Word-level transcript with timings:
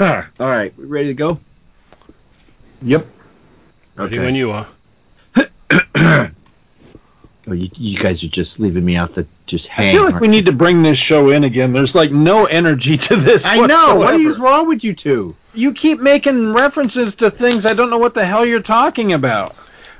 All 0.00 0.24
right, 0.38 0.76
we 0.78 0.84
ready 0.84 1.08
to 1.08 1.14
go? 1.14 1.40
Yep. 2.82 3.06
Ready 3.96 4.18
when 4.18 4.34
you 4.34 4.52
are. 4.52 4.66
Oh, 7.48 7.54
you, 7.54 7.70
you 7.76 7.98
guys 7.98 8.22
are 8.22 8.28
just 8.28 8.60
leaving 8.60 8.84
me 8.84 8.96
out 8.96 9.14
to 9.14 9.26
just 9.46 9.68
hang. 9.68 9.88
I 9.88 9.92
feel 9.92 10.04
like 10.04 10.20
we 10.20 10.26
you? 10.26 10.32
need 10.32 10.46
to 10.46 10.52
bring 10.52 10.82
this 10.82 10.98
show 10.98 11.30
in 11.30 11.44
again. 11.44 11.72
There's 11.72 11.94
like 11.94 12.10
no 12.10 12.44
energy 12.44 12.98
to 12.98 13.16
this. 13.16 13.46
I 13.46 13.64
know. 13.66 13.96
What 13.96 14.16
is 14.16 14.38
wrong 14.38 14.68
with 14.68 14.84
you 14.84 14.94
two? 14.94 15.34
You 15.54 15.72
keep 15.72 15.98
making 15.98 16.52
references 16.52 17.14
to 17.16 17.30
things 17.30 17.64
I 17.64 17.72
don't 17.72 17.88
know 17.88 17.96
what 17.96 18.12
the 18.12 18.26
hell 18.26 18.44
you're 18.44 18.60
talking 18.60 19.14
about. 19.14 19.56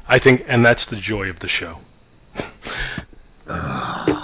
I 0.07 0.19
think, 0.19 0.45
and 0.47 0.63
that's 0.63 0.87
the 0.87 0.97
joy 0.97 1.31
of 1.31 1.39
the 1.39 1.49
show. 1.49 1.79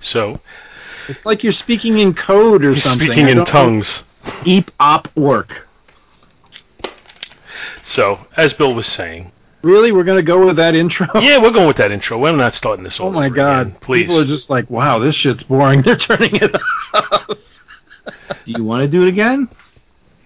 so, 0.00 0.40
It's 1.10 1.26
like 1.26 1.42
you're 1.42 1.52
speaking 1.52 1.98
in 1.98 2.14
code 2.14 2.64
or 2.64 2.70
he's 2.72 2.84
something. 2.84 3.06
speaking 3.08 3.26
I 3.26 3.30
in 3.30 3.44
tongues. 3.44 4.04
Eep 4.44 4.70
op 4.80 5.14
work. 5.16 5.66
So, 7.82 8.18
as 8.36 8.52
Bill 8.52 8.74
was 8.74 8.86
saying, 8.86 9.32
Really, 9.62 9.92
we're 9.92 10.04
gonna 10.04 10.22
go 10.22 10.46
with 10.46 10.56
that 10.56 10.74
intro? 10.74 11.06
yeah, 11.20 11.36
we're 11.42 11.50
going 11.50 11.66
with 11.68 11.76
that 11.78 11.90
intro. 11.92 12.18
We're 12.18 12.34
not 12.34 12.54
starting 12.54 12.82
this 12.82 12.98
oh 13.00 13.04
all 13.04 13.10
Oh 13.10 13.12
my 13.12 13.26
over 13.26 13.34
god. 13.34 13.66
again. 13.66 13.78
Please. 13.80 14.02
People 14.04 14.20
are 14.20 14.24
just 14.24 14.48
like, 14.48 14.70
wow, 14.70 14.98
this 14.98 15.14
shit's 15.14 15.42
boring. 15.42 15.82
They're 15.84 15.96
turning 15.96 16.34
it 16.36 16.54
off. 16.94 17.26
Do 18.46 18.52
you 18.52 18.64
want 18.64 18.82
to 18.82 18.88
do 18.88 19.02
it 19.02 19.08
again? 19.08 19.48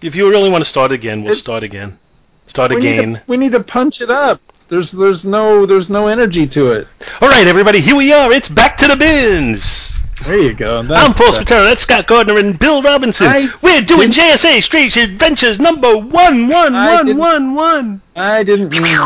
if 0.03 0.15
you 0.15 0.29
really 0.29 0.51
want 0.51 0.63
to 0.63 0.69
start 0.69 0.93
again, 0.93 1.23
we'll 1.23 1.31
It's- 1.33 1.43
start 1.43 1.63
again. 1.63 1.99
Start 2.47 2.71
we 2.73 2.77
again. 2.77 3.13
Need 3.13 3.17
to, 3.17 3.23
we 3.27 3.37
need 3.39 3.53
to 3.53 3.61
punch 3.65 4.03
it 4.03 4.11
up. 4.11 4.39
There's 4.69 4.93
there's 4.93 5.25
no 5.25 5.65
there's 5.65 5.89
no 5.89 6.09
energy 6.09 6.47
to 6.49 6.73
it. 6.73 6.87
All 7.23 7.29
right, 7.29 7.47
everybody, 7.47 7.81
here 7.81 7.97
we 7.97 8.13
are. 8.13 8.31
It's 8.33 8.51
back 8.51 8.77
to 8.79 8.87
the 8.89 8.97
bins. 8.97 9.99
There 10.23 10.39
you 10.39 10.55
go. 10.55 10.79
I'm 10.79 10.87
That's 10.87 11.19
Paul 11.19 11.33
the- 11.33 11.39
Spataro. 11.41 11.65
That's 11.65 11.83
Scott 11.83 12.07
Gardner 12.07 12.39
and 12.39 12.59
Bill 12.59 12.83
Robinson. 12.83 13.27
I 13.27 13.49
We're 13.61 13.83
doing 13.83 14.11
JSA 14.11 14.63
Strange 14.63 14.97
Adventures 14.97 15.59
number 15.59 15.97
one 15.97 16.49
one 16.49 16.75
I 16.75 16.95
one 16.95 17.07
didn't- 17.07 17.19
one 17.21 17.55
one. 17.55 18.01
I 18.17 18.43
didn't 18.45 18.71
mean 18.73 18.97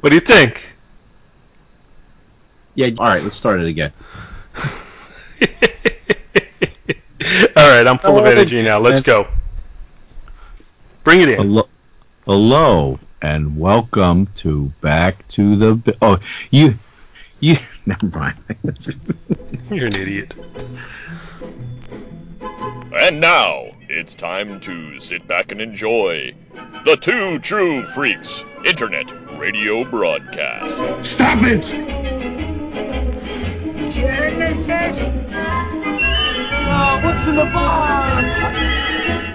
What 0.00 0.08
do 0.08 0.14
you 0.14 0.20
think? 0.20 0.66
Yeah. 2.74 2.86
All 2.98 3.06
right, 3.06 3.22
let's 3.22 3.36
start 3.36 3.60
it 3.60 3.66
again. 3.66 3.92
All 7.56 7.68
right, 7.70 7.86
I'm 7.86 7.98
full 7.98 8.18
of 8.18 8.24
Oh, 8.24 8.30
energy 8.30 8.62
now. 8.62 8.78
Let's 8.78 9.00
go. 9.00 9.28
Bring 11.04 11.20
it 11.20 11.28
in. 11.28 11.36
Hello, 11.36 11.68
hello, 12.24 12.98
and 13.22 13.58
welcome 13.58 14.26
to 14.36 14.72
Back 14.80 15.26
to 15.28 15.56
the. 15.56 15.96
Oh, 16.02 16.18
you, 16.50 16.74
you. 17.40 17.56
Never 17.86 18.06
mind. 18.06 18.36
You're 19.70 19.86
an 19.86 19.96
idiot. 19.96 20.34
And 22.92 23.20
now, 23.20 23.66
it's 23.88 24.14
time 24.14 24.60
to 24.60 25.00
sit 25.00 25.26
back 25.26 25.52
and 25.52 25.60
enjoy 25.60 26.34
the 26.84 26.96
Two 27.00 27.38
True 27.38 27.82
Freaks 27.82 28.44
Internet 28.64 29.12
Radio 29.38 29.84
Broadcast. 29.84 31.04
Stop 31.04 31.38
it! 31.42 31.64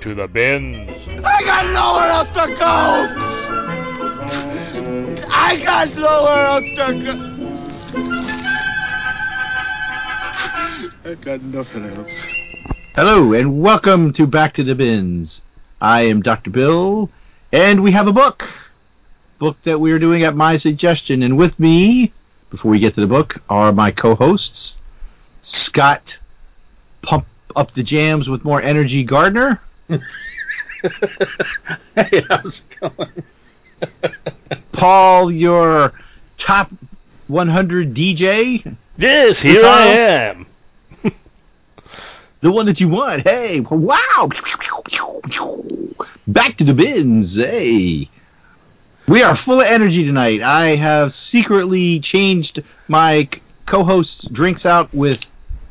to 0.00 0.14
the 0.14 0.26
bins. 0.26 0.76
I 1.22 1.42
got 1.44 1.66
nowhere 1.74 2.10
else 2.10 2.30
to 2.30 2.46
go! 2.58 2.64
I 5.30 5.60
got 5.62 5.94
nowhere 5.94 6.46
else 6.46 6.64
to 6.76 6.94
go! 7.04 7.12
I 11.04 11.14
got 11.16 11.42
nothing 11.42 11.84
else. 11.84 12.26
Hello, 12.94 13.34
and 13.34 13.60
welcome 13.60 14.10
to 14.14 14.26
Back 14.26 14.54
to 14.54 14.64
the 14.64 14.74
Bins. 14.74 15.42
I 15.82 16.02
am 16.02 16.22
Dr. 16.22 16.48
Bill, 16.48 17.10
and 17.52 17.82
we 17.82 17.92
have 17.92 18.06
a 18.06 18.12
book. 18.12 18.48
Book 19.38 19.60
that 19.64 19.80
we 19.80 19.92
are 19.92 19.98
doing 19.98 20.22
at 20.22 20.34
my 20.34 20.56
suggestion. 20.56 21.22
And 21.22 21.36
with 21.36 21.60
me, 21.60 22.10
before 22.48 22.70
we 22.70 22.78
get 22.78 22.94
to 22.94 23.02
the 23.02 23.06
book, 23.06 23.36
are 23.50 23.70
my 23.70 23.90
co-hosts, 23.90 24.80
Scott 25.42 26.18
Pump 27.02 27.26
Up 27.54 27.74
the 27.74 27.82
Jams 27.82 28.30
with 28.30 28.44
More 28.44 28.62
Energy 28.62 29.04
Gardner, 29.04 29.60
Hey, 31.94 32.24
how's 32.28 32.60
it 32.60 32.80
going? 32.80 33.22
Paul, 34.72 35.30
your 35.30 35.92
top 36.36 36.70
100 37.28 37.94
DJ, 37.94 38.76
Yes, 38.96 39.40
here 39.40 39.64
I 39.64 39.86
am. 39.86 40.46
the 42.40 42.50
one 42.52 42.66
that 42.66 42.80
you 42.80 42.88
want. 42.88 43.22
Hey, 43.22 43.60
wow! 43.60 44.28
Back 46.26 46.56
to 46.58 46.64
the 46.64 46.74
bins. 46.74 47.36
Hey. 47.36 48.08
We 49.08 49.22
are 49.22 49.34
full 49.34 49.60
of 49.60 49.66
energy 49.66 50.04
tonight. 50.06 50.40
I 50.42 50.76
have 50.76 51.12
secretly 51.12 51.98
changed 52.00 52.62
my 52.88 53.28
co-host's 53.66 54.24
drinks 54.28 54.64
out 54.64 54.92
with 54.94 55.24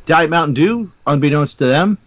Diet 0.05 0.29
Mountain 0.29 0.55
Dew, 0.55 0.91
unbeknownst 1.07 1.59
to 1.59 1.65
them. 1.65 1.97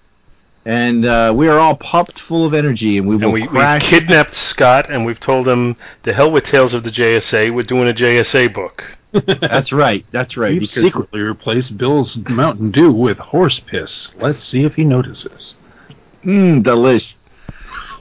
And 0.65 1.05
uh, 1.05 1.33
we 1.35 1.49
are 1.49 1.59
all 1.59 1.75
pumped 1.75 2.19
full 2.19 2.47
of 2.47 2.55
energy, 2.55 2.99
and 2.99 3.09
we 3.09 3.17
will 3.17 3.25
And 3.25 3.33
we, 3.33 3.43
we 3.43 3.81
kidnapped 3.81 4.35
Scott, 4.35 4.91
and 4.91 5.05
we've 5.05 5.19
told 5.19 5.49
him 5.49 5.77
the 6.03 6.13
hell 6.13 6.31
with 6.31 6.45
Tales 6.45 6.73
of 6.73 6.85
the 6.85 6.91
JSA. 6.91 7.51
We're 7.51 7.65
doing 7.65 7.89
a 7.89 7.93
JSA 7.93 8.55
book. 8.55 8.85
That's 9.13 9.73
right. 9.73 10.07
That's 10.13 10.37
right. 10.37 10.53
We've 10.53 10.69
secretly 10.69 11.21
replaced 11.21 11.77
Bill's 11.77 12.17
Mountain 12.17 12.71
Dew 12.71 12.93
with 12.93 13.19
horse 13.19 13.59
piss. 13.59 14.15
Let's 14.17 14.39
see 14.39 14.65
if 14.65 14.77
he 14.77 14.85
notices. 14.85 15.57
Mmm, 16.25 16.63
delish. 16.63 17.17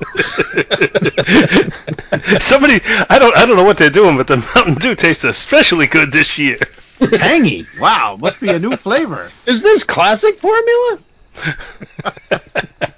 Somebody, 2.41 2.79
I 3.09 3.19
don't, 3.19 3.37
I 3.37 3.45
don't 3.45 3.55
know 3.55 3.63
what 3.63 3.77
they're 3.77 3.89
doing, 3.89 4.17
but 4.17 4.27
the 4.27 4.37
Mountain 4.55 4.75
Dew 4.75 4.95
tastes 4.95 5.23
especially 5.23 5.87
good 5.87 6.11
this 6.11 6.37
year. 6.37 6.57
Tangy. 6.99 7.67
Wow, 7.79 8.17
must 8.19 8.39
be 8.39 8.49
a 8.49 8.59
new 8.59 8.75
flavor. 8.75 9.29
Is 9.45 9.61
this 9.61 9.83
classic 9.83 10.37
formula? 10.37 10.99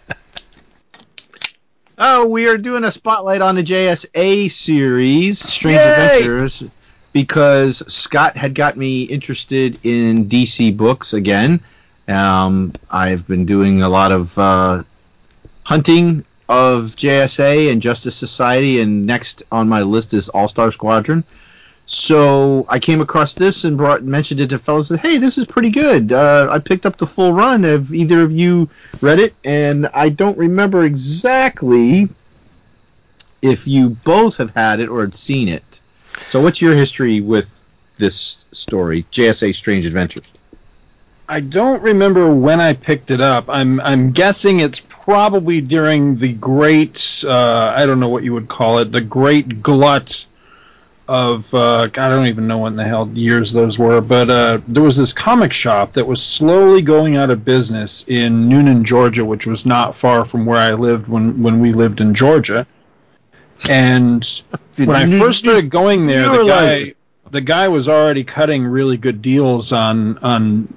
Oh, 2.05 2.25
we 2.25 2.47
are 2.47 2.57
doing 2.57 2.83
a 2.83 2.91
spotlight 2.91 3.41
on 3.41 3.55
the 3.55 3.63
JSA 3.63 4.51
series, 4.51 5.39
Strange 5.39 5.77
Yay! 5.77 6.17
Adventures, 6.17 6.63
because 7.13 7.83
Scott 7.87 8.35
had 8.35 8.55
got 8.55 8.75
me 8.75 9.03
interested 9.03 9.79
in 9.83 10.25
DC 10.25 10.75
books 10.75 11.13
again. 11.13 11.61
Um, 12.07 12.73
I've 12.89 13.27
been 13.27 13.45
doing 13.45 13.83
a 13.83 13.89
lot 13.89 14.11
of 14.11 14.37
uh, 14.37 14.83
hunting 15.63 16.25
of 16.49 16.95
JSA 16.95 17.71
and 17.71 17.81
Justice 17.81 18.15
Society, 18.15 18.81
and 18.81 19.05
next 19.05 19.43
on 19.51 19.69
my 19.69 19.83
list 19.83 20.13
is 20.13 20.29
All 20.29 20.47
Star 20.47 20.71
Squadron. 20.71 21.23
So 21.85 22.65
I 22.69 22.79
came 22.79 23.01
across 23.01 23.33
this 23.33 23.65
and 23.65 23.75
brought 23.77 24.03
mentioned 24.03 24.39
it 24.39 24.49
to 24.49 24.59
fellas. 24.59 24.87
Said, 24.87 24.99
"Hey, 24.99 25.17
this 25.17 25.37
is 25.37 25.45
pretty 25.45 25.69
good." 25.69 26.11
Uh, 26.11 26.47
I 26.49 26.59
picked 26.59 26.85
up 26.85 26.97
the 26.97 27.05
full 27.05 27.33
run. 27.33 27.63
Have 27.63 27.93
either 27.93 28.21
of 28.21 28.31
you 28.31 28.69
read 29.01 29.19
it? 29.19 29.33
And 29.43 29.87
I 29.93 30.09
don't 30.09 30.37
remember 30.37 30.85
exactly 30.85 32.09
if 33.41 33.67
you 33.67 33.89
both 33.89 34.37
have 34.37 34.55
had 34.55 34.79
it 34.79 34.87
or 34.87 35.01
had 35.01 35.15
seen 35.15 35.49
it. 35.49 35.81
So, 36.27 36.41
what's 36.41 36.61
your 36.61 36.73
history 36.73 37.19
with 37.19 37.53
this 37.97 38.45
story, 38.51 39.05
JSA 39.11 39.53
Strange 39.53 39.85
Adventures? 39.85 40.31
I 41.27 41.39
don't 41.39 41.81
remember 41.81 42.33
when 42.33 42.59
I 42.59 42.73
picked 42.73 43.11
it 43.11 43.21
up. 43.21 43.45
I'm 43.49 43.79
I'm 43.81 44.11
guessing 44.11 44.59
it's 44.59 44.81
probably 44.81 45.61
during 45.61 46.17
the 46.17 46.33
great 46.33 47.23
uh, 47.27 47.73
I 47.75 47.85
don't 47.85 47.99
know 47.99 48.09
what 48.09 48.23
you 48.23 48.33
would 48.33 48.47
call 48.47 48.79
it, 48.79 48.91
the 48.91 49.01
great 49.01 49.61
glut 49.61 50.25
of 51.07 51.53
uh, 51.53 51.87
God, 51.87 52.11
I 52.11 52.15
don't 52.15 52.27
even 52.27 52.47
know 52.47 52.59
when 52.59 52.75
the 52.75 52.83
hell 52.83 53.09
years 53.09 53.51
those 53.51 53.77
were, 53.77 53.99
but 53.99 54.29
uh, 54.29 54.59
there 54.67 54.83
was 54.83 54.95
this 54.95 55.11
comic 55.11 55.51
shop 55.51 55.93
that 55.93 56.07
was 56.07 56.23
slowly 56.23 56.81
going 56.81 57.17
out 57.17 57.29
of 57.29 57.43
business 57.43 58.05
in 58.07 58.49
Newnan, 58.49 58.83
Georgia, 58.83 59.25
which 59.25 59.45
was 59.45 59.65
not 59.65 59.95
far 59.95 60.23
from 60.23 60.45
where 60.45 60.59
I 60.59 60.71
lived 60.73 61.07
when 61.07 61.41
when 61.43 61.59
we 61.59 61.73
lived 61.73 61.99
in 61.99 62.13
Georgia. 62.13 62.65
And 63.69 64.23
when 64.77 64.95
I 64.95 65.05
first 65.19 65.39
started 65.39 65.69
going 65.69 66.07
there, 66.07 66.29
the 66.29 66.45
guy 66.45 66.93
the 67.31 67.41
guy 67.41 67.67
was 67.67 67.89
already 67.89 68.23
cutting 68.23 68.63
really 68.63 68.95
good 68.95 69.21
deals 69.21 69.73
on 69.73 70.17
on 70.19 70.73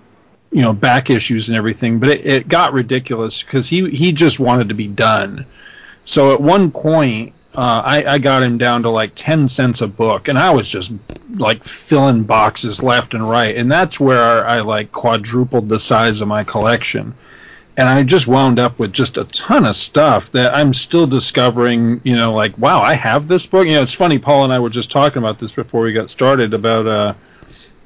you 0.50 0.62
know 0.62 0.72
back 0.72 1.08
issues 1.08 1.48
and 1.48 1.56
everything, 1.56 2.00
but 2.00 2.08
it, 2.08 2.26
it 2.26 2.48
got 2.48 2.72
ridiculous 2.72 3.42
because 3.42 3.68
he 3.68 3.90
he 3.90 4.10
just 4.10 4.40
wanted 4.40 4.70
to 4.70 4.74
be 4.74 4.88
done. 4.88 5.46
So 6.04 6.32
at 6.32 6.40
one 6.40 6.70
point, 6.70 7.34
uh, 7.56 7.82
I, 7.84 8.04
I 8.04 8.18
got 8.18 8.42
him 8.42 8.58
down 8.58 8.82
to 8.82 8.90
like 8.90 9.12
10 9.14 9.48
cents 9.48 9.80
a 9.80 9.88
book, 9.88 10.28
and 10.28 10.38
I 10.38 10.50
was 10.50 10.68
just 10.68 10.92
like 11.34 11.64
filling 11.64 12.24
boxes 12.24 12.82
left 12.82 13.14
and 13.14 13.28
right. 13.28 13.56
And 13.56 13.72
that's 13.72 13.98
where 13.98 14.46
I 14.46 14.60
like 14.60 14.92
quadrupled 14.92 15.68
the 15.68 15.80
size 15.80 16.20
of 16.20 16.28
my 16.28 16.44
collection. 16.44 17.14
And 17.78 17.88
I 17.88 18.02
just 18.04 18.26
wound 18.26 18.58
up 18.58 18.78
with 18.78 18.92
just 18.92 19.18
a 19.18 19.24
ton 19.24 19.66
of 19.66 19.76
stuff 19.76 20.32
that 20.32 20.54
I'm 20.54 20.72
still 20.72 21.06
discovering, 21.06 22.00
you 22.04 22.14
know, 22.14 22.32
like, 22.32 22.56
wow, 22.58 22.80
I 22.80 22.94
have 22.94 23.26
this 23.26 23.46
book. 23.46 23.66
You 23.66 23.74
know, 23.74 23.82
it's 23.82 23.92
funny, 23.92 24.18
Paul 24.18 24.44
and 24.44 24.52
I 24.52 24.58
were 24.58 24.70
just 24.70 24.90
talking 24.90 25.18
about 25.18 25.38
this 25.38 25.52
before 25.52 25.82
we 25.82 25.92
got 25.92 26.08
started 26.08 26.54
about, 26.54 26.86
uh, 26.86 27.14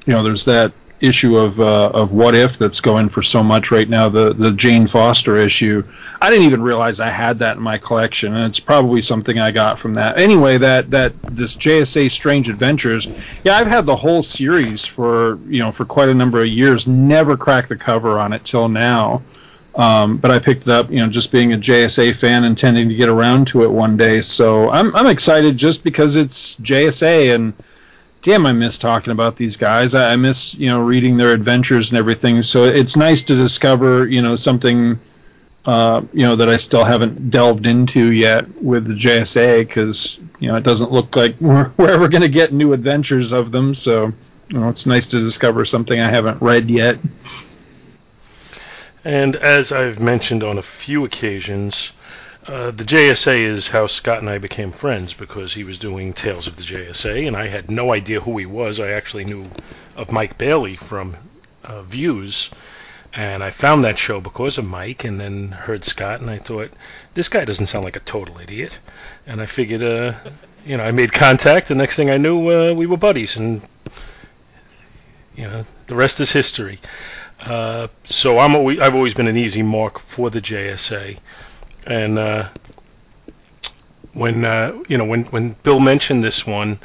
you 0.05 0.13
know, 0.13 0.23
there's 0.23 0.45
that 0.45 0.73
issue 1.01 1.37
of 1.37 1.59
uh, 1.59 1.89
of 1.89 2.11
What 2.11 2.35
If 2.35 2.57
that's 2.57 2.79
going 2.79 3.09
for 3.09 3.21
so 3.21 3.43
much 3.43 3.71
right 3.71 3.89
now, 3.89 4.07
the 4.09 4.33
the 4.33 4.51
Jane 4.51 4.87
Foster 4.87 5.37
issue. 5.37 5.83
I 6.21 6.29
didn't 6.29 6.45
even 6.45 6.61
realize 6.61 6.99
I 6.99 7.09
had 7.09 7.39
that 7.39 7.57
in 7.57 7.63
my 7.63 7.77
collection, 7.77 8.35
and 8.35 8.45
it's 8.45 8.59
probably 8.59 9.01
something 9.01 9.39
I 9.39 9.51
got 9.51 9.79
from 9.79 9.95
that. 9.95 10.19
Anyway, 10.19 10.57
that 10.59 10.91
that 10.91 11.13
this 11.23 11.55
JSA 11.55 12.09
Strange 12.11 12.49
Adventures, 12.49 13.07
yeah, 13.43 13.55
I've 13.55 13.67
had 13.67 13.85
the 13.85 13.95
whole 13.95 14.23
series 14.23 14.85
for 14.85 15.39
you 15.47 15.59
know 15.59 15.71
for 15.71 15.85
quite 15.85 16.09
a 16.09 16.13
number 16.13 16.41
of 16.41 16.47
years. 16.47 16.87
Never 16.87 17.35
cracked 17.35 17.69
the 17.69 17.77
cover 17.77 18.19
on 18.19 18.33
it 18.33 18.45
till 18.45 18.69
now. 18.69 19.23
Um, 19.73 20.17
but 20.17 20.31
I 20.31 20.39
picked 20.39 20.63
it 20.63 20.69
up, 20.69 20.91
you 20.91 20.97
know, 20.97 21.07
just 21.07 21.31
being 21.31 21.53
a 21.53 21.57
JSA 21.57 22.15
fan, 22.17 22.43
intending 22.43 22.89
to 22.89 22.95
get 22.95 23.07
around 23.07 23.47
to 23.47 23.63
it 23.63 23.71
one 23.71 23.95
day. 23.97 24.21
So 24.21 24.69
I'm 24.69 24.95
I'm 24.95 25.07
excited 25.07 25.57
just 25.57 25.83
because 25.83 26.15
it's 26.15 26.55
JSA 26.55 27.33
and 27.33 27.53
damn, 28.21 28.45
I 28.45 28.53
miss 28.53 28.77
talking 28.77 29.11
about 29.11 29.35
these 29.35 29.57
guys. 29.57 29.95
I, 29.95 30.13
I, 30.13 30.15
miss, 30.15 30.53
you 30.55 30.67
know, 30.67 30.81
reading 30.81 31.17
their 31.17 31.31
adventures 31.31 31.91
and 31.91 31.97
everything. 31.97 32.41
So 32.41 32.65
it's 32.65 32.95
nice 32.95 33.23
to 33.23 33.35
discover, 33.35 34.07
you 34.07 34.21
know, 34.21 34.35
something, 34.35 34.99
uh, 35.65 36.01
you 36.13 36.25
know, 36.25 36.35
that 36.35 36.49
I 36.49 36.57
still 36.57 36.83
haven't 36.83 37.31
delved 37.31 37.67
into 37.67 38.11
yet 38.11 38.61
with 38.61 38.85
the 38.85 38.93
JSA 38.93 39.61
because, 39.61 40.19
you 40.39 40.47
know, 40.47 40.55
it 40.55 40.63
doesn't 40.63 40.91
look 40.91 41.15
like 41.15 41.35
we're, 41.41 41.71
we're 41.77 41.89
ever 41.89 42.07
going 42.07 42.21
to 42.21 42.29
get 42.29 42.53
new 42.53 42.73
adventures 42.73 43.31
of 43.31 43.51
them. 43.51 43.73
So, 43.73 44.13
you 44.49 44.59
know, 44.59 44.69
it's 44.69 44.85
nice 44.85 45.07
to 45.07 45.19
discover 45.19 45.65
something 45.65 45.99
I 45.99 46.09
haven't 46.09 46.41
read 46.41 46.69
yet. 46.69 46.99
And 49.03 49.35
as 49.35 49.71
I've 49.71 49.99
mentioned 49.99 50.43
on 50.43 50.59
a 50.59 50.61
few 50.61 51.05
occasions, 51.05 51.91
uh, 52.47 52.71
the 52.71 52.83
JSA 52.83 53.37
is 53.37 53.67
how 53.67 53.85
Scott 53.87 54.19
and 54.19 54.29
I 54.29 54.39
became 54.39 54.71
friends 54.71 55.13
because 55.13 55.53
he 55.53 55.63
was 55.63 55.77
doing 55.77 56.13
Tales 56.13 56.47
of 56.47 56.55
the 56.55 56.63
JSA, 56.63 57.27
and 57.27 57.35
I 57.35 57.47
had 57.47 57.69
no 57.69 57.93
idea 57.93 58.19
who 58.19 58.37
he 58.37 58.47
was. 58.47 58.79
I 58.79 58.91
actually 58.91 59.25
knew 59.25 59.45
of 59.95 60.11
Mike 60.11 60.37
Bailey 60.39 60.75
from 60.75 61.15
uh, 61.63 61.83
Views, 61.83 62.49
and 63.13 63.43
I 63.43 63.51
found 63.51 63.83
that 63.83 63.99
show 63.99 64.21
because 64.21 64.57
of 64.57 64.65
Mike, 64.65 65.03
and 65.03 65.19
then 65.19 65.49
heard 65.49 65.85
Scott, 65.85 66.21
and 66.21 66.31
I 66.31 66.39
thought, 66.39 66.73
this 67.13 67.29
guy 67.29 67.45
doesn't 67.45 67.67
sound 67.67 67.85
like 67.85 67.95
a 67.95 68.01
total 68.01 68.39
idiot. 68.39 68.75
And 69.27 69.39
I 69.39 69.45
figured, 69.45 69.83
uh, 69.83 70.13
you 70.65 70.77
know, 70.77 70.83
I 70.83 70.91
made 70.91 71.13
contact. 71.13 71.67
The 71.67 71.75
next 71.75 71.95
thing 71.95 72.09
I 72.09 72.17
knew, 72.17 72.49
uh, 72.49 72.73
we 72.73 72.87
were 72.87 72.97
buddies, 72.97 73.37
and 73.37 73.61
you 75.35 75.43
know, 75.43 75.65
the 75.85 75.95
rest 75.95 76.19
is 76.21 76.31
history. 76.31 76.79
Uh, 77.39 77.87
so 78.03 78.39
I'm 78.39 78.55
always, 78.55 78.79
I've 78.79 78.95
always 78.95 79.13
been 79.13 79.27
an 79.27 79.37
easy 79.37 79.61
mark 79.61 79.99
for 79.99 80.31
the 80.31 80.41
JSA 80.41 81.17
and 81.85 82.17
uh, 82.17 82.47
when 84.13 84.45
uh, 84.45 84.83
you 84.87 84.97
know 84.97 85.05
when 85.05 85.23
when 85.25 85.55
Bill 85.63 85.79
mentioned 85.79 86.23
this 86.23 86.45
one, 86.45 86.79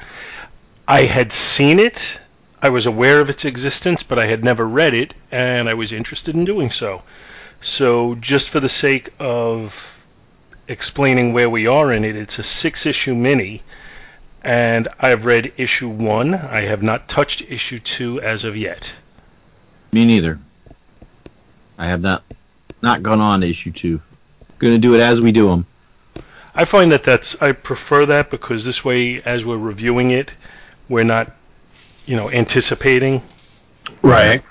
I 0.87 1.03
had 1.03 1.33
seen 1.33 1.79
it. 1.79 2.19
I 2.63 2.71
was 2.71 2.87
aware 2.87 3.21
of 3.21 3.29
its 3.29 3.45
existence, 3.45 4.03
but 4.03 4.19
I 4.19 4.27
had 4.27 4.45
never 4.45 4.67
read 4.67 4.95
it, 4.95 5.15
and 5.31 5.69
I 5.69 5.75
was 5.75 5.93
interested 5.93 6.35
in 6.35 6.45
doing 6.45 6.71
so. 6.71 7.03
So, 7.61 8.15
just 8.17 8.51
for 8.51 8.61
the 8.61 8.69
sake 8.69 9.11
of 9.19 10.05
explaining 10.67 11.33
where 11.33 11.51
we 11.51 11.67
are 11.67 11.93
in 11.93 12.05
it, 12.05 12.17
it's 12.17 12.39
a 12.39 12.43
six-issue 12.43 13.15
mini, 13.15 13.63
and 14.43 14.89
I've 14.99 15.27
read 15.27 15.53
issue 15.57 15.89
one. 15.89 16.35
I 16.35 16.63
have 16.63 16.83
not 16.83 17.09
touched 17.09 17.43
issue 17.43 17.79
two 17.79 18.21
as 18.21 18.45
of 18.45 18.57
yet. 18.57 18.93
Me 19.93 20.05
neither. 20.05 20.39
I 21.79 21.87
have 21.89 22.01
not 22.01 22.23
not 22.83 23.03
gone 23.03 23.21
on 23.21 23.41
to 23.43 23.49
issue 23.49 23.73
two 23.73 24.01
going 24.59 24.75
to 24.75 24.79
do 24.79 24.95
it 24.95 25.01
as 25.01 25.21
we 25.21 25.33
do 25.33 25.49
them. 25.49 25.67
I 26.55 26.65
find 26.65 26.93
that 26.93 27.03
that's 27.03 27.41
I 27.43 27.53
prefer 27.53 28.07
that 28.07 28.31
because 28.31 28.65
this 28.65 28.85
way, 28.85 29.23
as 29.23 29.45
we're 29.45 29.59
reviewing 29.59 30.11
it, 30.11 30.31
we're 30.89 31.05
not, 31.05 31.33
you 32.07 32.17
know, 32.17 32.31
anticipating. 32.31 33.21
Right. 34.01 34.43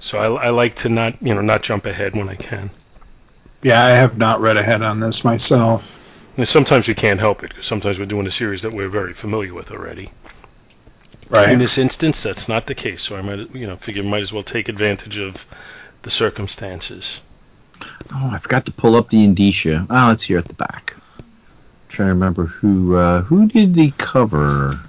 So 0.00 0.18
I, 0.18 0.46
I 0.46 0.50
like 0.50 0.74
to 0.76 0.88
not, 0.88 1.22
you 1.22 1.34
know, 1.34 1.40
not 1.40 1.62
jump 1.62 1.86
ahead 1.86 2.16
when 2.16 2.28
I 2.28 2.34
can. 2.34 2.70
Yeah, 3.62 3.84
I 3.84 3.90
have 3.90 4.18
not 4.18 4.40
read 4.40 4.56
ahead 4.56 4.82
on 4.82 5.00
this 5.00 5.24
myself. 5.24 5.94
And 6.36 6.46
sometimes 6.46 6.86
we 6.86 6.94
can't 6.94 7.18
help 7.18 7.42
it 7.42 7.50
because 7.50 7.66
sometimes 7.66 7.98
we're 7.98 8.06
doing 8.06 8.26
a 8.26 8.30
series 8.30 8.62
that 8.62 8.72
we're 8.72 8.88
very 8.88 9.12
familiar 9.12 9.52
with 9.52 9.72
already. 9.72 10.10
Right. 11.28 11.50
In 11.50 11.58
this 11.58 11.78
instance, 11.78 12.22
that's 12.22 12.48
not 12.48 12.66
the 12.66 12.74
case, 12.74 13.02
so 13.02 13.16
I 13.16 13.22
might, 13.22 13.54
you 13.54 13.66
know, 13.66 13.76
figure 13.76 14.02
might 14.02 14.22
as 14.22 14.32
well 14.32 14.44
take 14.44 14.68
advantage 14.68 15.18
of 15.18 15.44
the 16.02 16.10
circumstances. 16.10 17.20
Oh, 18.12 18.30
I 18.32 18.38
forgot 18.38 18.66
to 18.66 18.72
pull 18.72 18.96
up 18.96 19.10
the 19.10 19.22
indicia. 19.22 19.86
Oh, 19.90 20.10
it's 20.10 20.22
here 20.22 20.38
at 20.38 20.46
the 20.46 20.54
back. 20.54 20.94
I'm 21.18 21.24
trying 21.88 22.08
to 22.08 22.14
remember 22.14 22.44
who 22.44 22.96
uh, 22.96 23.22
who 23.22 23.46
did 23.46 23.74
the 23.74 23.92
cover. 23.98 24.80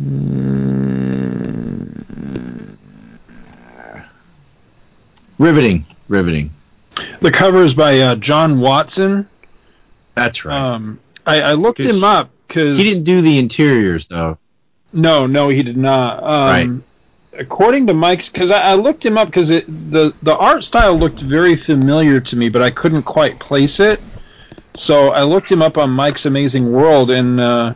Uh, 0.00 0.30
riveting, 5.38 5.84
riveting. 6.08 6.50
The 7.20 7.30
cover 7.30 7.62
is 7.62 7.74
by 7.74 7.98
uh, 8.00 8.14
John 8.16 8.60
Watson. 8.60 9.28
That's 10.14 10.44
right. 10.44 10.58
Um, 10.58 10.98
I, 11.26 11.42
I 11.42 11.52
looked 11.54 11.80
him 11.80 12.02
up 12.04 12.30
because 12.46 12.78
he 12.78 12.84
didn't 12.84 13.04
do 13.04 13.20
the 13.22 13.38
interiors 13.38 14.06
though. 14.06 14.38
No, 14.92 15.26
no, 15.26 15.48
he 15.48 15.62
did 15.62 15.76
not. 15.76 16.22
Um, 16.22 16.28
right 16.74 16.84
according 17.38 17.86
to 17.86 17.94
Mike's, 17.94 18.28
because 18.28 18.50
I, 18.50 18.72
I, 18.72 18.74
looked 18.74 19.04
him 19.04 19.16
up 19.16 19.28
because 19.28 19.48
the 19.48 20.14
the 20.22 20.36
art 20.36 20.64
style 20.64 20.96
looked 20.96 21.20
very 21.20 21.56
familiar 21.56 22.20
to 22.20 22.36
me, 22.36 22.48
but 22.48 22.62
I 22.62 22.70
couldn't 22.70 23.04
quite 23.04 23.38
place 23.38 23.80
it. 23.80 24.00
So 24.76 25.10
I 25.10 25.22
looked 25.22 25.50
him 25.50 25.62
up 25.62 25.78
on 25.78 25.90
Mike's 25.90 26.26
Amazing 26.26 26.70
World, 26.70 27.10
and 27.10 27.40
uh, 27.40 27.74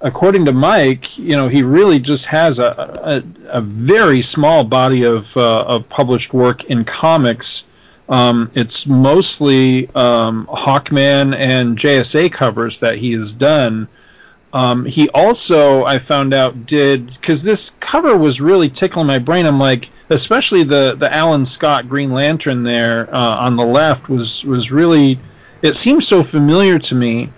according 0.00 0.46
to 0.46 0.52
Mike, 0.52 1.18
you 1.18 1.36
know, 1.36 1.48
he 1.48 1.62
really 1.62 2.00
just 2.00 2.26
has 2.26 2.58
a 2.58 3.22
a, 3.52 3.58
a 3.58 3.60
very 3.60 4.22
small 4.22 4.64
body 4.64 5.04
of 5.04 5.34
uh, 5.36 5.62
of 5.62 5.88
published 5.88 6.34
work 6.34 6.64
in 6.64 6.84
comics. 6.84 7.66
Um, 8.08 8.50
it's 8.54 8.86
mostly 8.86 9.88
um, 9.94 10.46
Hawkman 10.46 11.34
and 11.34 11.78
JSA 11.78 12.32
covers 12.32 12.80
that 12.80 12.98
he 12.98 13.12
has 13.12 13.32
done. 13.32 13.88
Um, 14.52 14.84
he 14.84 15.08
also, 15.10 15.84
I 15.84 15.98
found 15.98 16.34
out, 16.34 16.66
did 16.66 17.06
because 17.06 17.42
this 17.42 17.70
cover 17.80 18.16
was 18.16 18.40
really 18.40 18.68
tickling 18.68 19.06
my 19.06 19.18
brain. 19.18 19.46
I'm 19.46 19.58
like, 19.58 19.90
especially 20.10 20.62
the 20.62 20.94
the 20.98 21.12
Alan 21.12 21.46
Scott 21.46 21.88
Green 21.88 22.12
Lantern 22.12 22.62
there 22.62 23.08
uh, 23.14 23.36
on 23.36 23.56
the 23.56 23.64
left 23.64 24.08
was 24.08 24.44
was 24.44 24.70
really, 24.70 25.18
it 25.62 25.74
seemed 25.74 26.04
so 26.04 26.22
familiar 26.22 26.78
to 26.80 26.94
me. 26.94 27.30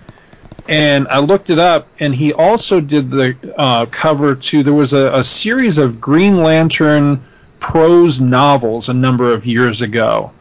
And 0.67 1.07
I 1.09 1.19
looked 1.19 1.51
it 1.51 1.59
up, 1.59 1.87
and 1.99 2.13
he 2.13 2.33
also 2.33 2.81
did 2.81 3.11
the 3.11 3.35
uh, 3.55 3.85
cover 3.85 4.35
to. 4.35 4.63
There 4.63 4.73
was 4.73 4.93
a, 4.93 5.13
a 5.13 5.23
series 5.23 5.77
of 5.77 6.01
Green 6.01 6.41
Lantern 6.41 7.23
prose 7.59 8.19
novels 8.19 8.89
a 8.89 8.93
number 8.93 9.31
of 9.31 9.45
years 9.45 9.81
ago 9.81 10.31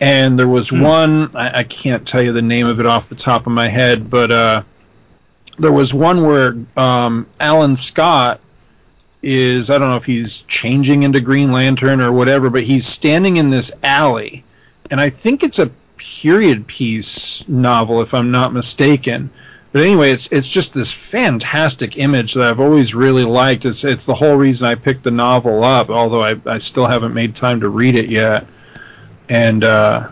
and 0.00 0.38
there 0.38 0.48
was 0.48 0.70
hmm. 0.70 0.80
one 0.80 1.30
I, 1.36 1.60
I, 1.60 1.64
can't 1.64 2.06
tell 2.06 2.22
you 2.22 2.32
the 2.32 2.42
name 2.42 2.66
of 2.66 2.80
it 2.80 2.86
off 2.86 3.08
the 3.08 3.14
top 3.14 3.46
of 3.46 3.52
my 3.52 3.68
head, 3.68 4.10
but 4.10 4.32
uh, 4.32 4.62
there 5.58 5.72
was 5.72 5.94
one 5.94 6.24
where 6.24 6.56
um, 6.76 7.26
Alan 7.40 7.76
Scott 7.76 8.40
is 9.22 9.70
I 9.70 9.78
don't 9.78 9.88
know 9.88 9.96
if 9.96 10.04
he's 10.04 10.42
changing 10.42 11.02
into 11.02 11.20
Green 11.20 11.52
Lantern 11.52 12.00
or 12.00 12.12
whatever, 12.12 12.50
but 12.50 12.62
he's 12.62 12.86
standing 12.86 13.36
in 13.36 13.50
this 13.50 13.72
alley, 13.82 14.44
and 14.90 15.00
I 15.00 15.10
think 15.10 15.42
it's 15.42 15.58
a 15.58 15.70
period 15.96 16.66
piece 16.66 17.48
novel 17.48 18.02
if 18.02 18.14
I'm 18.14 18.30
not 18.30 18.52
mistaken. 18.52 19.30
But 19.72 19.82
anyway, 19.82 20.12
it's 20.12 20.28
it's 20.28 20.48
just 20.48 20.72
this 20.72 20.92
fantastic 20.92 21.96
image 21.98 22.34
that 22.34 22.48
I've 22.48 22.60
always 22.60 22.94
really 22.94 23.24
liked. 23.24 23.64
It's 23.64 23.82
it's 23.82 24.06
the 24.06 24.14
whole 24.14 24.36
reason 24.36 24.68
I 24.68 24.76
picked 24.76 25.02
the 25.02 25.10
novel 25.10 25.64
up, 25.64 25.90
although 25.90 26.22
I 26.22 26.36
I 26.46 26.58
still 26.58 26.86
haven't 26.86 27.14
made 27.14 27.34
time 27.34 27.60
to 27.60 27.68
read 27.68 27.96
it 27.96 28.08
yet. 28.08 28.46
And 29.28 29.64
uh, 29.64 30.10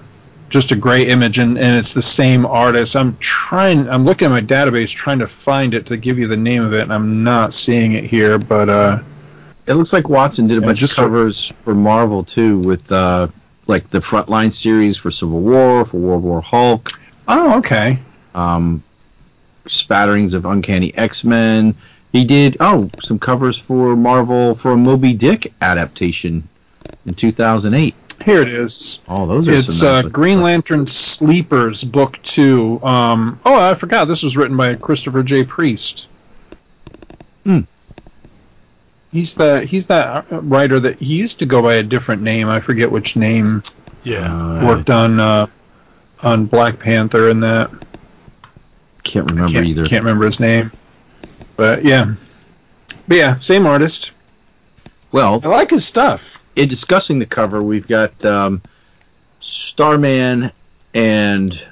just 0.53 0.71
a 0.71 0.77
great 0.77 1.09
image, 1.09 1.39
and, 1.39 1.59
and 1.59 1.79
it's 1.79 1.95
the 1.95 2.03
same 2.03 2.45
artist. 2.45 2.95
I'm 2.95 3.17
trying, 3.17 3.89
I'm 3.89 4.05
looking 4.05 4.27
at 4.27 4.31
my 4.31 4.43
database 4.43 4.91
trying 4.91 5.21
to 5.21 5.27
find 5.27 5.73
it 5.73 5.87
to 5.87 5.97
give 5.97 6.19
you 6.19 6.29
the 6.29 6.37
name 6.37 6.63
of 6.63 6.75
it, 6.75 6.83
and 6.83 6.93
I'm 6.93 7.25
not 7.25 7.55
seeing 7.55 7.95
it 7.95 8.05
here. 8.05 8.39
But 8.39 8.69
uh, 8.69 8.99
it 9.67 9.73
looks 9.73 9.95
like 9.95 10.11
Watson 10.11 10.47
did 10.47 10.59
a 10.59 10.61
bunch 10.61 10.83
of 10.83 10.95
covers 10.95 11.49
for, 11.49 11.55
for 11.55 11.75
Marvel 11.75 12.23
too, 12.23 12.59
with 12.59 12.93
uh, 12.93 13.29
like 13.67 13.89
the 13.89 14.01
Frontline 14.01 14.53
series 14.53 14.99
for 14.99 15.11
Civil 15.11 15.41
War, 15.41 15.87
for 15.87 15.97
World 15.97 16.23
War 16.23 16.43
Hulk. 16.43 16.91
Oh, 17.27 17.59
okay. 17.59 17.99
Um, 18.35 18.83
spatterings 19.65 20.35
of 20.35 20.45
Uncanny 20.45 20.95
X 20.95 21.25
Men. 21.25 21.75
He 22.13 22.27
did 22.27 22.59
oh 22.61 22.91
some 23.01 23.19
covers 23.19 23.59
for 23.59 23.97
Marvel 23.97 24.55
for 24.55 24.73
a 24.73 24.77
Moby 24.77 25.15
Dick 25.15 25.51
adaptation 25.63 26.47
in 27.07 27.15
2008. 27.15 27.95
Here 28.25 28.41
it 28.41 28.49
is. 28.49 29.01
Oh, 29.09 29.27
those 29.27 29.49
are 29.49 29.53
It's 29.53 29.79
some 29.79 30.07
uh, 30.07 30.09
Green 30.09 30.43
Lantern 30.43 30.87
Sleepers, 30.87 31.83
Book 31.85 32.19
Two. 32.23 32.81
Um, 32.83 33.41
oh, 33.45 33.55
I 33.55 33.75
forgot 33.75 34.07
this 34.07 34.23
was 34.23 34.37
written 34.37 34.57
by 34.57 34.75
Christopher 34.75 35.23
J. 35.23 35.45
Priest. 35.45 36.09
Hmm. 37.45 37.61
He's 39.11 39.35
that 39.35 39.65
he's 39.65 39.87
that 39.89 40.27
writer 40.31 40.81
that 40.81 40.99
he 40.99 41.17
used 41.17 41.41
to 41.41 41.47
go 41.47 41.61
by 41.63 41.75
a 41.75 41.83
different 41.83 42.23
name. 42.23 42.49
I 42.49 42.61
forget 42.61 42.91
which 42.91 43.17
name. 43.17 43.63
Yeah. 44.05 44.35
Uh, 44.35 44.67
Worked 44.67 44.91
on 44.91 45.21
uh, 45.21 45.47
on 46.23 46.47
Black 46.47 46.79
Panther 46.79 47.29
and 47.29 47.43
that. 47.43 47.71
can't 49.03 49.31
remember 49.31 49.53
can't, 49.53 49.67
either. 49.67 49.85
can't 49.85 50.05
remember 50.05 50.25
his 50.25 50.41
name. 50.41 50.73
But 51.57 51.85
yeah, 51.85 52.15
but 53.09 53.17
yeah, 53.17 53.37
same 53.39 53.67
artist. 53.67 54.13
Well, 55.11 55.41
I 55.45 55.49
like 55.49 55.71
his 55.71 55.85
stuff. 55.85 56.39
In 56.57 56.69
discussing 56.69 57.19
the 57.19 57.27
cover, 57.27 57.63
we've 57.63 57.87
got 57.89 58.25
um, 58.25 58.63
Starman 59.41 60.53
and 60.95 61.67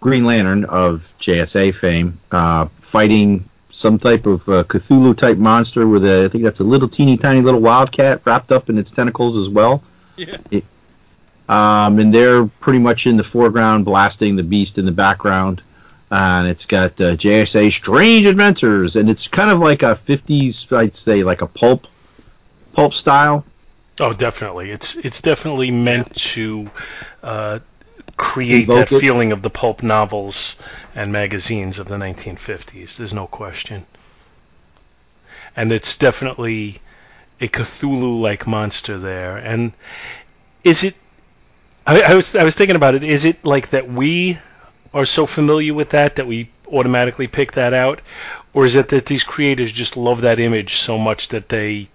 Green 0.00 0.24
Lantern 0.24 0.64
of 0.64 1.00
JSA 1.20 1.74
fame 1.74 2.18
uh, 2.30 2.66
fighting 2.80 3.44
some 3.70 3.98
type 3.98 4.26
of 4.26 4.46
uh, 4.48 4.64
Cthulhu 4.64 5.16
type 5.16 5.38
monster 5.38 5.86
with 5.86 6.04
a, 6.04 6.24
I 6.26 6.28
think 6.28 6.44
that's 6.44 6.60
a 6.60 6.64
little 6.64 6.88
teeny 6.88 7.16
tiny 7.16 7.40
little 7.40 7.60
wildcat 7.60 8.20
wrapped 8.24 8.52
up 8.52 8.68
in 8.68 8.76
its 8.78 8.90
tentacles 8.90 9.36
as 9.38 9.48
well. 9.48 9.82
Yeah. 10.16 10.36
It- 10.50 10.64
um, 11.48 11.98
and 11.98 12.14
they're 12.14 12.46
pretty 12.46 12.78
much 12.78 13.06
in 13.06 13.16
the 13.16 13.24
foreground, 13.24 13.84
blasting 13.84 14.36
the 14.36 14.42
beast 14.42 14.78
in 14.78 14.86
the 14.86 14.92
background. 14.92 15.60
And 16.10 16.46
it's 16.46 16.64
got 16.64 16.92
uh, 17.00 17.14
JSA 17.16 17.70
Strange 17.72 18.26
Adventures, 18.26 18.96
and 18.96 19.10
it's 19.10 19.26
kind 19.26 19.50
of 19.50 19.58
like 19.58 19.82
a 19.82 19.94
50s, 19.94 20.74
I'd 20.74 20.94
say, 20.94 21.22
like 21.24 21.42
a 21.42 21.46
pulp, 21.46 21.88
pulp 22.74 22.94
style. 22.94 23.44
Oh, 24.00 24.12
definitely. 24.12 24.70
It's 24.70 24.94
it's 24.96 25.20
definitely 25.20 25.70
meant 25.70 26.14
to 26.32 26.70
uh, 27.22 27.58
create 28.16 28.64
Evoke 28.64 28.88
that 28.88 28.96
it. 28.96 29.00
feeling 29.00 29.32
of 29.32 29.42
the 29.42 29.50
pulp 29.50 29.82
novels 29.82 30.56
and 30.94 31.12
magazines 31.12 31.78
of 31.78 31.88
the 31.88 31.96
1950s. 31.96 32.96
There's 32.96 33.14
no 33.14 33.26
question. 33.26 33.86
And 35.56 35.70
it's 35.72 35.98
definitely 35.98 36.80
a 37.40 37.48
Cthulhu-like 37.48 38.46
monster 38.46 38.98
there. 38.98 39.36
And 39.36 39.72
is 40.64 40.84
it? 40.84 40.94
I, 41.86 42.00
I 42.00 42.14
was 42.14 42.34
I 42.34 42.44
was 42.44 42.54
thinking 42.54 42.76
about 42.76 42.94
it. 42.94 43.04
Is 43.04 43.24
it 43.24 43.44
like 43.44 43.70
that 43.70 43.88
we 43.90 44.38
are 44.94 45.06
so 45.06 45.26
familiar 45.26 45.74
with 45.74 45.90
that 45.90 46.16
that 46.16 46.26
we 46.26 46.48
automatically 46.70 47.26
pick 47.26 47.52
that 47.52 47.74
out, 47.74 48.00
or 48.54 48.64
is 48.64 48.76
it 48.76 48.88
that 48.90 49.06
these 49.06 49.24
creators 49.24 49.72
just 49.72 49.96
love 49.96 50.22
that 50.22 50.40
image 50.40 50.76
so 50.78 50.98
much 50.98 51.28
that 51.28 51.48
they 51.48 51.88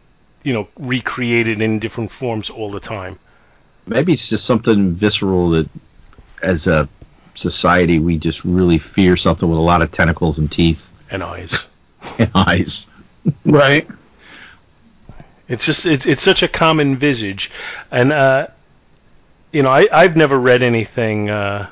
you 0.47 0.53
know, 0.53 0.67
recreated 0.79 1.61
in 1.61 1.79
different 1.79 2.09
forms 2.09 2.49
all 2.49 2.71
the 2.71 2.79
time. 2.79 3.19
maybe 3.85 4.13
it's 4.13 4.29
just 4.29 4.45
something 4.45 4.93
visceral 4.93 5.49
that 5.49 5.67
as 6.41 6.67
a 6.67 6.87
society 7.33 7.99
we 7.99 8.17
just 8.17 8.45
really 8.45 8.77
fear 8.77 9.17
something 9.17 9.49
with 9.49 9.59
a 9.59 9.67
lot 9.71 9.81
of 9.81 9.91
tentacles 9.91 10.39
and 10.39 10.49
teeth 10.49 10.89
And 11.11 11.21
eyes. 11.21 11.51
and 12.19 12.31
eyes. 12.33 12.87
Right. 13.45 13.85
It's 15.49 15.65
just 15.65 15.85
it's 15.85 16.05
it's 16.05 16.23
such 16.23 16.43
a 16.43 16.47
common 16.47 16.95
visage, 16.95 17.51
and 17.91 18.13
uh, 18.13 18.47
you 19.51 19.63
know 19.63 19.69
I 19.69 19.87
I've 19.91 20.15
never 20.15 20.37
read 20.39 20.61
anything 20.61 21.29
uh, 21.29 21.67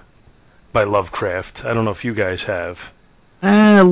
by 0.73 0.83
Lovecraft. 0.83 1.63
I 1.65 1.73
don't 1.73 1.85
know 1.85 1.91
if 1.91 2.03
you 2.03 2.13
guys 2.13 2.43
have. 2.43 2.91
Uh, 3.41 3.85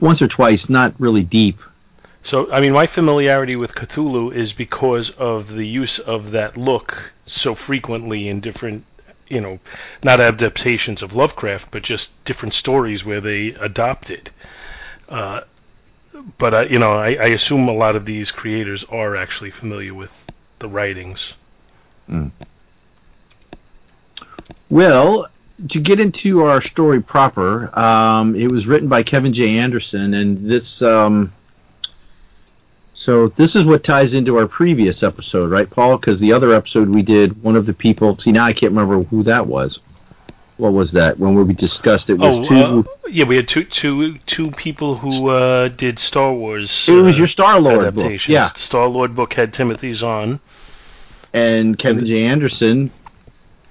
once 0.00 0.20
or 0.22 0.28
twice, 0.28 0.68
not 0.68 0.92
really 0.98 1.22
deep. 1.22 1.58
So 2.22 2.52
I 2.52 2.60
mean 2.60 2.72
my 2.72 2.86
familiarity 2.86 3.56
with 3.56 3.74
Cthulhu 3.74 4.32
is 4.32 4.52
because 4.52 5.10
of 5.10 5.52
the 5.52 5.66
use 5.66 5.98
of 5.98 6.32
that 6.32 6.56
look 6.56 7.12
so 7.26 7.54
frequently 7.54 8.28
in 8.28 8.40
different 8.40 8.84
you 9.28 9.40
know 9.40 9.58
not 10.02 10.20
adaptations 10.20 11.02
of 11.02 11.14
Lovecraft 11.14 11.70
but 11.70 11.82
just 11.82 12.12
different 12.24 12.54
stories 12.54 13.04
where 13.04 13.20
they 13.20 13.48
adopt 13.48 14.10
it. 14.10 14.30
Uh, 15.08 15.42
but 16.38 16.54
uh, 16.54 16.66
you 16.68 16.78
know 16.78 16.92
I, 16.92 17.14
I 17.14 17.26
assume 17.26 17.68
a 17.68 17.72
lot 17.72 17.96
of 17.96 18.04
these 18.04 18.30
creators 18.30 18.84
are 18.84 19.16
actually 19.16 19.50
familiar 19.50 19.94
with 19.94 20.12
the 20.58 20.68
writings. 20.68 21.36
Well, 24.68 25.26
to 25.68 25.80
get 25.80 26.00
into 26.00 26.44
our 26.44 26.60
story 26.60 27.02
proper, 27.02 27.76
um, 27.78 28.34
it 28.34 28.50
was 28.50 28.66
written 28.66 28.88
by 28.88 29.02
Kevin 29.02 29.32
J. 29.32 29.58
Anderson, 29.58 30.14
and 30.14 30.38
this. 30.38 30.82
Um, 30.82 31.32
so 33.00 33.28
this 33.28 33.56
is 33.56 33.64
what 33.64 33.82
ties 33.82 34.12
into 34.12 34.36
our 34.36 34.46
previous 34.46 35.02
episode, 35.02 35.50
right, 35.50 35.68
Paul? 35.70 35.96
Because 35.96 36.20
the 36.20 36.34
other 36.34 36.52
episode 36.54 36.86
we 36.90 37.00
did, 37.00 37.42
one 37.42 37.56
of 37.56 37.64
the 37.64 37.72
people. 37.72 38.18
See, 38.18 38.30
now 38.30 38.44
I 38.44 38.52
can't 38.52 38.72
remember 38.74 39.02
who 39.04 39.22
that 39.22 39.46
was. 39.46 39.80
What 40.58 40.74
was 40.74 40.92
that? 40.92 41.18
When 41.18 41.34
we 41.34 41.54
discussed 41.54 42.10
it 42.10 42.18
was 42.18 42.38
Oh, 42.40 42.44
two. 42.44 42.54
uh, 42.90 43.08
yeah, 43.08 43.24
we 43.24 43.36
had 43.36 43.48
two 43.48 43.64
two 43.64 44.18
two 44.26 44.50
people 44.50 44.96
who 44.96 45.30
uh, 45.30 45.68
did 45.68 45.98
Star 45.98 46.30
Wars. 46.30 46.86
it 46.86 46.92
was 46.92 47.16
uh, 47.16 47.18
your 47.20 47.26
Star 47.26 47.58
Lord 47.58 47.94
book, 47.94 48.28
yeah. 48.28 48.48
The 48.48 48.58
Star 48.60 48.86
Lord 48.86 49.14
book 49.14 49.32
had 49.32 49.54
Timothy 49.54 49.94
Zahn. 49.94 50.38
and 51.32 51.78
Kevin 51.78 52.04
J. 52.04 52.26
Anderson, 52.26 52.90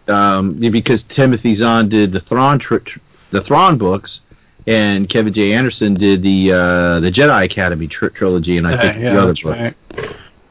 um, 0.07 0.53
because 0.53 1.03
Timothy 1.03 1.53
Zahn 1.53 1.89
did 1.89 2.11
the 2.11 2.19
Thrawn 2.19 2.57
tr- 2.57 2.77
tr- 2.77 2.99
the 3.29 3.41
Thrawn 3.41 3.77
books, 3.77 4.21
and 4.67 5.07
Kevin 5.07 5.33
J. 5.33 5.53
Anderson 5.53 5.93
did 5.93 6.21
the 6.21 6.51
uh, 6.51 6.99
the 6.99 7.11
Jedi 7.11 7.45
Academy 7.45 7.87
tr- 7.87 8.07
trilogy, 8.07 8.57
and 8.57 8.67
I 8.67 8.77
think 8.77 9.01
yeah, 9.03 9.13
the 9.13 9.21
other 9.21 9.33
book. 9.33 9.45
right. 9.45 9.73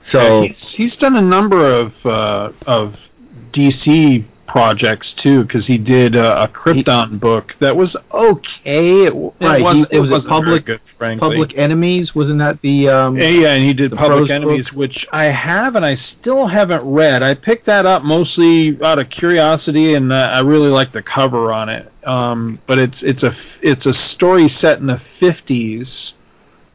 So 0.00 0.43
Yeah, 0.43 0.49
he's 0.49 0.73
he's 0.73 0.97
done 0.97 1.17
a 1.17 1.23
number 1.23 1.65
of 1.65 2.05
uh, 2.07 2.53
of 2.67 3.11
DC 3.53 4.25
projects 4.49 5.12
too, 5.12 5.45
because 5.45 5.67
he 5.67 5.78
did 5.78 6.17
uh, 6.17 6.49
a 6.49 6.52
Krypton 6.52 7.21
book 7.21 7.55
that 7.59 7.76
was 7.76 7.97
okay. 8.12 9.05
It, 9.05 9.14
Right, 9.40 9.61
it 9.61 9.62
wasn't, 9.62 9.93
it 9.93 10.00
was 10.00 10.11
a 10.11 10.19
very 10.19 10.28
public- 10.28 10.64
good, 10.64 10.81
frankly. 10.81 11.28
Public 11.28 11.59
Enemies 11.59 12.14
wasn't 12.14 12.40
that 12.40 12.61
the 12.62 12.88
um, 12.88 13.17
Yeah, 13.17 13.28
yeah, 13.28 13.52
and 13.52 13.62
he 13.62 13.75
did 13.75 13.93
Public 13.93 14.31
Enemies, 14.31 14.73
which 14.73 15.07
I 15.12 15.26
have 15.26 15.76
and 15.76 15.85
I 15.85 15.95
still 15.95 16.47
haven't 16.47 16.83
read. 16.83 17.23
I 17.23 17.35
picked 17.35 17.67
that 17.67 17.87
up 17.87 18.02
mostly 18.02 18.83
out 18.83 18.99
of 18.99 19.11
curiosity, 19.11 19.95
and 19.95 20.12
uh, 20.12 20.31
I 20.33 20.40
really 20.40 20.71
like 20.71 20.90
the 20.90 21.02
cover 21.02 21.52
on 21.52 21.69
it. 21.69 21.93
Um, 22.05 22.59
but 22.67 22.78
it's 22.78 23.02
it's 23.02 23.23
a 23.23 23.33
it's 23.62 23.87
a 23.87 23.93
story 23.93 24.49
set 24.49 24.78
in 24.78 24.87
the 24.87 24.95
50s 24.95 26.14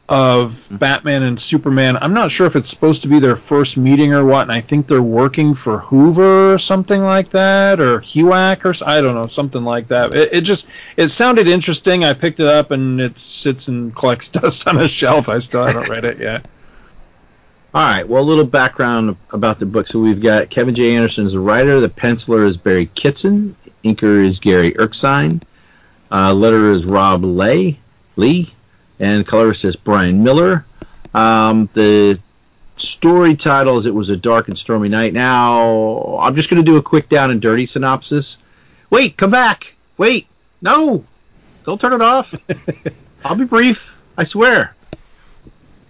of 0.08 0.68
Batman 0.70 1.22
and 1.22 1.40
Superman. 1.40 1.96
I'm 1.96 2.12
not 2.12 2.30
sure 2.30 2.46
if 2.46 2.56
it's 2.56 2.68
supposed 2.68 3.02
to 3.02 3.08
be 3.08 3.20
their 3.20 3.36
first 3.36 3.78
meeting 3.78 4.12
or 4.12 4.24
what, 4.24 4.42
and 4.42 4.52
I 4.52 4.60
think 4.60 4.86
they're 4.86 5.02
working 5.02 5.54
for 5.54 5.78
Hoover 5.78 6.52
or 6.54 6.58
something 6.58 7.02
like 7.02 7.30
that, 7.30 7.80
or 7.80 8.00
HUAC 8.00 8.64
or 8.64 8.88
I 8.88 9.00
don't 9.00 9.14
know, 9.14 9.26
something 9.26 9.64
like 9.64 9.88
that. 9.88 10.14
It, 10.14 10.34
it 10.34 10.40
just 10.42 10.66
it 10.96 11.08
sounded 11.08 11.48
interesting. 11.48 12.04
I 12.04 12.12
picked 12.12 12.40
it 12.40 12.46
up 12.46 12.70
and 12.70 13.00
it 13.00 13.18
sits 13.18 13.68
and 13.68 13.94
collects 13.94 14.28
dust 14.30 14.68
on 14.68 14.78
a 14.80 14.88
shelf. 14.88 15.28
I 15.28 15.38
still 15.38 15.64
haven't 15.64 15.88
read 15.88 16.04
it 16.04 16.18
yet. 16.18 16.46
All 17.74 17.82
right. 17.82 18.06
Well, 18.08 18.22
a 18.22 18.24
little 18.24 18.44
background 18.44 19.16
about 19.32 19.58
the 19.58 19.66
book. 19.66 19.88
So 19.88 19.98
we've 19.98 20.22
got 20.22 20.48
Kevin 20.48 20.76
J. 20.76 20.94
Anderson 20.94 21.26
as 21.26 21.32
the 21.32 21.40
writer. 21.40 21.80
The 21.80 21.88
penciler 21.88 22.46
is 22.46 22.56
Barry 22.56 22.86
Kitson. 22.94 23.56
Inker 23.82 24.24
is 24.24 24.38
Gary 24.38 24.78
Erskine. 24.78 25.42
Uh, 26.08 26.32
letterer 26.32 26.72
is 26.72 26.84
Rob 26.84 27.24
Lay, 27.24 27.80
Leigh, 28.14 28.52
and 29.00 29.26
colorist 29.26 29.64
is 29.64 29.76
Brian 29.76 30.22
Miller. 30.22 30.64
Um, 31.14 31.68
the 31.72 32.18
story 32.76 33.36
title 33.36 33.76
is 33.76 33.86
"It 33.86 33.94
Was 33.94 34.08
a 34.10 34.16
Dark 34.16 34.48
and 34.48 34.58
Stormy 34.58 34.88
Night." 34.88 35.12
Now, 35.12 36.18
I'm 36.20 36.34
just 36.34 36.50
going 36.50 36.64
to 36.64 36.70
do 36.70 36.76
a 36.76 36.82
quick 36.82 37.08
down 37.08 37.30
and 37.30 37.40
dirty 37.40 37.66
synopsis. 37.66 38.38
Wait, 38.90 39.16
come 39.16 39.30
back. 39.30 39.74
Wait, 39.96 40.26
no, 40.60 41.04
don't 41.64 41.80
turn 41.80 41.92
it 41.92 42.02
off. 42.02 42.34
I'll 43.24 43.36
be 43.36 43.44
brief. 43.44 43.96
I 44.16 44.24
swear. 44.24 44.74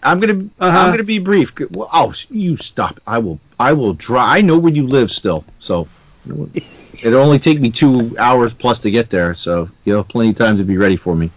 I'm 0.02 0.20
gonna 0.20 0.44
Uh-huh. 0.60 0.78
I'm 0.78 0.90
gonna 0.90 1.02
be 1.04 1.18
brief. 1.18 1.54
Oh, 1.76 2.12
you 2.28 2.56
stop. 2.58 3.00
I 3.06 3.18
will 3.18 3.40
I 3.58 3.72
will 3.72 3.94
try. 3.94 4.38
I 4.38 4.40
know 4.42 4.58
where 4.58 4.72
you 4.72 4.86
live 4.86 5.10
still, 5.10 5.44
so 5.58 5.88
it'll 7.02 7.20
only 7.22 7.38
take 7.38 7.58
me 7.60 7.70
two 7.70 8.14
hours 8.18 8.52
plus 8.52 8.80
to 8.80 8.90
get 8.90 9.08
there. 9.08 9.32
So 9.34 9.70
you'll 9.84 9.98
have 9.98 10.08
plenty 10.08 10.30
of 10.30 10.36
time 10.36 10.58
to 10.58 10.64
be 10.64 10.76
ready 10.76 10.96
for 10.96 11.14
me. 11.14 11.30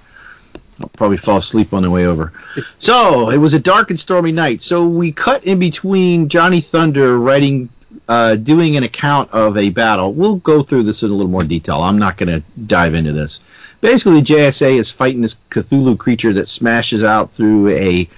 I'll 0.81 0.89
probably 0.89 1.17
fall 1.17 1.37
asleep 1.37 1.73
on 1.73 1.83
the 1.83 1.89
way 1.89 2.05
over. 2.05 2.33
So 2.77 3.29
it 3.29 3.37
was 3.37 3.53
a 3.53 3.59
dark 3.59 3.89
and 3.89 3.99
stormy 3.99 4.31
night. 4.31 4.61
So 4.61 4.85
we 4.85 5.11
cut 5.11 5.43
in 5.43 5.59
between 5.59 6.29
Johnny 6.29 6.61
Thunder 6.61 7.17
writing, 7.17 7.69
uh, 8.07 8.35
doing 8.35 8.77
an 8.77 8.83
account 8.83 9.31
of 9.31 9.57
a 9.57 9.69
battle. 9.69 10.13
We'll 10.13 10.35
go 10.37 10.61
through 10.61 10.83
this 10.83 11.03
in 11.03 11.09
a 11.09 11.13
little 11.13 11.31
more 11.31 11.43
detail. 11.43 11.81
I'm 11.81 11.97
not 11.97 12.17
going 12.17 12.41
to 12.41 12.47
dive 12.67 12.93
into 12.93 13.11
this. 13.11 13.39
Basically, 13.81 14.21
JSA 14.21 14.77
is 14.77 14.91
fighting 14.91 15.21
this 15.21 15.35
Cthulhu 15.49 15.97
creature 15.97 16.33
that 16.33 16.47
smashes 16.47 17.03
out 17.03 17.31
through 17.31 17.69
a 17.69 18.09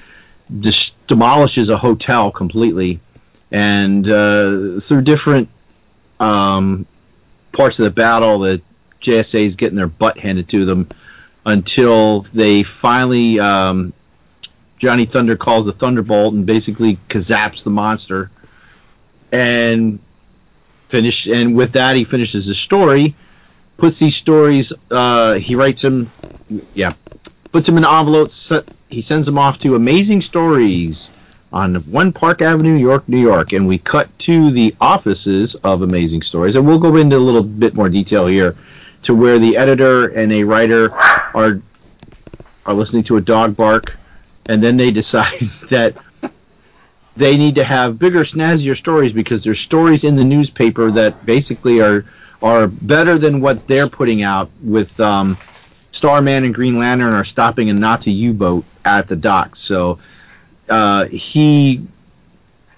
demolishes 1.08 1.70
a 1.70 1.78
hotel 1.78 2.32
completely, 2.32 3.00
and 3.51 4.10
uh, 4.10 4.80
through 4.80 5.01
different 5.01 5.48
um, 6.20 6.88
parts 7.51 7.80
of 7.80 7.84
the 7.84 7.92
battle, 7.92 8.39
the 8.39 8.62
JSA 9.01 9.46
is 9.46 9.56
getting 9.56 9.75
their 9.75 9.88
butt 9.88 10.18
handed 10.18 10.50
to 10.50 10.66
them 10.66 10.88
until 11.50 12.22
they 12.22 12.63
finally 12.63 13.39
um, 13.39 13.94
Johnny 14.77 15.06
Thunder 15.06 15.36
calls 15.36 15.65
the 15.65 15.74
Thunderbolt 15.74 16.34
and 16.34 16.46
basically 16.46 16.98
kazaps 17.10 17.63
the 17.63 17.70
monster, 17.70 18.32
and 19.32 20.00
finish. 20.88 21.27
And 21.27 21.56
with 21.56 21.74
that, 21.74 21.96
he 21.96 22.03
finishes 22.03 22.46
his 22.46 22.58
story. 22.58 23.15
Puts 23.77 24.00
these 24.00 24.15
stories. 24.15 24.74
Uh, 24.89 25.36
he 25.36 25.56
writes 25.56 25.82
them. 25.82 26.10
Yeah, 26.74 26.94
puts 27.51 27.65
them 27.65 27.77
in 27.77 27.86
envelopes. 27.86 28.51
He 28.89 29.01
sends 29.01 29.25
them 29.27 29.38
off 29.38 29.60
to 29.60 29.75
Amazing 29.75 30.22
Stories 30.22 31.12
on 31.51 31.75
One 31.75 32.12
Park 32.13 32.41
Avenue, 32.41 32.74
New 32.74 32.79
York, 32.79 33.08
New 33.08 33.20
York, 33.20 33.53
and 33.53 33.68
we 33.68 33.77
cut 33.77 34.08
to 34.20 34.51
the 34.51 34.75
offices 34.79 35.56
of 35.56 35.82
Amazing 35.82 36.22
Stories, 36.22 36.56
and 36.56 36.65
we'll 36.65 36.79
go 36.79 36.96
into 36.96 37.15
a 37.15 37.20
little 37.20 37.44
bit 37.44 37.74
more 37.74 37.89
detail 37.89 38.27
here, 38.27 38.56
to 39.03 39.15
where 39.15 39.39
the 39.39 39.58
editor 39.58 40.08
and 40.08 40.32
a 40.32 40.44
writer 40.44 40.89
are 41.33 41.62
are 42.65 42.74
listening 42.74 43.03
to 43.03 43.17
a 43.17 43.21
dog 43.21 43.55
bark, 43.55 43.98
and 44.48 44.63
then 44.63 44.77
they 44.77 44.91
decide 45.01 45.39
that 45.69 45.98
they 47.15 47.36
need 47.38 47.55
to 47.55 47.63
have 47.63 48.00
bigger, 48.00 48.21
snazzier 48.21 48.75
stories 48.75 49.13
because 49.13 49.43
there's 49.43 49.59
stories 49.59 50.03
in 50.03 50.15
the 50.15 50.24
newspaper 50.24 50.91
that 50.91 51.25
basically 51.25 51.81
are 51.81 52.05
are 52.41 52.67
better 52.67 53.17
than 53.17 53.41
what 53.41 53.67
they're 53.67 53.89
putting 53.89 54.24
out 54.24 54.50
with 54.63 54.98
um, 55.01 55.36
Starman 55.91 56.45
and 56.45 56.53
Green 56.53 56.79
Lantern 56.79 57.13
are 57.13 57.25
stopping 57.25 57.69
a 57.69 57.74
Nazi 57.74 58.13
U-boat 58.13 58.63
at 58.86 59.09
the 59.09 59.17
docks. 59.17 59.59
So 59.59 60.00
uh, 60.69 61.07
he 61.07 61.86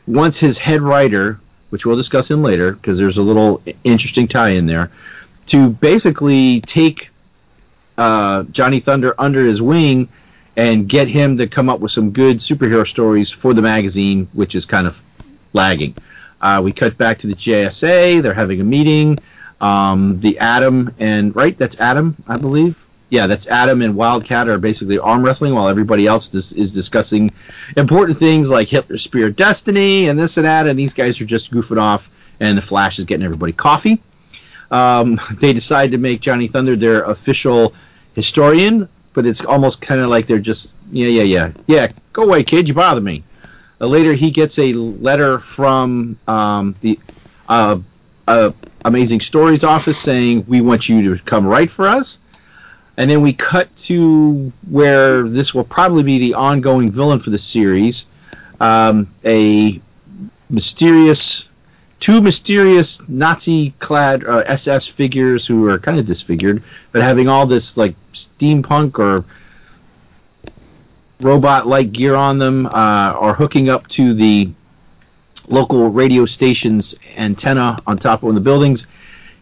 wants 0.08 0.40
his 0.40 0.58
head 0.58 0.82
writer, 0.82 1.40
which 1.70 1.86
we'll 1.86 1.96
discuss 1.96 2.32
in 2.32 2.42
later 2.42 2.72
because 2.72 2.98
there's 2.98 3.20
a 3.20 3.24
little 3.24 3.62
interesting 3.84 4.28
tie 4.28 4.50
in 4.50 4.66
there, 4.66 4.90
to 5.48 5.70
basically 5.70 6.62
take 6.62 7.11
uh, 8.02 8.44
Johnny 8.46 8.80
Thunder 8.80 9.14
under 9.20 9.46
his 9.46 9.62
wing 9.62 10.10
and 10.58 10.90
get 10.90 11.08
him 11.08 11.38
to 11.38 11.46
come 11.46 11.70
up 11.70 11.80
with 11.80 11.92
some 11.92 12.10
good 12.10 12.38
superhero 12.38 12.86
stories 12.86 13.30
for 13.30 13.54
the 13.54 13.62
magazine, 13.62 14.28
which 14.34 14.56
is 14.56 14.66
kind 14.66 14.88
of 14.88 15.04
lagging. 15.54 15.96
Uh, 16.42 16.62
we 16.64 16.72
cut 16.72 16.98
back 16.98 17.20
to 17.20 17.28
the 17.28 17.36
JSA. 17.36 18.24
They're 18.24 18.34
having 18.34 18.60
a 18.60 18.64
meeting. 18.64 19.20
Um, 19.62 20.20
the 20.20 20.40
Atom 20.40 20.96
and 20.98 21.36
right, 21.36 21.56
that's 21.56 21.80
Atom, 21.80 22.18
I 22.28 22.38
believe. 22.38 22.84
Yeah, 23.10 23.28
that's 23.28 23.46
Atom 23.46 23.84
and 23.84 23.96
Wildcat 23.96 24.50
are 24.50 24.58
basically 24.58 24.98
arm 24.98 25.24
wrestling 25.24 25.54
while 25.54 25.68
everybody 25.68 26.08
else 26.08 26.28
dis- 26.28 26.54
is 26.54 26.74
discussing 26.74 27.30
important 27.78 28.18
things 28.18 28.50
like 28.50 28.68
Hitler's 28.68 29.04
Spear 29.04 29.28
of 29.28 29.36
Destiny 29.36 30.08
and 30.08 30.20
this 30.20 30.38
and 30.38 30.48
that, 30.48 30.66
and 30.66 30.80
these 30.80 30.96
guys 30.96 31.22
are 31.22 31.26
just 31.26 31.52
goofing 31.52 31.80
off, 31.80 32.10
and 32.40 32.58
the 32.58 32.64
Flash 32.64 32.98
is 32.98 33.06
getting 33.06 33.26
everybody 33.26 33.54
coffee. 33.54 34.02
Um, 34.72 35.20
they 35.40 35.54
decide 35.54 35.92
to 35.92 36.00
make 36.00 36.22
Johnny 36.22 36.48
Thunder 36.48 36.76
their 36.76 37.04
official 37.04 37.76
historian, 38.16 38.88
but 39.14 39.26
it's 39.26 39.44
almost 39.44 39.82
kind 39.82 40.02
of 40.02 40.10
like 40.10 40.28
they're 40.28 40.40
just, 40.40 40.76
yeah, 40.92 41.08
yeah, 41.08 41.24
yeah, 41.24 41.52
yeah, 41.68 41.92
go 42.14 42.24
away, 42.24 42.44
kid, 42.44 42.68
you 42.68 42.74
bother 42.74 43.02
me. 43.02 43.24
Uh, 43.80 43.88
later, 43.88 44.14
he 44.14 44.32
gets 44.32 44.60
a 44.60 44.74
letter 44.74 45.40
from 45.40 46.18
um, 46.28 46.76
the 46.82 47.00
uh, 47.50 47.78
uh, 48.28 48.52
Amazing 48.86 49.22
Stories 49.22 49.64
office 49.64 50.00
saying, 50.00 50.46
we 50.48 50.62
want 50.62 50.88
you 50.88 51.16
to 51.16 51.24
come 51.24 51.46
write 51.46 51.70
for 51.70 51.88
us. 51.88 52.20
And 52.98 53.10
then 53.10 53.22
we 53.22 53.34
cut 53.34 53.74
to 53.88 54.52
where 54.70 55.24
this 55.24 55.54
will 55.56 55.64
probably 55.64 56.04
be 56.04 56.20
the 56.20 56.34
ongoing 56.36 56.92
villain 56.92 57.20
for 57.20 57.30
the 57.30 57.38
series. 57.38 58.06
Um, 58.60 59.08
a 59.26 59.82
mysterious, 60.50 61.50
two 62.02 62.20
mysterious 62.20 63.00
Nazi-clad 63.08 64.28
uh, 64.28 64.44
SS 64.48 64.88
figures 64.88 65.48
who 65.48 65.70
are 65.70 65.80
kind 65.80 66.00
of 66.00 66.06
disfigured, 66.06 66.64
but 66.92 67.02
having 67.02 67.30
all 67.30 67.46
this 67.46 67.78
like 67.78 67.96
steampunk 68.12 69.00
or 69.00 69.24
robot-like 71.22 71.92
gear 71.94 72.16
on 72.16 72.40
them, 72.40 72.66
uh, 72.66 72.70
are 72.72 73.36
hooking 73.36 73.70
up 73.70 73.88
to 73.88 74.16
the 74.16 74.50
local 75.48 75.90
radio 75.90 76.26
station's 76.26 76.96
antenna 77.16 77.78
on 77.86 77.98
top 77.98 78.20
of 78.20 78.24
one 78.24 78.32
of 78.32 78.44
the 78.44 78.50
buildings. 78.50 78.88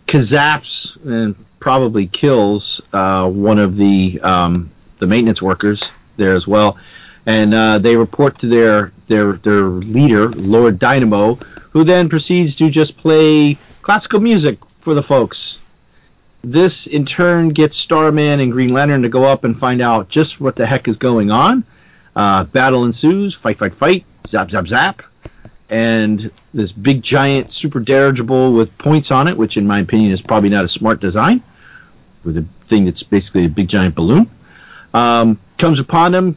Kazaps 0.06 1.04
and 1.06 1.36
probably 1.60 2.08
kills 2.08 2.82
uh, 2.92 3.30
one 3.30 3.58
of 3.60 3.78
the 3.78 4.20
um, 4.22 4.70
the 4.98 5.08
maintenance 5.08 5.42
workers 5.42 5.94
there 6.18 6.34
as 6.34 6.46
well, 6.46 6.78
and 7.26 7.54
uh, 7.54 7.78
they 7.78 7.96
report 7.96 8.40
to 8.40 8.48
their 8.48 8.92
their 9.08 9.34
their 9.34 9.64
leader, 9.64 10.30
Lord 10.30 10.80
Dynamo, 10.80 11.38
who 11.72 11.84
then 11.84 12.10
proceeds 12.10 12.56
to 12.58 12.70
just 12.70 12.98
play 12.98 13.58
classical 13.82 14.20
music 14.20 14.60
for 14.80 14.94
the 14.94 15.04
folks. 15.04 15.60
This 16.44 16.88
in 16.88 17.06
turn 17.06 17.50
gets 17.50 17.76
Starman 17.76 18.40
and 18.40 18.52
Green 18.52 18.74
Lantern 18.74 19.02
to 19.04 19.10
go 19.10 19.24
up 19.24 19.44
and 19.44 19.58
find 19.58 19.82
out 19.82 20.10
just 20.10 20.40
what 20.40 20.56
the 20.56 20.66
heck 20.66 20.88
is 20.88 20.98
going 20.98 21.32
on. 21.32 21.64
Uh, 22.16 22.44
battle 22.46 22.86
ensues, 22.86 23.34
fight, 23.34 23.58
fight, 23.58 23.74
fight, 23.74 24.06
zap, 24.26 24.50
zap, 24.52 24.68
zap 24.68 25.04
and 25.70 26.32
this 26.54 26.72
big 26.72 27.02
giant 27.04 27.52
super 27.52 27.80
dirigible 27.80 28.54
with 28.54 28.76
points 28.78 29.12
on 29.12 29.28
it, 29.28 29.38
which 29.38 29.56
in 29.56 29.68
my 29.68 29.80
opinion 29.80 30.12
is 30.12 30.22
probably 30.22 30.50
not 30.50 30.66
a 30.66 30.68
smart 30.68 31.00
design, 31.00 31.44
with 32.24 32.38
a 32.38 32.46
thing 32.68 32.86
that's 32.86 33.04
basically 33.04 33.46
a 33.46 33.50
big 33.50 33.68
giant 33.68 33.96
balloon, 33.96 34.30
um, 34.94 35.40
comes 35.58 35.80
upon 35.80 36.12
them, 36.12 36.36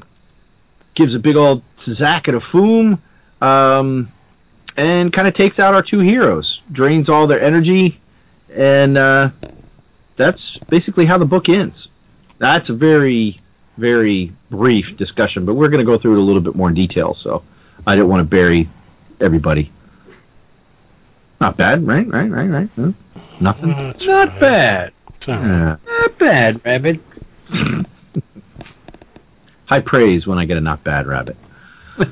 gives 0.94 1.14
a 1.14 1.18
big 1.18 1.36
old 1.36 1.62
Zak 1.78 2.28
and 2.28 2.36
a 2.36 2.40
Foom, 2.40 2.98
um, 3.40 4.11
and 4.76 5.12
kind 5.12 5.28
of 5.28 5.34
takes 5.34 5.58
out 5.58 5.74
our 5.74 5.82
two 5.82 5.98
heroes, 6.00 6.62
drains 6.72 7.08
all 7.08 7.26
their 7.26 7.40
energy, 7.40 8.00
and 8.54 8.96
uh, 8.98 9.28
that's 10.16 10.58
basically 10.58 11.04
how 11.04 11.18
the 11.18 11.24
book 11.24 11.48
ends. 11.48 11.88
That's 12.38 12.70
a 12.70 12.74
very, 12.74 13.38
very 13.76 14.32
brief 14.50 14.96
discussion, 14.96 15.44
but 15.44 15.54
we're 15.54 15.68
going 15.68 15.84
to 15.84 15.90
go 15.90 15.98
through 15.98 16.16
it 16.16 16.18
a 16.18 16.22
little 16.22 16.42
bit 16.42 16.54
more 16.54 16.68
in 16.68 16.74
detail, 16.74 17.14
so 17.14 17.42
I 17.86 17.94
didn't 17.94 18.08
want 18.08 18.20
to 18.20 18.24
bury 18.24 18.68
everybody. 19.20 19.70
Not 21.40 21.56
bad, 21.56 21.86
right? 21.86 22.06
Right? 22.06 22.30
Right? 22.30 22.48
Right? 22.48 22.68
Huh? 22.76 22.92
Nothing. 23.40 23.70
That's 23.70 24.06
Not 24.06 24.28
right. 24.28 24.40
bad. 24.40 24.92
Not 25.26 26.18
bad, 26.18 26.64
Rabbit. 26.64 27.00
High 29.66 29.80
praise 29.80 30.26
when 30.26 30.38
I 30.38 30.44
get 30.44 30.58
a 30.58 30.60
not 30.60 30.84
bad 30.84 31.06
rabbit. 31.06 31.36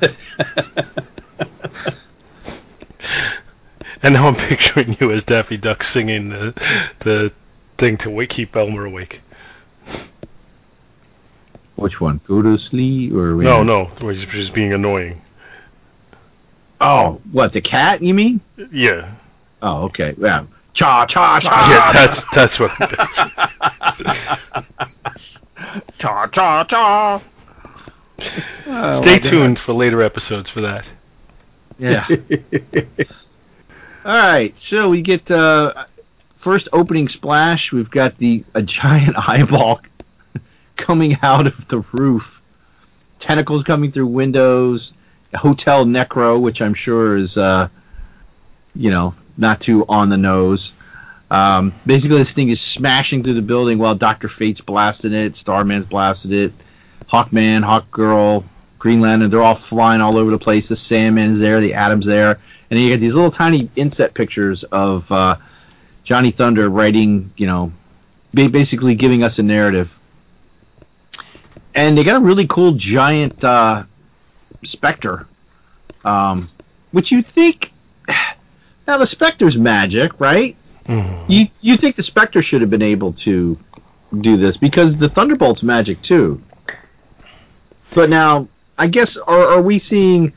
And 4.03 4.13
now 4.13 4.27
I'm 4.27 4.35
picturing 4.35 4.95
you 4.99 5.11
as 5.11 5.23
Daffy 5.23 5.57
Duck 5.57 5.83
singing 5.83 6.29
the 6.29 6.53
the 6.99 7.31
thing 7.77 7.97
to 7.97 8.09
wake, 8.09 8.29
keep 8.29 8.55
Elmer 8.55 8.85
awake. 8.85 9.21
Which 11.75 11.99
one? 11.99 12.21
Go 12.25 12.41
to 12.41 12.57
sleep 12.57 13.13
or 13.13 13.35
No, 13.35 13.63
no, 13.63 13.89
we're 14.01 14.13
just, 14.13 14.29
just 14.29 14.53
being 14.53 14.73
annoying. 14.73 15.21
Oh, 16.79 17.21
what 17.31 17.53
the 17.53 17.61
cat? 17.61 18.01
You 18.01 18.13
mean? 18.13 18.41
Yeah, 18.71 19.11
Oh, 19.61 19.83
okay. 19.83 20.15
Yeah. 20.17 20.45
Cha 20.73 21.05
cha 21.05 21.39
cha. 21.39 21.69
yeah, 21.69 21.91
that's 21.91 22.23
that's 22.33 22.59
what. 22.59 22.71
Cha 25.99 26.27
cha 26.27 26.63
cha. 26.63 27.21
Oh, 28.67 28.91
Stay 28.93 29.19
tuned 29.19 29.59
for 29.59 29.73
later 29.73 30.01
episodes 30.01 30.49
for 30.49 30.61
that. 30.61 30.87
Yeah. 31.77 32.07
All 34.03 34.17
right. 34.17 34.57
So 34.57 34.89
we 34.89 35.01
get 35.01 35.29
uh, 35.29 35.73
first 36.37 36.69
opening 36.73 37.07
splash. 37.07 37.71
We've 37.71 37.89
got 37.89 38.17
the 38.17 38.43
a 38.53 38.61
giant 38.61 39.15
eyeball 39.29 39.81
coming 40.75 41.17
out 41.21 41.47
of 41.47 41.67
the 41.67 41.79
roof. 41.93 42.41
Tentacles 43.19 43.63
coming 43.63 43.91
through 43.91 44.07
windows. 44.07 44.93
Hotel 45.33 45.85
Necro, 45.85 46.41
which 46.41 46.61
I'm 46.61 46.73
sure 46.73 47.15
is, 47.15 47.37
uh, 47.37 47.69
you 48.75 48.89
know, 48.89 49.13
not 49.37 49.61
too 49.61 49.85
on 49.87 50.09
the 50.09 50.17
nose. 50.17 50.73
Um, 51.29 51.71
basically, 51.85 52.17
this 52.17 52.33
thing 52.33 52.49
is 52.49 52.59
smashing 52.59 53.23
through 53.23 53.35
the 53.35 53.41
building 53.41 53.77
while 53.77 53.95
Doctor 53.95 54.27
Fate's 54.27 54.59
blasting 54.59 55.13
it, 55.13 55.33
Starman's 55.33 55.85
blasted 55.85 56.33
it, 56.33 56.53
Hawkman, 57.09 57.63
Hawkgirl, 57.63 58.43
Green 58.79 58.99
Lantern, 58.99 59.29
they're 59.29 59.41
all 59.41 59.55
flying 59.55 60.01
all 60.01 60.17
over 60.17 60.31
the 60.31 60.37
place. 60.37 60.67
The 60.67 60.75
Sandman's 60.75 61.39
there, 61.39 61.61
the 61.61 61.75
Atom's 61.75 62.05
there, 62.05 62.39
and 62.71 62.77
then 62.77 62.85
you 62.85 62.89
get 62.89 63.01
these 63.01 63.15
little 63.15 63.29
tiny 63.29 63.69
inset 63.75 64.13
pictures 64.13 64.63
of 64.63 65.11
uh, 65.11 65.35
Johnny 66.05 66.31
Thunder 66.31 66.69
writing, 66.69 67.31
you 67.35 67.45
know, 67.45 67.73
basically 68.33 68.95
giving 68.95 69.23
us 69.23 69.39
a 69.39 69.43
narrative. 69.43 69.99
And 71.75 71.97
they 71.97 72.05
got 72.05 72.15
a 72.15 72.19
really 72.25 72.47
cool 72.47 72.71
giant 72.71 73.43
uh, 73.43 73.83
Spectre, 74.63 75.27
um, 76.05 76.49
which 76.91 77.11
you 77.11 77.21
think. 77.21 77.71
Now 78.87 78.97
the 78.97 79.05
specter's 79.05 79.55
magic, 79.55 80.19
right? 80.19 80.57
Mhm. 80.85 81.25
You 81.29 81.47
you 81.61 81.77
think 81.77 81.95
the 81.95 82.03
Spectre 82.03 82.41
should 82.41 82.59
have 82.61 82.69
been 82.71 82.81
able 82.81 83.13
to 83.13 83.57
do 84.19 84.35
this 84.37 84.57
because 84.57 84.97
the 84.97 85.07
Thunderbolt's 85.07 85.61
magic 85.63 86.01
too. 86.01 86.41
But 87.93 88.09
now, 88.09 88.47
I 88.77 88.87
guess 88.87 89.17
are 89.17 89.47
are 89.47 89.61
we 89.61 89.77
seeing? 89.77 90.33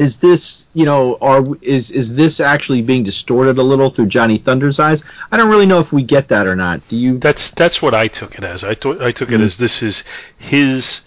Is 0.00 0.16
this 0.16 0.66
you 0.72 0.86
know 0.86 1.18
are 1.20 1.44
is 1.60 1.90
is 1.90 2.14
this 2.14 2.40
actually 2.40 2.80
being 2.80 3.04
distorted 3.04 3.58
a 3.58 3.62
little 3.62 3.90
through 3.90 4.06
Johnny 4.06 4.38
Thunder's 4.38 4.80
eyes? 4.80 5.04
I 5.30 5.36
don't 5.36 5.50
really 5.50 5.66
know 5.66 5.78
if 5.80 5.92
we 5.92 6.02
get 6.02 6.28
that 6.28 6.46
or 6.46 6.56
not. 6.56 6.88
Do 6.88 6.96
you? 6.96 7.18
That's 7.18 7.50
that's 7.50 7.82
what 7.82 7.94
I 7.94 8.08
took 8.08 8.34
it 8.36 8.42
as. 8.42 8.64
I 8.64 8.72
thought 8.72 9.02
I 9.02 9.12
took 9.12 9.28
Mm. 9.28 9.34
it 9.34 9.40
as 9.42 9.58
this 9.58 9.82
is 9.82 10.04
his. 10.38 11.02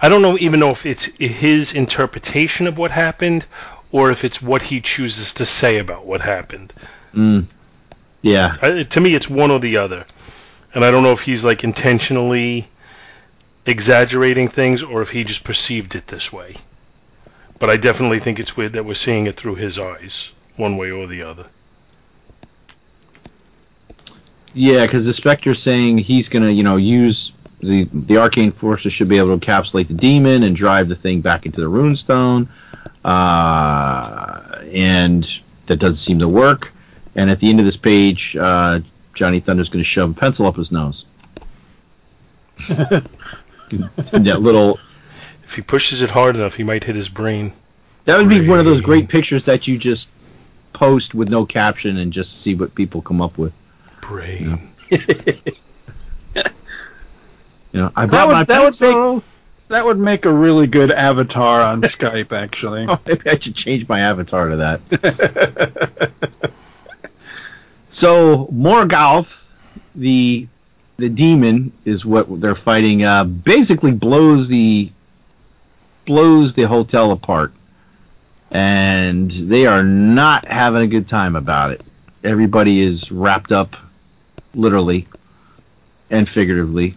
I 0.00 0.08
don't 0.08 0.22
know 0.22 0.38
even 0.38 0.60
know 0.60 0.70
if 0.70 0.86
it's 0.86 1.04
his 1.04 1.72
interpretation 1.74 2.68
of 2.68 2.78
what 2.78 2.92
happened, 2.92 3.44
or 3.90 4.12
if 4.12 4.22
it's 4.24 4.40
what 4.40 4.62
he 4.62 4.80
chooses 4.80 5.34
to 5.34 5.44
say 5.44 5.78
about 5.78 6.06
what 6.06 6.20
happened. 6.20 6.72
Mm. 7.12 7.46
Yeah. 8.22 8.54
I, 8.62 8.82
to 8.84 9.00
me, 9.00 9.16
it's 9.16 9.28
one 9.28 9.50
or 9.50 9.58
the 9.58 9.78
other, 9.78 10.06
and 10.74 10.84
I 10.84 10.92
don't 10.92 11.02
know 11.02 11.12
if 11.12 11.22
he's 11.22 11.44
like 11.44 11.64
intentionally 11.64 12.68
exaggerating 13.66 14.46
things 14.46 14.84
or 14.84 15.02
if 15.02 15.10
he 15.10 15.24
just 15.24 15.42
perceived 15.42 15.96
it 15.96 16.06
this 16.06 16.32
way. 16.32 16.54
But 17.58 17.70
I 17.70 17.76
definitely 17.76 18.20
think 18.20 18.38
it's 18.38 18.56
weird 18.56 18.74
that 18.74 18.84
we're 18.84 18.94
seeing 18.94 19.26
it 19.26 19.34
through 19.34 19.56
his 19.56 19.78
eyes, 19.78 20.32
one 20.56 20.76
way 20.76 20.90
or 20.90 21.06
the 21.06 21.22
other. 21.22 21.46
Yeah, 24.54 24.86
because 24.86 25.06
the 25.06 25.12
Spectre's 25.12 25.62
saying 25.62 25.98
he's 25.98 26.28
gonna, 26.28 26.50
you 26.50 26.62
know, 26.62 26.76
use 26.76 27.32
the 27.60 27.88
the 27.92 28.16
arcane 28.16 28.50
forces 28.50 28.92
should 28.92 29.08
be 29.08 29.18
able 29.18 29.38
to 29.38 29.44
encapsulate 29.44 29.88
the 29.88 29.94
demon 29.94 30.42
and 30.44 30.54
drive 30.54 30.88
the 30.88 30.94
thing 30.94 31.20
back 31.20 31.46
into 31.46 31.60
the 31.60 31.66
runestone, 31.66 32.48
uh, 33.04 34.62
and 34.72 35.40
that 35.66 35.76
doesn't 35.76 35.96
seem 35.96 36.18
to 36.20 36.28
work. 36.28 36.72
And 37.14 37.30
at 37.30 37.40
the 37.40 37.50
end 37.50 37.58
of 37.58 37.66
this 37.66 37.76
page, 37.76 38.36
uh, 38.36 38.80
Johnny 39.14 39.40
Thunder's 39.40 39.68
going 39.68 39.80
to 39.80 39.84
shove 39.84 40.10
a 40.10 40.14
pencil 40.14 40.46
up 40.46 40.56
his 40.56 40.70
nose. 40.70 41.04
that 42.68 43.08
little. 44.40 44.78
If 45.48 45.54
he 45.54 45.62
pushes 45.62 46.02
it 46.02 46.10
hard 46.10 46.36
enough, 46.36 46.54
he 46.56 46.62
might 46.62 46.84
hit 46.84 46.94
his 46.94 47.08
brain. 47.08 47.52
That 48.04 48.18
would 48.18 48.28
be 48.28 48.46
one 48.46 48.58
of 48.58 48.66
those 48.66 48.82
great 48.82 49.08
pictures 49.08 49.44
that 49.44 49.66
you 49.66 49.78
just 49.78 50.10
post 50.74 51.14
with 51.14 51.30
no 51.30 51.46
caption 51.46 51.96
and 51.96 52.12
just 52.12 52.42
see 52.42 52.54
what 52.54 52.74
people 52.74 53.00
come 53.00 53.22
up 53.22 53.38
with. 53.38 53.54
Brain. 54.02 54.68
You 54.90 55.00
know, 57.72 57.90
I 57.96 58.04
That 58.04 58.10
brought 58.10 58.28
would- 58.28 58.32
my 58.34 58.44
that 58.44 58.58
would 58.58 58.64
pencil. 58.66 59.24
That 59.68 59.84
would 59.86 59.98
make 59.98 60.26
a 60.26 60.32
really 60.32 60.66
good 60.66 60.92
avatar 60.92 61.62
on 61.62 61.80
Skype, 61.96 62.32
actually. 62.32 62.84
Oh, 62.86 62.98
maybe 63.06 63.28
I 63.30 63.38
should 63.38 63.54
change 63.54 63.88
my 63.88 64.00
avatar 64.00 64.48
to 64.50 64.56
that. 64.56 66.10
so 67.88 68.46
Morgoth, 68.52 69.50
the 69.94 70.46
the 70.98 71.08
demon, 71.08 71.72
is 71.86 72.04
what 72.04 72.40
they're 72.40 72.54
fighting. 72.54 73.02
Uh, 73.04 73.24
basically 73.24 73.92
blows 73.92 74.48
the 74.48 74.90
blows 76.08 76.54
the 76.54 76.62
hotel 76.62 77.12
apart, 77.12 77.52
and 78.50 79.30
they 79.30 79.66
are 79.66 79.82
not 79.82 80.46
having 80.48 80.80
a 80.80 80.86
good 80.86 81.06
time 81.06 81.36
about 81.36 81.70
it. 81.70 81.82
Everybody 82.24 82.80
is 82.80 83.12
wrapped 83.12 83.52
up, 83.52 83.76
literally 84.54 85.06
and 86.10 86.26
figuratively. 86.26 86.94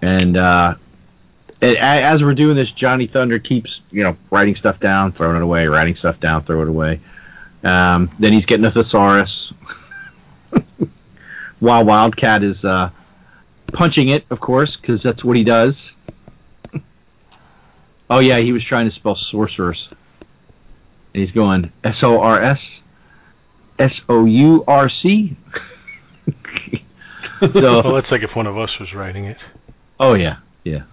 And 0.00 0.38
uh, 0.38 0.76
a- 1.60 1.76
as 1.78 2.24
we're 2.24 2.32
doing 2.32 2.56
this, 2.56 2.72
Johnny 2.72 3.06
Thunder 3.06 3.38
keeps, 3.38 3.82
you 3.90 4.02
know, 4.02 4.16
writing 4.30 4.54
stuff 4.54 4.80
down, 4.80 5.12
throwing 5.12 5.36
it 5.36 5.42
away, 5.42 5.66
writing 5.66 5.94
stuff 5.94 6.18
down, 6.18 6.42
throw 6.42 6.62
it 6.62 6.68
away. 6.68 7.00
Um, 7.64 8.10
then 8.18 8.32
he's 8.32 8.46
getting 8.46 8.64
a 8.64 8.70
thesaurus, 8.70 9.52
while 11.60 11.84
Wildcat 11.84 12.42
is 12.42 12.64
uh, 12.64 12.88
punching 13.74 14.08
it, 14.08 14.24
of 14.30 14.40
course, 14.40 14.76
because 14.78 15.02
that's 15.02 15.22
what 15.22 15.36
he 15.36 15.44
does. 15.44 15.94
Oh 18.08 18.20
yeah, 18.20 18.38
he 18.38 18.52
was 18.52 18.64
trying 18.64 18.84
to 18.84 18.90
spell 18.90 19.14
sorcerers, 19.14 19.88
and 19.90 21.20
he's 21.20 21.32
going 21.32 21.70
S 21.82 22.02
O 22.04 22.20
R 22.20 22.40
S 22.40 22.84
S 23.78 24.04
O 24.08 24.24
U 24.24 24.64
R 24.66 24.88
C. 24.88 25.36
Well, 27.38 27.52
So, 27.52 27.82
that's 27.92 28.10
like 28.12 28.22
if 28.22 28.34
one 28.34 28.46
of 28.46 28.56
us 28.56 28.80
was 28.80 28.94
writing 28.94 29.26
it. 29.26 29.36
oh 30.00 30.14
yeah, 30.14 30.36
yeah. 30.64 30.84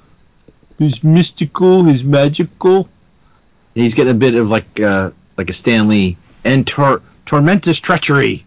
He's 0.77 1.01
mystical, 1.01 1.85
he's 1.85 2.03
magical. 2.03 2.89
He's 3.73 3.93
getting 3.93 4.11
a 4.11 4.15
bit 4.17 4.35
of 4.35 4.51
like 4.51 4.77
uh, 4.77 5.11
like 5.37 5.49
a 5.49 5.53
Stan 5.53 5.87
Lee 5.87 6.17
and 6.43 6.67
tor- 6.67 7.01
tormentous 7.25 7.79
treachery. 7.81 8.45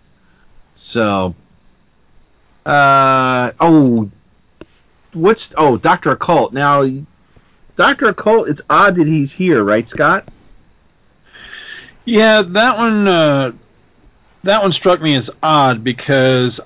So, 0.75 1.35
uh, 2.67 3.53
oh, 3.61 4.11
what's 5.15 5.55
oh 5.57 5.79
Doctor 5.79 6.11
Occult 6.11 6.53
now? 6.53 6.85
Doctor 7.77 8.09
Occult. 8.09 8.49
It's 8.49 8.63
odd 8.69 8.97
that 8.97 9.07
he's 9.07 9.33
here, 9.33 9.63
right, 9.63 9.89
Scott? 9.89 10.25
Yeah, 12.05 12.43
that 12.43 12.79
one 12.79 13.07
uh, 13.07 13.53
that 14.43 14.63
one 14.63 14.73
struck 14.73 15.01
me 15.01 15.15
as 15.15 15.31
odd 15.43 15.85
because 15.85 16.61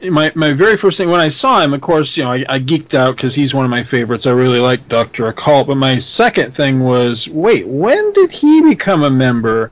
my 0.00 0.32
my 0.34 0.52
very 0.52 0.76
first 0.76 0.98
thing 0.98 1.10
when 1.10 1.20
I 1.20 1.28
saw 1.28 1.60
him, 1.60 1.74
of 1.74 1.80
course, 1.80 2.16
you 2.16 2.24
know, 2.24 2.32
I, 2.32 2.44
I 2.48 2.58
geeked 2.58 2.94
out 2.94 3.16
because 3.16 3.34
he's 3.34 3.54
one 3.54 3.64
of 3.64 3.70
my 3.70 3.84
favorites. 3.84 4.26
I 4.26 4.32
really 4.32 4.60
like 4.60 4.88
Doctor 4.88 5.28
Occult. 5.28 5.66
But 5.68 5.76
my 5.76 6.00
second 6.00 6.52
thing 6.52 6.80
was, 6.80 7.28
wait, 7.28 7.66
when 7.66 8.12
did 8.12 8.30
he 8.30 8.62
become 8.62 9.02
a 9.04 9.10
member? 9.10 9.70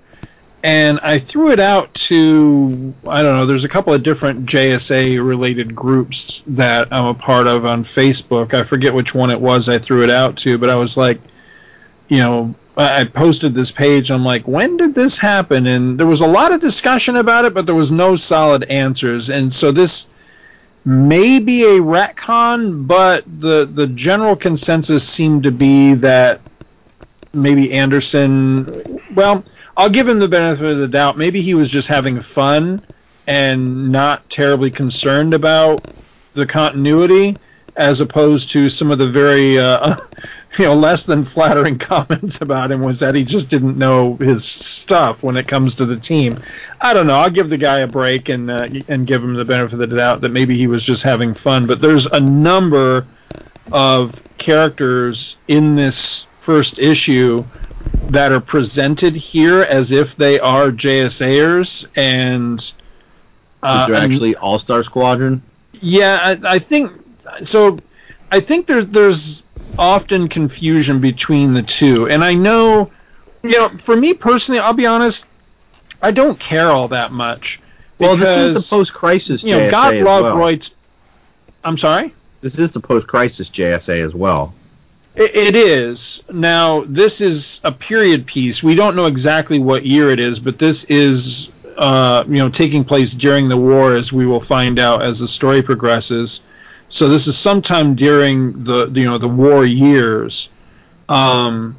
And 0.63 1.01
I 1.01 1.19
threw 1.19 1.53
it 1.53 1.61
out 1.61 1.95
to 1.95 2.93
I 3.09 3.23
don't 3.23 3.37
know. 3.37 3.47
There's 3.47 3.65
a 3.65 3.69
couple 3.69 3.95
of 3.95 4.03
different 4.03 4.47
JSA 4.47 5.27
related 5.27 5.75
groups 5.75 6.45
that 6.49 6.89
I'm 6.93 7.07
a 7.07 7.15
part 7.15 7.47
of 7.47 7.65
on 7.65 7.85
Facebook. 7.85 8.53
I 8.53 8.65
forget 8.65 8.93
which 8.93 9.15
one 9.15 9.31
it 9.31 9.41
was 9.41 9.69
I 9.69 9.79
threw 9.79 10.03
it 10.03 10.11
out 10.11 10.37
to, 10.39 10.59
but 10.59 10.69
I 10.69 10.75
was 10.75 10.97
like, 10.97 11.21
you 12.09 12.19
know, 12.19 12.55
I 12.77 13.05
posted 13.05 13.55
this 13.55 13.71
page. 13.71 14.11
I'm 14.11 14.25
like, 14.25 14.47
when 14.47 14.77
did 14.77 14.95
this 14.95 15.19
happen? 15.19 15.67
And 15.67 15.99
there 15.99 16.07
was 16.07 16.21
a 16.21 16.27
lot 16.27 16.53
of 16.53 16.61
discussion 16.61 17.17
about 17.17 17.45
it, 17.45 17.53
but 17.53 17.67
there 17.67 17.75
was 17.75 17.91
no 17.91 18.17
solid 18.17 18.65
answers. 18.65 19.29
And 19.29 19.53
so 19.53 19.73
this 19.73 20.09
may 20.85 21.39
be 21.39 21.65
a 21.65 21.81
retcon, 21.81 22.87
but 22.87 23.25
the 23.27 23.67
the 23.67 23.87
general 23.87 24.37
consensus 24.37 25.07
seemed 25.07 25.43
to 25.45 25.51
be 25.51 25.95
that 25.95 26.41
maybe 27.33 27.73
Anderson. 27.73 29.01
Well, 29.15 29.45
I'll 29.81 29.89
give 29.89 30.07
him 30.07 30.19
the 30.19 30.29
benefit 30.29 30.73
of 30.73 30.77
the 30.77 30.89
doubt. 30.89 31.17
Maybe 31.17 31.41
he 31.41 31.55
was 31.55 31.71
just 31.71 31.89
having 31.89 32.21
fun 32.21 32.85
and 33.27 33.91
not 33.91 34.29
terribly 34.29 34.71
concerned 34.71 35.33
about 35.33 35.89
the 36.35 36.45
continuity, 36.45 37.39
as 37.77 38.03
opposed 38.03 38.51
to 38.51 38.69
some 38.69 38.91
of 38.91 38.99
the 38.99 39.09
very 39.09 39.59
uh, 39.59 39.97
you 40.59 40.67
know 40.67 40.75
less 40.75 41.05
than 41.05 41.25
flattering 41.25 41.79
comments 41.79 42.43
about 42.43 42.71
him 42.71 42.83
was 42.83 43.01
that 43.01 43.15
he 43.15 43.25
just 43.25 43.49
didn't 43.49 43.79
know 43.79 44.17
his 44.17 44.45
stuff 44.45 45.23
when 45.23 45.39
it 45.39 45.49
comes 45.49 45.77
to 45.77 45.87
the 45.87 45.97
team. 45.97 46.39
I 46.79 46.93
don't 46.93 47.07
know. 47.07 47.15
I'll 47.15 47.31
give 47.31 47.49
the 47.49 47.57
guy 47.57 47.79
a 47.79 47.87
break 47.87 48.29
and 48.29 48.51
uh, 48.51 48.69
and 48.87 49.07
give 49.07 49.25
him 49.25 49.33
the 49.33 49.47
benefit 49.47 49.81
of 49.81 49.89
the 49.89 49.97
doubt 49.97 50.21
that 50.21 50.31
maybe 50.31 50.59
he 50.59 50.67
was 50.67 50.83
just 50.83 51.05
having 51.05 51.33
fun. 51.33 51.67
But 51.67 51.81
there's 51.81 52.05
a 52.05 52.21
number 52.21 53.07
of 53.73 54.23
characters 54.37 55.39
in 55.49 55.75
this 55.75 56.27
first 56.39 56.79
issue 56.79 57.47
that 58.09 58.33
are 58.33 58.41
presented 58.41 59.15
here 59.15 59.61
as 59.63 59.93
if 59.93 60.17
they 60.17 60.41
are 60.41 60.71
JSAers 60.71 61.87
and 61.97 62.73
uh, 63.63 63.87
These 63.87 63.97
are 63.97 63.99
actually 64.01 64.37
All 64.37 64.59
Star 64.59 64.83
Squadron. 64.83 65.43
yeah, 65.73 66.19
I, 66.23 66.55
I 66.55 66.59
think 66.59 66.93
so. 67.45 67.79
I 68.33 68.41
think 68.41 68.67
there, 68.67 68.85
there's 68.85 69.43
often 69.79 70.29
confusion 70.29 71.01
between 71.01 71.53
the 71.53 71.63
two, 71.63 72.09
and 72.09 72.25
I 72.25 72.35
know, 72.35 72.91
you 73.43 73.51
know, 73.51 73.69
for 73.83 73.97
me 73.97 74.15
personally, 74.15 74.61
I'll 74.61 74.73
be 74.73 74.87
honest, 74.87 75.27
I 76.03 76.11
don't 76.11 76.39
care 76.39 76.69
all 76.69 76.89
that 76.89 77.13
much. 77.13 77.61
Well, 77.99 78.17
this 78.17 78.37
is 78.37 78.55
the 78.55 78.77
post-crisis 78.77 79.43
You 79.43 79.57
know, 79.57 79.69
JSA 79.69 79.71
God 79.71 79.95
love 79.97 80.23
well. 80.25 80.39
Roy's. 80.39 80.75
I'm 81.63 81.77
sorry. 81.77 82.15
This 82.41 82.59
is 82.59 82.73
the 82.73 82.81
post-crisis 82.81 83.51
JSA 83.51 84.03
as 84.03 84.15
well. 84.15 84.55
It, 85.21 85.55
is. 85.55 86.23
Now, 86.33 86.85
this 86.87 87.21
is 87.21 87.61
a 87.63 87.71
period 87.71 88.27
piece. 88.27 88.63
We 88.63 88.75
don't 88.75 88.97
know 88.97 89.05
exactly 89.05 89.59
what 89.59 89.85
year 89.85 90.09
it 90.11 90.19
is, 90.19 90.39
but 90.39 90.59
this 90.59 90.85
is, 90.85 91.51
uh, 91.77 92.25
you 92.27 92.37
know, 92.37 92.49
taking 92.49 92.85
place 92.85 93.13
during 93.13 93.49
the 93.51 93.57
war, 93.57 93.95
as 93.95 94.13
we 94.13 94.25
will 94.25 94.41
find 94.41 94.79
out 94.79 95.03
as 95.03 95.19
the 95.19 95.29
story 95.29 95.61
progresses. 95.63 96.41
So 96.89 97.09
this 97.09 97.27
is 97.27 97.37
sometime 97.37 97.95
during 97.95 98.65
the, 98.65 98.87
you 98.89 99.05
know, 99.05 99.19
the 99.19 99.29
war 99.29 99.65
years. 99.65 100.49
Um, 101.09 101.77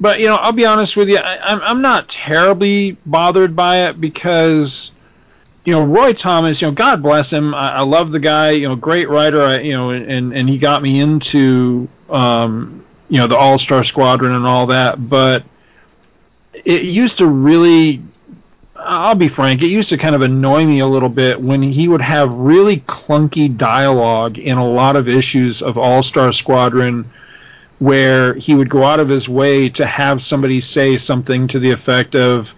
but 0.00 0.20
you 0.20 0.26
know, 0.28 0.36
I'll 0.36 0.52
be 0.52 0.64
honest 0.64 0.96
with 0.96 1.08
you, 1.08 1.18
I, 1.18 1.38
I'm 1.52 1.60
I'm 1.62 1.82
not 1.82 2.08
terribly 2.08 2.96
bothered 3.04 3.56
by 3.56 3.88
it 3.88 4.00
because 4.00 4.92
you 5.64 5.72
know, 5.72 5.84
Roy 5.84 6.12
Thomas, 6.12 6.62
you 6.62 6.68
know, 6.68 6.72
God 6.72 7.02
bless 7.02 7.32
him. 7.32 7.54
I, 7.54 7.72
I 7.72 7.80
love 7.82 8.10
the 8.12 8.20
guy, 8.20 8.52
you 8.52 8.68
know, 8.68 8.74
great 8.74 9.08
writer, 9.10 9.42
I, 9.42 9.60
you 9.60 9.72
know, 9.72 9.90
and, 9.90 10.32
and 10.32 10.48
he 10.48 10.56
got 10.56 10.80
me 10.80 10.98
into, 10.98 11.88
um, 12.10 12.84
you 13.08 13.18
know, 13.18 13.26
the 13.26 13.36
All 13.36 13.58
Star 13.58 13.84
Squadron 13.84 14.32
and 14.32 14.46
all 14.46 14.66
that. 14.66 15.08
But 15.08 15.44
it 16.52 16.82
used 16.82 17.18
to 17.18 17.26
really, 17.26 18.02
I'll 18.76 19.14
be 19.14 19.28
frank, 19.28 19.62
it 19.62 19.68
used 19.68 19.90
to 19.90 19.98
kind 19.98 20.14
of 20.14 20.22
annoy 20.22 20.64
me 20.64 20.80
a 20.80 20.86
little 20.86 21.08
bit 21.08 21.40
when 21.40 21.62
he 21.62 21.88
would 21.88 22.00
have 22.02 22.32
really 22.32 22.78
clunky 22.80 23.54
dialogue 23.56 24.38
in 24.38 24.56
a 24.56 24.68
lot 24.68 24.96
of 24.96 25.08
issues 25.08 25.62
of 25.62 25.78
All 25.78 26.02
Star 26.02 26.32
Squadron 26.32 27.10
where 27.78 28.34
he 28.34 28.54
would 28.54 28.68
go 28.68 28.82
out 28.82 29.00
of 29.00 29.08
his 29.08 29.28
way 29.28 29.68
to 29.68 29.86
have 29.86 30.20
somebody 30.20 30.60
say 30.60 30.96
something 30.98 31.46
to 31.48 31.58
the 31.60 31.70
effect 31.70 32.16
of, 32.16 32.52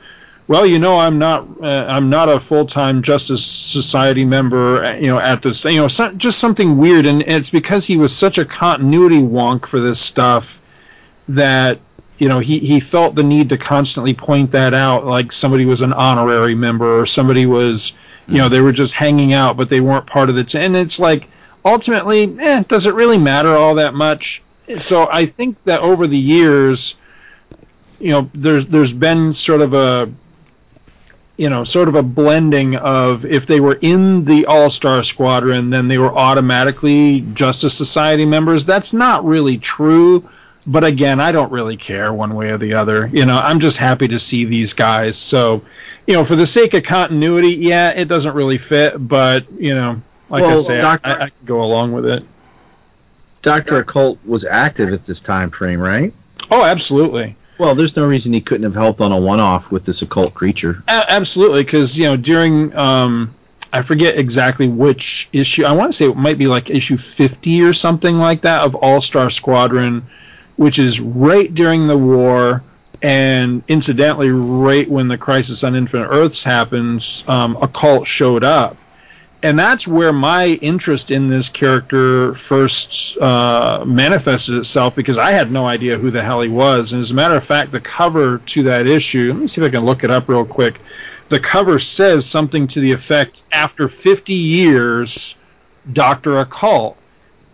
well, 0.51 0.67
you 0.67 0.81
know, 0.81 0.99
I'm 0.99 1.21
not, 1.21 1.47
uh, 1.63 1.87
I'm 1.89 2.11
not 2.11 2.29
a 2.29 2.41
full-time 2.41 3.03
Justice 3.03 3.47
Society 3.47 4.25
member, 4.25 4.99
you 5.01 5.07
know, 5.07 5.17
at 5.17 5.43
this, 5.43 5.65
you 5.65 5.77
know, 5.77 5.87
so, 5.87 6.11
just 6.11 6.41
something 6.41 6.77
weird, 6.77 7.07
and 7.07 7.23
it's 7.23 7.51
because 7.51 7.87
he 7.87 7.97
was 7.97 8.13
such 8.13 8.37
a 8.37 8.45
continuity 8.45 9.21
wonk 9.21 9.67
for 9.67 9.79
this 9.79 10.01
stuff 10.01 10.61
that 11.29 11.79
you 12.19 12.29
know, 12.29 12.41
he, 12.41 12.59
he 12.59 12.81
felt 12.81 13.15
the 13.15 13.23
need 13.23 13.51
to 13.51 13.59
constantly 13.59 14.13
point 14.13 14.51
that 14.51 14.75
out, 14.75 15.07
like 15.07 15.31
somebody 15.31 15.67
was 15.67 15.83
an 15.83 15.93
honorary 15.93 16.57
member 16.57 16.99
or 16.99 17.07
somebody 17.07 17.47
was, 17.47 17.97
you 18.27 18.39
know, 18.39 18.49
they 18.49 18.61
were 18.61 18.73
just 18.73 18.93
hanging 18.93 19.33
out, 19.33 19.57
but 19.57 19.69
they 19.69 19.81
weren't 19.81 20.07
part 20.07 20.31
of 20.31 20.35
the. 20.35 20.43
T- 20.43 20.59
and 20.59 20.75
it's 20.75 20.99
like, 20.99 21.29
ultimately, 21.65 22.25
eh, 22.41 22.65
does 22.67 22.87
it 22.87 22.95
really 22.95 23.19
matter 23.19 23.57
all 23.57 23.77
that 23.77 23.95
much? 23.95 24.43
So 24.81 25.09
I 25.09 25.27
think 25.27 25.63
that 25.65 25.81
over 25.81 26.09
the 26.09 26.19
years, 26.19 26.97
you 28.01 28.11
know, 28.11 28.29
there's 28.35 28.67
there's 28.67 28.93
been 28.93 29.33
sort 29.33 29.61
of 29.61 29.75
a 29.75 30.13
you 31.41 31.49
know, 31.49 31.65
sort 31.65 31.89
of 31.89 31.95
a 31.95 32.03
blending 32.03 32.77
of 32.77 33.25
if 33.25 33.47
they 33.47 33.61
were 33.61 33.79
in 33.81 34.27
the 34.27 34.45
All 34.45 34.69
Star 34.69 35.03
Squadron, 35.03 35.71
then 35.71 35.89
they 35.89 35.97
were 35.97 36.13
automatically 36.13 37.23
Justice 37.33 37.73
Society 37.73 38.27
members. 38.27 38.67
That's 38.67 38.93
not 38.93 39.25
really 39.25 39.57
true. 39.57 40.29
But 40.67 40.85
again, 40.85 41.19
I 41.19 41.33
don't 41.33 41.51
really 41.51 41.79
care 41.79 42.13
one 42.13 42.35
way 42.35 42.51
or 42.51 42.59
the 42.59 42.75
other. 42.75 43.07
You 43.07 43.25
know, 43.25 43.39
I'm 43.39 43.61
just 43.61 43.79
happy 43.79 44.09
to 44.09 44.19
see 44.19 44.45
these 44.45 44.75
guys. 44.75 45.17
So, 45.17 45.63
you 46.07 46.13
know, 46.13 46.27
for 46.27 46.37
the 46.37 46.47
sake 46.47 46.75
of 46.75 46.83
continuity, 46.83 47.53
yeah, 47.55 47.89
it 47.89 48.07
doesn't 48.07 48.35
really 48.35 48.59
fit. 48.59 48.97
But 49.09 49.51
you 49.51 49.75
know, 49.75 50.03
like 50.29 50.45
I 50.45 50.47
Well, 50.49 50.61
say, 50.61 50.79
Doctor- 50.79 51.09
I, 51.09 51.15
I 51.15 51.31
can 51.31 51.47
go 51.47 51.63
along 51.63 51.93
with 51.93 52.05
it. 52.05 52.23
Doctor 53.41 53.79
Occult 53.79 54.19
was 54.27 54.45
active 54.45 54.93
at 54.93 55.07
this 55.07 55.23
time 55.23 55.49
frame, 55.49 55.81
right? 55.81 56.13
Oh, 56.51 56.63
absolutely. 56.63 57.35
Well, 57.61 57.75
there's 57.75 57.95
no 57.95 58.07
reason 58.07 58.33
he 58.33 58.41
couldn't 58.41 58.63
have 58.63 58.73
helped 58.73 59.03
on 59.03 59.13
a 59.13 59.21
one-off 59.21 59.71
with 59.71 59.85
this 59.85 60.01
occult 60.01 60.33
creature. 60.33 60.83
A- 60.89 61.13
absolutely, 61.13 61.63
because 61.63 61.99
you 61.99 62.07
know 62.07 62.17
during 62.17 62.75
um, 62.75 63.35
I 63.71 63.83
forget 63.83 64.17
exactly 64.17 64.67
which 64.67 65.29
issue. 65.35 65.65
I 65.65 65.73
want 65.73 65.93
to 65.93 65.93
say 65.93 66.07
it 66.07 66.17
might 66.17 66.39
be 66.39 66.47
like 66.47 66.71
issue 66.71 66.97
50 66.97 67.61
or 67.61 67.75
something 67.75 68.17
like 68.17 68.41
that 68.41 68.63
of 68.63 68.77
All 68.77 69.03
Star 69.03 69.29
Squadron, 69.29 70.07
which 70.57 70.79
is 70.79 71.03
right 71.03 71.55
during 71.55 71.87
the 71.87 71.99
war, 71.99 72.63
and 73.03 73.63
incidentally, 73.69 74.31
right 74.31 74.89
when 74.89 75.09
the 75.09 75.19
Crisis 75.19 75.63
on 75.63 75.77
Infinite 75.77 76.09
Earths 76.09 76.43
happens, 76.43 77.25
um, 77.29 77.59
Occult 77.61 78.07
showed 78.07 78.43
up. 78.43 78.79
And 79.43 79.59
that's 79.59 79.89
where 79.89 80.13
my 80.13 80.49
interest 80.49 81.11
in 81.11 81.29
this 81.29 81.49
character 81.49 82.35
first 82.35 83.17
uh, 83.17 83.85
manifested 83.87 84.57
itself 84.57 84.95
because 84.95 85.17
I 85.17 85.31
had 85.33 85.51
no 85.51 85.67
idea 85.67 85.97
who 85.97 86.11
the 86.11 86.23
hell 86.23 86.43
he 86.43 86.49
was. 86.51 86.93
And 86.93 87.01
as 87.01 87.11
a 87.11 87.15
matter 87.15 87.37
of 87.37 87.45
fact, 87.45 87.73
the 87.73 87.81
cover 87.81 88.39
to 88.39 88.63
that 88.65 88.87
issue, 88.87 89.33
let 89.33 89.41
me 89.41 89.47
see 89.47 89.63
if 89.63 89.67
I 89.67 89.71
can 89.71 89.85
look 89.85 90.05
it 90.05 90.11
up 90.11 90.29
real 90.29 90.45
quick. 90.45 90.81
The 91.31 91.41
cover 91.41 91.79
says 91.79 92.27
something 92.27 92.67
to 92.69 92.81
the 92.81 92.93
effect 92.93 93.45
after 93.51 93.89
50 93.89 94.35
years, 94.35 95.37
Dr. 95.91 96.41
Occult. 96.41 96.99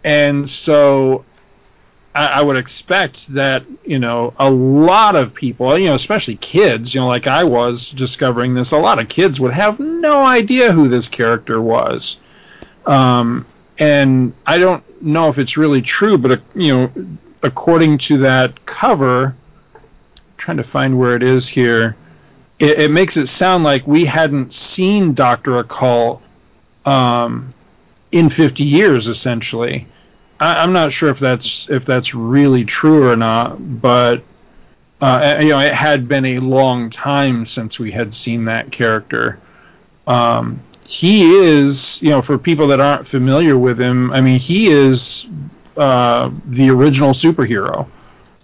And 0.02 0.48
so 0.48 1.24
I, 2.16 2.26
I 2.26 2.42
would 2.42 2.56
expect 2.56 3.28
that, 3.28 3.64
you 3.84 3.98
know, 3.98 4.32
a 4.38 4.50
lot 4.50 5.16
of 5.16 5.34
people, 5.34 5.78
you 5.78 5.88
know, 5.88 5.94
especially 5.94 6.36
kids, 6.36 6.94
you 6.94 7.00
know, 7.00 7.06
like 7.06 7.26
I 7.26 7.44
was 7.44 7.90
discovering 7.90 8.54
this, 8.54 8.72
a 8.72 8.78
lot 8.78 8.98
of 8.98 9.08
kids 9.08 9.38
would 9.38 9.52
have 9.52 9.78
no 9.78 10.24
idea 10.24 10.72
who 10.72 10.88
this 10.88 11.08
character 11.08 11.60
was. 11.60 12.18
Um, 12.86 13.44
and 13.78 14.32
I 14.46 14.58
don't 14.58 15.02
know 15.02 15.28
if 15.28 15.38
it's 15.38 15.58
really 15.58 15.82
true, 15.82 16.16
but, 16.16 16.30
uh, 16.30 16.36
you 16.54 16.74
know, 16.74 17.06
according 17.42 17.98
to 17.98 18.18
that 18.18 18.64
cover, 18.64 19.36
trying 20.38 20.56
to 20.56 20.64
find 20.64 20.98
where 20.98 21.16
it 21.16 21.22
is 21.22 21.46
here, 21.46 21.96
it, 22.58 22.80
it 22.80 22.90
makes 22.90 23.18
it 23.18 23.26
sound 23.26 23.62
like 23.62 23.86
we 23.86 24.06
hadn't 24.06 24.54
seen 24.54 25.12
Doctor 25.12 25.58
Occult 25.58 26.22
um, 26.86 27.52
in 28.10 28.30
50 28.30 28.64
years, 28.64 29.08
essentially. 29.08 29.86
I, 30.38 30.62
I'm 30.62 30.72
not 30.72 30.92
sure 30.92 31.10
if 31.10 31.18
that's 31.18 31.68
if 31.70 31.84
that's 31.84 32.14
really 32.14 32.64
true 32.64 33.08
or 33.08 33.16
not, 33.16 33.56
but 33.80 34.22
uh, 35.00 35.38
you 35.40 35.50
know, 35.50 35.58
it 35.58 35.74
had 35.74 36.08
been 36.08 36.24
a 36.24 36.38
long 36.38 36.90
time 36.90 37.44
since 37.44 37.78
we 37.78 37.90
had 37.90 38.14
seen 38.14 38.46
that 38.46 38.72
character. 38.72 39.38
Um, 40.06 40.60
he 40.84 41.34
is, 41.34 42.00
you 42.00 42.10
know, 42.10 42.22
for 42.22 42.38
people 42.38 42.68
that 42.68 42.80
aren't 42.80 43.06
familiar 43.06 43.58
with 43.58 43.78
him, 43.80 44.12
I 44.12 44.20
mean, 44.20 44.38
he 44.38 44.68
is 44.68 45.26
uh, 45.76 46.30
the 46.46 46.70
original 46.70 47.10
superhero. 47.10 47.88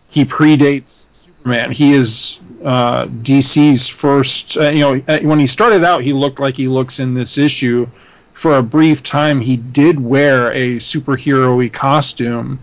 He 0.09 0.25
predates 0.25 1.05
Superman. 1.15 1.73
He 1.73 1.95
is 1.95 2.41
uh, 2.65 3.07
DC's 3.07 3.89
first. 3.89 4.57
Uh, 4.57 4.69
you 4.71 4.81
know, 4.81 5.03
uh, 5.09 5.21
when 5.21 5.39
he 5.39 5.47
started 5.47 5.85
out, 5.85 6.03
he 6.03 6.13
looked 6.13 6.41
like 6.41 6.55
he 6.57 6.69
looks 6.69 7.01
in 7.01 7.15
this 7.15 7.39
issue. 7.39 7.89
For 8.33 8.57
a 8.57 8.63
brief 8.63 9.03
time, 9.03 9.41
he 9.41 9.57
did 9.57 10.01
wear 10.01 10.51
a 10.53 10.77
superhero-y 10.77 11.69
costume, 11.69 12.59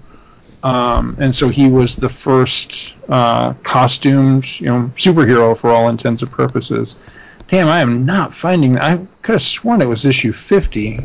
um, 0.64 1.16
and 1.20 1.34
so 1.36 1.50
he 1.50 1.70
was 1.70 1.96
the 1.96 2.10
first 2.10 2.96
uh, 3.08 3.54
costumed, 3.64 4.60
you 4.60 4.68
know, 4.68 4.92
superhero 4.96 5.58
for 5.58 5.70
all 5.72 5.88
intents 5.88 6.22
and 6.22 6.32
purposes. 6.32 7.00
Damn, 7.48 7.68
I 7.68 7.82
am 7.82 8.06
not 8.06 8.34
finding. 8.34 8.78
I 8.78 8.98
could 9.22 9.34
have 9.34 9.42
sworn 9.42 9.82
it 9.82 9.86
was 9.86 10.06
issue 10.06 10.32
50, 10.32 11.00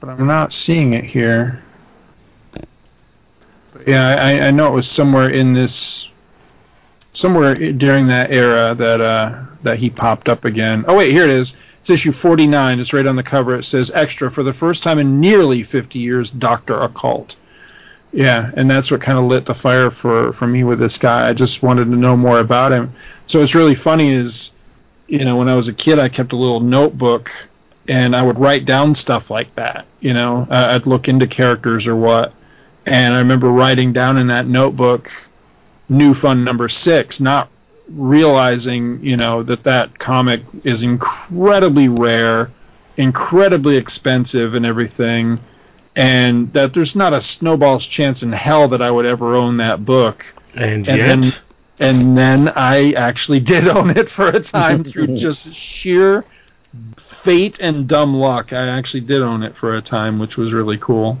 but 0.00 0.10
I'm 0.10 0.26
not 0.26 0.52
seeing 0.52 0.92
it 0.92 1.04
here. 1.04 1.62
But 3.72 3.88
yeah, 3.88 4.14
I, 4.14 4.48
I 4.48 4.50
know 4.50 4.68
it 4.68 4.74
was 4.74 4.88
somewhere 4.88 5.30
in 5.30 5.54
this, 5.54 6.08
somewhere 7.12 7.54
during 7.54 8.08
that 8.08 8.30
era 8.30 8.74
that 8.74 9.00
uh, 9.00 9.42
that 9.64 9.78
he 9.78 9.90
popped 9.90 10.28
up 10.28 10.44
again. 10.44 10.84
Oh 10.86 10.96
wait, 10.96 11.10
here 11.10 11.24
it 11.24 11.30
is. 11.30 11.56
It's 11.84 11.90
issue 11.90 12.12
49. 12.12 12.80
It's 12.80 12.94
right 12.94 13.06
on 13.06 13.16
the 13.16 13.22
cover. 13.22 13.56
It 13.56 13.64
says 13.64 13.90
extra 13.90 14.30
for 14.30 14.42
the 14.42 14.54
first 14.54 14.82
time 14.82 14.98
in 14.98 15.20
nearly 15.20 15.62
50 15.62 15.98
years, 15.98 16.30
Doctor 16.30 16.80
Occult. 16.80 17.36
Yeah, 18.10 18.50
and 18.56 18.70
that's 18.70 18.90
what 18.90 19.02
kind 19.02 19.18
of 19.18 19.24
lit 19.24 19.44
the 19.44 19.52
fire 19.52 19.90
for 19.90 20.32
for 20.32 20.46
me 20.46 20.64
with 20.64 20.78
this 20.78 20.96
guy. 20.96 21.28
I 21.28 21.34
just 21.34 21.62
wanted 21.62 21.84
to 21.84 21.96
know 21.96 22.16
more 22.16 22.38
about 22.38 22.72
him. 22.72 22.94
So 23.26 23.42
it's 23.42 23.54
really 23.54 23.74
funny 23.74 24.14
is, 24.14 24.52
you 25.08 25.26
know, 25.26 25.36
when 25.36 25.50
I 25.50 25.56
was 25.56 25.68
a 25.68 25.74
kid, 25.74 25.98
I 25.98 26.08
kept 26.08 26.32
a 26.32 26.36
little 26.36 26.60
notebook 26.60 27.30
and 27.86 28.16
I 28.16 28.22
would 28.22 28.38
write 28.38 28.64
down 28.64 28.94
stuff 28.94 29.30
like 29.30 29.54
that. 29.56 29.84
You 30.00 30.14
know, 30.14 30.46
uh, 30.48 30.68
I'd 30.70 30.86
look 30.86 31.08
into 31.08 31.26
characters 31.26 31.86
or 31.86 31.96
what, 31.96 32.32
and 32.86 33.12
I 33.12 33.18
remember 33.18 33.48
writing 33.48 33.92
down 33.92 34.16
in 34.16 34.28
that 34.28 34.46
notebook, 34.46 35.12
new 35.90 36.14
fun 36.14 36.44
number 36.44 36.70
six, 36.70 37.20
not 37.20 37.50
realizing, 37.88 39.00
you 39.04 39.16
know, 39.16 39.42
that 39.42 39.64
that 39.64 39.98
comic 39.98 40.42
is 40.64 40.82
incredibly 40.82 41.88
rare, 41.88 42.50
incredibly 42.96 43.76
expensive, 43.76 44.54
and 44.54 44.64
everything 44.66 45.38
and 45.96 46.52
that 46.52 46.74
there's 46.74 46.96
not 46.96 47.12
a 47.12 47.20
snowball's 47.20 47.86
chance 47.86 48.22
in 48.22 48.32
hell 48.32 48.68
that 48.68 48.82
I 48.82 48.90
would 48.90 49.06
ever 49.06 49.36
own 49.36 49.58
that 49.58 49.84
book. 49.84 50.26
And, 50.54 50.86
And 50.88 50.96
yet, 50.96 51.20
then 51.20 51.32
and 51.80 52.16
then 52.16 52.52
I 52.54 52.92
actually 52.92 53.40
did 53.52 53.68
own 53.68 53.90
it 53.90 54.08
for 54.08 54.28
a 54.28 54.40
time 54.40 54.84
through 54.84 55.06
just 55.16 55.52
sheer 55.52 56.24
fate 56.96 57.58
and 57.60 57.86
dumb 57.86 58.14
luck. 58.14 58.52
I 58.52 58.66
actually 58.66 59.02
did 59.02 59.22
own 59.22 59.42
it 59.42 59.56
for 59.56 59.76
a 59.76 59.82
time, 59.82 60.18
which 60.18 60.36
was 60.36 60.52
really 60.52 60.78
cool. 60.78 61.18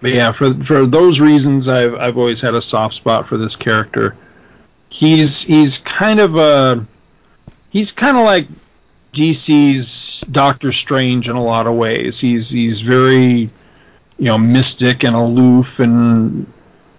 But 0.00 0.12
yeah, 0.12 0.32
for 0.32 0.52
for 0.54 0.86
those 0.86 1.20
reasons, 1.20 1.68
I've 1.68 1.94
I've 1.94 2.18
always 2.18 2.40
had 2.40 2.54
a 2.54 2.62
soft 2.62 2.94
spot 2.94 3.26
for 3.26 3.36
this 3.36 3.56
character. 3.56 4.16
He's 4.88 5.42
he's 5.42 5.78
kind 5.78 6.20
of 6.20 6.36
a 6.36 6.86
he's 7.70 7.92
kind 7.92 8.16
of 8.16 8.24
like 8.24 8.48
DC's 9.12 10.20
Doctor 10.30 10.72
Strange 10.72 11.28
in 11.28 11.36
a 11.36 11.42
lot 11.42 11.66
of 11.66 11.74
ways. 11.74 12.20
He's 12.20 12.50
he's 12.50 12.80
very 12.80 13.48
you 14.18 14.26
know 14.26 14.38
mystic 14.38 15.04
and 15.04 15.16
aloof 15.16 15.80
and 15.80 16.46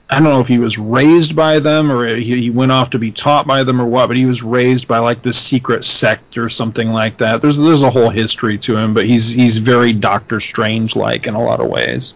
I 0.10 0.16
don't 0.20 0.26
know 0.26 0.40
if 0.40 0.48
he 0.48 0.60
was 0.60 0.78
raised 0.78 1.36
by 1.36 1.60
them 1.60 1.92
or 1.92 2.16
he, 2.16 2.42
he 2.42 2.50
went 2.50 2.72
off 2.72 2.92
to 2.92 3.00
be 3.00 3.12
taught 3.12 3.48
by 3.48 3.64
them 3.64 3.82
or 3.82 3.86
what, 3.86 4.08
but 4.08 4.18
he 4.18 4.26
was 4.26 4.44
raised 4.44 4.88
by 4.88 5.00
like 5.00 5.24
this 5.24 5.38
secret 5.38 5.84
sect 5.84 6.38
or 6.38 6.50
something 6.50 6.92
like 6.92 7.18
that. 7.18 7.42
There's 7.42 7.58
there's 7.58 7.82
a 7.82 7.90
whole 7.90 8.10
history 8.10 8.58
to 8.60 8.78
him, 8.78 8.94
but 8.94 9.06
he's 9.06 9.32
he's 9.32 9.58
very 9.58 9.94
Doctor 9.94 10.40
Strange 10.40 10.96
like 10.96 11.26
in 11.28 11.34
a 11.34 11.44
lot 11.44 11.60
of 11.60 11.68
ways. 11.68 12.14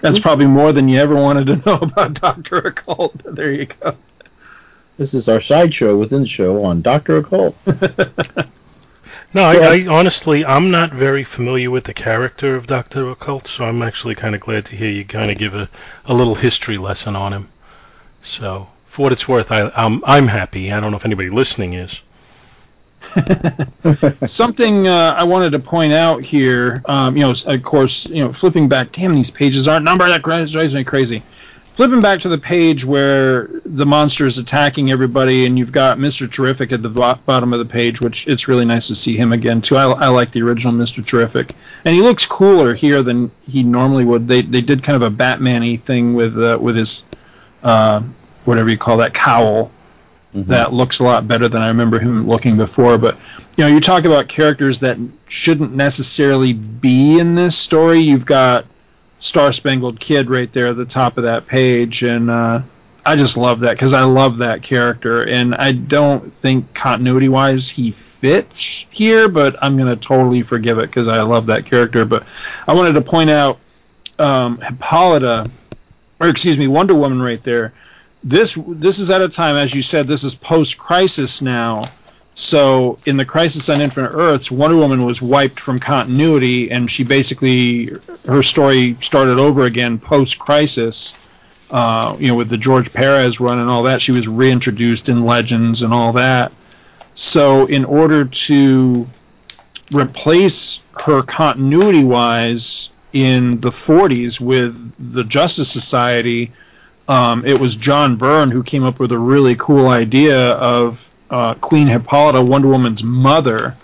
That's 0.00 0.18
mm-hmm. 0.18 0.22
probably 0.22 0.46
more 0.46 0.72
than 0.72 0.88
you 0.88 0.98
ever 0.98 1.14
wanted 1.14 1.46
to 1.46 1.56
know 1.66 1.78
about 1.78 2.14
Doctor 2.14 2.58
Occult. 2.58 3.22
There 3.24 3.52
you 3.52 3.66
go. 3.66 3.96
This 4.98 5.14
is 5.14 5.28
our 5.28 5.40
sideshow 5.40 5.96
within 5.96 6.20
the 6.20 6.26
show 6.26 6.64
on 6.64 6.80
Doctor 6.80 7.18
Occult. 7.18 7.54
no, 7.66 9.42
I, 9.42 9.56
I 9.56 9.86
honestly, 9.88 10.44
I'm 10.44 10.70
not 10.70 10.90
very 10.92 11.22
familiar 11.22 11.70
with 11.70 11.84
the 11.84 11.92
character 11.92 12.56
of 12.56 12.66
Doctor 12.66 13.10
Occult, 13.10 13.46
so 13.46 13.64
I'm 13.66 13.82
actually 13.82 14.14
kind 14.14 14.34
of 14.34 14.40
glad 14.40 14.64
to 14.66 14.76
hear 14.76 14.90
you 14.90 15.04
kind 15.04 15.30
of 15.30 15.36
give 15.36 15.54
a, 15.54 15.68
a 16.06 16.14
little 16.14 16.34
history 16.34 16.78
lesson 16.78 17.14
on 17.14 17.32
him. 17.34 17.48
So, 18.22 18.68
for 18.86 19.02
what 19.02 19.12
it's 19.12 19.28
worth, 19.28 19.52
I, 19.52 19.70
I'm 19.74 20.02
I'm 20.04 20.26
happy. 20.28 20.72
I 20.72 20.80
don't 20.80 20.92
know 20.92 20.96
if 20.96 21.04
anybody 21.04 21.28
listening 21.28 21.74
is. 21.74 22.00
Something 24.26 24.88
uh, 24.88 25.14
I 25.16 25.24
wanted 25.24 25.50
to 25.50 25.58
point 25.58 25.92
out 25.92 26.22
here, 26.24 26.82
um, 26.86 27.16
you 27.16 27.22
know, 27.22 27.34
of 27.46 27.62
course, 27.62 28.06
you 28.08 28.22
know, 28.24 28.32
flipping 28.32 28.68
back, 28.68 28.92
damn, 28.92 29.14
these 29.14 29.30
pages 29.30 29.68
aren't 29.68 29.84
numbered. 29.84 30.10
That 30.10 30.22
drives 30.22 30.74
me 30.74 30.84
crazy. 30.84 31.22
flipping 31.76 32.00
back 32.00 32.20
to 32.20 32.28
the 32.28 32.38
page 32.38 32.84
where 32.84 33.48
the 33.64 33.84
monster 33.86 34.26
is 34.26 34.38
attacking 34.38 34.90
everybody, 34.90 35.46
and 35.46 35.58
you've 35.58 35.72
got 35.72 35.98
Mr. 35.98 36.30
Terrific 36.30 36.72
at 36.72 36.82
the 36.82 36.88
bo- 36.88 37.18
bottom 37.26 37.52
of 37.52 37.58
the 37.58 37.64
page, 37.64 38.00
which 38.00 38.26
it's 38.26 38.48
really 38.48 38.64
nice 38.64 38.86
to 38.88 38.96
see 38.96 39.16
him 39.16 39.32
again 39.32 39.60
too. 39.62 39.76
I, 39.76 39.84
I 39.84 40.08
like 40.08 40.32
the 40.32 40.42
original 40.42 40.72
Mr. 40.74 41.04
Terrific, 41.04 41.54
and 41.84 41.94
he 41.94 42.00
looks 42.02 42.24
cooler 42.26 42.74
here 42.74 43.02
than 43.02 43.30
he 43.46 43.62
normally 43.62 44.04
would. 44.04 44.26
They 44.28 44.42
they 44.42 44.62
did 44.62 44.82
kind 44.82 44.96
of 44.96 45.02
a 45.02 45.10
Batman-y 45.10 45.76
thing 45.76 46.14
with 46.14 46.36
uh, 46.38 46.58
with 46.60 46.76
his 46.76 47.04
uh, 47.62 48.02
whatever 48.44 48.68
you 48.70 48.78
call 48.78 48.96
that 48.98 49.12
cowl. 49.14 49.70
That 50.34 50.72
looks 50.72 50.98
a 50.98 51.04
lot 51.04 51.26
better 51.26 51.48
than 51.48 51.62
I 51.62 51.68
remember 51.68 51.98
him 51.98 52.28
looking 52.28 52.56
before. 52.56 52.98
But 52.98 53.16
you 53.56 53.64
know, 53.64 53.68
you 53.68 53.80
talk 53.80 54.04
about 54.04 54.28
characters 54.28 54.80
that 54.80 54.98
shouldn't 55.28 55.74
necessarily 55.74 56.52
be 56.52 57.18
in 57.18 57.34
this 57.34 57.56
story. 57.56 58.00
You've 58.00 58.26
got 58.26 58.66
Star 59.18 59.52
Spangled 59.52 59.98
Kid 59.98 60.28
right 60.28 60.52
there 60.52 60.66
at 60.68 60.76
the 60.76 60.84
top 60.84 61.16
of 61.16 61.24
that 61.24 61.46
page, 61.46 62.02
and 62.02 62.30
uh, 62.30 62.60
I 63.04 63.16
just 63.16 63.36
love 63.36 63.60
that 63.60 63.72
because 63.72 63.92
I 63.92 64.02
love 64.02 64.38
that 64.38 64.62
character, 64.62 65.26
and 65.26 65.54
I 65.54 65.72
don't 65.72 66.34
think 66.34 66.74
continuity 66.74 67.28
wise 67.28 67.68
he 67.68 67.92
fits 67.92 68.84
here, 68.90 69.28
but 69.28 69.56
I'm 69.62 69.78
gonna 69.78 69.96
totally 69.96 70.42
forgive 70.42 70.78
it 70.78 70.88
because 70.88 71.08
I 71.08 71.22
love 71.22 71.46
that 71.46 71.64
character. 71.64 72.04
But 72.04 72.26
I 72.66 72.74
wanted 72.74 72.92
to 72.92 73.00
point 73.00 73.30
out 73.30 73.58
um, 74.18 74.58
Hippolyta, 74.58 75.46
or 76.20 76.28
excuse 76.28 76.58
me, 76.58 76.66
Wonder 76.66 76.94
Woman 76.94 77.22
right 77.22 77.42
there. 77.42 77.72
This 78.26 78.58
this 78.66 78.98
is 78.98 79.08
at 79.12 79.22
a 79.22 79.28
time, 79.28 79.54
as 79.54 79.72
you 79.72 79.82
said, 79.82 80.08
this 80.08 80.24
is 80.24 80.34
post 80.34 80.76
Crisis 80.76 81.40
now. 81.40 81.84
So 82.34 82.98
in 83.06 83.16
the 83.16 83.24
Crisis 83.24 83.68
on 83.68 83.80
Infinite 83.80 84.10
Earths, 84.12 84.50
Wonder 84.50 84.76
Woman 84.76 85.06
was 85.06 85.22
wiped 85.22 85.60
from 85.60 85.78
continuity, 85.78 86.72
and 86.72 86.90
she 86.90 87.04
basically 87.04 87.92
her 88.26 88.42
story 88.42 88.96
started 88.98 89.38
over 89.38 89.62
again 89.62 90.00
post 90.00 90.40
Crisis. 90.40 91.16
Uh, 91.70 92.16
you 92.18 92.26
know, 92.26 92.34
with 92.34 92.48
the 92.48 92.58
George 92.58 92.92
Perez 92.92 93.38
run 93.38 93.60
and 93.60 93.70
all 93.70 93.84
that, 93.84 94.02
she 94.02 94.10
was 94.10 94.26
reintroduced 94.26 95.08
in 95.08 95.24
Legends 95.24 95.82
and 95.82 95.94
all 95.94 96.12
that. 96.14 96.50
So 97.14 97.66
in 97.66 97.84
order 97.84 98.24
to 98.24 99.06
replace 99.94 100.80
her 101.04 101.22
continuity 101.22 102.02
wise 102.02 102.90
in 103.12 103.60
the 103.60 103.70
40s 103.70 104.40
with 104.40 104.92
the 105.12 105.22
Justice 105.22 105.70
Society, 105.70 106.50
um, 107.08 107.44
it 107.44 107.58
was 107.58 107.76
John 107.76 108.16
Byrne 108.16 108.50
who 108.50 108.62
came 108.62 108.82
up 108.82 108.98
with 108.98 109.12
a 109.12 109.18
really 109.18 109.54
cool 109.56 109.88
idea 109.88 110.52
of 110.52 111.10
uh, 111.30 111.54
Queen 111.54 111.86
Hippolyta, 111.86 112.42
Wonder 112.42 112.68
Woman's 112.68 113.02
mother, 113.02 113.76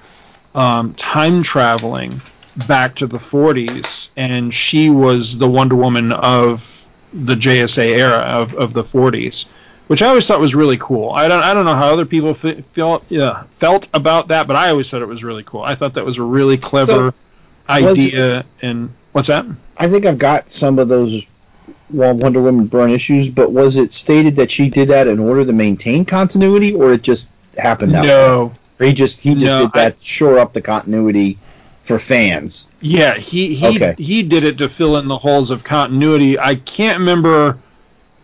um, 0.55 0.95
time 0.95 1.43
traveling 1.43 2.21
back 2.69 2.97
to 2.97 3.07
the 3.07 3.19
40s, 3.19 4.11
and 4.17 4.53
she 4.53 4.91
was 4.91 5.39
the 5.39 5.49
Wonder 5.49 5.75
Woman 5.75 6.13
of 6.13 6.87
the 7.13 7.35
JSA 7.35 7.99
era 7.99 8.19
of, 8.19 8.55
of 8.55 8.73
the 8.73 8.85
40s, 8.85 9.47
which 9.87 10.03
I 10.03 10.09
always 10.09 10.27
thought 10.27 10.41
was 10.41 10.55
really 10.55 10.79
cool. 10.79 11.11
I 11.11 11.29
don't 11.29 11.43
I 11.43 11.55
don't 11.55 11.65
know 11.65 11.75
how 11.75 11.93
other 11.93 12.07
people 12.07 12.31
f- 12.31 12.65
felt 12.67 13.05
yeah, 13.09 13.45
felt 13.59 13.89
about 13.95 14.29
that, 14.29 14.47
but 14.47 14.57
I 14.57 14.71
always 14.71 14.91
thought 14.91 15.03
it 15.03 15.09
was 15.09 15.25
really 15.25 15.43
cool. 15.43 15.63
I 15.63 15.75
thought 15.75 15.95
that 15.95 16.05
was 16.05 16.19
a 16.19 16.23
really 16.23 16.57
clever 16.57 17.15
idea. 17.69 18.45
And 18.63 18.91
what's 19.13 19.29
that? 19.29 19.47
I 19.77 19.89
think 19.89 20.07
I've 20.07 20.19
got 20.19 20.51
some 20.51 20.79
of 20.79 20.89
those 20.89 21.25
Wonder 21.93 22.41
Woman 22.41 22.67
Byrne 22.67 22.91
issues, 22.91 23.29
but 23.29 23.53
was 23.53 23.77
it 23.77 23.93
stated 23.93 24.37
that 24.37 24.51
she 24.51 24.69
did 24.69 24.89
that 24.89 25.07
in 25.07 25.19
order 25.19 25.45
to 25.45 25.53
maintain 25.53 26.05
continuity, 26.05 26.75
or 26.75 26.93
it 26.93 27.03
just 27.03 27.31
happened 27.57 27.95
that 27.95 28.03
way? 28.03 28.09
No. 28.09 28.53
Or 28.81 28.87
he 28.87 28.93
just 28.93 29.21
he 29.21 29.35
just 29.35 29.47
No, 29.47 29.61
did 29.63 29.73
that 29.75 29.99
to 29.99 30.05
shore 30.05 30.39
up 30.39 30.53
the 30.53 30.61
continuity 30.61 31.39
for 31.83 31.99
fans. 31.99 32.69
Yeah, 32.81 33.15
he 33.15 33.55
he 33.55 33.77
Okay. 33.77 33.95
he 33.99 34.23
did 34.23 34.45
it 34.45 34.59
to 34.59 34.69
fill 34.69 34.97
in 34.97 35.09
the 35.09 35.19
holes 35.19 35.51
of 35.51 35.65
continuity. 35.65 36.39
I 36.39 36.55
can't 36.55 37.01
remember 37.01 37.59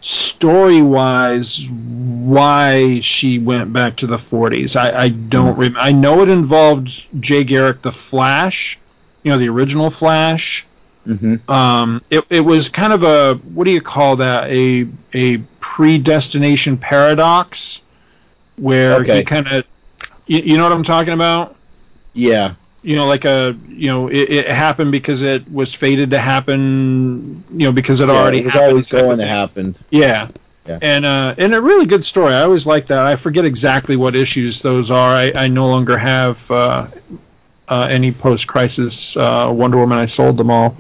story 0.00 0.81
wise 0.81 1.68
why 1.70 3.00
she 3.00 3.38
went 3.40 3.72
back 3.72 3.96
to 3.96 4.07
the 4.07 4.16
40s. 4.16 4.76
I, 4.76 5.04
I 5.04 5.09
don't 5.09 5.54
hmm. 5.54 5.61
remember. 5.61 5.81
I 5.81 5.92
know 5.92 6.22
it 6.22 6.28
involved 6.28 7.07
Jay 7.20 7.42
Garrick 7.44 7.83
the 7.83 7.92
Flash, 7.92 8.78
you 9.22 9.31
know 9.31 9.38
the 9.38 9.48
original 9.48 9.90
Flash. 9.90 10.66
Mm-hmm. 11.08 11.50
Um, 11.50 12.02
it, 12.10 12.24
it 12.30 12.40
was 12.40 12.68
kind 12.68 12.92
of 12.92 13.02
a 13.02 13.34
what 13.36 13.64
do 13.64 13.70
you 13.70 13.80
call 13.80 14.16
that 14.16 14.50
a 14.50 14.86
a 15.14 15.38
predestination 15.60 16.76
paradox 16.76 17.80
where 18.56 19.00
Okay. 19.00 19.18
he 19.18 19.24
kind 19.24 19.46
of 19.48 19.64
you, 20.26 20.40
you 20.40 20.56
know 20.58 20.64
what 20.64 20.72
I'm 20.72 20.84
talking 20.84 21.14
about 21.14 21.56
Yeah. 22.12 22.54
you 22.82 22.94
know, 22.96 23.06
like 23.06 23.24
a, 23.24 23.56
you 23.68 23.88
know, 23.88 24.08
it, 24.08 24.30
it 24.30 24.48
happened 24.48 24.92
because 24.92 25.22
it 25.22 25.50
was 25.50 25.74
fated 25.74 26.10
to 26.10 26.18
happen, 26.18 27.42
you 27.50 27.66
know, 27.66 27.72
because 27.72 28.00
it 28.00 28.08
yeah, 28.08 28.14
already 28.14 28.38
it 28.40 28.44
was 28.44 28.52
happened. 28.52 28.70
always 28.70 28.86
going 28.90 29.18
to 29.18 29.26
happen. 29.26 29.76
Yeah. 29.90 30.28
Yeah. 30.66 30.78
And 30.82 31.04
uh, 31.06 31.34
and 31.38 31.54
a 31.54 31.60
really 31.62 31.86
good 31.86 32.04
story. 32.04 32.34
I 32.34 32.42
always 32.42 32.66
like 32.66 32.88
that. 32.88 32.98
I 33.06 33.16
forget 33.16 33.44
exactly 33.46 33.96
what 33.96 34.14
issues 34.14 34.60
those 34.62 34.90
are. 34.90 35.10
I, 35.14 35.32
I 35.34 35.48
no 35.48 35.66
longer 35.68 35.96
have 35.96 36.50
uh, 36.50 36.86
uh, 37.68 37.88
any 37.90 38.12
post-crisis 38.12 39.16
uh, 39.16 39.50
Wonder 39.52 39.78
Woman. 39.78 39.96
I 39.98 40.06
sold 40.06 40.36
them 40.36 40.50
all. 40.50 40.76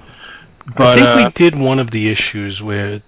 But 0.76 0.82
I 0.82 0.86
think 0.86 1.04
uh, 1.04 1.14
we 1.14 1.24
did 1.26 1.58
one 1.58 1.78
of 1.78 1.90
the 1.90 2.08
issues 2.10 2.62
where 2.62 3.02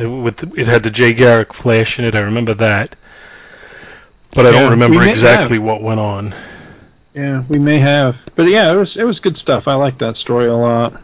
uh, 0.00 0.10
with 0.10 0.36
the, 0.38 0.52
it 0.60 0.68
had 0.68 0.82
the 0.82 0.90
Jay 0.90 1.12
Garrick 1.14 1.52
flash 1.54 1.98
in 1.98 2.04
it. 2.04 2.14
I 2.14 2.20
remember 2.20 2.54
that, 2.54 2.96
but 4.34 4.46
I 4.46 4.50
Yeah, 4.50 4.60
don't 4.60 4.70
remember 4.70 5.02
may 5.02 5.04
exactly 5.04 5.58
what 5.58 5.82
went 5.82 6.00
on. 6.00 6.34
yeah, 7.14 7.42
we 7.48 7.58
may 7.58 7.78
have. 7.78 8.22
But 8.34 8.48
yeah, 8.48 8.72
it 8.72 8.76
was 8.76 8.96
it 8.96 9.04
was 9.04 9.20
good 9.20 9.36
stuff. 9.36 9.68
I 9.68 9.74
like 9.74 9.98
that 9.98 10.16
story 10.16 10.46
a 10.46 10.54
lot. 10.56 11.00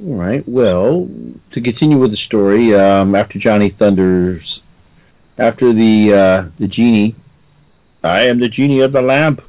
All 0.00 0.14
right. 0.14 0.42
Well, 0.46 1.08
to 1.52 1.60
continue 1.60 1.98
with 1.98 2.10
the 2.10 2.16
story, 2.16 2.74
um, 2.74 3.14
after 3.14 3.38
Johnny 3.38 3.70
Thunders, 3.70 4.62
after 5.38 5.72
the 5.72 6.12
uh, 6.14 6.44
the 6.58 6.68
genie, 6.68 7.16
I 8.02 8.22
am 8.22 8.38
the 8.38 8.48
genie 8.48 8.80
of 8.80 8.92
the 8.92 9.02
lamp, 9.02 9.42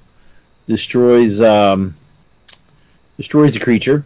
destroys 0.68 1.42
um, 1.42 1.96
destroys 3.18 3.54
the 3.54 3.60
creature, 3.60 4.06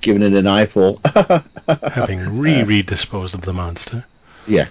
giving 0.00 0.22
it 0.22 0.34
an 0.34 0.46
eyeful. 0.46 1.00
Having 1.68 2.38
re 2.38 2.82
disposed 2.82 3.34
of 3.34 3.42
the 3.42 3.52
monster. 3.52 4.04
yeah. 4.46 4.68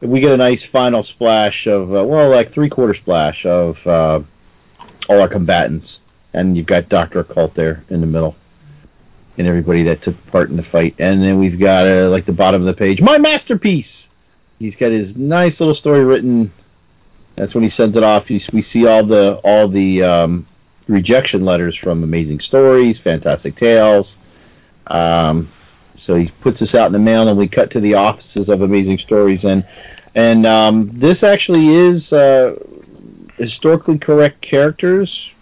We 0.00 0.20
get 0.20 0.30
a 0.30 0.36
nice 0.36 0.64
final 0.64 1.02
splash 1.02 1.66
of, 1.66 1.92
uh, 1.92 2.04
well, 2.04 2.30
like 2.30 2.50
three 2.50 2.68
quarter 2.68 2.94
splash 2.94 3.44
of 3.46 3.84
uh, 3.84 4.20
all 5.08 5.20
our 5.20 5.26
combatants, 5.26 6.00
and 6.32 6.56
you've 6.56 6.66
got 6.66 6.88
Doctor 6.88 7.18
Occult 7.20 7.54
there 7.54 7.82
in 7.90 8.00
the 8.00 8.06
middle, 8.06 8.36
and 9.36 9.46
everybody 9.48 9.82
that 9.84 10.00
took 10.00 10.26
part 10.26 10.50
in 10.50 10.56
the 10.56 10.62
fight. 10.62 10.94
And 11.00 11.20
then 11.20 11.40
we've 11.40 11.58
got 11.58 11.88
uh, 11.88 12.10
like 12.10 12.26
the 12.26 12.32
bottom 12.32 12.62
of 12.62 12.66
the 12.66 12.74
page, 12.74 13.02
my 13.02 13.18
masterpiece. 13.18 14.10
He's 14.60 14.76
got 14.76 14.92
his 14.92 15.16
nice 15.16 15.60
little 15.60 15.74
story 15.74 16.04
written. 16.04 16.52
That's 17.34 17.54
when 17.54 17.64
he 17.64 17.70
sends 17.70 17.96
it 17.96 18.04
off. 18.04 18.28
We 18.30 18.38
see 18.38 18.86
all 18.86 19.02
the 19.02 19.40
all 19.42 19.66
the 19.66 20.02
um, 20.04 20.46
rejection 20.88 21.44
letters 21.44 21.76
from 21.76 22.02
Amazing 22.02 22.40
Stories, 22.40 22.98
Fantastic 22.98 23.54
Tales. 23.54 24.18
Um, 24.86 25.48
so 25.94 26.14
he 26.14 26.30
puts 26.40 26.60
this 26.60 26.74
out 26.74 26.86
in 26.86 26.92
the 26.92 26.98
mail, 26.98 27.28
and 27.28 27.36
we 27.36 27.48
cut 27.48 27.70
to 27.72 27.80
the 27.80 27.94
offices 27.94 28.48
of 28.48 28.62
Amazing 28.62 28.98
Stories, 28.98 29.44
and 29.44 29.64
and 30.14 30.46
um, 30.46 30.90
this 30.92 31.22
actually 31.22 31.68
is 31.68 32.12
uh, 32.12 32.58
historically 33.36 33.98
correct 33.98 34.40
characters. 34.40 35.34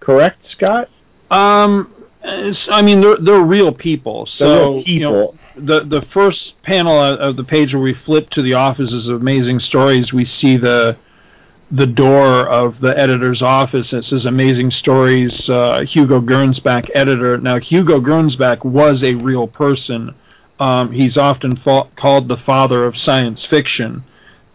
Correct, 0.00 0.44
Scott? 0.44 0.88
Um, 1.30 1.92
I 2.22 2.82
mean, 2.82 3.00
they're, 3.00 3.16
they're 3.16 3.40
real 3.40 3.72
people. 3.72 4.26
So 4.26 4.74
real 4.74 4.82
you 4.82 5.00
know, 5.00 5.12
people. 5.12 5.38
the 5.56 5.80
the 5.80 6.02
first 6.02 6.62
panel 6.62 6.98
of 6.98 7.36
the 7.36 7.44
page 7.44 7.74
where 7.74 7.82
we 7.82 7.94
flip 7.94 8.30
to 8.30 8.42
the 8.42 8.54
offices 8.54 9.08
of 9.08 9.20
Amazing 9.20 9.60
Stories, 9.60 10.12
we 10.12 10.24
see 10.24 10.56
the 10.56 10.96
the 11.74 11.86
door 11.86 12.46
of 12.46 12.78
the 12.78 12.96
editor's 12.96 13.42
office. 13.42 13.92
It 13.92 14.04
says 14.04 14.26
Amazing 14.26 14.70
Stories, 14.70 15.50
uh, 15.50 15.80
Hugo 15.80 16.20
Gernsback, 16.20 16.88
editor. 16.94 17.36
Now, 17.36 17.58
Hugo 17.58 18.00
Gernsback 18.00 18.64
was 18.64 19.02
a 19.02 19.16
real 19.16 19.48
person. 19.48 20.14
Um, 20.60 20.92
he's 20.92 21.18
often 21.18 21.56
called 21.56 22.28
the 22.28 22.36
father 22.36 22.84
of 22.84 22.96
science 22.96 23.44
fiction. 23.44 24.04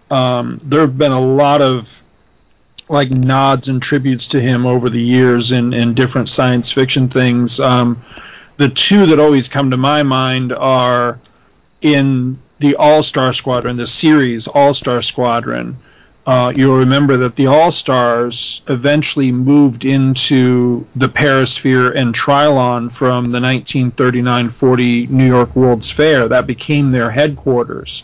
Um, 0.09 0.59
there 0.63 0.79
have 0.79 0.97
been 0.97 1.11
a 1.11 1.19
lot 1.19 1.61
of 1.61 1.93
like 2.87 3.11
nods 3.11 3.67
and 3.67 3.81
tributes 3.81 4.27
to 4.27 4.39
him 4.39 4.65
over 4.65 4.89
the 4.89 5.01
years 5.01 5.51
in, 5.51 5.73
in 5.73 5.95
different 5.95 6.29
science 6.29 6.71
fiction 6.71 7.09
things. 7.09 7.59
Um, 7.59 8.01
the 8.55 8.69
two 8.69 9.07
that 9.07 9.19
always 9.19 9.49
come 9.49 9.71
to 9.71 9.77
my 9.77 10.03
mind 10.03 10.53
are 10.53 11.19
in 11.81 12.39
the 12.59 12.77
All 12.77 13.03
Star 13.03 13.33
Squadron, 13.33 13.75
the 13.75 13.87
series 13.87 14.47
All 14.47 14.73
Star 14.73 15.01
Squadron. 15.01 15.75
Uh, 16.25 16.53
you'll 16.55 16.77
remember 16.77 17.17
that 17.17 17.35
the 17.35 17.47
All 17.47 17.71
Stars 17.71 18.61
eventually 18.67 19.31
moved 19.31 19.85
into 19.85 20.85
the 20.95 21.09
Perisphere 21.09 21.89
and 21.89 22.13
Trilon 22.13 22.93
from 22.93 23.25
the 23.25 23.39
1939-40 23.39 25.09
New 25.09 25.25
York 25.25 25.55
World's 25.55 25.89
Fair. 25.89 26.27
That 26.27 26.45
became 26.45 26.91
their 26.91 27.09
headquarters. 27.09 28.03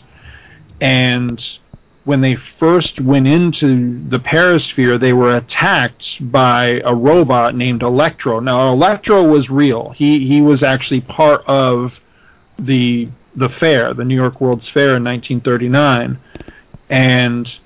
And 0.80 1.58
when 2.06 2.20
they 2.20 2.36
first 2.36 3.00
went 3.00 3.26
into 3.26 3.98
the 4.08 4.18
Perisphere, 4.18 4.96
they 4.96 5.12
were 5.12 5.36
attacked 5.36 6.30
by 6.30 6.80
a 6.84 6.94
robot 6.94 7.54
named 7.54 7.82
Electro. 7.82 8.40
Now, 8.40 8.72
Electro 8.72 9.24
was 9.24 9.50
real. 9.50 9.90
He 9.90 10.24
he 10.24 10.40
was 10.40 10.62
actually 10.62 11.00
part 11.00 11.44
of 11.46 12.00
the 12.58 13.08
the 13.34 13.48
fair, 13.48 13.92
the 13.92 14.04
New 14.04 14.14
York 14.14 14.40
World's 14.40 14.68
Fair 14.68 14.96
in 14.96 15.04
1939, 15.04 16.16
and 16.88 17.58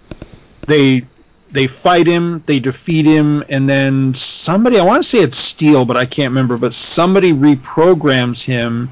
they 0.71 1.05
they 1.53 1.67
fight 1.67 2.07
him, 2.07 2.45
they 2.47 2.61
defeat 2.61 3.05
him, 3.05 3.45
and 3.49 3.69
then 3.69 4.15
somebody 4.15 4.79
I 4.79 4.85
want 4.85 5.03
to 5.03 5.09
say 5.09 5.19
it's 5.19 5.39
Steele, 5.39 5.85
but 5.85 5.97
I 5.97 6.07
can't 6.07 6.31
remember, 6.31 6.57
but 6.57 6.75
somebody 6.75 7.33
reprograms 7.33 8.45
him, 8.45 8.91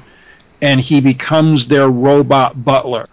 and 0.61 0.79
he 0.81 0.99
becomes 0.99 1.67
their 1.67 1.89
robot 1.89 2.63
butler. 2.63 3.05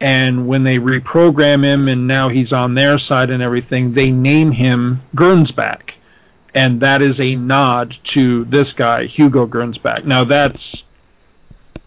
And 0.00 0.48
when 0.48 0.62
they 0.62 0.78
reprogram 0.78 1.62
him, 1.62 1.88
and 1.88 2.06
now 2.06 2.30
he's 2.30 2.54
on 2.54 2.74
their 2.74 2.96
side 2.96 3.28
and 3.28 3.42
everything, 3.42 3.92
they 3.92 4.10
name 4.10 4.50
him 4.50 5.02
Gernsback 5.14 5.96
and 6.54 6.80
that 6.80 7.02
is 7.02 7.20
a 7.20 7.36
nod 7.36 7.96
to 8.04 8.44
this 8.44 8.72
guy, 8.72 9.04
Hugo 9.04 9.46
Gernsback. 9.46 10.04
Now 10.04 10.24
that's 10.24 10.84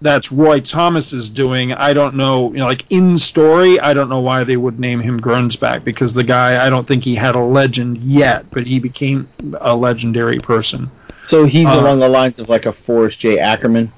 that's 0.04 0.32
Roy 0.32 0.60
Thomas 0.60 1.14
is 1.14 1.30
doing. 1.30 1.74
I 1.74 1.94
don't 1.94 2.16
know, 2.16 2.52
you 2.52 2.58
know, 2.60 2.66
like 2.68 2.86
in 2.92 3.18
story, 3.18 3.80
I 3.80 3.94
don't 3.94 4.10
know 4.10 4.20
why 4.20 4.44
they 4.44 4.58
would 4.58 4.80
name 4.80 5.00
him 5.00 5.20
Gernsback 5.20 5.84
because 5.84 6.14
the 6.14 6.24
guy, 6.24 6.64
I 6.66 6.70
don't 6.70 6.88
think 6.88 7.04
he 7.04 7.16
had 7.16 7.36
a 7.36 7.40
legend 7.40 7.98
yet, 8.00 8.52
but 8.52 8.68
he 8.68 8.80
became 8.80 9.28
a 9.62 9.76
legendary 9.76 10.38
person. 10.40 10.92
So 11.24 11.46
he's 11.46 11.70
Uh, 11.70 11.80
along 11.80 12.00
the 12.00 12.10
lines 12.10 12.38
of 12.40 12.50
like 12.50 12.66
a 12.66 12.72
Forrest 12.74 13.20
J. 13.20 13.40
Ackerman. 13.40 13.92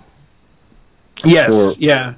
Yes, 1.24 1.53
Or- 1.53 1.74
yeah, 1.80 2.14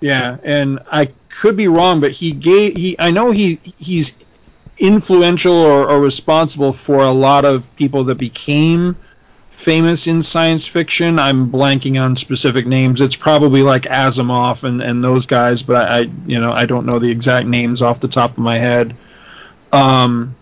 yeah, 0.00 0.36
and 0.44 0.80
I 0.90 1.08
could 1.40 1.56
be 1.56 1.68
wrong, 1.68 2.00
but 2.00 2.12
he 2.12 2.32
gave 2.32 2.76
he. 2.76 2.96
I 2.98 3.10
know 3.10 3.30
he 3.30 3.58
he's 3.78 4.18
influential 4.78 5.54
or, 5.54 5.88
or 5.88 6.00
responsible 6.00 6.72
for 6.72 6.98
a 7.00 7.10
lot 7.12 7.44
of 7.44 7.74
people 7.76 8.04
that 8.04 8.16
became 8.16 8.96
famous 9.62 10.06
in 10.06 10.22
science 10.22 10.66
fiction. 10.66 11.18
I'm 11.18 11.50
blanking 11.50 12.02
on 12.02 12.16
specific 12.16 12.66
names. 12.66 13.00
It's 13.00 13.16
probably 13.16 13.62
like 13.62 13.84
Asimov 13.84 14.64
and, 14.64 14.82
and 14.82 15.02
those 15.02 15.26
guys, 15.26 15.62
but 15.62 15.76
I, 15.76 15.98
I 15.98 16.00
you 16.26 16.40
know 16.40 16.52
I 16.52 16.66
don't 16.66 16.86
know 16.86 16.98
the 16.98 17.10
exact 17.10 17.46
names 17.46 17.80
off 17.80 18.00
the 18.00 18.08
top 18.08 18.32
of 18.32 18.38
my 18.38 18.58
head. 18.58 18.96
Um, 19.72 20.34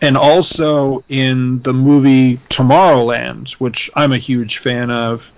and 0.00 0.16
also 0.16 1.02
in 1.08 1.60
the 1.62 1.72
movie 1.72 2.36
Tomorrowland, 2.48 3.52
which 3.52 3.90
I'm 3.94 4.12
a 4.12 4.18
huge 4.18 4.58
fan 4.58 4.90
of. 4.90 5.32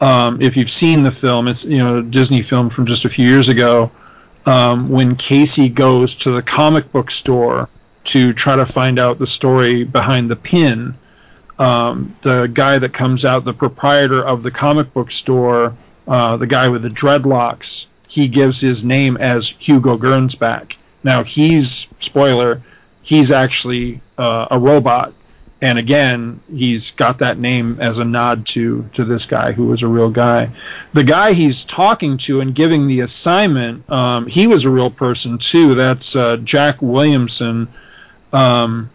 Um, 0.00 0.42
if 0.42 0.56
you've 0.56 0.70
seen 0.70 1.04
the 1.04 1.12
film, 1.12 1.46
it's 1.46 1.64
you 1.64 1.78
know 1.78 1.98
a 1.98 2.02
Disney 2.02 2.42
film 2.42 2.70
from 2.70 2.86
just 2.86 3.04
a 3.04 3.08
few 3.08 3.28
years 3.28 3.48
ago. 3.48 3.90
Um, 4.44 4.88
when 4.88 5.14
Casey 5.14 5.68
goes 5.68 6.16
to 6.16 6.32
the 6.32 6.42
comic 6.42 6.90
book 6.90 7.12
store 7.12 7.68
to 8.04 8.32
try 8.32 8.56
to 8.56 8.66
find 8.66 8.98
out 8.98 9.20
the 9.20 9.26
story 9.26 9.84
behind 9.84 10.28
the 10.28 10.34
pin, 10.34 10.96
um, 11.62 12.16
the 12.22 12.46
guy 12.46 12.78
that 12.78 12.92
comes 12.92 13.24
out, 13.24 13.44
the 13.44 13.54
proprietor 13.54 14.20
of 14.24 14.42
the 14.42 14.50
comic 14.50 14.92
book 14.92 15.12
store, 15.12 15.74
uh, 16.08 16.36
the 16.36 16.46
guy 16.46 16.68
with 16.68 16.82
the 16.82 16.88
dreadlocks, 16.88 17.86
he 18.08 18.26
gives 18.26 18.60
his 18.60 18.82
name 18.82 19.16
as 19.18 19.48
Hugo 19.48 19.96
Gernsback. 19.96 20.74
Now 21.04 21.22
he's 21.22 21.86
spoiler, 22.00 22.60
he's 23.02 23.30
actually 23.30 24.00
uh, 24.18 24.48
a 24.50 24.58
robot, 24.58 25.14
and 25.60 25.78
again 25.78 26.40
he's 26.52 26.90
got 26.90 27.18
that 27.18 27.38
name 27.38 27.76
as 27.80 27.98
a 27.98 28.04
nod 28.04 28.44
to 28.46 28.88
to 28.94 29.04
this 29.04 29.26
guy 29.26 29.52
who 29.52 29.66
was 29.66 29.82
a 29.82 29.88
real 29.88 30.10
guy. 30.10 30.50
The 30.94 31.04
guy 31.04 31.32
he's 31.32 31.62
talking 31.62 32.18
to 32.18 32.40
and 32.40 32.52
giving 32.52 32.88
the 32.88 33.00
assignment, 33.00 33.88
um, 33.88 34.26
he 34.26 34.48
was 34.48 34.64
a 34.64 34.70
real 34.70 34.90
person 34.90 35.38
too. 35.38 35.76
That's 35.76 36.16
uh, 36.16 36.38
Jack 36.38 36.82
Williamson. 36.82 37.68
Um, 38.32 38.90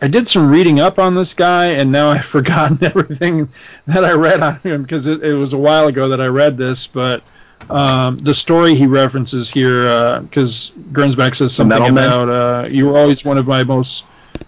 I 0.00 0.08
did 0.08 0.28
some 0.28 0.50
reading 0.50 0.78
up 0.78 0.98
on 0.98 1.14
this 1.14 1.34
guy, 1.34 1.66
and 1.66 1.90
now 1.90 2.10
I've 2.10 2.24
forgotten 2.36 2.78
everything 2.82 3.48
that 3.86 4.04
I 4.04 4.12
read 4.12 4.40
on 4.40 4.56
him 4.60 4.82
because 4.82 5.06
it, 5.06 5.22
it 5.24 5.34
was 5.34 5.52
a 5.52 5.58
while 5.58 5.88
ago 5.88 6.08
that 6.08 6.20
I 6.20 6.26
read 6.26 6.56
this. 6.56 6.86
But 6.86 7.22
um, 7.68 8.14
the 8.14 8.34
story 8.34 8.74
he 8.74 8.86
references 8.86 9.50
here, 9.50 10.20
because 10.20 10.72
Gernsback 10.92 11.36
says 11.36 11.54
something 11.54 11.88
about 11.88 12.28
uh, 12.28 12.68
you 12.70 12.86
were 12.86 12.98
always 12.98 13.24
one 13.24 13.38
of 13.38 13.46
my 13.46 13.64
most 13.64 14.04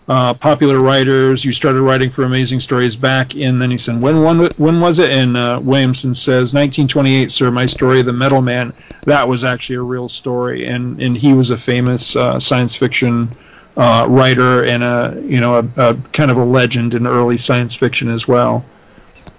uh, 0.09 0.35
popular 0.35 0.81
writers. 0.81 1.45
You 1.45 1.53
started 1.53 1.83
writing 1.83 2.11
for 2.11 2.25
Amazing 2.25 2.61
Stories 2.61 2.97
back 2.97 3.35
in. 3.35 3.59
Then 3.59 3.71
he 3.71 3.79
said, 3.79 4.01
when 4.01 4.23
when, 4.23 4.51
when 4.57 4.81
was 4.81 4.99
it? 4.99 5.11
And 5.11 5.37
uh, 5.37 5.61
Williamson 5.63 6.15
says, 6.15 6.55
1928, 6.55 7.31
sir. 7.31 7.51
My 7.51 7.67
story, 7.67 8.03
The 8.03 8.13
Metal 8.13 8.41
Man. 8.41 8.73
That 9.05 9.29
was 9.29 9.45
actually 9.45 9.77
a 9.77 9.83
real 9.83 10.09
story, 10.09 10.67
and 10.67 11.01
and 11.03 11.17
he 11.17 11.33
was 11.33 11.51
a 11.51 11.59
famous 11.59 12.15
uh, 12.17 12.39
science 12.39 12.75
fiction 12.75 13.31
uh, 13.81 14.07
writer 14.07 14.63
and 14.63 14.85
a 14.85 15.19
you 15.25 15.41
know 15.41 15.59
a, 15.59 15.91
a 15.91 15.95
kind 16.13 16.31
of 16.31 16.37
a 16.37 16.45
legend 16.45 16.93
in 16.93 17.07
early 17.07 17.39
science 17.39 17.75
fiction 17.75 18.11
as 18.11 18.29
well. 18.29 18.63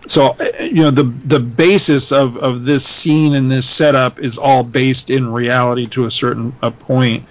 So 0.07 0.35
you 0.59 0.81
know 0.81 0.89
the 0.89 1.03
the 1.03 1.39
basis 1.39 2.11
of, 2.11 2.37
of 2.37 2.65
this 2.65 2.83
scene 2.83 3.35
and 3.35 3.51
this 3.51 3.69
setup 3.69 4.17
is 4.17 4.39
all 4.39 4.63
based 4.63 5.11
in 5.11 5.31
reality 5.31 5.85
to 5.89 6.05
a 6.05 6.11
certain 6.11 6.55
a 6.63 6.71
point. 6.71 7.25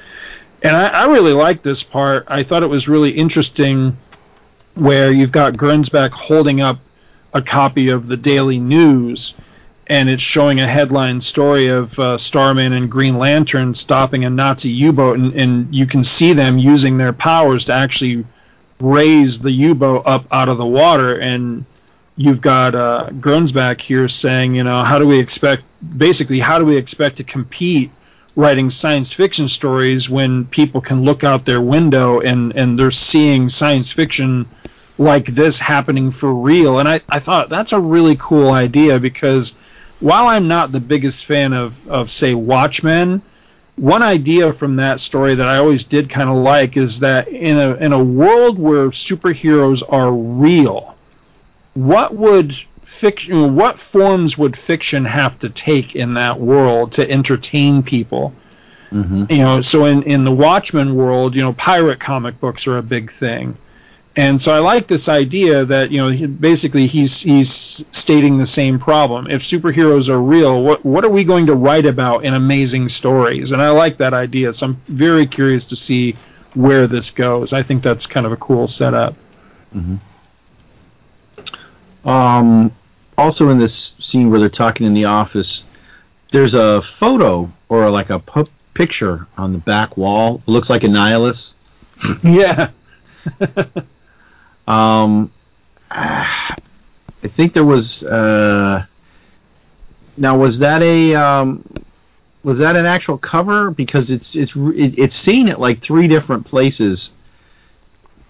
And 0.62 0.76
I, 0.76 0.86
I 0.86 1.06
really 1.06 1.32
like 1.32 1.62
this 1.62 1.82
part. 1.82 2.26
I 2.28 2.44
thought 2.44 2.62
it 2.62 2.68
was 2.68 2.88
really 2.88 3.10
interesting 3.10 3.96
where 4.74 5.10
you've 5.10 5.32
got 5.32 5.54
Gernsback 5.54 6.10
holding 6.10 6.60
up 6.60 6.78
a 7.34 7.42
copy 7.42 7.88
of 7.88 8.06
the 8.06 8.16
Daily 8.16 8.60
News 8.60 9.34
and 9.90 10.08
it's 10.08 10.22
showing 10.22 10.60
a 10.60 10.66
headline 10.68 11.20
story 11.20 11.66
of 11.66 11.98
uh, 11.98 12.16
Starman 12.16 12.72
and 12.74 12.88
Green 12.88 13.18
Lantern 13.18 13.74
stopping 13.74 14.24
a 14.24 14.30
Nazi 14.30 14.70
U-boat, 14.70 15.18
and, 15.18 15.34
and 15.34 15.74
you 15.74 15.84
can 15.84 16.04
see 16.04 16.32
them 16.32 16.58
using 16.58 16.96
their 16.96 17.12
powers 17.12 17.64
to 17.64 17.72
actually 17.72 18.24
raise 18.78 19.40
the 19.40 19.50
U-boat 19.50 20.04
up 20.06 20.26
out 20.30 20.48
of 20.48 20.58
the 20.58 20.64
water. 20.64 21.18
And 21.18 21.64
you've 22.16 22.40
got 22.40 22.76
uh, 22.76 23.08
Gernsback 23.14 23.80
here 23.80 24.06
saying, 24.06 24.54
you 24.54 24.62
know, 24.62 24.84
how 24.84 25.00
do 25.00 25.08
we 25.08 25.18
expect, 25.18 25.64
basically, 25.98 26.38
how 26.38 26.60
do 26.60 26.64
we 26.64 26.76
expect 26.76 27.16
to 27.16 27.24
compete 27.24 27.90
writing 28.36 28.70
science 28.70 29.10
fiction 29.10 29.48
stories 29.48 30.08
when 30.08 30.46
people 30.46 30.80
can 30.80 31.02
look 31.02 31.24
out 31.24 31.44
their 31.44 31.60
window 31.60 32.20
and, 32.20 32.54
and 32.54 32.78
they're 32.78 32.92
seeing 32.92 33.48
science 33.48 33.90
fiction 33.90 34.46
like 34.98 35.26
this 35.26 35.58
happening 35.58 36.12
for 36.12 36.32
real? 36.32 36.78
And 36.78 36.88
I, 36.88 37.00
I 37.08 37.18
thought 37.18 37.48
that's 37.48 37.72
a 37.72 37.80
really 37.80 38.14
cool 38.20 38.52
idea 38.52 39.00
because 39.00 39.56
while 40.00 40.26
I'm 40.26 40.48
not 40.48 40.72
the 40.72 40.80
biggest 40.80 41.26
fan 41.26 41.52
of, 41.52 41.88
of 41.88 42.10
say 42.10 42.34
Watchmen, 42.34 43.22
one 43.76 44.02
idea 44.02 44.52
from 44.52 44.76
that 44.76 45.00
story 45.00 45.34
that 45.34 45.46
I 45.46 45.56
always 45.56 45.84
did 45.84 46.10
kind 46.10 46.28
of 46.28 46.36
like 46.36 46.76
is 46.76 47.00
that 47.00 47.28
in 47.28 47.56
a 47.56 47.74
in 47.76 47.92
a 47.92 48.02
world 48.02 48.58
where 48.58 48.90
superheroes 48.90 49.82
are 49.88 50.12
real, 50.12 50.94
what 51.74 52.14
would 52.14 52.54
fiction 52.82 53.54
what 53.54 53.78
forms 53.78 54.36
would 54.36 54.56
fiction 54.56 55.04
have 55.04 55.38
to 55.38 55.48
take 55.48 55.96
in 55.96 56.14
that 56.14 56.38
world 56.38 56.92
to 56.92 57.10
entertain 57.10 57.82
people? 57.82 58.34
Mm-hmm. 58.90 59.26
You 59.30 59.38
know, 59.38 59.60
so 59.62 59.86
in 59.86 60.02
in 60.02 60.24
the 60.24 60.32
Watchmen 60.32 60.96
world, 60.96 61.34
you 61.34 61.42
know, 61.42 61.52
pirate 61.52 62.00
comic 62.00 62.40
books 62.40 62.66
are 62.66 62.76
a 62.76 62.82
big 62.82 63.10
thing. 63.10 63.56
And 64.16 64.42
so 64.42 64.52
I 64.52 64.58
like 64.58 64.88
this 64.88 65.08
idea 65.08 65.64
that 65.66 65.92
you 65.92 65.98
know 65.98 66.08
he, 66.10 66.26
basically 66.26 66.86
he's 66.88 67.20
he's 67.20 67.84
stating 67.92 68.38
the 68.38 68.46
same 68.46 68.78
problem. 68.78 69.28
If 69.30 69.42
superheroes 69.42 70.08
are 70.08 70.20
real, 70.20 70.62
what 70.62 70.84
what 70.84 71.04
are 71.04 71.10
we 71.10 71.22
going 71.24 71.46
to 71.46 71.54
write 71.54 71.86
about 71.86 72.24
in 72.24 72.34
amazing 72.34 72.88
stories? 72.88 73.52
And 73.52 73.62
I 73.62 73.70
like 73.70 73.98
that 73.98 74.12
idea. 74.12 74.52
So 74.52 74.66
I'm 74.66 74.74
very 74.86 75.26
curious 75.26 75.64
to 75.66 75.76
see 75.76 76.16
where 76.54 76.88
this 76.88 77.10
goes. 77.12 77.52
I 77.52 77.62
think 77.62 77.82
that's 77.84 78.06
kind 78.06 78.26
of 78.26 78.32
a 78.32 78.36
cool 78.36 78.66
setup. 78.66 79.14
Um, 82.04 82.72
also 83.16 83.50
in 83.50 83.58
this 83.58 83.94
scene 84.00 84.30
where 84.30 84.40
they're 84.40 84.48
talking 84.48 84.86
in 84.86 84.94
the 84.94 85.04
office, 85.04 85.64
there's 86.32 86.54
a 86.54 86.82
photo 86.82 87.50
or 87.68 87.90
like 87.90 88.10
a 88.10 88.18
pu- 88.18 88.46
picture 88.74 89.26
on 89.38 89.52
the 89.52 89.58
back 89.58 89.96
wall. 89.96 90.36
It 90.36 90.48
looks 90.48 90.68
like 90.70 90.82
a 90.84 90.88
nihilist. 90.88 91.54
Yeah. 92.24 92.70
Um, 94.70 95.32
I 95.90 96.56
think 97.22 97.54
there 97.54 97.64
was. 97.64 98.04
Uh, 98.04 98.86
now 100.16 100.36
was 100.36 100.60
that 100.60 100.80
a 100.82 101.14
um, 101.16 101.64
was 102.44 102.60
that 102.60 102.76
an 102.76 102.86
actual 102.86 103.18
cover? 103.18 103.72
Because 103.72 104.12
it's 104.12 104.36
it's 104.36 104.54
it, 104.54 104.98
it's 104.98 105.16
seen 105.16 105.48
at 105.48 105.58
like 105.58 105.80
three 105.80 106.06
different 106.06 106.46
places. 106.46 107.12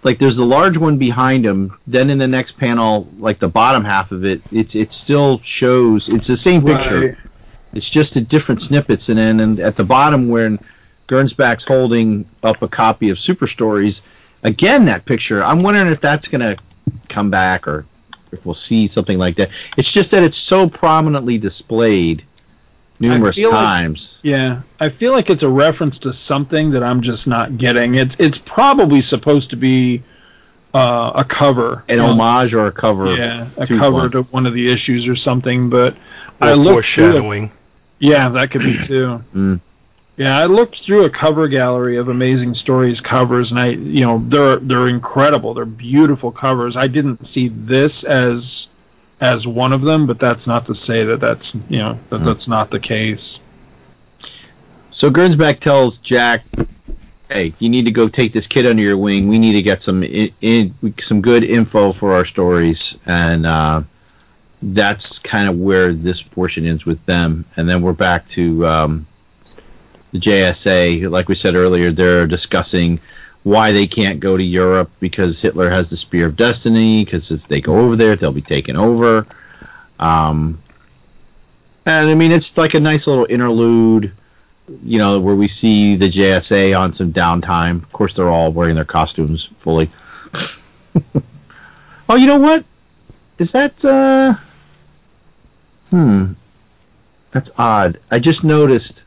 Like 0.03 0.19
there's 0.19 0.37
the 0.37 0.47
large 0.47 0.79
one 0.79 0.97
behind 0.97 1.45
him. 1.45 1.77
Then 1.87 2.09
in 2.09 2.17
the 2.17 2.29
next 2.29 2.53
panel, 2.53 3.07
like 3.19 3.39
the 3.39 3.49
bottom 3.49 3.85
half 3.85 4.11
of 4.11 4.25
it, 4.25 4.41
it's 4.51 4.75
it 4.75 4.93
still 4.93 5.41
shows 5.41 6.09
it's 6.09 6.29
the 6.29 6.39
same 6.39 6.65
picture. 6.65 7.01
Right. 7.01 7.17
It's 7.75 7.91
just 7.91 8.17
a 8.17 8.21
different 8.23 8.63
snippets, 8.63 9.11
and 9.11 9.19
then 9.19 9.41
and 9.41 9.61
at 9.61 9.77
the 9.77 9.85
bottom 9.85 10.31
when 10.31 10.59
Gernsback's 11.07 11.65
holding 11.65 12.25
up 12.43 12.63
a 12.63 12.69
copy 12.69 13.11
of 13.11 13.19
Super 13.19 13.47
Stories, 13.47 14.01
again 14.43 14.87
that 14.87 15.05
picture. 15.05 15.43
I'm 15.43 15.63
wondering 15.63 15.89
if 15.89 16.01
that's 16.01 16.29
gonna 16.29 16.57
come 17.09 17.31
back 17.31 17.67
or 17.69 17.85
if 18.33 18.47
we'll 18.47 18.55
see 18.55 18.87
something 18.87 19.19
like 19.19 19.37
that. 19.37 19.51
It's 19.77 19.91
just 19.93 20.11
that 20.13 20.23
it's 20.23 20.37
so 20.37 20.69
prominently 20.69 21.39
displayed 21.39 22.25
numerous 22.99 23.37
feel 23.37 23.51
like- 23.51 23.59
times. 23.65 24.19
Yeah, 24.23 24.61
I 24.79 24.89
feel 24.89 25.13
like 25.13 25.31
it's 25.31 25.43
a 25.43 25.49
reference 25.49 25.99
to 26.01 26.13
something 26.13 26.71
that 26.71 26.83
I'm 26.83 27.01
just 27.01 27.27
not 27.27 27.57
getting. 27.59 27.95
It's 27.97 28.17
it's 28.19 28.39
probably 28.39 29.01
supposed 29.01 29.51
to 29.51 29.57
be 29.57 30.03
uh, 30.73 31.11
a 31.17 31.25
cover, 31.25 31.83
An 31.89 31.97
you 31.97 32.03
know, 32.03 32.11
homage 32.13 32.55
or 32.55 32.67
a 32.69 32.73
cover. 32.73 33.13
Yeah, 33.17 33.49
a 33.57 33.67
cover 33.67 33.91
one. 33.93 34.11
to 34.13 34.23
one 34.25 34.47
of 34.47 34.55
the 34.55 34.71
issues 34.71 35.09
or 35.09 35.17
something. 35.17 35.69
But 35.69 35.95
Or 36.41 36.49
I 36.49 36.53
looked 36.55 36.87
through 36.87 37.07
it. 37.07 37.13
foreshadowing. 37.13 37.51
Yeah, 37.99 38.29
that 38.31 38.51
could 38.53 38.63
be 38.63 38.77
too. 38.85 39.23
Mm. 39.35 39.61
Yeah, 40.21 40.37
I 40.37 40.45
looked 40.45 40.83
through 40.83 41.07
a 41.07 41.09
cover 41.09 41.49
gallery 41.49 41.97
of 41.97 42.11
Amazing 42.11 42.53
Stories 42.53 43.01
covers, 43.01 43.53
and 43.53 43.59
I, 43.59 43.69
you 43.69 44.05
know, 44.05 44.23
they're 44.27 44.57
they're 44.57 44.89
incredible. 44.89 45.55
They're 45.55 45.65
beautiful 45.65 46.31
covers. 46.31 46.77
I 46.77 46.89
didn't 46.89 47.27
see 47.27 47.49
this 47.49 48.05
as 48.05 48.69
as 49.23 49.47
one 49.47 49.73
of 49.73 49.81
them, 49.81 50.07
but 50.07 50.19
that's 50.19 50.47
not 50.47 50.67
to 50.67 50.75
say 50.75 51.05
that 51.05 51.21
that's 51.21 51.55
you 51.71 51.79
know 51.79 51.99
that 52.11 52.23
that's 52.23 52.49
not 52.49 52.71
the 52.71 52.79
case. 52.79 53.41
So 54.91 55.11
Gernsback 55.11 55.59
tells 55.59 55.97
Jack, 55.97 56.45
"Hey, 57.31 57.55
you 57.59 57.71
need 57.71 57.87
to 57.87 57.91
go 57.91 58.07
take 58.07 58.35
this 58.35 58.47
kid 58.47 58.67
under 58.67 58.83
your 58.83 58.99
wing. 58.99 59.27
We 59.27 59.39
need 59.39 59.55
to 59.55 59.63
get 59.63 59.81
some 59.81 60.03
in, 60.03 60.35
in, 60.43 60.75
some 61.01 61.23
good 61.23 61.45
info 61.45 61.93
for 61.93 62.13
our 62.13 62.27
stories." 62.27 62.99
And 63.07 63.47
uh, 63.47 63.85
that's 64.61 65.19
kind 65.19 65.49
of 65.49 65.59
where 65.59 65.95
this 65.95 66.21
portion 66.21 66.67
ends 66.67 66.85
with 66.85 67.03
them. 67.07 67.47
And 67.57 67.67
then 67.67 67.81
we're 67.81 67.95
back 67.95 68.27
to 68.29 68.67
um, 68.67 69.07
the 70.13 70.19
JSA. 70.19 71.11
Like 71.11 71.29
we 71.29 71.35
said 71.35 71.55
earlier, 71.55 71.91
they're 71.91 72.27
discussing 72.27 73.01
why 73.43 73.73
they 73.73 73.87
can't 73.87 74.21
go 74.21 74.37
to 74.37 74.45
Europe 74.45 74.91
because 75.01 75.41
Hitler 75.41 75.71
has 75.71 75.91
the 75.91 75.97
Spear 75.97 76.27
of 76.27 76.37
Destiny. 76.37 77.05
Because 77.05 77.31
if 77.31 77.49
they 77.49 77.61
go 77.61 77.79
over 77.79 77.97
there, 77.97 78.17
they'll 78.17 78.33
be 78.33 78.43
taken 78.43 78.77
over. 78.77 79.27
Um, 79.99 80.61
and 81.87 82.11
I 82.11 82.15
mean, 82.15 82.33
it's 82.33 82.57
like 82.57 82.75
a 82.75 82.81
nice 82.81 83.07
little 83.07 83.27
interlude 83.29 84.13
you 84.85 84.99
know, 84.99 85.19
where 85.19 85.35
we 85.35 85.49
see 85.49 85.97
the 85.97 86.09
JSA 86.09 86.79
on 86.79 86.93
some 86.93 87.13
downtime. 87.13 87.83
Of 87.83 87.93
course, 87.93 88.13
they're 88.15 88.29
all 88.29 88.53
wearing 88.53 88.75
their 88.75 88.85
costumes 88.85 89.47
fully. 89.59 89.89
oh, 92.09 92.17
you 92.17 92.27
know 92.27 92.39
what? 92.39 92.65
Is 93.39 93.53
that 93.53 93.85
uh 93.85 94.35
Hmm. 95.91 96.33
That's 97.33 97.51
odd. 97.59 97.99
I 98.11 98.21
just 98.21 98.45
noticed 98.45 99.05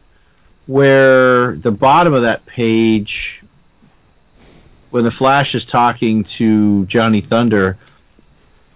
where 0.67 1.55
the 1.55 1.71
bottom 1.71 2.13
of 2.13 2.21
that 2.23 2.45
page 2.45 3.43
when 4.91 5.03
the 5.03 5.11
Flash 5.11 5.55
is 5.55 5.65
talking 5.65 6.23
to 6.23 6.85
Johnny 6.85 7.21
Thunder, 7.21 7.77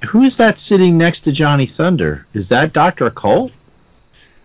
who 0.07 0.23
is 0.23 0.38
that 0.38 0.59
sitting 0.59 0.97
next 0.97 1.21
to 1.21 1.31
Johnny 1.31 1.67
Thunder? 1.67 2.25
Is 2.33 2.49
that 2.49 2.73
Dr. 2.73 3.05
Occult? 3.05 3.51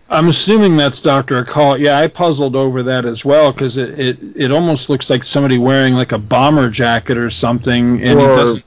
I'm 0.09 0.27
assuming 0.27 0.77
that's 0.77 0.99
Doctor 0.99 1.39
Occult. 1.39 1.79
Yeah, 1.79 1.97
I 1.97 2.07
puzzled 2.07 2.55
over 2.55 2.83
that 2.83 3.05
as 3.05 3.25
well 3.25 3.51
because 3.51 3.77
it, 3.77 3.99
it 3.99 4.17
it 4.35 4.51
almost 4.51 4.89
looks 4.89 5.09
like 5.09 5.23
somebody 5.23 5.57
wearing 5.57 5.95
like 5.95 6.11
a 6.11 6.19
bomber 6.19 6.69
jacket 6.69 7.17
or 7.17 7.31
something, 7.31 8.03
and 8.03 8.19
or, 8.19 8.57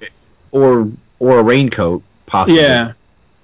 or 0.51 0.91
or 1.21 1.39
a 1.39 1.43
raincoat, 1.43 2.03
possibly. 2.27 2.61
Yeah, 2.61 2.95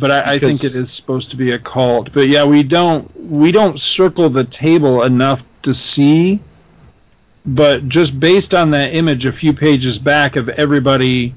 but 0.03 0.11
I, 0.11 0.33
I 0.33 0.39
think 0.41 0.65
it 0.65 0.75
is 0.75 0.91
supposed 0.93 1.31
to 1.31 1.37
be 1.37 1.53
Occult. 1.53 2.13
But 2.13 2.27
yeah, 2.27 2.45
we 2.45 2.65
don't 2.65 3.09
we 3.31 3.53
don't 3.53 3.79
circle 3.79 4.29
the 4.31 4.43
table 4.43 5.05
enough 5.05 5.45
to 5.63 5.73
see. 5.73 6.41
But 7.47 7.89
just 7.89 8.19
based 8.19 8.53
on 8.53 8.73
that 8.73 8.97
image 8.97 9.27
a 9.27 9.33
few 9.33 9.53
pages 9.53 10.01
back 10.01 10.35
of 10.35 10.49
everybody 10.49 11.35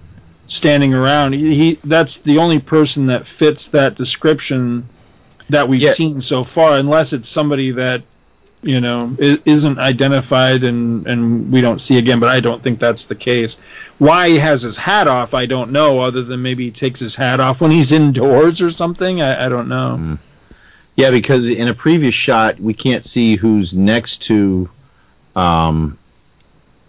standing 0.47 0.95
around, 0.95 1.33
he, 1.33 1.77
that's 1.83 2.17
the 2.17 2.39
only 2.39 2.57
person 2.57 3.05
that 3.07 3.27
fits 3.27 3.67
that 3.67 3.93
description 3.95 4.89
that 5.51 5.69
we've 5.69 5.81
Yeah. 5.81 5.93
seen 5.93 6.19
so 6.19 6.43
far, 6.43 6.77
unless 6.77 7.13
it's 7.13 7.29
somebody 7.29 7.69
that 7.69 8.01
you 8.65 8.81
know 8.81 9.15
i- 9.21 9.39
isn't 9.45 9.77
identified 9.79 10.63
and 10.63 11.05
and 11.07 11.51
we 11.51 11.61
don't 11.61 11.79
see 11.79 11.97
again. 11.97 12.19
But 12.19 12.29
I 12.29 12.39
don't 12.39 12.61
think 12.63 12.79
that's 12.79 13.05
the 13.05 13.15
case. 13.15 13.57
Why 13.99 14.29
he 14.29 14.37
has 14.39 14.61
his 14.63 14.75
hat 14.75 15.07
off, 15.07 15.33
I 15.33 15.45
don't 15.45 15.71
know. 15.71 15.99
Other 16.01 16.23
than 16.23 16.41
maybe 16.41 16.65
he 16.65 16.71
takes 16.71 16.99
his 16.99 17.15
hat 17.15 17.39
off 17.39 17.61
when 17.61 17.71
he's 17.71 17.91
indoors 17.91 18.61
or 18.61 18.69
something. 18.69 19.21
I, 19.21 19.45
I 19.45 19.49
don't 19.49 19.67
know. 19.69 20.17
Yeah, 20.97 21.11
because 21.11 21.49
in 21.49 21.67
a 21.67 21.73
previous 21.73 22.13
shot 22.15 22.59
we 22.59 22.73
can't 22.73 23.03
see 23.05 23.35
who's 23.35 23.73
next 23.73 24.23
to 24.23 24.69
um, 25.35 25.97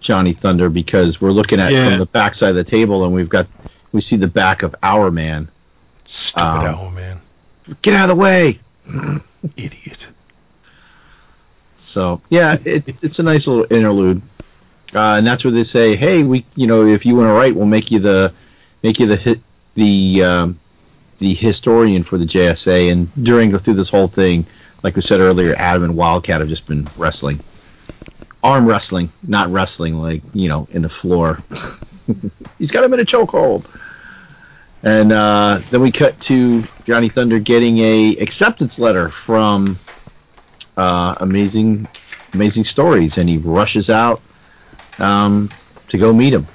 Johnny 0.00 0.32
Thunder 0.32 0.68
because 0.68 1.20
we're 1.20 1.32
looking 1.32 1.60
at 1.60 1.72
Yeah. 1.72 1.90
from 1.90 1.98
the 1.98 2.06
backside 2.06 2.50
of 2.50 2.56
the 2.56 2.64
table 2.64 3.04
and 3.04 3.12
we've 3.12 3.28
got 3.28 3.46
we 3.92 4.00
see 4.00 4.16
the 4.16 4.28
back 4.28 4.62
of 4.62 4.74
our 4.82 5.10
man. 5.10 5.48
Stupid 6.06 6.40
Um, 6.42 6.64
owl 6.66 6.90
man. 6.92 7.18
Get 7.82 7.94
out 7.94 8.08
of 8.08 8.16
the 8.16 8.22
way. 8.22 8.58
Idiot. 9.56 9.98
So 11.96 12.20
yeah, 12.28 12.58
it, 12.62 13.02
it's 13.02 13.20
a 13.20 13.22
nice 13.22 13.46
little 13.46 13.66
interlude, 13.70 14.20
uh, 14.94 15.14
and 15.16 15.26
that's 15.26 15.46
where 15.46 15.50
they 15.50 15.62
say, 15.62 15.96
"Hey, 15.96 16.24
we, 16.24 16.44
you 16.54 16.66
know, 16.66 16.84
if 16.84 17.06
you 17.06 17.16
want 17.16 17.28
to 17.28 17.32
write, 17.32 17.56
we'll 17.56 17.64
make 17.64 17.90
you 17.90 18.00
the, 18.00 18.34
make 18.82 19.00
you 19.00 19.06
the 19.06 19.16
hit, 19.16 19.40
the, 19.76 20.22
um, 20.22 20.60
the 21.16 21.32
historian 21.32 22.02
for 22.02 22.18
the 22.18 22.26
JSA." 22.26 22.92
And 22.92 23.10
during 23.24 23.56
through 23.56 23.76
this 23.76 23.88
whole 23.88 24.08
thing, 24.08 24.44
like 24.82 24.94
we 24.94 25.00
said 25.00 25.20
earlier, 25.20 25.54
Adam 25.56 25.84
and 25.84 25.96
Wildcat 25.96 26.40
have 26.40 26.50
just 26.50 26.66
been 26.66 26.86
wrestling, 26.98 27.40
arm 28.42 28.66
wrestling, 28.66 29.10
not 29.26 29.48
wrestling 29.48 29.94
like 29.94 30.20
you 30.34 30.50
know 30.50 30.68
in 30.72 30.82
the 30.82 30.90
floor. 30.90 31.38
He's 32.58 32.70
got 32.70 32.84
him 32.84 32.92
in 32.92 33.00
a 33.00 33.06
chokehold. 33.06 33.64
And 34.82 35.12
uh, 35.12 35.60
then 35.70 35.80
we 35.80 35.90
cut 35.92 36.20
to 36.20 36.62
Johnny 36.84 37.08
Thunder 37.08 37.38
getting 37.38 37.78
a 37.78 38.18
acceptance 38.18 38.78
letter 38.78 39.08
from 39.08 39.78
uh, 40.76 41.14
amazing, 41.20 41.88
amazing 42.34 42.64
stories, 42.64 43.18
and 43.18 43.28
he 43.28 43.38
rushes 43.38 43.90
out 43.90 44.20
um, 44.98 45.50
to 45.88 45.98
go 45.98 46.12
meet 46.12 46.34
him. 46.34 46.46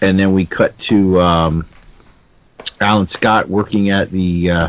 And 0.00 0.18
then 0.18 0.32
we 0.32 0.46
cut 0.46 0.78
to 0.78 1.20
um, 1.20 1.66
Alan 2.80 3.06
Scott 3.06 3.48
working 3.48 3.90
at 3.90 4.10
the 4.10 4.50
uh, 4.50 4.68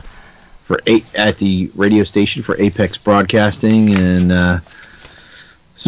for 0.63 0.79
eight 0.87 1.13
at 1.15 1.37
the 1.37 1.71
radio 1.75 2.03
station 2.03 2.43
for 2.43 2.59
Apex 2.59 2.97
Broadcasting, 2.97 3.95
and 3.95 4.31
uh, 4.31 4.59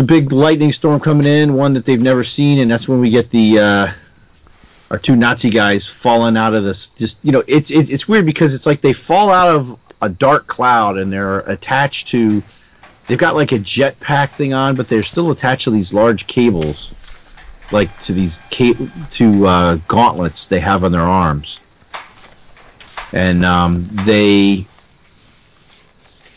big 0.06 0.32
lightning 0.32 0.72
storm 0.72 1.00
coming 1.00 1.28
in, 1.28 1.54
one 1.54 1.74
that 1.74 1.86
they've 1.86 2.02
never 2.02 2.24
seen, 2.24 2.60
and 2.60 2.72
that's 2.72 2.88
when 2.88 3.00
we 3.00 3.10
get 3.10 3.30
the 3.30 3.60
uh, 3.60 3.88
our 4.90 4.98
two 4.98 5.16
Nazi 5.16 5.50
guys 5.50 5.88
falling 5.88 6.38
out 6.38 6.54
of 6.54 6.64
this. 6.64 6.88
Just 6.88 7.18
you 7.24 7.32
know, 7.32 7.44
it's 7.48 7.72
it's 7.72 7.90
it's 7.90 8.08
weird 8.08 8.26
because 8.26 8.56
it's 8.56 8.66
like 8.66 8.82
they 8.82 8.94
fall 8.94 9.30
out 9.30 9.50
of 9.50 9.78
a 10.04 10.10
dark 10.10 10.48
cloud 10.48 10.98
and 10.98 11.12
they're 11.12 11.40
attached 11.40 12.08
to. 12.10 12.44
They've 13.08 13.18
got 13.18 13.36
like 13.36 13.52
a 13.52 13.60
jetpack 13.60 14.30
thing 14.30 14.54
on, 14.54 14.76
but 14.76 14.88
they're 14.88 15.04
still 15.04 15.32
attached 15.32 15.66
to 15.66 15.72
these 15.72 15.94
large 15.94 16.28
cables, 16.28 16.94
like 17.72 17.98
to 18.02 18.14
these 18.14 18.40
ca- 18.52 18.90
to 19.12 19.48
uh, 19.48 19.76
gauntlets 19.88 20.48
they 20.48 20.60
have 20.60 20.84
on 20.84 20.92
their 20.92 21.02
arms, 21.02 21.60
and 23.12 23.44
um, 23.44 23.88
they 24.06 24.66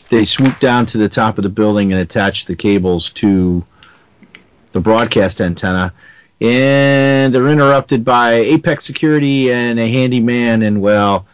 they 0.08 0.24
swoop 0.24 0.58
down 0.58 0.86
to 0.86 0.98
the 0.98 1.08
top 1.08 1.38
of 1.38 1.42
the 1.42 1.48
building 1.48 1.92
and 1.92 2.00
attach 2.00 2.46
the 2.46 2.56
cables 2.56 3.10
to 3.10 3.64
the 4.72 4.80
broadcast 4.80 5.40
antenna 5.40 5.92
and 6.40 7.34
they're 7.34 7.48
interrupted 7.48 8.04
by 8.04 8.34
Apex 8.34 8.84
Security 8.84 9.50
and 9.50 9.78
a 9.78 9.88
handyman, 9.88 10.62
and 10.62 10.82
well, 10.82 11.26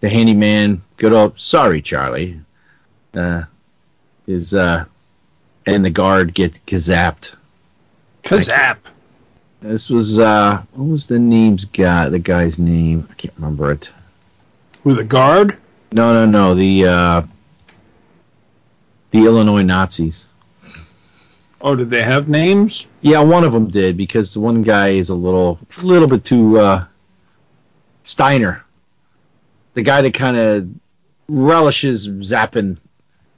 the 0.00 0.08
handyman, 0.08 0.82
good 0.96 1.12
old, 1.12 1.38
sorry, 1.38 1.82
Charlie, 1.82 2.40
uh, 3.14 3.44
is, 4.26 4.54
uh, 4.54 4.84
and 5.66 5.84
the 5.84 5.90
guard 5.90 6.34
get 6.34 6.60
gazapped. 6.66 7.34
Kazap. 8.22 8.78
This 9.62 9.88
was, 9.88 10.18
uh, 10.18 10.62
what 10.72 10.84
was 10.84 11.06
the 11.06 11.18
name's 11.18 11.64
guy, 11.64 12.08
the 12.08 12.18
guy's 12.18 12.58
name? 12.58 13.08
I 13.10 13.14
can't 13.14 13.34
remember 13.36 13.72
it. 13.72 13.90
With 14.84 14.96
the 14.96 15.04
guard? 15.04 15.56
No, 15.92 16.12
no, 16.12 16.26
no, 16.26 16.54
the, 16.54 16.86
uh, 16.86 17.22
the 19.10 19.24
Illinois 19.24 19.62
Nazis. 19.62 20.26
Oh, 21.60 21.74
did 21.74 21.90
they 21.90 22.02
have 22.02 22.28
names? 22.28 22.86
Yeah, 23.00 23.20
one 23.20 23.42
of 23.42 23.52
them 23.52 23.68
did 23.68 23.96
because 23.96 24.34
the 24.34 24.40
one 24.40 24.62
guy 24.62 24.88
is 24.88 25.08
a 25.08 25.14
little, 25.14 25.58
little 25.82 26.06
bit 26.06 26.22
too 26.22 26.58
uh, 26.58 26.84
Steiner, 28.04 28.62
the 29.76 29.82
guy 29.82 30.00
that 30.00 30.14
kind 30.14 30.36
of 30.38 30.68
relishes 31.28 32.08
zapping. 32.08 32.78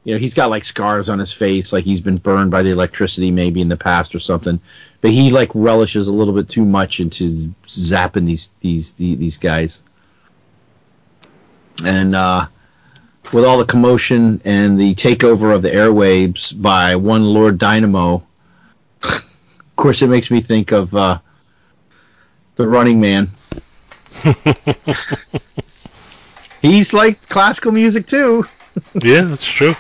You 0.04 0.14
know, 0.14 0.20
he's 0.20 0.34
got 0.34 0.50
like 0.50 0.64
scars 0.64 1.08
on 1.08 1.18
his 1.18 1.32
face, 1.32 1.72
like 1.72 1.84
he's 1.84 2.00
been 2.00 2.16
burned 2.16 2.52
by 2.52 2.62
the 2.62 2.70
electricity 2.70 3.32
maybe 3.32 3.60
in 3.60 3.68
the 3.68 3.76
past 3.76 4.14
or 4.14 4.20
something. 4.20 4.60
But 5.00 5.10
he 5.10 5.30
like 5.30 5.50
relishes 5.52 6.06
a 6.06 6.12
little 6.12 6.32
bit 6.32 6.48
too 6.48 6.64
much 6.64 7.00
into 7.00 7.52
zapping 7.66 8.24
these 8.24 8.50
these 8.60 8.92
these, 8.92 9.18
these 9.18 9.36
guys. 9.36 9.82
And 11.84 12.14
uh, 12.14 12.46
with 13.32 13.44
all 13.44 13.58
the 13.58 13.66
commotion 13.66 14.40
and 14.44 14.80
the 14.80 14.94
takeover 14.94 15.52
of 15.52 15.62
the 15.62 15.70
airwaves 15.70 16.60
by 16.60 16.94
one 16.94 17.24
Lord 17.24 17.58
Dynamo, 17.58 18.24
of 19.02 19.74
course, 19.74 20.02
it 20.02 20.08
makes 20.08 20.30
me 20.30 20.40
think 20.40 20.70
of 20.70 20.94
uh, 20.94 21.18
the 22.54 22.68
Running 22.68 23.00
Man. 23.00 23.30
He's 26.62 26.92
like 26.92 27.28
classical 27.28 27.72
music 27.72 28.06
too. 28.06 28.46
yeah, 29.02 29.22
that's 29.22 29.44
true. 29.44 29.74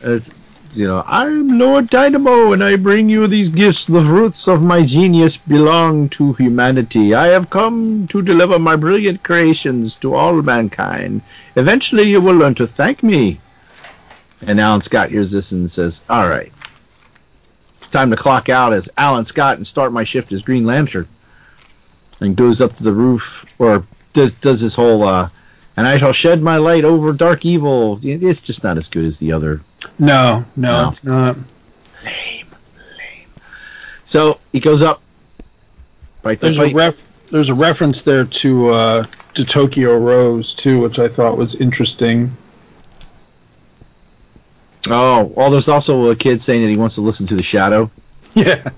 It's 0.00 0.30
you 0.74 0.86
know, 0.86 1.02
I'm 1.06 1.58
Lord 1.58 1.90
Dynamo, 1.90 2.52
and 2.52 2.64
I 2.64 2.76
bring 2.76 3.10
you 3.10 3.26
these 3.26 3.50
gifts. 3.50 3.84
The 3.84 4.02
fruits 4.02 4.48
of 4.48 4.62
my 4.62 4.82
genius 4.82 5.36
belong 5.36 6.08
to 6.10 6.32
humanity. 6.32 7.14
I 7.14 7.26
have 7.26 7.50
come 7.50 8.06
to 8.08 8.22
deliver 8.22 8.58
my 8.58 8.76
brilliant 8.76 9.22
creations 9.22 9.96
to 9.96 10.14
all 10.14 10.40
mankind. 10.40 11.20
Eventually, 11.56 12.04
you 12.04 12.22
will 12.22 12.36
learn 12.36 12.54
to 12.54 12.66
thank 12.66 13.02
me. 13.02 13.38
And 14.46 14.58
Alan 14.58 14.80
Scott 14.80 15.10
hears 15.10 15.30
this 15.30 15.52
and 15.52 15.70
says, 15.70 16.02
"All 16.08 16.26
right, 16.26 16.52
time 17.90 18.10
to 18.10 18.16
clock 18.16 18.48
out 18.48 18.72
as 18.72 18.88
Alan 18.96 19.26
Scott 19.26 19.58
and 19.58 19.66
start 19.66 19.92
my 19.92 20.04
shift 20.04 20.32
as 20.32 20.40
Green 20.40 20.64
Lantern." 20.64 21.06
And 22.18 22.34
goes 22.34 22.62
up 22.62 22.76
to 22.76 22.82
the 22.82 22.92
roof, 22.92 23.44
or 23.58 23.84
does 24.14 24.32
does 24.34 24.60
his 24.60 24.74
whole. 24.74 25.02
Uh, 25.02 25.28
and 25.76 25.86
I 25.86 25.96
shall 25.98 26.12
shed 26.12 26.42
my 26.42 26.56
light 26.58 26.84
over 26.84 27.12
dark 27.12 27.44
evil. 27.44 27.98
It's 28.02 28.40
just 28.42 28.62
not 28.64 28.76
as 28.76 28.88
good 28.88 29.04
as 29.04 29.18
the 29.18 29.32
other 29.32 29.60
No, 29.98 30.44
no, 30.56 30.82
No. 30.84 30.88
it's 30.88 31.04
not. 31.04 31.36
Lame, 32.04 32.46
lame. 32.76 33.26
So 34.04 34.38
he 34.52 34.60
goes 34.60 34.82
up. 34.82 35.00
Fight 36.22 36.40
the 36.40 36.46
There's 36.48 36.58
a 36.58 36.72
ref. 36.74 37.00
There's 37.30 37.48
a 37.48 37.54
reference 37.54 38.02
there 38.02 38.24
to 38.24 38.68
uh, 38.68 39.04
to 39.34 39.44
Tokyo 39.44 39.96
Rose 39.96 40.52
too, 40.54 40.80
which 40.80 40.98
I 40.98 41.08
thought 41.08 41.36
was 41.38 41.54
interesting. 41.54 42.36
oh, 44.90 45.24
well, 45.36 45.50
there's 45.50 45.68
also 45.68 46.10
a 46.10 46.16
kid 46.16 46.42
saying 46.42 46.62
that 46.62 46.68
he 46.68 46.76
wants 46.76 46.96
to 46.96 47.00
listen 47.00 47.26
to 47.26 47.34
the 47.36 47.42
Shadow. 47.42 47.90
Yeah. 48.34 48.70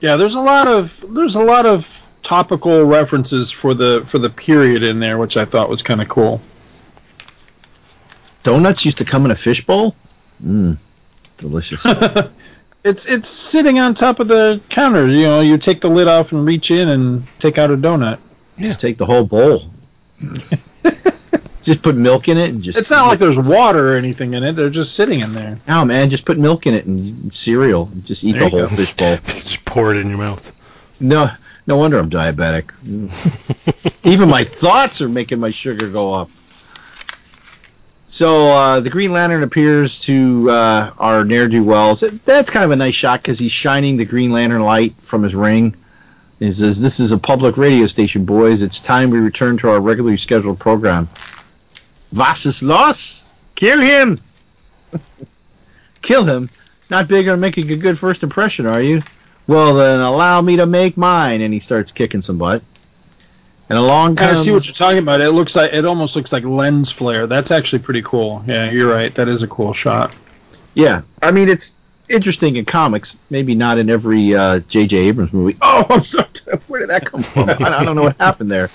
yeah, 0.00 0.16
there's 0.16 0.34
a 0.34 0.40
lot 0.40 0.66
of 0.66 1.04
there's 1.10 1.34
a 1.34 1.42
lot 1.42 1.66
of 1.66 1.97
topical 2.28 2.84
references 2.84 3.50
for 3.50 3.72
the 3.72 4.04
for 4.06 4.18
the 4.18 4.28
period 4.28 4.82
in 4.82 5.00
there, 5.00 5.16
which 5.16 5.36
I 5.38 5.46
thought 5.46 5.70
was 5.70 5.82
kind 5.82 6.02
of 6.02 6.08
cool. 6.08 6.40
Donuts 8.42 8.84
used 8.84 8.98
to 8.98 9.04
come 9.04 9.24
in 9.24 9.30
a 9.30 9.34
fishbowl. 9.34 9.94
Mmm, 10.44 10.76
delicious. 11.38 11.84
It's 12.84 13.06
it's 13.06 13.28
sitting 13.28 13.80
on 13.80 13.92
top 13.94 14.20
of 14.20 14.28
the 14.28 14.60
counter. 14.68 15.08
You 15.08 15.24
know, 15.24 15.40
you 15.40 15.58
take 15.58 15.80
the 15.80 15.88
lid 15.90 16.06
off 16.06 16.30
and 16.30 16.46
reach 16.46 16.70
in 16.70 16.88
and 16.88 17.24
take 17.40 17.58
out 17.58 17.72
a 17.72 17.76
donut. 17.76 18.18
Just 18.56 18.80
take 18.80 18.96
the 18.96 19.04
whole 19.04 19.24
bowl. 19.24 19.64
just 21.62 21.82
put 21.82 21.96
milk 21.96 22.28
in 22.28 22.38
it 22.38 22.50
and 22.50 22.62
just. 22.62 22.78
It's 22.78 22.90
not 22.90 23.08
like 23.08 23.18
there's 23.18 23.36
water 23.36 23.94
or 23.94 23.96
anything 23.96 24.34
in 24.34 24.44
it. 24.44 24.52
They're 24.52 24.70
just 24.70 24.94
sitting 24.94 25.20
in 25.20 25.32
there. 25.34 25.58
No, 25.66 25.84
man, 25.84 26.08
just 26.08 26.24
put 26.24 26.38
milk 26.38 26.68
in 26.68 26.74
it 26.74 26.86
and 26.86 27.34
cereal. 27.34 27.90
Just 28.04 28.22
eat 28.22 28.32
There 28.32 28.44
the 28.44 28.48
whole 28.48 28.60
go. 28.60 28.68
fish 28.68 28.94
bowl. 28.94 29.16
Just 29.26 29.64
pour 29.64 29.92
it 29.92 29.98
in 29.98 30.08
your 30.08 30.18
mouth. 30.18 30.54
No, 31.00 31.30
no 31.68 31.76
wonder 31.76 31.98
I'm 31.98 32.08
diabetic. 32.10 32.70
Even 34.04 34.30
my 34.30 34.42
thoughts 34.42 35.02
are 35.02 35.08
making 35.08 35.38
my 35.38 35.50
sugar 35.50 35.88
go 35.88 36.14
up. 36.14 36.30
So 38.06 38.48
uh, 38.48 38.80
the 38.80 38.88
Green 38.88 39.12
Lantern 39.12 39.42
appears 39.42 40.00
to 40.00 40.50
uh, 40.50 40.92
our 40.98 41.24
ne'er 41.26 41.46
do 41.46 41.62
wells. 41.62 42.02
That's 42.24 42.48
kind 42.48 42.64
of 42.64 42.70
a 42.70 42.76
nice 42.76 42.94
shot 42.94 43.20
because 43.20 43.38
he's 43.38 43.52
shining 43.52 43.98
the 43.98 44.06
Green 44.06 44.32
Lantern 44.32 44.62
light 44.62 44.94
from 44.98 45.22
his 45.22 45.34
ring. 45.34 45.76
He 46.38 46.50
says, 46.50 46.80
"This 46.80 47.00
is 47.00 47.12
a 47.12 47.18
public 47.18 47.58
radio 47.58 47.86
station, 47.86 48.24
boys. 48.24 48.62
It's 48.62 48.80
time 48.80 49.10
we 49.10 49.18
return 49.18 49.58
to 49.58 49.68
our 49.68 49.78
regularly 49.78 50.16
scheduled 50.16 50.58
program." 50.58 51.10
Was 52.10 52.46
ist 52.46 52.62
los? 52.62 53.24
Kill 53.56 53.80
him! 53.80 54.18
Kill 56.00 56.24
him? 56.24 56.48
Not 56.88 57.08
big 57.08 57.28
on 57.28 57.40
making 57.40 57.70
a 57.70 57.76
good 57.76 57.98
first 57.98 58.22
impression, 58.22 58.66
are 58.66 58.80
you? 58.80 59.02
Well, 59.48 59.74
then 59.74 59.98
allow 60.00 60.40
me 60.40 60.56
to 60.56 60.66
make 60.66 60.96
mine. 60.96 61.40
And 61.40 61.52
he 61.52 61.58
starts 61.58 61.90
kicking 61.90 62.22
some 62.22 62.38
butt. 62.38 62.62
And 63.68 63.76
along 63.78 64.16
comes 64.16 64.44
see 64.44 64.50
what 64.52 64.66
you're 64.66 64.74
talking 64.74 64.98
about. 64.98 65.20
It 65.20 65.32
looks 65.32 65.56
like 65.56 65.72
it 65.74 65.84
almost 65.84 66.14
looks 66.16 66.32
like 66.32 66.44
lens 66.44 66.90
flare. 66.90 67.26
That's 67.26 67.50
actually 67.50 67.80
pretty 67.80 68.02
cool. 68.02 68.42
Yeah, 68.46 68.70
you're 68.70 68.90
right. 68.90 69.14
That 69.14 69.28
is 69.28 69.42
a 69.42 69.48
cool 69.48 69.72
shot. 69.74 70.14
yeah. 70.74 71.02
I 71.20 71.32
mean, 71.32 71.48
it's 71.50 71.72
interesting 72.08 72.56
in 72.56 72.64
comics. 72.64 73.18
Maybe 73.28 73.54
not 73.54 73.76
in 73.76 73.90
every 73.90 74.34
uh, 74.34 74.60
J.J. 74.60 74.96
Abrams 74.96 75.32
movie. 75.32 75.58
Oh, 75.62 75.84
I'm 75.90 76.04
sorry. 76.04 76.28
Where 76.66 76.80
did 76.80 76.88
that 76.90 77.04
come 77.04 77.22
from? 77.22 77.50
I, 77.50 77.52
I 77.80 77.84
don't 77.84 77.96
know 77.96 78.04
what 78.04 78.16
happened 78.18 78.50
there. 78.50 78.70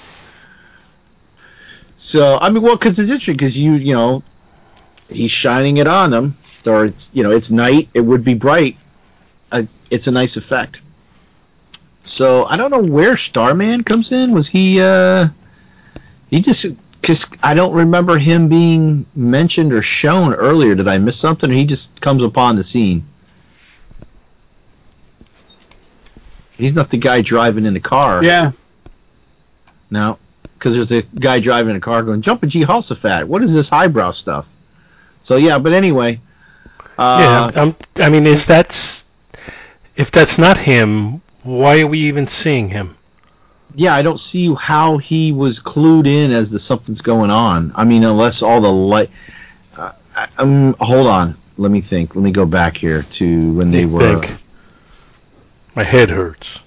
So 1.96 2.38
I 2.40 2.50
mean, 2.50 2.62
well, 2.62 2.76
because 2.76 3.00
it's 3.00 3.10
interesting 3.10 3.36
because 3.36 3.58
you 3.58 3.74
you 3.74 3.94
know 3.94 4.24
he's 5.10 5.32
shining 5.32 5.78
it 5.78 5.88
on 5.88 6.12
them, 6.12 6.38
or 6.68 6.86
it's 6.86 7.10
you 7.14 7.24
know 7.24 7.32
it's 7.32 7.50
night. 7.50 7.90
It 7.94 8.02
would 8.02 8.24
be 8.24 8.34
bright. 8.34 8.78
Uh, 9.54 9.64
it's 9.92 10.08
a 10.08 10.12
nice 10.12 10.36
effect. 10.36 10.82
So 12.04 12.46
I 12.46 12.58
don't 12.58 12.72
know 12.72 12.82
where 12.82 13.16
Starman 13.16 13.84
comes 13.84 14.12
in. 14.12 14.32
Was 14.34 14.50
he? 14.50 14.82
uh 14.82 15.28
He 16.30 16.42
just 16.42 16.66
because 17.00 17.28
I 17.44 17.54
don't 17.54 17.74
remember 17.74 18.18
him 18.18 18.48
being 18.48 19.06
mentioned 19.16 19.72
or 19.72 19.82
shown 19.82 20.34
earlier. 20.34 20.74
Did 20.74 20.88
I 20.88 20.98
miss 20.98 21.20
something? 21.20 21.52
Or 21.52 21.54
he 21.54 21.66
just 21.66 22.02
comes 22.02 22.24
upon 22.24 22.56
the 22.56 22.64
scene. 22.64 23.06
He's 26.58 26.76
not 26.76 26.90
the 26.90 26.98
guy 26.98 27.22
driving 27.22 27.66
in 27.66 27.74
the 27.74 27.80
car. 27.80 28.24
Yeah. 28.24 28.52
No, 29.92 30.18
because 30.56 30.74
there's 30.74 30.92
a 30.92 31.04
guy 31.04 31.40
driving 31.40 31.76
a 31.76 31.80
car 31.80 32.02
going, 32.04 32.22
"Jumping 32.22 32.50
Jehoshaphat. 32.50 33.28
What 33.28 33.44
is 33.44 33.54
this 33.54 33.70
highbrow 33.70 34.12
stuff?" 34.12 34.48
So 35.22 35.36
yeah, 35.36 35.60
but 35.60 35.74
anyway. 35.74 36.20
Uh, 36.98 37.52
yeah, 37.54 37.62
I'm, 37.62 37.76
I 37.98 38.10
mean, 38.10 38.26
is 38.26 38.46
that's 38.46 39.03
if 39.96 40.12
that's 40.12 40.38
not 40.38 40.58
him? 40.58 41.22
Why 41.44 41.82
are 41.82 41.88
we 41.88 42.00
even 42.02 42.28
seeing 42.28 42.70
him? 42.70 42.98
yeah, 43.76 43.96
I 43.96 44.04
don't 44.04 44.20
see 44.20 44.54
how 44.54 44.98
he 45.00 45.32
was 45.32 45.60
clued 45.60 46.06
in 46.06 46.32
as 46.32 46.52
to 46.52 46.60
something's 46.60 47.02
going 47.02 47.32
on. 47.32 47.72
I 47.76 47.86
mean, 47.86 48.04
unless 48.04 48.44
all 48.44 48.62
the 48.62 48.72
light. 48.72 49.10
Uh, 49.76 49.92
um, 50.38 50.76
hold 50.80 51.08
on. 51.08 51.36
Let 51.58 51.72
me 51.72 51.82
think. 51.82 52.16
Let 52.16 52.22
me 52.22 52.30
go 52.32 52.46
back 52.46 52.78
here 52.78 53.02
to 53.02 53.54
when 53.54 53.72
they 53.72 53.82
You 53.82 53.90
were. 53.90 54.22
think? 54.22 54.38
My 55.76 55.84
head 55.84 56.12
hurts. 56.12 56.60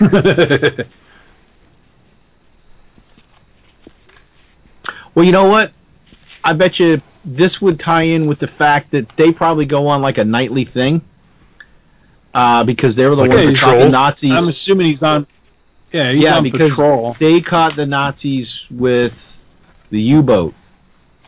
Well, 5.14 5.24
you 5.26 5.32
know 5.32 5.48
what? 5.48 5.72
I 6.44 6.54
bet 6.54 6.80
you 6.80 7.00
this 7.24 7.60
would 7.60 7.78
tie 7.78 8.02
in 8.02 8.26
with 8.26 8.38
the 8.38 8.48
fact 8.48 8.90
that 8.92 9.08
they 9.16 9.32
probably 9.32 9.66
go 9.66 9.86
on 9.88 10.02
like 10.02 10.18
a 10.18 10.24
nightly 10.24 10.64
thing. 10.64 11.02
Uh, 12.34 12.64
because 12.64 12.96
they 12.96 13.06
were 13.06 13.14
the 13.14 13.22
Like 13.22 13.30
ones 13.30 13.46
that 13.46 13.56
caught 13.58 13.78
the? 13.78 13.90
Nazis. 13.90 14.30
I'm 14.30 14.48
assuming 14.48 14.86
he's 14.86 15.02
on. 15.02 15.26
Yeah, 15.92 16.10
he's 16.12 16.24
yeah, 16.24 16.36
on 16.36 16.42
because 16.42 16.70
patrol. 16.70 17.12
they 17.14 17.40
caught 17.40 17.74
the 17.74 17.84
Nazis 17.84 18.66
with 18.70 19.38
the 19.90 20.00
U-boat. 20.00 20.54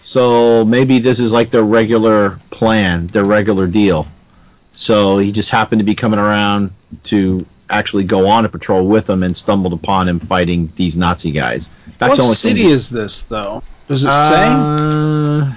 So 0.00 0.64
maybe 0.64 0.98
this 0.98 1.20
is 1.20 1.32
like 1.32 1.50
their 1.50 1.62
regular 1.62 2.38
plan, 2.50 3.06
their 3.08 3.24
regular 3.24 3.66
deal. 3.66 4.06
So 4.72 5.18
he 5.18 5.32
just 5.32 5.50
happened 5.50 5.80
to 5.80 5.84
be 5.84 5.94
coming 5.94 6.18
around 6.18 6.72
to 7.04 7.46
actually 7.70 8.04
go 8.04 8.26
on 8.26 8.44
a 8.44 8.48
patrol 8.48 8.86
with 8.86 9.06
them 9.06 9.22
and 9.22 9.36
stumbled 9.36 9.72
upon 9.72 10.08
him 10.08 10.20
fighting 10.20 10.72
these 10.76 10.96
Nazi 10.96 11.30
guys. 11.32 11.70
That's 11.98 12.18
what 12.18 12.34
city 12.34 12.66
is 12.66 12.90
this 12.90 13.22
though? 13.22 13.62
Does 13.88 14.04
it 14.04 14.12
say? 14.12 14.46
Uh, 14.46 15.54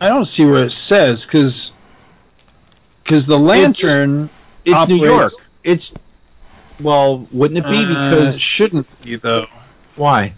I 0.00 0.08
don't 0.08 0.24
see 0.24 0.44
where 0.44 0.64
it 0.64 0.72
says 0.72 1.26
because 1.26 1.72
the 3.26 3.38
lantern 3.38 4.28
it's 4.64 4.88
New 4.88 5.04
York. 5.04 5.32
It's 5.64 5.92
well, 6.80 7.26
wouldn't 7.32 7.58
it 7.58 7.68
be 7.68 7.84
uh, 7.84 8.10
because 8.10 8.38
shouldn't 8.38 8.86
be 9.02 9.16
though. 9.16 9.46
why? 9.96 10.34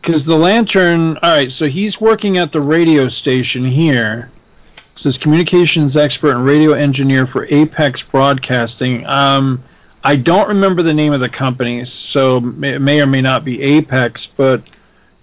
Because 0.00 0.24
the 0.24 0.36
lantern. 0.36 1.16
All 1.18 1.30
right, 1.30 1.50
so 1.50 1.68
he's 1.68 2.00
working 2.00 2.38
at 2.38 2.52
the 2.52 2.60
radio 2.60 3.08
station 3.08 3.64
here. 3.64 4.30
It 4.76 4.98
says 4.98 5.16
communications 5.16 5.96
expert 5.96 6.32
and 6.32 6.44
radio 6.44 6.72
engineer 6.72 7.26
for 7.26 7.46
Apex 7.48 8.02
Broadcasting. 8.02 9.06
Um, 9.06 9.62
I 10.04 10.16
don't 10.16 10.48
remember 10.48 10.82
the 10.82 10.92
name 10.92 11.12
of 11.12 11.20
the 11.20 11.28
company, 11.28 11.84
so 11.84 12.38
it 12.38 12.80
may 12.80 13.00
or 13.00 13.06
may 13.06 13.22
not 13.22 13.44
be 13.44 13.62
Apex, 13.62 14.26
but 14.26 14.68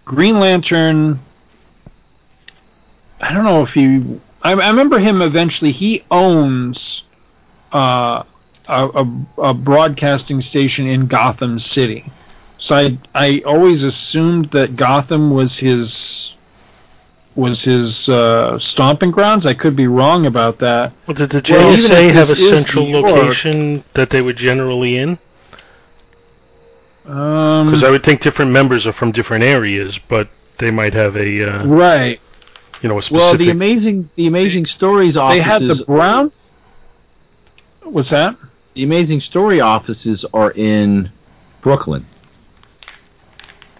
Green 0.05 0.39
Lantern. 0.39 1.19
I 3.21 3.33
don't 3.33 3.43
know 3.43 3.61
if 3.61 3.73
he. 3.73 4.19
I, 4.41 4.51
I 4.53 4.69
remember 4.69 4.99
him 4.99 5.21
eventually. 5.21 5.71
He 5.71 6.03
owns 6.09 7.03
uh, 7.73 8.23
a, 8.67 8.87
a, 8.87 9.25
a 9.49 9.53
broadcasting 9.53 10.41
station 10.41 10.87
in 10.87 11.07
Gotham 11.07 11.59
City. 11.59 12.05
So 12.57 12.75
I 12.75 12.97
I 13.15 13.41
always 13.45 13.83
assumed 13.83 14.45
that 14.51 14.75
Gotham 14.75 15.31
was 15.31 15.57
his 15.57 16.35
was 17.35 17.63
his 17.63 18.09
uh, 18.09 18.59
stomping 18.59 19.11
grounds. 19.11 19.45
I 19.45 19.53
could 19.53 19.75
be 19.75 19.87
wrong 19.87 20.25
about 20.25 20.59
that. 20.59 20.91
Well, 21.07 21.15
did 21.15 21.29
the 21.29 21.41
JSA 21.41 22.09
if 22.09 22.13
have 22.15 22.29
a 22.29 22.35
central 22.35 22.85
York- 22.85 23.05
location 23.05 23.83
that 23.93 24.09
they 24.09 24.21
were 24.21 24.33
generally 24.33 24.97
in? 24.97 25.17
Um, 27.05 27.65
Because 27.65 27.83
I 27.83 27.89
would 27.91 28.03
think 28.03 28.21
different 28.21 28.51
members 28.51 28.85
are 28.85 28.91
from 28.91 29.11
different 29.11 29.43
areas, 29.43 29.97
but 29.97 30.27
they 30.57 30.69
might 30.69 30.93
have 30.93 31.15
a 31.15 31.43
uh, 31.49 31.65
right. 31.65 32.19
You 32.81 32.89
know 32.89 32.99
a 32.99 33.01
Well, 33.11 33.35
the 33.35 33.49
amazing, 33.49 34.09
the 34.15 34.27
amazing 34.27 34.65
stories 34.65 35.17
offices. 35.17 35.45
They 35.45 35.51
offices. 35.51 35.77
had 35.79 35.87
the 35.87 35.91
Browns. 35.91 36.49
What's 37.83 38.09
that? 38.11 38.35
the 38.75 38.83
amazing 38.83 39.19
story 39.19 39.59
offices 39.59 40.23
are 40.33 40.51
in 40.55 41.09
Brooklyn. 41.61 42.05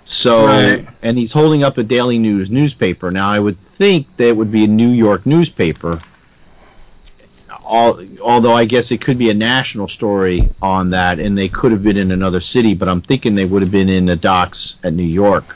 So, 0.05 0.47
Right. 0.47 0.87
and 1.03 1.17
he's 1.17 1.31
holding 1.31 1.63
up 1.63 1.77
a 1.77 1.83
Daily 1.83 2.17
News 2.17 2.49
newspaper. 2.49 3.11
Now, 3.11 3.29
I 3.29 3.39
would 3.39 3.59
think 3.61 4.07
that 4.17 4.27
it 4.29 4.35
would 4.35 4.51
be 4.51 4.63
a 4.63 4.67
New 4.67 4.89
York 4.89 5.25
newspaper. 5.25 5.99
All, 7.63 8.01
although 8.21 8.53
I 8.53 8.65
guess 8.65 8.91
it 8.91 8.99
could 8.99 9.19
be 9.19 9.29
a 9.29 9.33
national 9.35 9.87
story 9.87 10.49
on 10.61 10.89
that, 10.89 11.19
and 11.19 11.37
they 11.37 11.47
could 11.47 11.71
have 11.71 11.83
been 11.83 11.97
in 11.97 12.11
another 12.11 12.41
city. 12.41 12.73
But 12.73 12.89
I'm 12.89 13.01
thinking 13.01 13.35
they 13.35 13.45
would 13.45 13.61
have 13.61 13.71
been 13.71 13.89
in 13.89 14.07
the 14.07 14.15
docks 14.15 14.77
at 14.83 14.93
New 14.93 15.03
York, 15.03 15.55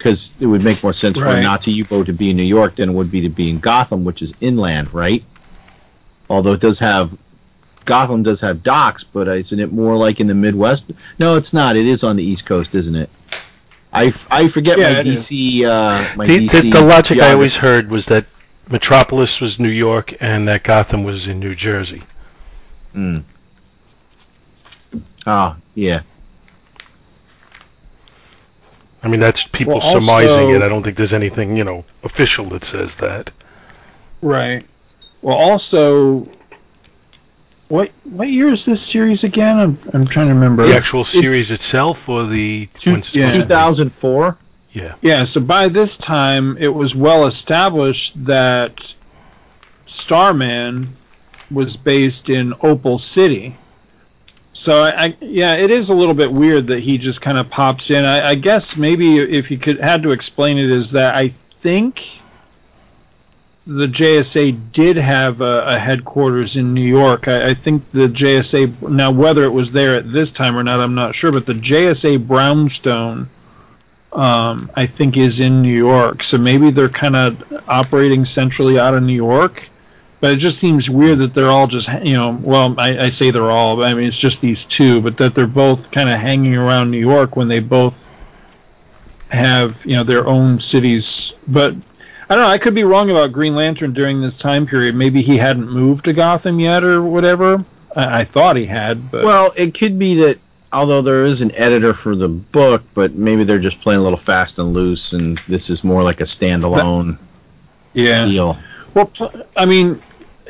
because 0.00 0.32
it 0.40 0.46
would 0.46 0.64
make 0.64 0.82
more 0.82 0.94
sense 0.94 1.18
for 1.18 1.26
a 1.26 1.42
Nazi 1.42 1.72
U-boat 1.72 2.06
to 2.06 2.14
be 2.14 2.30
in 2.30 2.36
New 2.38 2.42
York 2.42 2.76
than 2.76 2.88
it 2.88 2.92
would 2.94 3.10
be 3.10 3.20
to 3.20 3.28
be 3.28 3.50
in 3.50 3.58
Gotham, 3.58 4.02
which 4.02 4.22
is 4.22 4.32
inland, 4.40 4.94
right? 4.94 5.22
Although 6.30 6.54
it 6.54 6.60
does 6.60 6.78
have 6.78 7.18
Gotham 7.84 8.22
does 8.22 8.40
have 8.40 8.62
docks, 8.62 9.04
but 9.04 9.28
isn't 9.28 9.60
it 9.60 9.70
more 9.70 9.98
like 9.98 10.18
in 10.18 10.26
the 10.26 10.34
Midwest? 10.34 10.90
No, 11.18 11.36
it's 11.36 11.52
not. 11.52 11.76
It 11.76 11.84
is 11.84 12.02
on 12.02 12.16
the 12.16 12.24
East 12.24 12.46
Coast, 12.46 12.74
isn't 12.74 12.96
it? 12.96 13.10
I, 13.92 14.06
f- 14.06 14.26
I 14.30 14.48
forget 14.48 14.78
Yeah, 14.78 14.94
my. 14.94 15.02
DC. 15.02 15.64
Uh, 15.64 16.16
my 16.16 16.24
The, 16.24 16.46
the, 16.46 16.46
DC 16.46 16.72
the 16.72 16.82
logic 16.82 17.18
I 17.18 17.32
always 17.32 17.56
heard 17.56 17.90
was 17.90 18.06
that 18.06 18.24
Metropolis 18.70 19.38
was 19.42 19.58
New 19.60 19.68
York 19.68 20.14
and 20.22 20.48
that 20.48 20.62
Gotham 20.62 21.04
was 21.04 21.28
in 21.28 21.40
New 21.40 21.54
Jersey. 21.54 22.02
Mm. 22.94 23.22
Oh, 25.26 25.56
yeah. 25.74 26.00
I 29.02 29.08
mean, 29.08 29.20
that's 29.20 29.44
people 29.44 29.74
Well, 29.74 30.00
surmising 30.00 30.50
it. 30.50 30.62
I 30.62 30.68
don't 30.68 30.82
think 30.82 30.96
there's 30.96 31.14
anything, 31.14 31.56
you 31.56 31.64
know, 31.64 31.84
official 32.02 32.46
that 32.46 32.64
says 32.64 32.96
that. 32.96 33.32
Right. 34.20 34.64
Well, 35.22 35.36
also, 35.36 36.28
what 37.68 37.90
what 38.04 38.28
year 38.28 38.48
is 38.48 38.64
this 38.64 38.82
series 38.82 39.24
again? 39.24 39.58
I'm 39.58 39.78
I'm 39.92 40.06
trying 40.06 40.28
to 40.28 40.34
remember. 40.34 40.66
The 40.66 40.74
actual 40.76 41.04
series 41.04 41.50
itself 41.50 42.08
or 42.08 42.26
the 42.26 42.68
Two, 42.74 42.92
when's 42.92 43.14
yeah. 43.14 43.26
supposed 43.26 43.34
to 43.34 43.48
be? 43.48 43.54
2004. 43.54 44.36
Yeah. 44.72 44.94
Yeah, 45.00 45.24
so 45.24 45.40
by 45.40 45.68
this 45.68 45.96
time 45.96 46.56
it 46.58 46.72
was 46.72 46.94
well 46.94 47.26
established 47.26 48.24
that 48.26 48.94
Starman 49.86 50.96
was 51.50 51.76
based 51.76 52.30
in 52.30 52.54
Opal 52.62 52.98
City. 52.98 53.56
So 54.60 54.82
I, 54.82 55.04
I 55.04 55.16
yeah, 55.22 55.54
it 55.54 55.70
is 55.70 55.88
a 55.88 55.94
little 55.94 56.12
bit 56.12 56.30
weird 56.30 56.66
that 56.66 56.80
he 56.80 56.98
just 56.98 57.22
kind 57.22 57.38
of 57.38 57.48
pops 57.48 57.90
in. 57.90 58.04
I, 58.04 58.28
I 58.28 58.34
guess 58.34 58.76
maybe 58.76 59.18
if 59.18 59.50
you 59.50 59.56
could 59.56 59.80
had 59.80 60.02
to 60.02 60.10
explain 60.10 60.58
it 60.58 60.70
is 60.70 60.90
that 60.90 61.14
I 61.14 61.28
think 61.60 62.18
the 63.66 63.86
JSA 63.86 64.70
did 64.72 64.98
have 64.98 65.40
a, 65.40 65.62
a 65.64 65.78
headquarters 65.78 66.56
in 66.56 66.74
New 66.74 66.86
York. 66.86 67.26
I, 67.26 67.48
I 67.48 67.54
think 67.54 67.90
the 67.92 68.06
JSA 68.06 68.86
now 68.90 69.10
whether 69.10 69.44
it 69.44 69.48
was 69.48 69.72
there 69.72 69.94
at 69.94 70.12
this 70.12 70.30
time 70.30 70.54
or 70.58 70.62
not, 70.62 70.78
I'm 70.78 70.94
not 70.94 71.14
sure, 71.14 71.32
but 71.32 71.46
the 71.46 71.54
JSA 71.54 72.26
Brownstone 72.28 73.30
um, 74.12 74.70
I 74.76 74.84
think 74.84 75.16
is 75.16 75.40
in 75.40 75.62
New 75.62 75.74
York. 75.74 76.22
So 76.22 76.36
maybe 76.36 76.70
they're 76.70 76.90
kind 76.90 77.16
of 77.16 77.62
operating 77.66 78.26
centrally 78.26 78.78
out 78.78 78.92
of 78.92 79.02
New 79.04 79.14
York. 79.14 79.70
But 80.20 80.32
it 80.32 80.36
just 80.36 80.58
seems 80.58 80.90
weird 80.90 81.18
that 81.20 81.32
they're 81.32 81.48
all 81.48 81.66
just, 81.66 81.88
you 82.04 82.12
know, 82.12 82.38
well, 82.42 82.74
I, 82.78 83.06
I 83.06 83.10
say 83.10 83.30
they're 83.30 83.50
all, 83.50 83.76
but 83.76 83.88
I 83.88 83.94
mean, 83.94 84.06
it's 84.06 84.18
just 84.18 84.42
these 84.42 84.64
two, 84.64 85.00
but 85.00 85.16
that 85.16 85.34
they're 85.34 85.46
both 85.46 85.90
kind 85.90 86.10
of 86.10 86.18
hanging 86.18 86.56
around 86.56 86.90
New 86.90 86.98
York 86.98 87.36
when 87.36 87.48
they 87.48 87.60
both 87.60 87.94
have, 89.30 89.84
you 89.86 89.96
know, 89.96 90.04
their 90.04 90.26
own 90.26 90.58
cities. 90.58 91.34
But 91.48 91.74
I 92.28 92.34
don't 92.34 92.44
know, 92.44 92.50
I 92.50 92.58
could 92.58 92.74
be 92.74 92.84
wrong 92.84 93.10
about 93.10 93.32
Green 93.32 93.54
Lantern 93.54 93.94
during 93.94 94.20
this 94.20 94.36
time 94.36 94.66
period. 94.66 94.94
Maybe 94.94 95.22
he 95.22 95.38
hadn't 95.38 95.70
moved 95.70 96.04
to 96.04 96.12
Gotham 96.12 96.60
yet 96.60 96.84
or 96.84 97.02
whatever. 97.02 97.64
I, 97.96 98.20
I 98.20 98.24
thought 98.24 98.56
he 98.56 98.66
had, 98.66 99.10
but. 99.10 99.24
Well, 99.24 99.52
it 99.56 99.72
could 99.72 99.98
be 99.98 100.16
that 100.16 100.38
although 100.72 101.02
there 101.02 101.24
is 101.24 101.40
an 101.40 101.52
editor 101.54 101.94
for 101.94 102.14
the 102.14 102.28
book, 102.28 102.82
but 102.94 103.14
maybe 103.14 103.44
they're 103.44 103.58
just 103.58 103.80
playing 103.80 104.00
a 104.00 104.02
little 104.02 104.18
fast 104.18 104.58
and 104.58 104.72
loose, 104.72 105.12
and 105.12 105.38
this 105.48 105.70
is 105.70 105.82
more 105.82 106.02
like 106.02 106.20
a 106.20 106.24
standalone 106.24 107.18
yeah. 107.94 108.26
deal. 108.26 108.58
Well, 108.94 109.10
I 109.56 109.66
mean, 109.66 110.00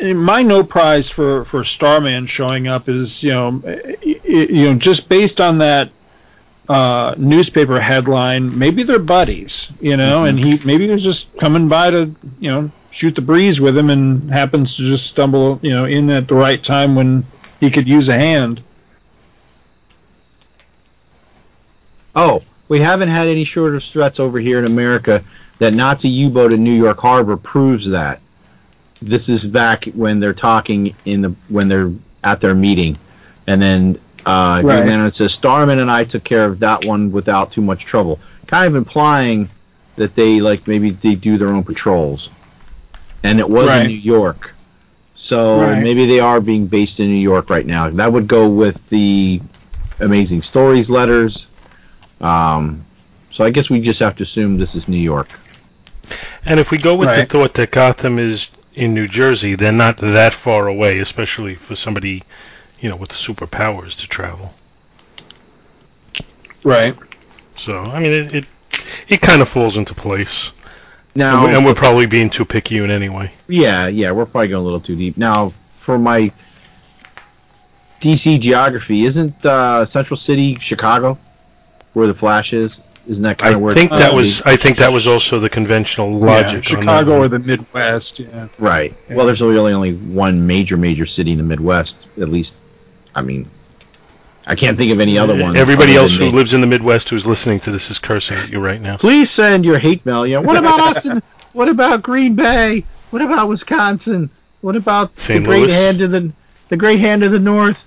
my 0.02 0.42
no 0.42 0.64
prize 0.64 1.08
for 1.08 1.44
for 1.44 1.64
Starman 1.64 2.26
showing 2.26 2.66
up 2.68 2.88
is 2.88 3.22
you 3.22 3.30
know 3.30 3.62
you 4.02 4.64
know 4.64 4.74
just 4.74 5.08
based 5.08 5.40
on 5.40 5.58
that 5.58 5.90
uh, 6.68 7.14
newspaper 7.18 7.80
headline, 7.80 8.56
maybe 8.56 8.84
they're 8.84 9.00
buddies, 9.00 9.72
you 9.80 9.96
know, 9.96 10.24
and 10.24 10.38
he 10.38 10.60
maybe 10.64 10.84
he 10.84 10.90
was 10.90 11.02
just 11.02 11.36
coming 11.36 11.68
by 11.68 11.90
to 11.90 12.14
you 12.38 12.50
know 12.50 12.70
shoot 12.92 13.14
the 13.14 13.20
breeze 13.20 13.60
with 13.60 13.76
him 13.76 13.90
and 13.90 14.30
happens 14.30 14.76
to 14.76 14.82
just 14.82 15.06
stumble 15.06 15.58
you 15.62 15.70
know 15.70 15.84
in 15.84 16.08
at 16.10 16.28
the 16.28 16.34
right 16.34 16.62
time 16.62 16.94
when 16.94 17.24
he 17.58 17.70
could 17.70 17.88
use 17.88 18.08
a 18.08 18.14
hand. 18.14 18.62
Oh, 22.14 22.42
we 22.68 22.78
haven't 22.78 23.08
had 23.08 23.28
any 23.28 23.44
short 23.44 23.74
of 23.74 23.82
threats 23.82 24.20
over 24.20 24.38
here 24.38 24.58
in 24.58 24.64
America. 24.64 25.24
That 25.58 25.74
Nazi 25.74 26.08
U-boat 26.08 26.54
in 26.54 26.64
New 26.64 26.72
York 26.72 26.98
Harbor 26.98 27.36
proves 27.36 27.90
that. 27.90 28.20
This 29.02 29.28
is 29.28 29.46
back 29.46 29.84
when 29.86 30.20
they're 30.20 30.34
talking 30.34 30.94
in 31.04 31.22
the 31.22 31.34
when 31.48 31.68
they're 31.68 31.90
at 32.22 32.40
their 32.40 32.54
meeting, 32.54 32.96
and 33.46 33.60
then 33.60 33.98
uh, 34.26 34.60
Green 34.60 34.76
Right. 34.80 34.86
Lantern 34.86 35.10
says 35.10 35.32
Starman 35.32 35.78
and 35.78 35.90
I 35.90 36.04
took 36.04 36.22
care 36.24 36.44
of 36.44 36.58
that 36.60 36.84
one 36.84 37.10
without 37.10 37.50
too 37.50 37.62
much 37.62 37.84
trouble, 37.84 38.20
kind 38.46 38.66
of 38.66 38.76
implying 38.76 39.48
that 39.96 40.14
they 40.14 40.40
like 40.40 40.66
maybe 40.68 40.90
they 40.90 41.14
do 41.14 41.38
their 41.38 41.48
own 41.48 41.64
patrols, 41.64 42.30
and 43.22 43.40
it 43.40 43.48
was 43.48 43.68
Right. 43.68 43.82
in 43.82 43.88
New 43.88 43.94
York. 43.94 44.54
So 45.14 45.60
Right. 45.60 45.82
maybe 45.82 46.06
they 46.06 46.20
are 46.20 46.40
being 46.40 46.66
based 46.66 47.00
in 47.00 47.08
New 47.08 47.16
York 47.20 47.48
right 47.50 47.66
now. 47.66 47.88
That 47.88 48.12
would 48.12 48.28
go 48.28 48.48
with 48.48 48.88
the 48.90 49.40
Amazing 50.00 50.42
Stories 50.42 50.90
letters. 50.90 51.48
Um, 52.20 52.84
so 53.30 53.44
I 53.44 53.50
guess 53.50 53.70
we 53.70 53.80
just 53.80 54.00
have 54.00 54.16
to 54.16 54.22
assume 54.24 54.58
this 54.58 54.74
is 54.74 54.88
New 54.88 54.98
York. 55.00 55.28
And 56.44 56.58
if 56.60 56.70
we 56.70 56.78
go 56.78 56.94
with 56.96 57.08
the 57.14 57.24
thought 57.26 57.54
that 57.54 57.70
Gotham 57.70 58.18
is 58.18 58.50
in 58.74 58.94
New 58.94 59.06
Jersey, 59.06 59.54
they're 59.54 59.72
not 59.72 59.98
that 59.98 60.32
far 60.34 60.68
away, 60.68 60.98
especially 60.98 61.54
for 61.54 61.74
somebody, 61.74 62.22
you 62.78 62.88
know, 62.88 62.96
with 62.96 63.10
superpowers 63.10 63.98
to 64.00 64.08
travel. 64.08 64.54
Right. 66.62 66.96
So, 67.56 67.78
I 67.78 68.00
mean, 68.00 68.12
it 68.12 68.34
it, 68.34 68.44
it 69.08 69.20
kind 69.20 69.42
of 69.42 69.48
falls 69.48 69.76
into 69.76 69.94
place. 69.94 70.52
Now, 71.14 71.44
and, 71.44 71.48
we, 71.48 71.56
and 71.56 71.66
we're 71.66 71.74
probably 71.74 72.06
being 72.06 72.30
too 72.30 72.44
picky 72.44 72.78
in 72.78 72.90
anyway. 72.90 73.32
yeah, 73.48 73.88
yeah, 73.88 74.12
we're 74.12 74.26
probably 74.26 74.48
going 74.48 74.62
a 74.62 74.64
little 74.64 74.80
too 74.80 74.94
deep. 74.94 75.16
Now, 75.16 75.52
for 75.74 75.98
my 75.98 76.30
DC 78.00 78.40
geography, 78.40 79.04
isn't 79.04 79.44
uh, 79.44 79.84
Central 79.84 80.16
City 80.16 80.54
Chicago 80.56 81.18
where 81.92 82.06
the 82.06 82.14
Flash 82.14 82.52
is? 82.52 82.80
Isn't 83.08 83.24
that 83.24 83.38
kind 83.38 83.54
I 83.54 83.56
of 83.56 83.62
where? 83.62 83.72
I 83.72 83.74
think 83.74 83.90
that 83.90 84.14
was? 84.14 84.42
I 84.42 84.56
think 84.56 84.76
that 84.78 84.92
was 84.92 85.06
also 85.06 85.38
the 85.40 85.48
conventional 85.48 86.18
logic. 86.18 86.56
on 86.56 86.62
Chicago 86.62 87.18
or 87.18 87.28
the 87.28 87.38
Midwest. 87.38 88.20
Yeah. 88.20 88.48
right. 88.58 88.94
Well, 89.08 89.26
there's 89.26 89.40
really 89.42 89.72
only 89.72 89.94
one 89.94 90.46
major 90.46 90.76
major 90.76 91.06
city 91.06 91.32
in 91.32 91.38
the 91.38 91.44
Midwest, 91.44 92.08
at 92.20 92.28
least. 92.28 92.56
I 93.14 93.22
mean, 93.22 93.50
I 94.46 94.54
can't 94.54 94.76
think 94.76 94.92
of 94.92 95.00
any 95.00 95.18
other 95.18 95.40
one. 95.40 95.56
Everybody 95.56 95.92
other 95.92 96.02
else 96.02 96.16
who 96.16 96.26
me. 96.26 96.32
lives 96.32 96.54
in 96.54 96.60
the 96.60 96.66
Midwest 96.66 97.08
who's 97.08 97.26
listening 97.26 97.60
to 97.60 97.70
this 97.70 97.90
is 97.90 97.98
cursing 97.98 98.38
at 98.38 98.48
you 98.50 98.60
right 98.60 98.80
now. 98.80 98.96
Please 98.96 99.30
send 99.30 99.64
your 99.64 99.78
hate 99.78 100.04
mail. 100.04 100.26
Yeah. 100.26 100.38
What 100.38 100.56
about 100.56 100.80
us? 100.80 101.06
In, 101.06 101.22
what 101.52 101.68
about 101.68 102.02
Green 102.02 102.36
Bay? 102.36 102.84
What 103.10 103.22
about 103.22 103.48
Wisconsin? 103.48 104.30
What 104.60 104.76
about 104.76 105.18
St. 105.18 105.42
the 105.42 105.46
great 105.48 105.62
Louis? 105.62 105.72
hand 105.72 106.00
of 106.02 106.10
the 106.10 106.32
the 106.68 106.76
great 106.76 107.00
hand 107.00 107.24
of 107.24 107.32
the 107.32 107.38
North? 107.38 107.86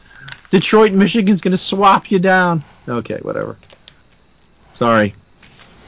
Detroit, 0.49 0.91
Michigan's 0.91 1.41
gonna 1.41 1.57
swap 1.57 2.11
you 2.11 2.19
down. 2.19 2.63
Okay, 2.87 3.19
whatever. 3.21 3.57
Sorry. 4.73 5.13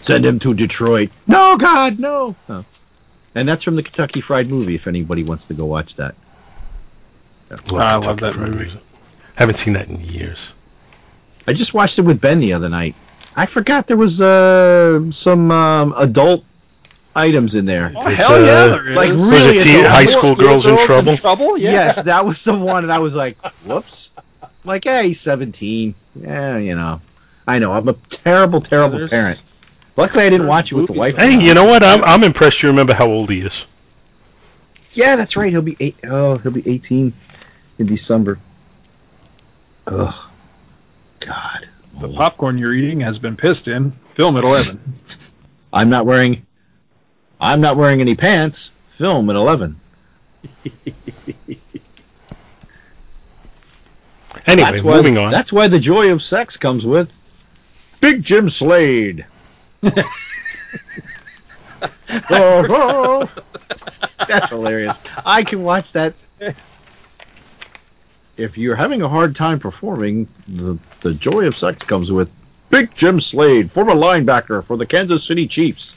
Send 0.01 0.25
him 0.25 0.39
to 0.39 0.53
Detroit. 0.53 1.09
No, 1.27 1.57
God, 1.57 1.99
no. 1.99 2.35
Oh. 2.47 2.63
And 3.33 3.49
that's 3.49 3.63
from 3.63 3.75
the 3.75 3.83
Kentucky 3.83 4.21
Fried 4.21 4.49
Movie. 4.49 4.75
If 4.75 4.87
anybody 4.87 5.23
wants 5.23 5.45
to 5.45 5.53
go 5.53 5.65
watch 5.65 5.95
that. 5.95 6.15
I 7.51 7.55
love 7.71 8.03
Kentucky 8.03 8.21
that 8.21 8.33
Fried 8.33 8.47
movie. 8.47 8.59
Music. 8.65 8.81
Haven't 9.35 9.55
seen 9.55 9.73
that 9.73 9.89
in 9.89 9.99
years. 10.01 10.49
I 11.47 11.53
just 11.53 11.73
watched 11.73 11.99
it 11.99 12.03
with 12.03 12.21
Ben 12.21 12.39
the 12.39 12.53
other 12.53 12.69
night. 12.69 12.95
I 13.35 13.45
forgot 13.45 13.87
there 13.87 13.97
was 13.97 14.21
uh, 14.21 15.11
some 15.11 15.51
um, 15.51 15.93
adult 15.97 16.45
items 17.15 17.55
in 17.55 17.65
there. 17.65 17.91
It's, 17.95 18.21
uh, 18.21 18.83
Like 18.95 19.09
is. 19.09 19.17
Was 19.17 19.29
really 19.29 19.57
it 19.57 19.63
teen, 19.63 19.85
high 19.85 20.05
school 20.05 20.35
girls 20.35 20.65
in 20.65 20.77
trouble? 20.85 21.15
trouble? 21.17 21.57
Yeah. 21.57 21.71
Yes, 21.71 22.01
that 22.03 22.25
was 22.25 22.43
the 22.43 22.53
one, 22.53 22.83
and 22.83 22.93
I 22.93 22.99
was 22.99 23.15
like, 23.15 23.37
"Whoops!" 23.65 24.11
Like, 24.63 24.85
hey, 24.85 25.07
he's 25.07 25.19
17. 25.19 25.93
Yeah, 26.15 26.57
you 26.57 26.75
know. 26.75 27.01
I 27.47 27.59
know. 27.59 27.71
I'm 27.71 27.87
a 27.87 27.93
terrible, 28.09 28.61
terrible 28.61 28.97
there's- 28.97 29.09
parent. 29.11 29.41
Luckily, 29.97 30.25
I 30.25 30.29
didn't 30.29 30.47
watch 30.47 30.71
it 30.73 30.75
with 30.75 30.87
the 30.87 30.93
wife. 30.93 31.15
Hey, 31.15 31.39
you 31.39 31.53
know 31.53 31.63
what? 31.63 31.81
I'm 31.81 32.03
I'm 32.03 32.23
impressed. 32.23 32.61
You 32.61 32.67
remember 32.69 32.93
how 32.93 33.07
old 33.07 33.29
he 33.29 33.39
is. 33.41 33.65
Yeah, 34.91 35.15
that's 35.15 35.37
right. 35.37 35.49
He'll 35.49 35.61
be 35.61 35.77
eight. 35.79 35.95
Oh, 36.03 36.37
he'll 36.37 36.51
be 36.51 36.67
18 36.69 37.13
in 37.79 37.85
December. 37.85 38.37
Ugh. 39.87 40.13
God. 41.21 41.69
The 42.01 42.09
popcorn 42.09 42.57
you're 42.57 42.73
eating 42.73 42.99
has 43.01 43.19
been 43.19 43.37
pissed 43.37 43.69
in. 43.69 43.91
Film 44.15 44.35
at 44.35 44.43
11. 44.43 44.79
I'm 45.73 45.89
not 45.89 46.05
wearing. 46.05 46.45
I'm 47.39 47.61
not 47.61 47.77
wearing 47.77 48.01
any 48.01 48.15
pants. 48.15 48.71
Film 48.89 49.29
at 49.29 49.35
11. 49.37 49.77
Anyway, 54.47 54.71
that's 54.71 54.83
why, 54.83 54.95
moving 54.97 55.17
on. 55.17 55.31
That's 55.31 55.51
why 55.51 55.67
the 55.67 55.79
joy 55.79 56.11
of 56.11 56.21
sex 56.21 56.55
comes 56.55 56.85
with 56.85 57.11
Big 58.01 58.23
Jim 58.23 58.49
Slade. 58.49 59.25
Oh, 62.29 63.29
That's 64.27 64.49
hilarious. 64.49 64.97
I 65.25 65.43
can 65.43 65.63
watch 65.63 65.91
that. 65.93 66.25
If 68.37 68.57
you're 68.57 68.75
having 68.75 69.01
a 69.01 69.09
hard 69.09 69.35
time 69.35 69.59
performing, 69.59 70.27
the 70.47 70.77
the 71.01 71.13
joy 71.13 71.47
of 71.47 71.55
sex 71.55 71.83
comes 71.83 72.11
with 72.11 72.29
Big 72.69 72.93
Jim 72.93 73.19
Slade, 73.19 73.71
former 73.71 73.93
linebacker 73.93 74.63
for 74.63 74.77
the 74.77 74.85
Kansas 74.85 75.23
City 75.23 75.47
Chiefs. 75.47 75.95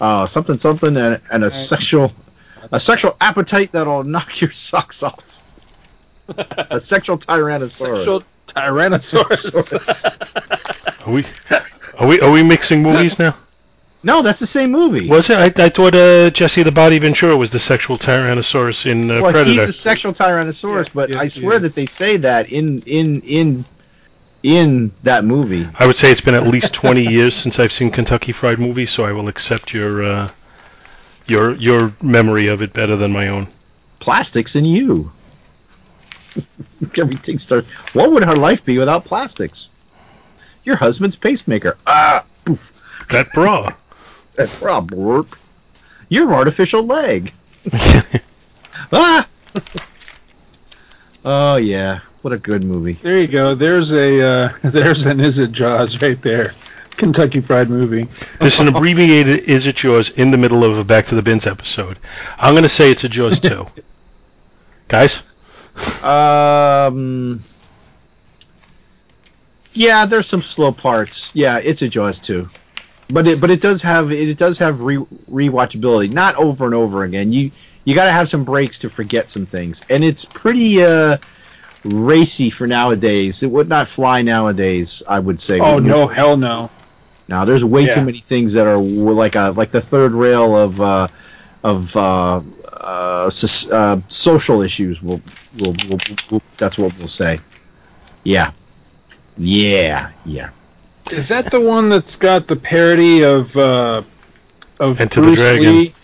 Uh, 0.00 0.26
something 0.26 0.58
something 0.58 0.96
and, 0.96 1.20
and 1.30 1.44
a 1.44 1.50
sexual 1.50 2.12
a 2.72 2.80
sexual 2.80 3.16
appetite 3.20 3.72
that'll 3.72 4.04
knock 4.04 4.40
your 4.40 4.50
socks 4.50 5.02
off. 5.02 5.44
a 6.28 6.80
sexual 6.80 7.18
tyrannosaurus. 7.18 7.96
Sexual 7.98 8.22
Tyrannosaurus. 8.60 10.04
Are 11.06 11.12
we 11.12 11.24
are 11.98 12.06
we 12.06 12.20
are 12.20 12.30
we 12.30 12.42
mixing 12.42 12.82
movies 12.82 13.18
now? 13.18 13.34
No, 14.02 14.22
that's 14.22 14.38
the 14.38 14.46
same 14.46 14.70
movie. 14.70 15.08
Was 15.08 15.30
it? 15.30 15.38
I, 15.38 15.64
I 15.64 15.68
thought 15.68 15.94
uh, 15.94 16.30
Jesse 16.30 16.62
the 16.62 16.70
Body 16.70 16.98
Ventura 16.98 17.36
was 17.36 17.50
the 17.50 17.58
sexual 17.58 17.98
Tyrannosaurus 17.98 18.86
in 18.90 19.10
uh, 19.10 19.20
well, 19.20 19.32
Predator. 19.32 19.60
he's 19.62 19.68
a 19.70 19.72
sexual 19.72 20.12
tyrannosaurus, 20.12 20.86
Yeah, 20.86 20.92
but 20.94 21.10
yes, 21.10 21.18
I 21.20 21.26
swear 21.26 21.56
is. 21.56 21.62
that 21.62 21.74
they 21.74 21.86
say 21.86 22.16
that 22.18 22.52
in 22.52 22.82
in 22.82 23.20
in 23.22 23.64
in 24.42 24.92
that 25.02 25.24
movie. 25.24 25.66
I 25.74 25.86
would 25.86 25.96
say 25.96 26.12
it's 26.12 26.20
been 26.20 26.34
at 26.34 26.46
least 26.46 26.72
20 26.72 27.02
years 27.12 27.34
since 27.34 27.58
I've 27.58 27.72
seen 27.72 27.90
Kentucky 27.90 28.30
Fried 28.32 28.60
Movie, 28.60 28.86
so 28.86 29.04
I 29.04 29.10
will 29.12 29.28
accept 29.28 29.74
your 29.74 30.02
uh, 30.04 30.30
your 31.26 31.54
your 31.56 31.92
memory 32.00 32.46
of 32.46 32.62
it 32.62 32.72
better 32.72 32.94
than 32.96 33.12
my 33.12 33.28
own. 33.28 33.48
Plastics 33.98 34.54
in 34.54 34.64
you. 34.64 35.10
Everything 36.98 37.38
starts. 37.38 37.68
What 37.94 38.12
would 38.12 38.24
her 38.24 38.32
life 38.36 38.64
be 38.64 38.78
without 38.78 39.04
plastics? 39.04 39.70
Your 40.64 40.76
husband's 40.76 41.16
pacemaker. 41.16 41.76
Ah, 41.86 42.24
poof. 42.44 42.72
That 43.10 43.32
bra. 43.32 43.72
That's 44.34 44.60
Rob. 44.60 44.90
Your 46.08 46.34
artificial 46.34 46.84
leg. 46.84 47.32
Ah. 48.92 49.26
oh 51.24 51.56
yeah, 51.56 52.00
what 52.22 52.32
a 52.32 52.38
good 52.38 52.62
movie. 52.62 52.92
there 52.92 53.18
you 53.18 53.26
go. 53.26 53.54
There's 53.54 53.92
a 53.92 54.20
uh, 54.22 54.52
there's 54.62 55.06
an 55.06 55.18
Is 55.18 55.38
It 55.38 55.50
Jaws 55.50 56.00
right 56.02 56.20
there. 56.22 56.54
Kentucky 56.90 57.40
Fried 57.40 57.68
Movie. 57.68 58.08
There's 58.38 58.60
an 58.60 58.68
abbreviated 58.68 59.44
Is 59.48 59.66
It 59.66 59.82
Yours 59.82 60.10
in 60.10 60.30
the 60.30 60.38
middle 60.38 60.64
of 60.64 60.78
a 60.78 60.84
Back 60.84 61.06
to 61.06 61.14
the 61.14 61.22
Bins 61.22 61.46
episode. 61.46 61.98
I'm 62.38 62.54
going 62.54 62.62
to 62.62 62.68
say 62.68 62.90
it's 62.90 63.04
a 63.04 63.08
Jaws 63.08 63.40
2. 63.40 63.66
Guys? 64.88 65.20
Um. 66.02 67.42
Yeah, 69.72 70.06
there's 70.06 70.26
some 70.26 70.42
slow 70.42 70.72
parts. 70.72 71.30
Yeah, 71.34 71.58
it's 71.58 71.82
a 71.82 71.88
Jaws 71.88 72.18
too, 72.18 72.48
but 73.10 73.26
it 73.28 73.40
but 73.40 73.50
it 73.50 73.60
does 73.60 73.82
have 73.82 74.10
it 74.10 74.38
does 74.38 74.58
have 74.58 74.80
re 74.82 74.96
rewatchability. 74.96 76.12
Not 76.12 76.36
over 76.36 76.64
and 76.66 76.74
over 76.74 77.04
again. 77.04 77.30
You 77.32 77.50
you 77.84 77.94
got 77.94 78.06
to 78.06 78.12
have 78.12 78.28
some 78.28 78.44
breaks 78.44 78.78
to 78.80 78.90
forget 78.90 79.28
some 79.28 79.44
things, 79.46 79.82
and 79.90 80.02
it's 80.02 80.24
pretty 80.24 80.82
uh 80.82 81.18
racy 81.84 82.48
for 82.50 82.66
nowadays. 82.66 83.42
It 83.42 83.50
would 83.50 83.68
not 83.68 83.86
fly 83.86 84.22
nowadays. 84.22 85.02
I 85.06 85.18
would 85.18 85.40
say. 85.40 85.58
Oh 85.58 85.78
no, 85.78 86.06
hell 86.06 86.36
no. 86.38 86.70
Now 87.28 87.44
there's 87.44 87.64
way 87.64 87.82
Yeah. 87.86 87.96
too 87.96 88.02
many 88.02 88.20
things 88.20 88.54
that 88.54 88.66
are 88.66 88.78
like 88.78 89.34
a 89.34 89.50
like 89.50 89.72
the 89.72 89.80
third 89.82 90.12
rail 90.12 90.56
of 90.56 90.80
uh, 90.80 91.08
of 91.62 91.94
uh, 91.96 92.40
uh, 92.72 93.28
soc- 93.28 93.70
uh, 93.72 94.00
social 94.08 94.62
issues. 94.62 95.02
We'll, 95.02 95.20
we'll, 95.58 95.74
we'll, 95.88 95.98
we'll, 96.30 96.42
that's 96.56 96.78
what 96.78 96.96
we'll 96.98 97.08
say. 97.08 97.40
Yeah, 98.24 98.52
yeah, 99.38 100.10
yeah. 100.24 100.50
Is 101.10 101.28
that 101.28 101.50
the 101.50 101.60
one 101.60 101.88
that's 101.88 102.16
got 102.16 102.46
the 102.48 102.56
parody 102.56 103.22
of 103.24 103.56
uh, 103.56 104.02
of 104.80 105.00
Enter 105.00 105.20
the 105.20 105.26
Bruce 105.28 105.38
Dragon. 105.38 105.62
Lee? 105.76 105.94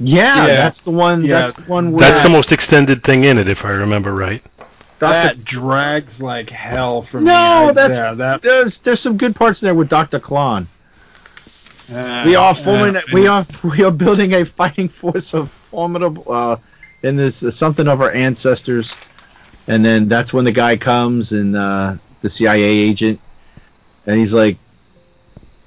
Yeah, 0.00 0.36
Yeah. 0.46 0.46
that's 0.56 0.82
the 0.82 0.90
one. 0.92 1.24
Yeah. 1.24 1.40
That's 1.40 1.54
the 1.54 1.62
one. 1.62 1.92
Where 1.92 2.00
That's 2.08 2.20
the 2.22 2.30
most 2.30 2.52
extended 2.52 3.02
thing 3.02 3.24
in 3.24 3.36
it, 3.38 3.48
if 3.48 3.64
I 3.64 3.70
remember 3.70 4.14
right. 4.14 4.42
Dr. 5.00 5.12
That 5.12 5.44
drags 5.44 6.20
like 6.22 6.50
hell 6.50 7.02
for 7.02 7.20
me. 7.20 7.26
No, 7.26 7.32
I- 7.68 7.72
that's 7.72 7.98
yeah, 7.98 8.14
that. 8.14 8.42
there's 8.42 8.78
there's 8.78 9.00
some 9.00 9.16
good 9.16 9.34
parts 9.36 9.62
in 9.62 9.66
there 9.66 9.74
with 9.74 9.88
Doctor 9.88 10.18
Klon. 10.20 10.66
uh, 11.92 12.22
We 12.26 12.34
are 12.36 12.54
forming. 12.54 12.96
uh, 12.96 13.00
we 13.12 13.26
are 13.26 13.44
we 13.64 13.82
are 13.84 13.90
building 13.92 14.32
a 14.34 14.44
fighting 14.44 14.88
force 14.88 15.34
of 15.34 15.50
formidable. 15.50 16.24
Uh, 16.26 16.56
and 17.02 17.18
this 17.18 17.42
is 17.42 17.56
something 17.56 17.88
of 17.88 18.00
our 18.00 18.10
ancestors. 18.12 18.96
And 19.66 19.84
then 19.84 20.08
that's 20.08 20.32
when 20.32 20.44
the 20.44 20.52
guy 20.52 20.76
comes 20.76 21.32
and 21.32 21.54
uh, 21.54 21.96
the 22.22 22.30
CIA 22.30 22.62
agent, 22.64 23.20
and 24.06 24.18
he's 24.18 24.32
like, 24.34 24.56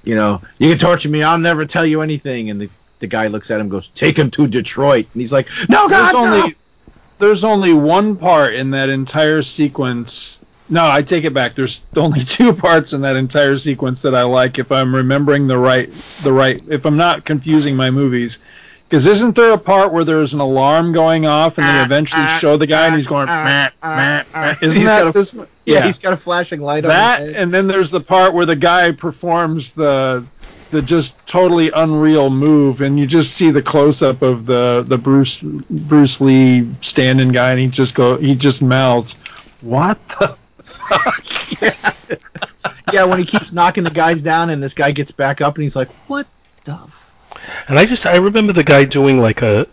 you 0.03 0.15
know, 0.15 0.41
you 0.57 0.69
can 0.69 0.79
torture 0.79 1.09
me. 1.09 1.21
I'll 1.23 1.37
never 1.37 1.65
tell 1.65 1.85
you 1.85 2.01
anything. 2.01 2.49
And 2.49 2.59
the 2.61 2.69
the 2.99 3.07
guy 3.07 3.27
looks 3.27 3.49
at 3.51 3.55
him, 3.55 3.61
and 3.61 3.71
goes, 3.71 3.87
take 3.89 4.17
him 4.17 4.29
to 4.31 4.47
Detroit. 4.47 5.07
And 5.13 5.21
he's 5.21 5.33
like, 5.33 5.49
no, 5.69 5.87
God, 5.89 6.13
There's 6.13 6.13
only 6.15 6.39
no. 6.39 6.53
there's 7.19 7.43
only 7.43 7.73
one 7.73 8.15
part 8.15 8.55
in 8.55 8.71
that 8.71 8.89
entire 8.89 9.41
sequence. 9.41 10.43
No, 10.69 10.89
I 10.89 11.01
take 11.01 11.23
it 11.25 11.33
back. 11.33 11.53
There's 11.53 11.85
only 11.95 12.23
two 12.23 12.53
parts 12.67 12.93
in 12.93 13.01
that 13.01 13.15
entire 13.17 13.57
sequence 13.57 14.01
that 14.03 14.15
I 14.15 14.23
like. 14.23 14.57
If 14.59 14.71
I'm 14.71 14.95
remembering 14.95 15.47
the 15.47 15.57
right 15.57 15.91
the 16.23 16.33
right, 16.33 16.61
if 16.69 16.85
I'm 16.85 16.97
not 16.97 17.25
confusing 17.25 17.75
my 17.75 17.91
movies. 17.91 18.39
Because 18.91 19.07
isn't 19.07 19.37
there 19.37 19.53
a 19.53 19.57
part 19.57 19.93
where 19.93 20.03
there's 20.03 20.33
an 20.33 20.41
alarm 20.41 20.91
going 20.91 21.25
off 21.25 21.57
and 21.57 21.65
they 21.65 21.79
ah, 21.79 21.85
eventually 21.85 22.23
ah, 22.23 22.37
show 22.41 22.57
the 22.57 22.67
guy 22.67 22.87
and 22.87 22.93
ah, 22.93 22.97
he's 22.97 23.07
going, 23.07 23.27
meh, 23.27 23.69
meh, 23.81 24.23
meh. 24.33 24.55
isn't 24.61 24.81
He's 24.81 24.85
that 24.85 25.03
got 25.03 25.07
a- 25.07 25.11
this? 25.13 25.33
Yeah, 25.65 25.85
he's 25.85 25.97
got 25.97 26.11
a 26.11 26.17
flashing 26.17 26.59
light 26.59 26.83
on 26.83 26.89
that 26.89 27.21
and 27.21 27.53
then 27.53 27.67
there's 27.67 27.89
the 27.89 28.01
part 28.01 28.33
where 28.33 28.45
the 28.45 28.57
guy 28.57 28.91
performs 28.91 29.71
the 29.71 30.25
the 30.71 30.81
just 30.81 31.15
totally 31.25 31.71
unreal 31.71 32.29
move 32.29 32.81
and 32.81 32.99
you 32.99 33.07
just 33.07 33.33
see 33.33 33.49
the 33.49 33.61
close 33.61 34.01
up 34.01 34.21
of 34.21 34.45
the 34.45 34.83
the 34.85 34.97
Bruce 34.97 35.37
Bruce 35.39 36.19
Lee 36.19 36.69
standing 36.81 37.29
guy 37.29 37.51
and 37.51 37.61
he 37.61 37.67
just 37.67 37.95
go 37.95 38.17
he 38.17 38.35
just 38.35 38.61
mouths 38.61 39.15
what 39.61 40.05
the 40.19 40.35
fuck? 40.57 41.61
yeah, 42.93 43.05
when 43.05 43.19
he 43.19 43.25
keeps 43.25 43.51
knocking 43.51 43.83
the 43.83 43.89
guys 43.89 44.21
down, 44.21 44.49
and 44.49 44.61
this 44.61 44.73
guy 44.73 44.91
gets 44.91 45.11
back 45.11 45.41
up, 45.41 45.55
and 45.55 45.63
he's 45.63 45.75
like, 45.75 45.89
what 46.07 46.27
the 46.65 46.77
And 47.67 47.77
I 47.79 47.85
just 47.85 48.05
I 48.05 48.17
remember 48.17 48.53
the 48.53 48.63
guy 48.63 48.85
doing 48.85 49.19
like 49.19 49.41
a 49.41 49.67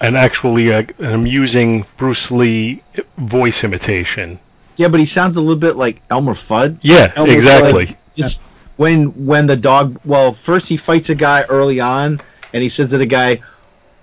an 0.00 0.16
actually 0.16 0.72
uh 0.72 0.82
an 0.98 1.14
amusing 1.14 1.86
Bruce 1.96 2.30
Lee 2.30 2.82
voice 3.16 3.64
imitation. 3.64 4.38
Yeah, 4.76 4.88
but 4.88 5.00
he 5.00 5.06
sounds 5.06 5.36
a 5.36 5.40
little 5.40 5.56
bit 5.56 5.76
like 5.76 6.02
Elmer 6.10 6.34
Fudd. 6.34 6.78
Yeah, 6.82 7.12
Almost 7.16 7.34
exactly. 7.34 7.86
like- 7.86 8.14
Just 8.14 8.42
when 8.76 9.26
when 9.26 9.46
the 9.46 9.56
dog. 9.56 9.98
Well, 10.04 10.32
first 10.32 10.68
he 10.68 10.76
fights 10.76 11.08
a 11.08 11.14
guy 11.14 11.42
early 11.48 11.80
on, 11.80 12.20
and 12.52 12.62
he 12.62 12.68
says 12.68 12.90
to 12.90 12.98
the 12.98 13.06
guy, 13.06 13.40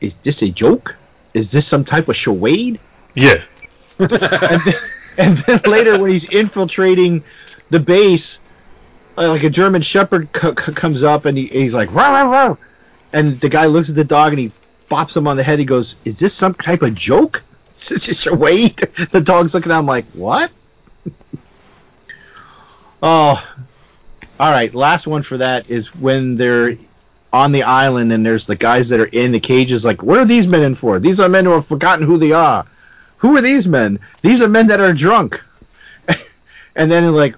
"Is 0.01 0.15
this 0.15 0.41
a 0.41 0.49
joke? 0.49 0.95
Is 1.33 1.51
this 1.51 1.67
some 1.67 1.83
type 1.85 2.09
of 2.09 2.15
charade?" 2.15 2.79
yeah. 3.15 3.41
and, 3.99 4.09
then, 4.09 4.73
and 5.19 5.37
then 5.37 5.61
later 5.67 5.99
when 5.99 6.09
he's 6.09 6.25
infiltrating 6.25 7.23
the 7.69 7.79
base, 7.79 8.39
uh, 9.17 9.29
like 9.29 9.43
a 9.43 9.49
German 9.49 9.81
Shepherd 9.83 10.27
c- 10.35 10.47
c- 10.49 10.73
comes 10.73 11.03
up 11.03 11.25
and 11.25 11.37
he, 11.37 11.45
he's 11.47 11.75
like, 11.75 11.91
"Row, 11.93 12.11
row, 12.11 12.29
row," 12.31 12.57
and 13.13 13.39
the 13.39 13.49
guy 13.49 13.67
looks 13.67 13.89
at 13.89 13.95
the 13.95 14.03
dog 14.03 14.33
and 14.33 14.39
he 14.39 14.51
bops 14.89 15.15
him 15.15 15.27
on 15.27 15.37
the 15.37 15.43
head. 15.43 15.59
He 15.59 15.65
goes, 15.65 15.95
"Is 16.03 16.19
this 16.19 16.33
some 16.33 16.55
type 16.55 16.81
of 16.81 16.95
joke? 16.95 17.43
Is 17.75 17.89
this 17.89 18.09
a 18.09 18.13
charade?" 18.15 18.77
The 19.11 19.21
dog's 19.21 19.53
looking 19.53 19.71
at 19.71 19.79
him 19.79 19.85
like, 19.85 20.05
"What?" 20.13 20.51
oh, 23.03 23.55
all 24.39 24.51
right. 24.51 24.73
Last 24.73 25.07
one 25.07 25.21
for 25.21 25.37
that 25.37 25.69
is 25.69 25.95
when 25.95 26.35
they're 26.35 26.77
on 27.31 27.51
the 27.51 27.63
island 27.63 28.13
and 28.13 28.25
there's 28.25 28.45
the 28.45 28.55
guys 28.55 28.89
that 28.89 28.99
are 28.99 29.05
in 29.05 29.31
the 29.31 29.39
cages. 29.39 29.83
Like, 29.83 30.03
what 30.03 30.19
are 30.19 30.25
these 30.25 30.45
men 30.45 30.61
in 30.61 30.75
for? 30.75 30.99
These 30.99 31.19
are 31.19 31.27
men 31.29 31.45
who 31.45 31.51
have 31.51 31.65
forgotten 31.65 32.05
who 32.05 32.17
they 32.17 32.31
are. 32.31 32.65
Who 33.17 33.35
are 33.37 33.41
these 33.41 33.67
men? 33.67 33.99
These 34.21 34.41
are 34.41 34.47
men 34.47 34.67
that 34.67 34.79
are 34.79 34.93
drunk. 34.93 35.41
and 36.75 36.91
then 36.91 37.11
like, 37.13 37.35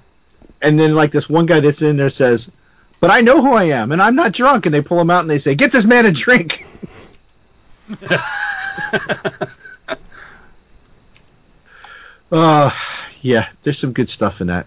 and 0.61 0.79
then 0.79 0.95
like 0.95 1.11
this 1.11 1.29
one 1.29 1.45
guy 1.45 1.59
that's 1.59 1.81
in 1.81 1.95
there 1.95 2.09
says, 2.09 2.51
"But 2.99 3.11
I 3.11 3.21
know 3.21 3.41
who 3.41 3.53
I 3.53 3.65
am, 3.65 3.91
and 3.91 4.01
I'm 4.01 4.15
not 4.15 4.31
drunk." 4.31 4.65
And 4.65 4.73
they 4.75 4.81
pull 4.81 4.99
him 4.99 5.09
out 5.09 5.21
and 5.21 5.29
they 5.29 5.37
say, 5.37 5.55
"Get 5.55 5.71
this 5.71 5.85
man 5.85 6.05
a 6.05 6.11
drink." 6.11 6.65
Uh, 12.31 12.71
yeah, 13.21 13.47
there's 13.63 13.77
some 13.77 13.93
good 13.93 14.09
stuff 14.09 14.41
in 14.41 14.47
that. 14.47 14.65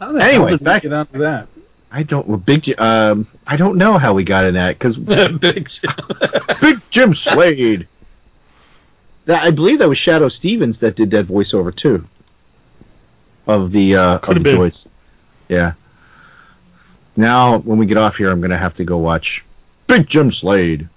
How 0.00 0.12
the 0.12 0.22
Anyway, 0.22 0.50
hell 0.50 0.58
did 0.58 0.64
back- 0.64 0.82
get 0.82 0.92
onto 0.92 1.18
that 1.18 1.48
I 1.90 2.02
don't. 2.02 2.28
Well, 2.28 2.36
Big. 2.38 2.62
J- 2.64 2.74
Um, 2.74 3.26
I 3.46 3.56
don't 3.56 3.78
know 3.78 3.96
how 3.96 4.12
we 4.12 4.22
got 4.22 4.44
in 4.44 4.54
that 4.54 4.78
because 4.78 4.96
big 4.98 5.40
Big 6.60 6.80
Jim 6.90 7.14
Slade. 7.14 7.88
That 9.24 9.42
I 9.42 9.50
believe 9.50 9.78
that 9.78 9.88
was 9.88 9.98
Shadoe 9.98 10.30
Stevens 10.30 10.78
that 10.78 10.96
did 10.96 11.10
that 11.12 11.26
voiceover 11.26 11.74
too. 11.74 12.06
Of 13.46 13.70
the 13.72 13.96
uh, 13.96 14.18
Could 14.18 14.30
of 14.32 14.36
have 14.36 14.44
the 14.44 14.50
been. 14.50 14.56
Joyce. 14.56 14.88
Yeah. 15.48 15.72
Now 17.18 17.58
when 17.58 17.78
we 17.78 17.86
get 17.86 17.98
off 17.98 18.16
here, 18.16 18.30
I'm 18.30 18.40
gonna 18.40 18.56
have 18.56 18.74
to 18.74 18.84
go 18.84 18.96
watch 18.96 19.44
Big 19.88 20.06
Jim 20.06 20.30
Slade. 20.30 20.88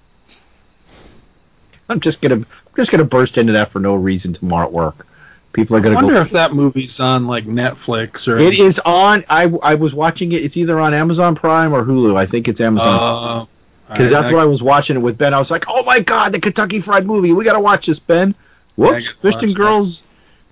I'm 1.89 1.99
just 1.99 2.21
gonna 2.21 2.35
I'm 2.35 2.75
just 2.75 2.91
gonna 2.91 3.03
burst 3.03 3.39
into 3.39 3.53
that 3.53 3.69
for 3.69 3.79
no 3.79 3.95
reason 3.95 4.31
tomorrow 4.31 4.67
at 4.67 4.71
work. 4.71 5.07
People 5.51 5.75
are 5.75 5.81
gonna 5.81 5.95
wonder 5.95 6.13
go. 6.13 6.21
if 6.21 6.29
that 6.29 6.53
movie's 6.53 6.99
on 6.99 7.25
like 7.25 7.45
Netflix 7.45 8.27
or. 8.27 8.37
It 8.37 8.59
is 8.59 8.79
on. 8.85 9.25
I 9.29 9.51
I 9.63 9.73
was 9.73 9.95
watching 9.95 10.31
it. 10.31 10.43
It's 10.43 10.57
either 10.57 10.79
on 10.79 10.93
Amazon 10.93 11.33
Prime 11.33 11.73
or 11.73 11.83
Hulu. 11.83 12.15
I 12.15 12.27
think 12.27 12.47
it's 12.47 12.61
Amazon. 12.61 12.99
Uh, 13.01 13.45
Because 13.89 14.11
that's 14.11 14.31
what 14.31 14.41
I 14.41 14.45
was 14.45 14.61
watching 14.61 14.97
it 14.97 14.99
with 14.99 15.17
Ben. 15.17 15.33
I 15.33 15.39
was 15.39 15.49
like, 15.49 15.65
"Oh 15.67 15.83
my 15.83 16.01
God, 16.01 16.33
the 16.33 16.39
Kentucky 16.39 16.79
Fried 16.79 17.07
Movie! 17.07 17.33
We 17.33 17.43
gotta 17.43 17.59
watch 17.59 17.87
this, 17.87 17.97
Ben." 17.97 18.35
Whoops, 18.75 19.09
Christian 19.09 19.49
watch 19.49 19.55
that. 19.55 19.61
girls, 19.61 20.03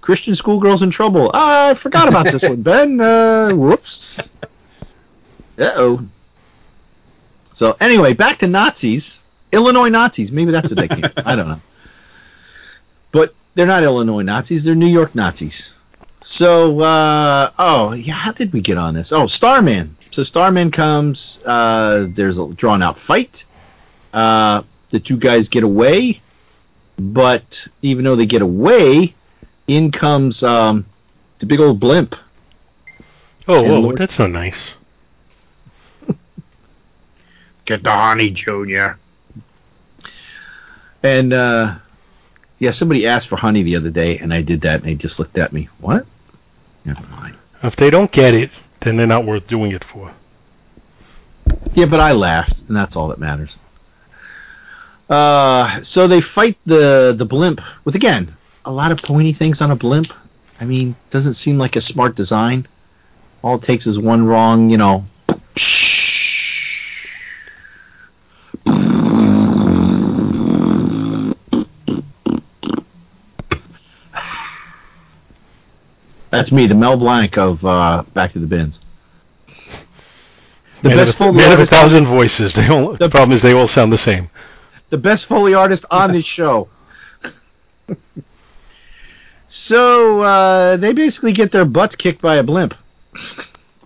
Christian 0.01 0.36
schoolgirls 0.36 0.82
in 0.82 0.89
trouble. 0.89 1.30
Ah, 1.34 1.70
I 1.70 1.74
forgot 1.76 2.07
about 2.09 2.26
this 2.26 2.41
one, 2.41 2.63
Ben. 2.63 2.99
Uh, 2.99 3.51
whoops. 3.51 4.34
Uh 5.60 5.72
oh. 5.76 6.07
So 7.53 7.76
anyway, 7.80 8.14
back 8.14 8.39
to 8.39 8.47
Nazis, 8.47 9.20
Illinois 9.51 9.89
Nazis. 9.89 10.32
Maybe 10.32 10.51
that's 10.51 10.72
what 10.72 10.78
they 10.78 10.88
came. 10.88 11.05
I 11.18 11.36
don't 11.36 11.49
know. 11.49 11.62
But 13.12 13.34
they're 13.55 13.68
not 13.68 13.84
Illinois 13.84 14.22
Nazis. 14.22 14.64
They're 14.64 14.76
New 14.76 14.88
York 14.88 15.16
Nazis. 15.16 15.74
So, 16.22 16.82
uh, 16.82 17.51
oh 17.57 17.93
yeah, 17.93 18.14
how 18.14 18.32
did 18.32 18.53
we 18.53 18.62
get 18.62 18.78
on 18.78 18.93
this? 18.93 19.12
Oh, 19.12 19.26
Starman. 19.28 19.95
So 20.12 20.24
Starman 20.24 20.72
comes. 20.72 21.41
Uh, 21.45 22.07
there's 22.10 22.39
a 22.39 22.47
drawn 22.49 22.84
out 22.84 22.97
fight. 22.99 23.45
Uh, 24.14 24.64
the 24.89 24.99
two 24.99 25.18
guys 25.18 25.49
get 25.49 25.64
away, 25.64 26.22
but 26.97 27.68
even 27.82 28.03
though 28.03 28.16
they 28.16 28.26
get 28.26 28.41
away, 28.41 29.14
in 29.68 29.91
comes 29.91 30.43
um, 30.43 30.86
the 31.39 31.45
big 31.45 31.60
old 31.60 31.80
blimp. 31.80 32.16
Oh, 33.47 33.64
whoa, 33.64 33.80
Lord- 33.80 33.97
that's 33.97 34.20
not 34.20 34.32
nice. 34.32 34.74
Get 37.70 37.84
the 37.84 37.91
honey, 37.91 38.32
Junior. 38.32 38.97
And 41.03 41.32
uh, 41.32 41.76
yeah, 42.57 42.72
somebody 42.72 43.05
asked 43.05 43.28
for 43.28 43.36
honey 43.36 43.61
the 43.61 43.76
other 43.76 43.91
day, 43.91 44.17
and 44.17 44.34
I 44.34 44.41
did 44.41 44.61
that, 44.61 44.80
and 44.80 44.86
they 44.86 44.95
just 44.95 45.20
looked 45.20 45.38
at 45.38 45.53
me. 45.53 45.70
What? 45.80 46.07
Never 46.84 47.05
mind. 47.09 47.36
If 47.61 47.76
they 47.76 47.91
don't 47.91 48.11
get 48.11 48.34
it, 48.34 48.63
then 48.80 48.97
they're 48.97 49.05
not 49.05 49.24
worth 49.24 49.47
doing 49.47 49.72
it 49.72 49.84
for. 49.84 50.11
Yeah, 51.74 51.86
but 51.86 51.99
I 51.99 52.13
laughed, 52.13 52.63
and 52.70 52.76
that's 52.76 52.95
all 52.95 53.09
that 53.09 53.20
matters. 53.20 53.59
Uh, 55.07 55.84
so 55.84 56.07
they 56.07 56.22
fight 56.22 56.57
the 56.65 57.13
the 57.15 57.26
blimp 57.26 57.61
with 57.86 57.93
again 57.93 58.36
a 58.65 58.72
lot 58.72 58.91
of 58.91 58.99
pointy 59.03 59.34
things 59.34 59.61
on 59.61 59.70
a 59.70 59.76
blimp. 59.76 60.11
I 60.59 60.65
mean, 60.65 60.95
doesn't 61.11 61.36
seem 61.36 61.59
like 61.59 61.76
a 61.76 61.82
smart 61.82 62.15
design. 62.15 62.65
All 63.43 63.57
it 63.57 63.61
takes 63.61 63.86
is 63.86 63.99
one 63.99 64.26
wrong, 64.26 64.72
you 64.72 64.78
know. 64.78 65.05
That's 76.30 76.51
me, 76.51 76.67
the 76.67 76.75
Mel 76.75 76.97
Blanc 76.97 77.38
of 77.38 77.65
uh, 77.65 78.03
Back 78.13 78.34
to 78.34 78.39
the 78.39 78.47
Bins. 78.47 78.80
The 80.82 80.89
man 80.89 80.97
best 80.97 81.15
of, 81.15 81.21
a, 81.21 81.23
Foley 81.25 81.38
man 81.38 81.53
of 81.53 81.59
a 81.59 81.65
thousand 81.65 82.05
voices. 82.05 82.53
They 82.53 82.69
all, 82.69 82.93
the 82.93 83.09
problem 83.09 83.34
is 83.34 83.41
they 83.41 83.53
all 83.53 83.67
sound 83.67 83.91
the 83.91 83.97
same. 83.97 84.30
the 84.89 84.97
best 84.97 85.25
Foley 85.25 85.53
artist 85.53 85.86
on 85.91 86.11
this 86.13 86.25
show. 86.38 86.69
so 89.47 90.21
uh, 90.21 90.77
they 90.77 90.93
basically 90.93 91.34
get 91.34 91.51
their 91.51 91.65
butts 91.65 91.95
kicked 91.95 92.21
by 92.21 92.36
a 92.36 92.43
blimp, 92.43 92.75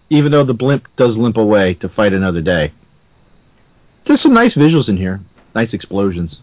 even 0.10 0.32
though 0.32 0.44
the 0.44 0.54
blimp 0.54 0.88
does 0.96 1.18
limp 1.18 1.38
away 1.38 1.74
to 1.76 1.90
fight 1.90 2.14
another 2.14 2.42
day. 2.42 2.72
There's 4.04 4.22
some 4.22 4.34
nice 4.34 4.56
visuals 4.56 4.90
in 4.90 4.98
here, 4.98 5.22
nice 5.56 5.74
explosions. 5.74 6.42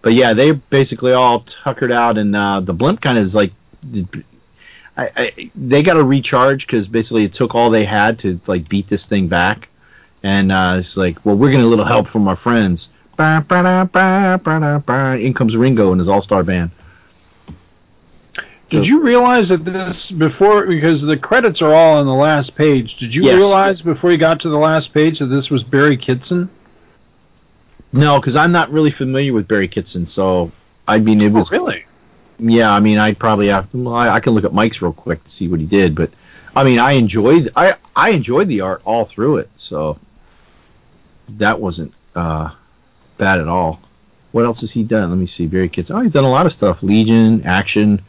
But 0.00 0.14
yeah, 0.14 0.32
they 0.32 0.52
basically 0.52 1.12
all 1.12 1.40
tuckered 1.40 1.92
out, 1.92 2.16
and 2.16 2.34
uh, 2.34 2.60
the 2.60 2.72
blimp 2.72 3.00
kind 3.00 3.18
of 3.18 3.24
is 3.24 3.34
like. 3.34 3.52
I, 4.98 5.10
I, 5.16 5.50
they 5.54 5.82
got 5.82 5.94
to 5.94 6.02
recharge 6.02 6.66
because 6.66 6.88
basically 6.88 7.24
it 7.24 7.32
took 7.32 7.54
all 7.54 7.70
they 7.70 7.84
had 7.84 8.18
to 8.20 8.40
like 8.48 8.68
beat 8.68 8.88
this 8.88 9.06
thing 9.06 9.28
back, 9.28 9.68
and 10.24 10.50
uh, 10.50 10.76
it's 10.78 10.96
like, 10.96 11.24
well, 11.24 11.36
we're 11.36 11.50
getting 11.50 11.64
a 11.64 11.68
little 11.68 11.84
help 11.84 12.08
from 12.08 12.26
our 12.26 12.36
friends. 12.36 12.90
Ba, 13.16 13.44
ba, 13.46 13.62
da, 13.62 13.84
ba, 13.84 14.40
ba, 14.42 14.60
da, 14.60 14.78
ba. 14.80 15.18
In 15.18 15.34
comes 15.34 15.56
Ringo 15.56 15.92
and 15.92 16.00
his 16.00 16.08
all-star 16.08 16.42
band. 16.42 16.70
Did 18.68 18.86
you 18.86 19.00
realize 19.02 19.48
that 19.48 19.64
this 19.64 20.10
before 20.10 20.66
because 20.66 21.00
the 21.00 21.16
credits 21.16 21.62
are 21.62 21.72
all 21.72 21.98
on 21.98 22.06
the 22.06 22.14
last 22.14 22.54
page? 22.54 22.96
Did 22.96 23.14
you 23.14 23.22
Yes. 23.24 23.36
realize 23.36 23.80
before 23.80 24.10
you 24.12 24.18
got 24.18 24.40
to 24.40 24.50
the 24.50 24.58
last 24.58 24.92
page 24.92 25.20
that 25.20 25.26
this 25.26 25.50
was 25.50 25.62
Barry 25.64 25.96
Kitson? 25.96 26.50
No, 27.92 28.20
because 28.20 28.36
I'm 28.36 28.52
not 28.52 28.70
really 28.70 28.90
familiar 28.90 29.32
with 29.32 29.48
Barry 29.48 29.68
Kitson, 29.68 30.04
so 30.04 30.52
I 30.86 30.98
mean 30.98 31.22
it 31.22 31.32
was. 31.32 31.50
Oh, 31.50 31.56
really? 31.56 31.84
Yeah, 32.38 32.72
I 32.72 32.80
mean 32.80 32.98
I'd 32.98 33.18
probably 33.18 33.48
have. 33.48 33.68
Well, 33.72 33.94
I, 33.94 34.10
I 34.10 34.20
can 34.20 34.32
look 34.32 34.44
at 34.44 34.52
Mike's 34.52 34.80
real 34.80 34.92
quick 34.92 35.22
to 35.24 35.30
see 35.30 35.48
what 35.48 35.60
he 35.60 35.66
did, 35.66 35.94
but 35.94 36.10
I 36.54 36.64
mean 36.64 36.78
I 36.78 36.92
enjoyed 36.92 37.50
I 37.56 37.74
I 37.96 38.10
enjoyed 38.10 38.48
the 38.48 38.60
art 38.60 38.82
all 38.84 39.04
through 39.04 39.38
it, 39.38 39.50
so 39.56 39.98
that 41.30 41.60
wasn't 41.60 41.92
uh, 42.14 42.50
bad 43.16 43.40
at 43.40 43.48
all. 43.48 43.80
What 44.32 44.44
else 44.44 44.60
has 44.60 44.70
he 44.70 44.84
done? 44.84 45.10
Let 45.10 45.18
me 45.18 45.26
see. 45.26 45.46
Barry 45.46 45.68
Kitson. 45.68 45.96
Oh, 45.96 46.00
he's 46.00 46.12
done 46.12 46.24
a 46.24 46.30
lot 46.30 46.46
of 46.46 46.52
stuff. 46.52 46.82
Legion, 46.82 47.42
Action, 47.44 48.00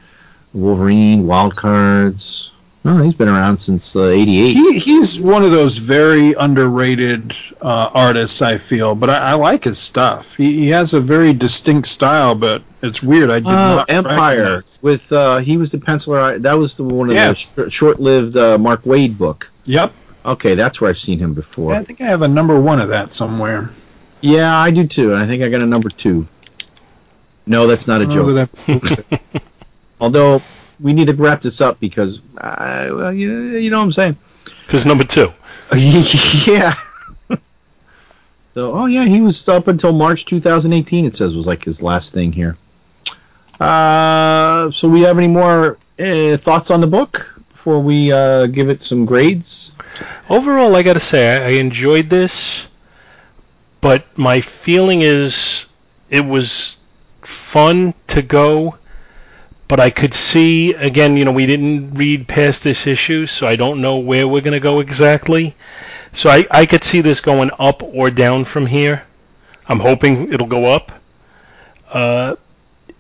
Wolverine, 0.54 1.26
Wild 1.26 1.56
Cards. 1.56 2.52
Oh, 2.86 3.04
he's 3.04 3.14
been 3.14 3.28
around 3.28 3.58
since 3.58 3.94
uh, 3.96 4.08
'88. 4.08 4.54
He 4.54 4.80
he's 4.80 5.20
one 5.20 5.44
of 5.44 5.52
those 5.52 5.76
very 5.76 6.34
underrated 6.34 7.36
uh, 7.62 7.90
artists, 7.94 8.42
I 8.42 8.58
feel, 8.58 8.96
but 8.96 9.10
I, 9.10 9.18
I 9.18 9.34
like 9.34 9.66
his 9.66 9.78
stuff. 9.78 10.34
He, 10.36 10.60
he 10.62 10.70
has 10.70 10.94
a 10.94 11.02
very 11.02 11.34
distinct 11.34 11.90
style, 11.90 12.36
but 12.36 12.64
it's 12.82 13.04
weird. 13.04 13.32
I 13.32 13.40
did 13.40 13.48
Oh, 13.48 13.52
not 13.52 13.90
Empire 13.90 14.38
recognize- 14.44 14.80
with 14.82 15.12
uh, 15.12 15.38
he 15.40 15.58
was 15.58 15.72
the 15.74 15.78
penciler. 15.78 16.42
That 16.42 16.54
was 16.54 16.78
the 16.78 16.86
one 16.86 17.10
of 17.10 17.16
Yes. 17.16 17.54
the 17.54 17.70
sh- 17.70 17.74
short-lived 17.74 18.38
uh, 18.38 18.58
Mark 18.58 18.84
Waid 18.84 19.18
book. 19.18 19.52
Yep, 19.66 19.94
Okay, 20.26 20.56
that's 20.56 20.80
where 20.80 20.90
I've 20.90 20.98
seen 20.98 21.20
him 21.20 21.34
before. 21.34 21.74
I 21.76 21.84
think 21.84 22.00
I 22.00 22.06
have 22.06 22.22
a 22.22 22.28
number 22.30 22.60
one 22.60 22.80
of 22.80 22.88
that 22.90 23.12
somewhere. 23.12 23.70
Yeah, 24.22 24.58
I 24.58 24.72
do 24.72 24.88
too, 24.88 25.14
I 25.16 25.26
think 25.28 25.44
I 25.44 25.50
got 25.50 25.62
a 25.62 25.66
number 25.66 25.90
two. 25.90 26.28
No, 27.46 27.68
that's 27.68 27.88
not 27.88 28.02
a 28.02 28.06
Oh, 28.06 28.10
joke. 28.10 28.50
that- 28.66 29.22
Although 30.02 30.42
we 30.80 30.94
need 30.94 31.08
to 31.08 31.14
wrap 31.14 31.42
this 31.42 31.62
up 31.62 31.80
because, 31.80 32.22
uh, 32.38 32.88
well, 32.92 33.14
you, 33.14 33.58
you 33.58 33.70
know 33.70 33.80
what 33.80 33.86
I'm 33.86 33.92
saying. 33.92 34.18
Because 34.66 34.86
number 34.86 35.04
two. 35.04 35.32
yeah. 35.76 36.74
so, 38.54 38.74
oh 38.74 38.86
yeah, 38.86 39.06
he 39.06 39.22
was 39.22 39.48
up 39.50 39.68
until 39.68 39.92
March 39.92 40.26
2018. 40.26 41.06
It 41.06 41.16
says 41.16 41.36
was 41.36 41.48
like 41.48 41.64
his 41.64 41.82
last 41.82 42.14
thing 42.14 42.32
here. 42.32 42.58
Uh, 43.60 44.72
so 44.72 44.88
we 44.88 45.02
have 45.02 45.18
any 45.18 45.28
more 45.28 45.78
uh, 46.00 46.38
thoughts 46.38 46.72
on 46.72 46.82
the 46.82 46.88
book 46.88 47.40
before 47.60 47.82
we 47.82 48.10
uh, 48.10 48.46
give 48.48 48.70
it 48.70 48.82
some 48.82 49.06
grades? 49.06 49.74
Overall, 50.30 50.78
I 50.78 50.82
got 50.82 50.94
to 50.94 51.02
say, 51.02 51.38
I, 51.38 51.48
I 51.48 51.52
enjoyed 51.60 52.10
this, 52.10 52.66
but 53.82 54.18
my 54.18 54.40
feeling 54.40 55.02
is 55.02 55.66
it 56.10 56.26
was 56.26 56.78
fun 57.22 57.94
to 58.08 58.22
go, 58.22 58.78
but 59.70 59.80
I 59.80 59.92
could 59.92 60.16
see, 60.16 60.74
again, 60.74 61.16
you 61.16 61.26
know, 61.26 61.32
we 61.32 61.46
didn't 61.46 61.94
read 61.94 62.28
past 62.28 62.64
this 62.64 62.88
issue, 62.88 63.28
so 63.28 63.48
I 63.48 63.56
don't 63.56 63.82
know 63.82 64.00
where 64.00 64.28
we're 64.28 64.42
going 64.42 64.54
to 64.56 64.60
go 64.60 64.80
exactly. 64.82 65.56
So 66.12 66.32
I, 66.32 66.46
I 66.50 66.66
could 66.66 66.84
see 66.84 67.02
this 67.02 67.22
going 67.22 67.52
up 67.60 67.84
or 67.84 68.10
down 68.10 68.46
from 68.46 68.66
here. 68.66 69.04
I'm 69.68 69.80
hoping 69.80 70.34
it'll 70.34 70.48
go 70.48 70.66
up. 70.66 70.92
Uh, 71.88 72.36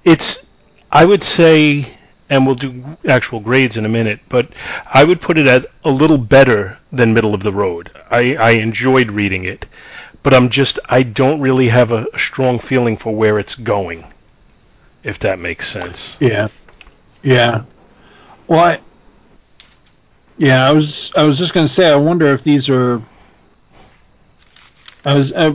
it's, 0.05 0.45
I 0.91 1.05
would 1.05 1.23
say, 1.23 1.87
and 2.29 2.45
we'll 2.45 2.53
do 2.55 2.97
actual 3.07 3.39
grades 3.39 3.75
in 3.77 3.85
a 3.85 3.89
minute, 3.89 4.19
but 4.29 4.49
I 4.85 5.03
would 5.03 5.21
put 5.21 5.39
it 5.39 5.47
at 5.47 5.65
a 5.83 5.89
little 5.89 6.19
better 6.19 6.77
than 6.91 7.15
middle 7.15 7.33
of 7.33 7.41
the 7.41 7.51
road. 7.51 7.89
I, 8.11 8.35
I 8.35 8.51
enjoyed 8.51 9.09
reading 9.11 9.45
it, 9.45 9.65
but 10.21 10.35
I'm 10.35 10.49
just, 10.49 10.77
I 10.87 11.01
don't 11.01 11.41
really 11.41 11.69
have 11.69 11.91
a 11.91 12.05
strong 12.15 12.59
feeling 12.59 12.95
for 12.97 13.15
where 13.15 13.39
it's 13.39 13.55
going, 13.55 14.03
if 15.03 15.17
that 15.19 15.39
makes 15.39 15.67
sense. 15.67 16.15
Yeah. 16.19 16.49
Yeah. 17.23 17.63
Well, 18.47 18.59
I, 18.59 18.79
yeah, 20.37 20.67
I 20.67 20.71
was 20.71 21.11
I 21.15 21.23
was 21.23 21.37
just 21.37 21.53
gonna 21.53 21.67
say 21.67 21.91
I 21.91 21.97
wonder 21.97 22.27
if 22.27 22.43
these 22.43 22.69
are. 22.69 23.01
I 25.05 25.13
was 25.13 25.33
I, 25.33 25.53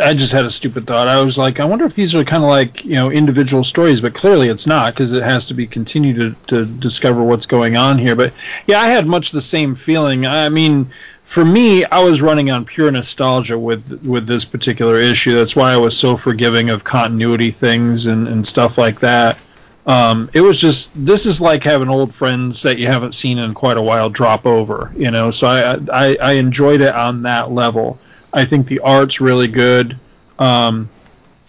I 0.00 0.14
just 0.14 0.32
had 0.32 0.44
a 0.44 0.50
stupid 0.50 0.86
thought. 0.86 1.08
I 1.08 1.22
was 1.22 1.36
like, 1.38 1.60
I 1.60 1.64
wonder 1.64 1.84
if 1.84 1.94
these 1.94 2.14
are 2.14 2.24
kind 2.24 2.42
of 2.42 2.48
like 2.48 2.84
you 2.84 2.94
know 2.94 3.10
individual 3.10 3.62
stories, 3.62 4.00
but 4.00 4.14
clearly 4.14 4.48
it's 4.48 4.66
not 4.66 4.94
because 4.94 5.12
it 5.12 5.22
has 5.22 5.46
to 5.46 5.54
be 5.54 5.66
continued 5.66 6.16
to, 6.48 6.64
to 6.64 6.66
discover 6.66 7.22
what's 7.22 7.46
going 7.46 7.76
on 7.76 7.98
here. 7.98 8.16
But 8.16 8.32
yeah, 8.66 8.80
I 8.80 8.88
had 8.88 9.06
much 9.06 9.30
the 9.32 9.40
same 9.40 9.74
feeling. 9.74 10.26
I 10.26 10.48
mean, 10.48 10.90
for 11.24 11.44
me, 11.44 11.84
I 11.84 12.02
was 12.02 12.22
running 12.22 12.50
on 12.50 12.64
pure 12.64 12.90
nostalgia 12.90 13.58
with 13.58 14.02
with 14.02 14.26
this 14.26 14.44
particular 14.46 14.98
issue. 14.98 15.34
That's 15.34 15.54
why 15.54 15.72
I 15.72 15.76
was 15.76 15.96
so 15.96 16.16
forgiving 16.16 16.70
of 16.70 16.84
continuity 16.84 17.50
things 17.50 18.06
and, 18.06 18.26
and 18.28 18.46
stuff 18.46 18.78
like 18.78 19.00
that. 19.00 19.38
Um, 19.84 20.30
it 20.32 20.40
was 20.40 20.60
just 20.60 20.92
this 20.94 21.26
is 21.26 21.40
like 21.40 21.64
having 21.64 21.88
old 21.88 22.14
friends 22.14 22.62
that 22.62 22.78
you 22.78 22.86
haven't 22.86 23.14
seen 23.14 23.38
in 23.38 23.52
quite 23.52 23.76
a 23.76 23.82
while 23.82 24.10
drop 24.10 24.46
over, 24.46 24.92
you 24.96 25.10
know. 25.10 25.30
So 25.30 25.46
I 25.48 25.74
I, 25.92 26.16
I 26.16 26.32
enjoyed 26.34 26.80
it 26.80 26.94
on 26.94 27.22
that 27.22 27.50
level. 27.50 27.98
I 28.32 28.44
think 28.44 28.66
the 28.66 28.80
art's 28.80 29.20
really 29.20 29.48
good. 29.48 29.98
Um, 30.38 30.88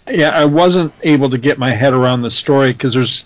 yeah, 0.07 0.31
I 0.31 0.45
wasn't 0.45 0.93
able 1.01 1.29
to 1.29 1.37
get 1.37 1.57
my 1.57 1.69
head 1.69 1.93
around 1.93 2.23
the 2.23 2.31
story 2.31 2.73
because 2.73 2.93
there's 2.93 3.25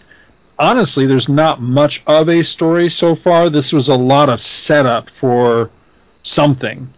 honestly, 0.60 1.05
there's 1.05 1.30
not 1.30 1.62
much 1.62 2.03
of 2.08 2.30
a 2.30 2.43
story 2.43 2.89
so 2.89 3.16
far. 3.16 3.49
This 3.49 3.72
was 3.74 3.89
a 3.89 3.95
lot 3.95 4.30
of 4.30 4.41
setup 4.41 5.10
for 5.10 5.70
something, 6.24 6.89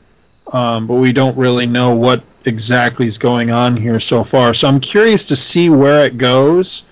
um, 0.52 0.88
but 0.88 0.96
we 0.96 1.14
don't 1.14 1.38
really 1.38 1.66
know 1.66 1.96
what 1.96 2.24
exactly 2.46 3.08
is 3.08 3.18
going 3.18 3.52
on 3.52 3.78
here 3.78 4.00
so 4.00 4.24
far. 4.24 4.54
So 4.54 4.68
I'm 4.68 4.80
curious 4.80 5.26
to 5.26 5.36
see 5.36 5.70
where 5.70 6.06
it 6.06 6.18
goes. 6.18 6.84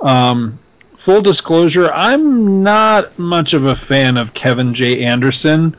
Um, 0.00 0.58
full 0.96 1.22
disclosure, 1.22 1.90
I'm 1.92 2.62
not 2.62 3.18
much 3.18 3.54
of 3.54 3.64
a 3.64 3.76
fan 3.76 4.16
of 4.16 4.34
Kevin 4.34 4.74
J. 4.74 5.04
Anderson. 5.04 5.76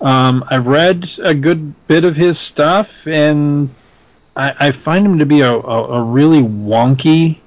Um, 0.00 0.44
I've 0.48 0.66
read 0.66 1.10
a 1.22 1.34
good 1.34 1.74
bit 1.86 2.04
of 2.04 2.16
his 2.16 2.38
stuff, 2.38 3.06
and 3.06 3.70
I, 4.34 4.54
I 4.58 4.70
find 4.70 5.04
him 5.04 5.18
to 5.18 5.26
be 5.26 5.40
a, 5.40 5.52
a, 5.52 5.84
a 6.00 6.02
really 6.02 6.40
wonky 6.40 7.38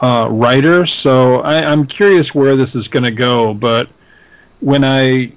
uh, 0.00 0.28
writer. 0.30 0.86
So 0.86 1.40
I, 1.40 1.70
I'm 1.70 1.86
curious 1.86 2.34
where 2.34 2.56
this 2.56 2.74
is 2.74 2.88
going 2.88 3.04
to 3.04 3.10
go. 3.10 3.52
But 3.52 3.88
when 4.60 4.82
I, 4.82 5.32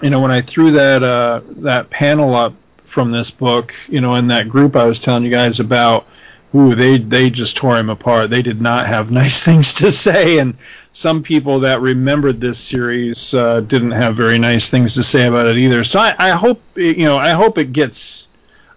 you 0.00 0.10
know, 0.10 0.20
when 0.20 0.30
I 0.30 0.40
threw 0.40 0.72
that 0.72 1.02
uh, 1.02 1.40
that 1.58 1.90
panel 1.90 2.34
up 2.34 2.54
from 2.78 3.10
this 3.10 3.30
book, 3.30 3.74
you 3.88 4.00
know, 4.00 4.14
in 4.14 4.28
that 4.28 4.48
group 4.48 4.76
I 4.76 4.84
was 4.84 5.00
telling 5.00 5.24
you 5.24 5.30
guys 5.30 5.58
about, 5.60 6.06
ooh, 6.54 6.74
they 6.74 6.98
they 6.98 7.30
just 7.30 7.56
tore 7.56 7.78
him 7.78 7.90
apart. 7.90 8.30
They 8.30 8.42
did 8.42 8.60
not 8.60 8.86
have 8.86 9.10
nice 9.22 9.44
things 9.44 9.74
to 9.74 9.92
say, 9.92 10.38
and 10.38 10.54
some 10.92 11.22
people 11.22 11.60
that 11.60 11.80
remembered 11.80 12.40
this 12.40 12.58
series 12.58 13.34
uh, 13.34 13.60
didn't 13.60 13.92
have 13.92 14.16
very 14.16 14.38
nice 14.38 14.68
things 14.68 14.94
to 14.94 15.02
say 15.02 15.26
about 15.26 15.46
it 15.46 15.56
either. 15.56 15.84
So 15.84 16.00
I, 16.00 16.14
I 16.18 16.30
hope 16.30 16.62
you 16.76 17.04
know 17.04 17.16
I 17.16 17.30
hope 17.30 17.58
it 17.58 17.72
gets. 17.72 18.28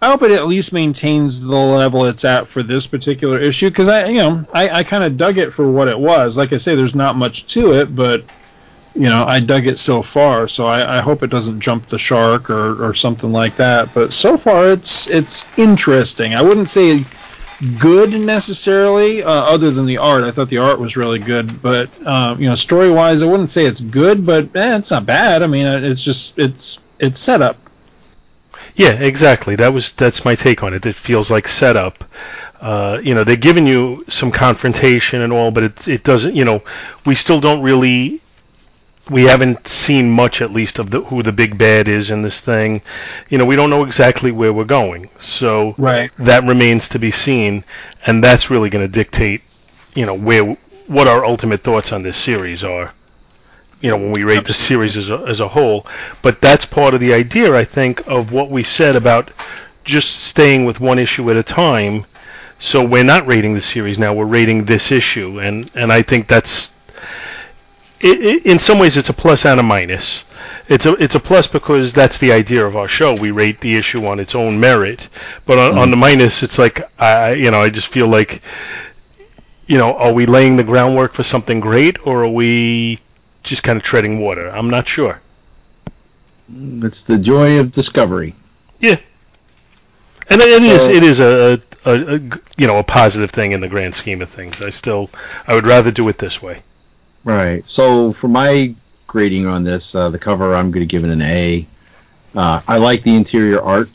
I 0.02 0.10
hope 0.10 0.24
it 0.24 0.32
at 0.32 0.46
least 0.46 0.72
maintains 0.74 1.42
the 1.42 1.56
level 1.56 2.06
it's 2.06 2.26
at 2.26 2.48
for 2.48 2.62
this 2.62 2.86
particular 2.86 3.40
issue 3.40 3.70
because 3.70 3.88
I, 3.88 4.06
you 4.08 4.18
know, 4.18 4.46
I, 4.54 4.70
I 4.70 4.84
kind 4.84 5.04
of 5.04 5.18
dug 5.18 5.38
it 5.38 5.52
for 5.52 5.72
what 5.72 5.88
it 5.88 5.98
was. 5.98 6.38
Like 6.38 6.54
I 6.54 6.58
say, 6.58 6.76
there's 6.76 6.94
not 6.94 7.16
much 7.16 7.48
to 7.54 7.74
it, 7.74 7.96
but 7.96 8.24
you 8.94 9.04
know, 9.04 9.26
I 9.26 9.40
dug 9.40 9.68
it 9.68 9.80
so 9.80 10.02
far. 10.02 10.48
So 10.48 10.66
I, 10.66 10.98
I 10.98 11.02
hope 11.02 11.24
it 11.24 11.30
doesn't 11.30 11.60
jump 11.60 11.90
the 11.90 11.98
shark 11.98 12.50
or, 12.50 12.86
or 12.86 12.94
something 12.94 13.32
like 13.32 13.56
that. 13.56 13.94
But 13.94 14.14
so 14.14 14.38
far, 14.38 14.72
it's 14.72 15.10
it's 15.10 15.46
interesting. 15.58 16.34
I 16.36 16.42
wouldn't 16.42 16.70
say 16.70 17.04
good 17.80 18.12
necessarily, 18.12 19.24
uh, 19.24 19.30
other 19.30 19.72
than 19.72 19.86
the 19.86 19.98
art. 19.98 20.24
I 20.24 20.32
thought 20.32 20.50
the 20.50 20.60
art 20.60 20.80
was 20.80 20.98
really 20.98 21.20
good, 21.20 21.62
but 21.62 21.90
uh, 22.06 22.36
you 22.38 22.48
know, 22.48 22.56
story 22.56 22.90
wise, 22.92 23.22
I 23.22 23.26
wouldn't 23.26 23.50
say 23.50 23.66
it's 23.66 23.82
good, 23.82 24.26
but 24.26 24.56
eh, 24.56 24.78
it's 24.78 24.92
not 24.92 25.06
bad. 25.06 25.44
I 25.44 25.48
mean, 25.48 25.66
it's 25.66 26.04
just 26.04 26.38
it's 26.38 26.80
it's 27.00 27.20
setup. 27.20 27.58
Yeah, 28.76 28.92
exactly. 28.92 29.56
That 29.56 29.74
was 29.74 29.94
that's 29.94 30.26
my 30.26 30.36
take 30.36 30.64
on 30.64 30.74
it. 30.74 30.86
It 30.86 30.96
feels 30.96 31.32
like 31.32 31.48
setup. 31.48 32.04
Uh, 32.60 33.00
you 33.02 33.16
know, 33.16 33.24
they're 33.24 33.36
giving 33.36 33.68
you 33.68 34.06
some 34.10 34.32
confrontation 34.32 35.22
and 35.22 35.32
all, 35.32 35.52
but 35.52 35.64
it 35.64 35.88
it 35.88 36.04
doesn't. 36.04 36.36
You 36.36 36.46
know, 36.46 36.64
we 37.06 37.16
still 37.16 37.40
don't 37.40 37.62
really. 37.62 38.22
We 39.10 39.24
haven't 39.24 39.68
seen 39.68 40.10
much, 40.10 40.42
at 40.42 40.52
least, 40.52 40.80
of 40.80 40.90
the, 40.90 41.02
who 41.02 41.22
the 41.22 41.32
big 41.32 41.58
bad 41.58 41.88
is 41.88 42.10
in 42.10 42.24
this 42.24 42.42
thing. 42.42 42.82
You 43.30 43.38
know, 43.38 43.46
we 43.46 43.56
don't 43.56 43.70
know 43.70 43.84
exactly 43.84 44.32
where 44.32 44.52
we're 44.52 44.64
going, 44.64 45.10
so 45.22 45.76
Right. 45.78 46.12
that 46.18 46.44
remains 46.44 46.90
to 46.90 47.00
be 47.00 47.12
seen, 47.12 47.64
and 48.06 48.24
that's 48.24 48.50
really 48.50 48.70
going 48.72 48.84
to 48.86 48.92
dictate, 48.92 49.42
you 49.94 50.06
know, 50.08 50.16
where 50.16 50.58
what 50.88 51.08
our 51.08 51.24
ultimate 51.26 51.62
thoughts 51.64 51.92
on 51.92 52.04
this 52.04 52.18
series 52.18 52.64
are. 52.64 52.94
You 53.82 53.92
know, 53.92 53.98
when 53.98 54.12
we 54.12 54.24
rate 54.24 54.46
the 54.46 54.54
series 54.54 54.98
as 54.98 55.10
a, 55.10 55.18
as 55.28 55.40
a 55.40 55.48
whole, 55.48 55.86
but 56.24 56.42
that's 56.42 56.66
part 56.66 56.96
of 56.96 57.00
the 57.00 57.14
idea, 57.14 57.56
I 57.56 57.66
think, 57.66 58.08
of 58.08 58.32
what 58.32 58.50
we 58.50 58.64
said 58.64 58.96
about 58.96 59.30
just 59.84 60.10
staying 60.24 60.66
with 60.66 60.80
one 60.80 60.98
issue 60.98 61.30
at 61.30 61.38
a 61.38 61.44
time. 61.44 62.06
So 62.58 62.84
we're 62.84 63.04
not 63.04 63.28
rating 63.28 63.54
the 63.54 63.62
series 63.62 64.00
now; 64.00 64.14
we're 64.14 64.26
rating 64.26 64.66
this 64.66 64.92
issue, 64.92 65.40
and 65.40 65.70
and 65.76 65.92
I 65.94 66.02
think 66.02 66.28
that's, 66.28 66.72
it, 68.02 68.22
it, 68.22 68.46
in 68.46 68.60
some 68.60 68.80
ways, 68.80 68.98
it's 68.98 69.10
a 69.10 69.14
plus 69.14 69.46
and 69.46 69.60
a 69.60 69.64
minus 69.64 70.24
it's 70.68 70.86
a 70.86 70.94
it's 70.94 71.16
a 71.16 71.20
plus 71.20 71.48
because 71.48 71.94
that's 71.94 72.20
the 72.20 72.32
idea 72.32 72.66
of 72.66 72.76
our 72.76 72.88
show. 72.88 73.16
We 73.16 73.32
rate 73.32 73.62
the 73.62 73.76
issue 73.76 74.06
on 74.08 74.20
its 74.20 74.36
own 74.36 74.60
merit, 74.60 75.08
but 75.46 75.60
on, 75.60 75.78
on 75.78 75.92
the 75.92 75.96
mm-hmm. 75.96 76.02
minus, 76.02 76.44
it's 76.44 76.58
like 76.58 76.90
I 77.00 77.34
you 77.34 77.52
know 77.52 77.62
I 77.62 77.70
just 77.70 77.88
feel 77.88 78.08
like 78.08 78.42
you 79.68 79.78
know 79.78 79.96
are 79.96 80.14
we 80.14 80.26
laying 80.26 80.56
the 80.56 80.64
groundwork 80.64 81.14
for 81.14 81.24
something 81.24 81.60
great 81.60 82.06
or 82.08 82.24
are 82.24 82.30
we 82.30 83.00
just 83.44 83.64
kind 83.64 83.78
of 83.78 83.84
treading 83.84 84.20
water? 84.20 84.50
I'm 84.50 84.70
not 84.70 84.88
sure. 84.88 85.22
Mm, 86.52 86.84
it's 86.84 87.04
the 87.04 87.18
joy 87.18 87.60
of 87.60 87.72
discovery. 87.72 88.34
Yeah, 88.80 88.98
and 90.30 90.42
it, 90.42 90.64
is 90.64 90.88
it 90.88 91.04
is 91.04 91.20
a, 91.20 91.60
a, 91.86 92.16
a 92.16 92.20
you 92.58 92.66
know 92.66 92.80
a 92.80 92.84
positive 92.84 93.30
thing 93.30 93.52
in 93.52 93.62
the 93.62 93.70
grand 93.70 93.94
scheme 93.94 94.24
of 94.24 94.30
things. 94.30 94.62
I 94.64 94.72
still 94.72 95.12
I 95.46 95.54
would 95.54 95.66
rather 95.66 95.92
do 95.92 96.10
it 96.10 96.18
this 96.18 96.42
way. 96.42 96.64
Right. 97.26 97.68
So 97.68 98.12
for 98.12 98.28
my 98.28 98.74
grading 99.08 99.48
on 99.48 99.64
this, 99.64 99.96
uh, 99.96 100.10
the 100.10 100.20
cover, 100.20 100.56
I'm 100.56 100.70
going 100.70 100.82
to 100.82 100.90
give 100.90 101.04
it 101.04 101.10
an 101.10 101.24
A. 101.24 101.68
Uh, 102.36 102.62
I 102.68 102.78
like 102.78 103.02
the 103.02 103.16
interior 103.16 103.62
art. 103.62 103.90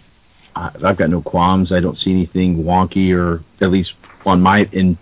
I, 0.56 0.72
I've 0.82 0.96
got 0.96 1.10
no 1.10 1.22
qualms. 1.22 1.70
I 1.72 1.78
don't 1.78 1.96
see 1.96 2.10
anything 2.10 2.64
wonky, 2.64 3.16
or 3.16 3.42
at 3.60 3.70
least 3.70 3.94
on 4.26 4.42
my 4.42 4.68
in. 4.72 4.98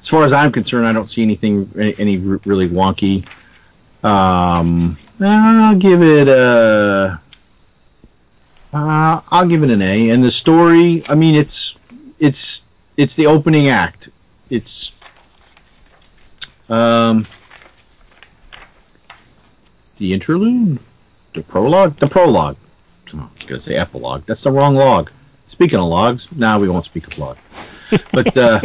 As 0.00 0.08
far 0.08 0.24
as 0.24 0.32
I'm 0.32 0.50
concerned, 0.50 0.88
I 0.88 0.92
don't 0.92 1.08
see 1.08 1.22
anything 1.22 1.70
any, 1.78 1.94
any 1.98 2.18
really 2.18 2.68
wonky. 2.68 3.24
Um, 4.02 4.98
I'll 5.20 5.76
give 5.76 6.02
it 6.02 6.26
a. 6.26 7.20
Uh, 8.72 9.20
I'll 9.30 9.46
give 9.46 9.62
it 9.62 9.70
an 9.70 9.82
A. 9.82 10.10
And 10.10 10.24
the 10.24 10.32
story, 10.32 11.04
I 11.08 11.14
mean, 11.14 11.36
it's 11.36 11.78
it's 12.18 12.64
it's 12.96 13.14
the 13.14 13.26
opening 13.26 13.68
act. 13.68 14.08
It's 14.50 14.92
um 16.68 17.24
the 19.98 20.12
interlude, 20.12 20.78
the 21.34 21.42
prologue, 21.42 21.96
the 21.96 22.06
prologue. 22.08 22.56
Oh, 23.14 23.18
I 23.20 23.28
was 23.36 23.44
gonna 23.46 23.60
say 23.60 23.74
epilogue. 23.76 24.24
That's 24.26 24.42
the 24.42 24.52
wrong 24.52 24.74
log. 24.74 25.10
Speaking 25.46 25.78
of 25.78 25.86
logs, 25.86 26.28
now 26.32 26.58
we 26.58 26.68
won't 26.68 26.84
speak 26.84 27.06
of 27.06 27.18
log. 27.18 27.38
But 28.12 28.36
uh, 28.36 28.60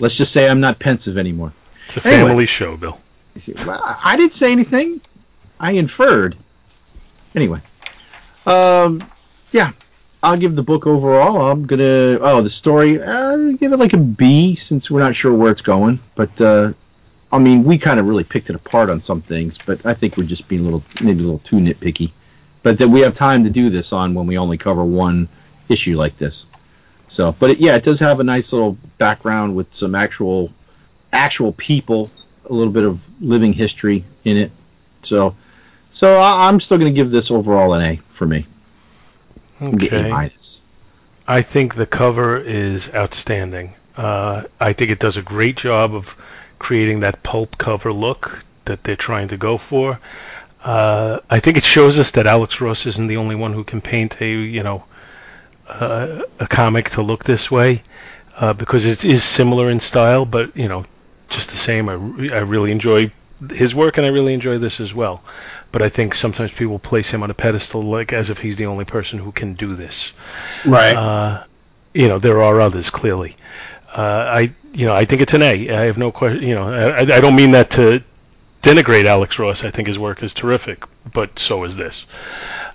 let's 0.00 0.16
just 0.16 0.32
say 0.32 0.48
I'm 0.48 0.60
not 0.60 0.78
pensive 0.78 1.18
anymore. 1.18 1.52
It's 1.88 2.04
a 2.04 2.08
Anyway. 2.08 2.28
family 2.28 2.46
show, 2.46 2.76
Bill. 2.76 2.98
You 3.34 3.40
see, 3.40 3.54
well, 3.66 3.80
I 3.84 4.00
I 4.12 4.16
didn't 4.16 4.32
say 4.32 4.52
anything. 4.52 5.00
I 5.60 5.72
inferred. 5.72 6.36
Anyway, 7.34 7.60
um, 8.46 9.02
yeah, 9.52 9.72
I'll 10.22 10.36
give 10.36 10.56
the 10.56 10.62
book 10.62 10.86
overall. 10.86 11.50
I'm 11.50 11.66
gonna. 11.66 12.18
Oh, 12.20 12.40
the 12.42 12.50
story. 12.50 13.00
Uh, 13.02 13.52
give 13.52 13.72
it 13.72 13.78
like 13.78 13.92
a 13.92 13.98
B 13.98 14.54
since 14.54 14.90
we're 14.90 15.00
not 15.00 15.14
sure 15.14 15.34
where 15.34 15.50
it's 15.50 15.60
going. 15.60 15.98
But 16.14 16.40
uh, 16.40 16.72
I 17.30 17.38
mean, 17.38 17.64
we 17.64 17.76
kind 17.78 18.00
of 18.00 18.06
really 18.06 18.24
picked 18.24 18.48
it 18.50 18.56
apart 18.56 18.88
on 18.90 19.02
some 19.02 19.20
things. 19.20 19.58
But 19.58 19.84
I 19.84 19.94
think 19.94 20.16
we're 20.16 20.24
just 20.24 20.48
being 20.48 20.62
a 20.62 20.64
little, 20.64 20.82
maybe 21.02 21.20
a 21.20 21.24
little 21.24 21.40
too 21.40 21.56
nitpicky. 21.56 22.12
But 22.62 22.78
that 22.78 22.88
we 22.88 23.00
have 23.00 23.14
time 23.14 23.44
to 23.44 23.50
do 23.50 23.70
this 23.70 23.92
on 23.92 24.14
when 24.14 24.26
we 24.26 24.38
only 24.38 24.56
cover 24.58 24.84
one 24.84 25.28
issue 25.68 25.96
like 25.96 26.16
this. 26.18 26.46
So, 27.08 27.32
but 27.38 27.50
it, 27.50 27.58
yeah, 27.58 27.76
it 27.76 27.82
does 27.82 28.00
have 28.00 28.20
a 28.20 28.24
nice 28.24 28.52
little 28.52 28.76
background 28.98 29.54
with 29.56 29.72
some 29.72 29.94
actual, 29.94 30.52
actual 31.12 31.52
people, 31.52 32.10
a 32.48 32.52
little 32.52 32.72
bit 32.72 32.84
of 32.84 33.08
living 33.22 33.52
history 33.52 34.04
in 34.24 34.36
it. 34.36 34.50
So, 35.02 35.34
so 35.90 36.18
I, 36.18 36.48
I'm 36.48 36.60
still 36.60 36.78
going 36.78 36.92
to 36.92 36.96
give 36.96 37.10
this 37.10 37.30
overall 37.30 37.74
an 37.74 37.82
A 37.82 37.96
for 38.06 38.26
me. 38.26 38.46
A 39.60 39.64
Okay. 39.64 40.10
minus. 40.10 40.62
I 41.26 41.42
think 41.42 41.74
the 41.74 41.86
cover 41.86 42.38
is 42.38 42.92
outstanding. 42.94 43.74
Uh, 43.96 44.44
I 44.60 44.72
think 44.72 44.90
it 44.90 44.98
does 44.98 45.16
a 45.16 45.22
great 45.22 45.56
job 45.56 45.94
of 45.94 46.16
creating 46.58 47.00
that 47.00 47.22
pulp 47.22 47.58
cover 47.58 47.92
look 47.92 48.44
that 48.64 48.84
they're 48.84 48.96
trying 48.96 49.28
to 49.28 49.36
go 49.36 49.58
for. 49.58 49.98
Uh, 50.62 51.20
I 51.30 51.40
think 51.40 51.56
it 51.56 51.64
shows 51.64 51.98
us 51.98 52.12
that 52.12 52.26
Alex 52.26 52.60
Ross 52.60 52.86
isn't 52.86 53.06
the 53.06 53.16
only 53.16 53.36
one 53.36 53.52
who 53.52 53.64
can 53.64 53.80
paint 53.80 54.20
a 54.20 54.28
you 54.28 54.62
know 54.62 54.84
uh, 55.68 56.22
a 56.38 56.46
comic 56.46 56.90
to 56.90 57.02
look 57.02 57.24
this 57.24 57.50
way 57.50 57.82
uh, 58.36 58.52
because 58.52 58.86
it 58.86 59.04
is 59.04 59.22
similar 59.22 59.70
in 59.70 59.80
style, 59.80 60.24
but 60.24 60.56
you 60.56 60.68
know 60.68 60.84
just 61.28 61.50
the 61.50 61.56
same. 61.56 61.88
I, 61.88 61.92
I 61.92 62.40
really 62.40 62.72
enjoy 62.72 63.12
his 63.52 63.74
work 63.74 63.98
and 63.98 64.06
I 64.06 64.10
really 64.10 64.34
enjoy 64.34 64.58
this 64.58 64.80
as 64.80 64.94
well. 64.94 65.22
But 65.70 65.82
I 65.82 65.88
think 65.88 66.14
sometimes 66.14 66.50
people 66.52 66.78
place 66.78 67.10
him 67.10 67.22
on 67.22 67.30
a 67.30 67.34
pedestal 67.34 67.82
like 67.82 68.12
as 68.12 68.30
if 68.30 68.38
he's 68.38 68.56
the 68.56 68.66
only 68.66 68.84
person 68.84 69.18
who 69.18 69.32
can 69.32 69.54
do 69.54 69.74
this. 69.74 70.12
Right. 70.64 70.96
Uh, 70.96 71.44
you 71.94 72.08
know, 72.08 72.18
there 72.18 72.42
are 72.42 72.60
others 72.60 72.90
clearly. 72.90 73.36
Uh, 73.92 74.00
I, 74.00 74.52
you 74.72 74.86
know, 74.86 74.94
I 74.94 75.04
think 75.04 75.22
it's 75.22 75.34
an 75.34 75.42
A. 75.42 75.70
I 75.70 75.84
have 75.84 75.98
no 75.98 76.12
question. 76.12 76.42
You 76.42 76.54
know, 76.54 76.72
I, 76.72 77.00
I 77.00 77.20
don't 77.20 77.36
mean 77.36 77.52
that 77.52 77.70
to 77.72 78.02
denigrate 78.62 79.06
Alex 79.06 79.38
Ross. 79.38 79.64
I 79.64 79.70
think 79.70 79.88
his 79.88 79.98
work 79.98 80.22
is 80.22 80.34
terrific, 80.34 80.84
but 81.12 81.38
so 81.38 81.64
is 81.64 81.76
this. 81.76 82.06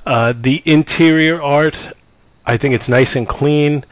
Uh, 0.06 0.34
the 0.36 0.62
interior 0.66 1.42
art, 1.42 1.78
I 2.46 2.58
think 2.58 2.76
it's 2.76 2.90
nice 2.90 3.16
and 3.16 3.28
clean. 3.28 3.86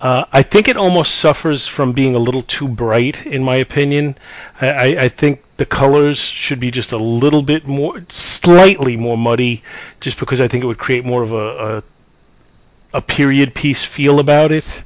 Uh, 0.00 0.24
I 0.32 0.42
think 0.42 0.68
it 0.68 0.76
almost 0.76 1.14
suffers 1.14 1.66
from 1.66 1.92
being 1.92 2.14
a 2.14 2.18
little 2.18 2.42
too 2.42 2.68
bright, 2.68 3.26
in 3.26 3.42
my 3.42 3.56
opinion. 3.56 4.16
I, 4.60 4.96
I, 4.96 5.08
think 5.08 5.42
the 5.56 5.64
colors 5.64 6.18
should 6.18 6.60
be 6.60 6.70
just 6.70 6.92
a 6.92 6.98
little 6.98 7.40
bit 7.40 7.66
more, 7.66 8.04
slightly 8.10 8.96
more 8.98 9.16
muddy, 9.16 9.62
just 10.00 10.18
because 10.20 10.40
I 10.42 10.48
think 10.48 10.62
it 10.64 10.66
would 10.66 10.78
create 10.78 11.04
more 11.06 11.22
of 11.22 11.32
a, 11.32 11.76
a 11.78 11.82
a 12.94 13.02
period 13.02 13.54
piece 13.54 13.84
feel 13.84 14.20
about 14.20 14.52
it. 14.52 14.84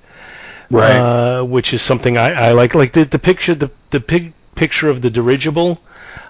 Right. 0.70 0.96
uh, 0.96 1.42
which 1.44 1.72
is 1.72 1.80
something 1.82 2.18
I, 2.18 2.48
I 2.48 2.52
like. 2.52 2.74
Like 2.74 2.92
the, 2.92 3.04
the 3.04 3.18
picture, 3.18 3.54
the 3.54 3.70
the 3.90 4.00
pig, 4.00 4.32
picture 4.54 4.90
of 4.90 5.00
the 5.00 5.10
dirigible, 5.10 5.80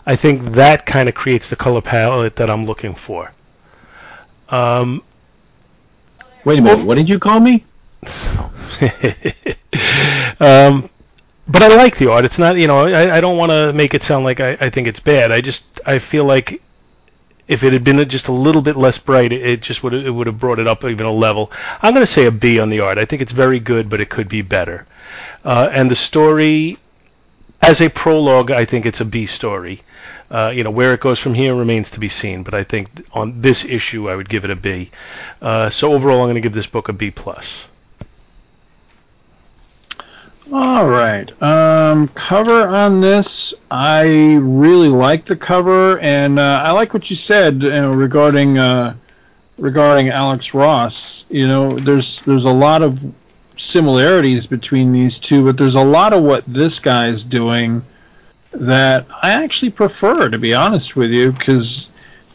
I 0.07 0.17
think 0.17 0.53
that 0.53 0.87
kind 0.87 1.09
of 1.09 1.15
creates 1.15 1.51
the 1.51 1.57
color 1.57 1.81
palette 1.81 2.37
that 2.37 2.49
I'm 2.49 2.65
looking 2.65 2.95
for. 2.95 3.33
Um, 4.49 5.03
Wait 6.45 6.59
a 6.59 6.63
minute. 6.63 6.87
What 6.87 6.95
did 6.97 7.11
you 7.11 7.19
call 7.19 7.41
me? 7.41 7.65
um, 10.41 10.89
but 11.49 11.63
I 11.63 11.75
like 11.77 11.97
the 11.97 12.11
art. 12.11 12.25
It's 12.25 12.39
not, 12.39 12.57
you 12.57 12.67
know, 12.67 12.81
I, 12.87 13.17
I 13.17 13.21
don't 13.21 13.37
want 13.37 13.51
to 13.51 13.73
make 13.73 13.95
it 13.95 14.03
sound 14.03 14.25
like 14.25 14.41
I, 14.41 14.51
I 14.61 14.71
think 14.71 14.87
it's 14.87 15.01
bad. 15.01 15.33
I 15.33 15.41
just 15.41 15.81
I 15.85 15.99
feel 15.99 16.25
like 16.25 16.63
if 17.49 17.65
it 17.65 17.73
had 17.73 17.83
been 17.83 18.07
just 18.09 18.29
a 18.29 18.33
little 18.33 18.63
bit 18.63 18.77
less 18.77 18.99
bright, 18.99 19.33
it, 19.33 19.63
just 19.63 19.83
would 19.83 19.95
it 19.95 20.11
would 20.11 20.27
have 20.27 20.39
brought 20.39 20.59
it 20.59 20.69
up 20.69 20.85
even 20.85 21.07
a 21.07 21.13
level. 21.13 21.51
I'm 21.83 21.95
going 21.95 22.07
to 22.07 22.13
say 22.13 22.27
a 22.27 22.31
B 22.31 22.61
on 22.61 22.69
the 22.69 22.81
art. 22.81 22.99
I 22.99 23.07
think 23.07 23.23
it's 23.23 23.33
very 23.33 23.59
good, 23.59 23.89
but 23.89 24.01
it 24.01 24.11
could 24.11 24.29
be 24.29 24.43
better. 24.43 24.87
Uh, 25.45 25.69
and 25.73 25.91
the 25.91 25.97
story, 25.97 26.77
as 27.63 27.81
a 27.81 27.89
prologue, 27.89 28.51
I 28.51 28.67
think 28.67 28.85
it's 28.85 29.01
a 29.01 29.07
B 29.07 29.27
story. 29.27 29.81
Uh, 30.31 30.53
you 30.55 30.63
know 30.63 30.71
where 30.71 30.93
it 30.93 31.01
goes 31.01 31.19
from 31.19 31.33
here 31.33 31.55
remains 31.55 31.93
to 31.93 32.01
be 32.01 32.11
seen, 32.11 32.43
but 32.43 32.53
I 32.53 32.65
think 32.65 32.91
on 33.13 33.41
this 33.41 33.65
issue 33.65 34.11
I 34.11 34.15
would 34.15 34.29
give 34.29 34.45
it 34.45 34.51
a 34.51 34.57
B. 34.57 34.91
Uh, 35.41 35.71
so 35.71 35.95
overall, 35.95 36.21
I'm 36.21 36.27
going 36.27 36.35
to 36.35 36.43
give 36.43 36.53
this 36.53 36.67
book 36.67 36.91
a 36.91 36.93
B 36.93 37.11
plus. 37.11 37.65
All 40.51 40.89
right. 40.89 41.31
Um, 41.43 42.09
cover 42.09 42.67
on 42.67 43.03
this, 43.03 43.53
I 43.71 44.37
really 44.41 44.89
like 44.89 45.27
the 45.27 45.37
cover, 45.37 45.99
and 45.99 46.39
uh, 46.39 46.63
I 46.65 46.71
like 46.71 46.95
what 46.95 47.11
you 47.11 47.17
said 47.17 47.63
you 47.63 47.71
know, 47.71 47.93
regarding 47.93 48.57
uh, 48.57 48.97
regarding 49.59 50.09
Alex 50.09 50.55
Ross. 50.55 51.27
You 51.29 51.47
know, 51.47 51.73
there's 51.73 52.23
there's 52.23 52.47
a 52.47 52.51
lot 52.51 52.81
of 52.81 53.13
similarities 53.59 54.47
between 54.47 54.91
these 54.91 55.19
two, 55.19 55.45
but 55.45 55.59
there's 55.59 55.75
a 55.75 55.85
lot 55.85 56.15
of 56.15 56.23
what 56.23 56.45
this 56.47 56.79
guy's 56.79 57.25
doing 57.25 57.83
that 58.53 59.05
I 59.23 59.33
actually 59.33 59.73
prefer, 59.73 60.31
to 60.31 60.39
be 60.39 60.55
honest 60.55 60.97
with 60.97 61.11
you, 61.11 61.33
because 61.33 61.91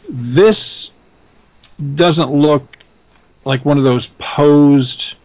this 0.08 0.92
doesn't 1.96 2.30
look 2.30 2.76
like 3.44 3.64
one 3.64 3.76
of 3.78 3.82
those 3.82 4.06
posed 4.18 5.16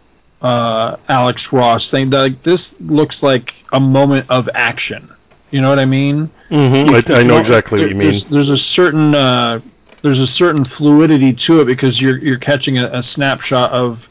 uh, 0.41 0.97
Alex 1.07 1.51
Ross 1.51 1.89
thing. 1.89 2.09
Like 2.09 2.43
this 2.43 2.79
looks 2.79 3.23
like 3.23 3.53
a 3.71 3.79
moment 3.79 4.29
of 4.29 4.49
action. 4.53 5.09
You 5.51 5.61
know 5.61 5.69
what 5.69 5.79
I 5.79 5.85
mean? 5.85 6.29
Mm-hmm. 6.49 7.11
I, 7.11 7.19
I 7.19 7.23
know 7.23 7.37
exactly 7.39 7.81
what 7.81 7.89
you 7.89 7.95
mean. 7.95 8.07
There's, 8.09 8.25
there's 8.25 8.49
a 8.49 8.57
certain 8.57 9.15
uh, 9.15 9.59
there's 10.01 10.19
a 10.19 10.27
certain 10.27 10.63
fluidity 10.63 11.33
to 11.33 11.61
it 11.61 11.65
because 11.65 11.99
you're 11.99 12.17
you're 12.17 12.37
catching 12.37 12.77
a, 12.77 12.87
a 12.87 13.03
snapshot 13.03 13.71
of 13.71 14.07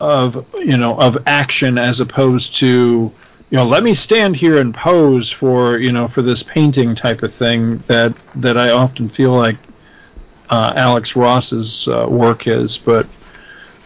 of 0.00 0.46
you 0.54 0.76
know 0.76 0.98
of 0.98 1.18
action 1.26 1.78
as 1.78 2.00
opposed 2.00 2.56
to 2.56 3.12
you 3.50 3.58
know 3.58 3.64
let 3.64 3.82
me 3.82 3.94
stand 3.94 4.36
here 4.36 4.58
and 4.58 4.74
pose 4.74 5.30
for 5.30 5.78
you 5.78 5.92
know 5.92 6.08
for 6.08 6.22
this 6.22 6.42
painting 6.42 6.94
type 6.94 7.22
of 7.22 7.32
thing 7.32 7.78
that 7.86 8.14
that 8.34 8.58
I 8.58 8.70
often 8.70 9.08
feel 9.08 9.32
like 9.32 9.56
uh, 10.50 10.72
Alex 10.76 11.16
Ross's 11.16 11.88
uh, 11.88 12.06
work 12.08 12.46
is, 12.46 12.78
but. 12.78 13.06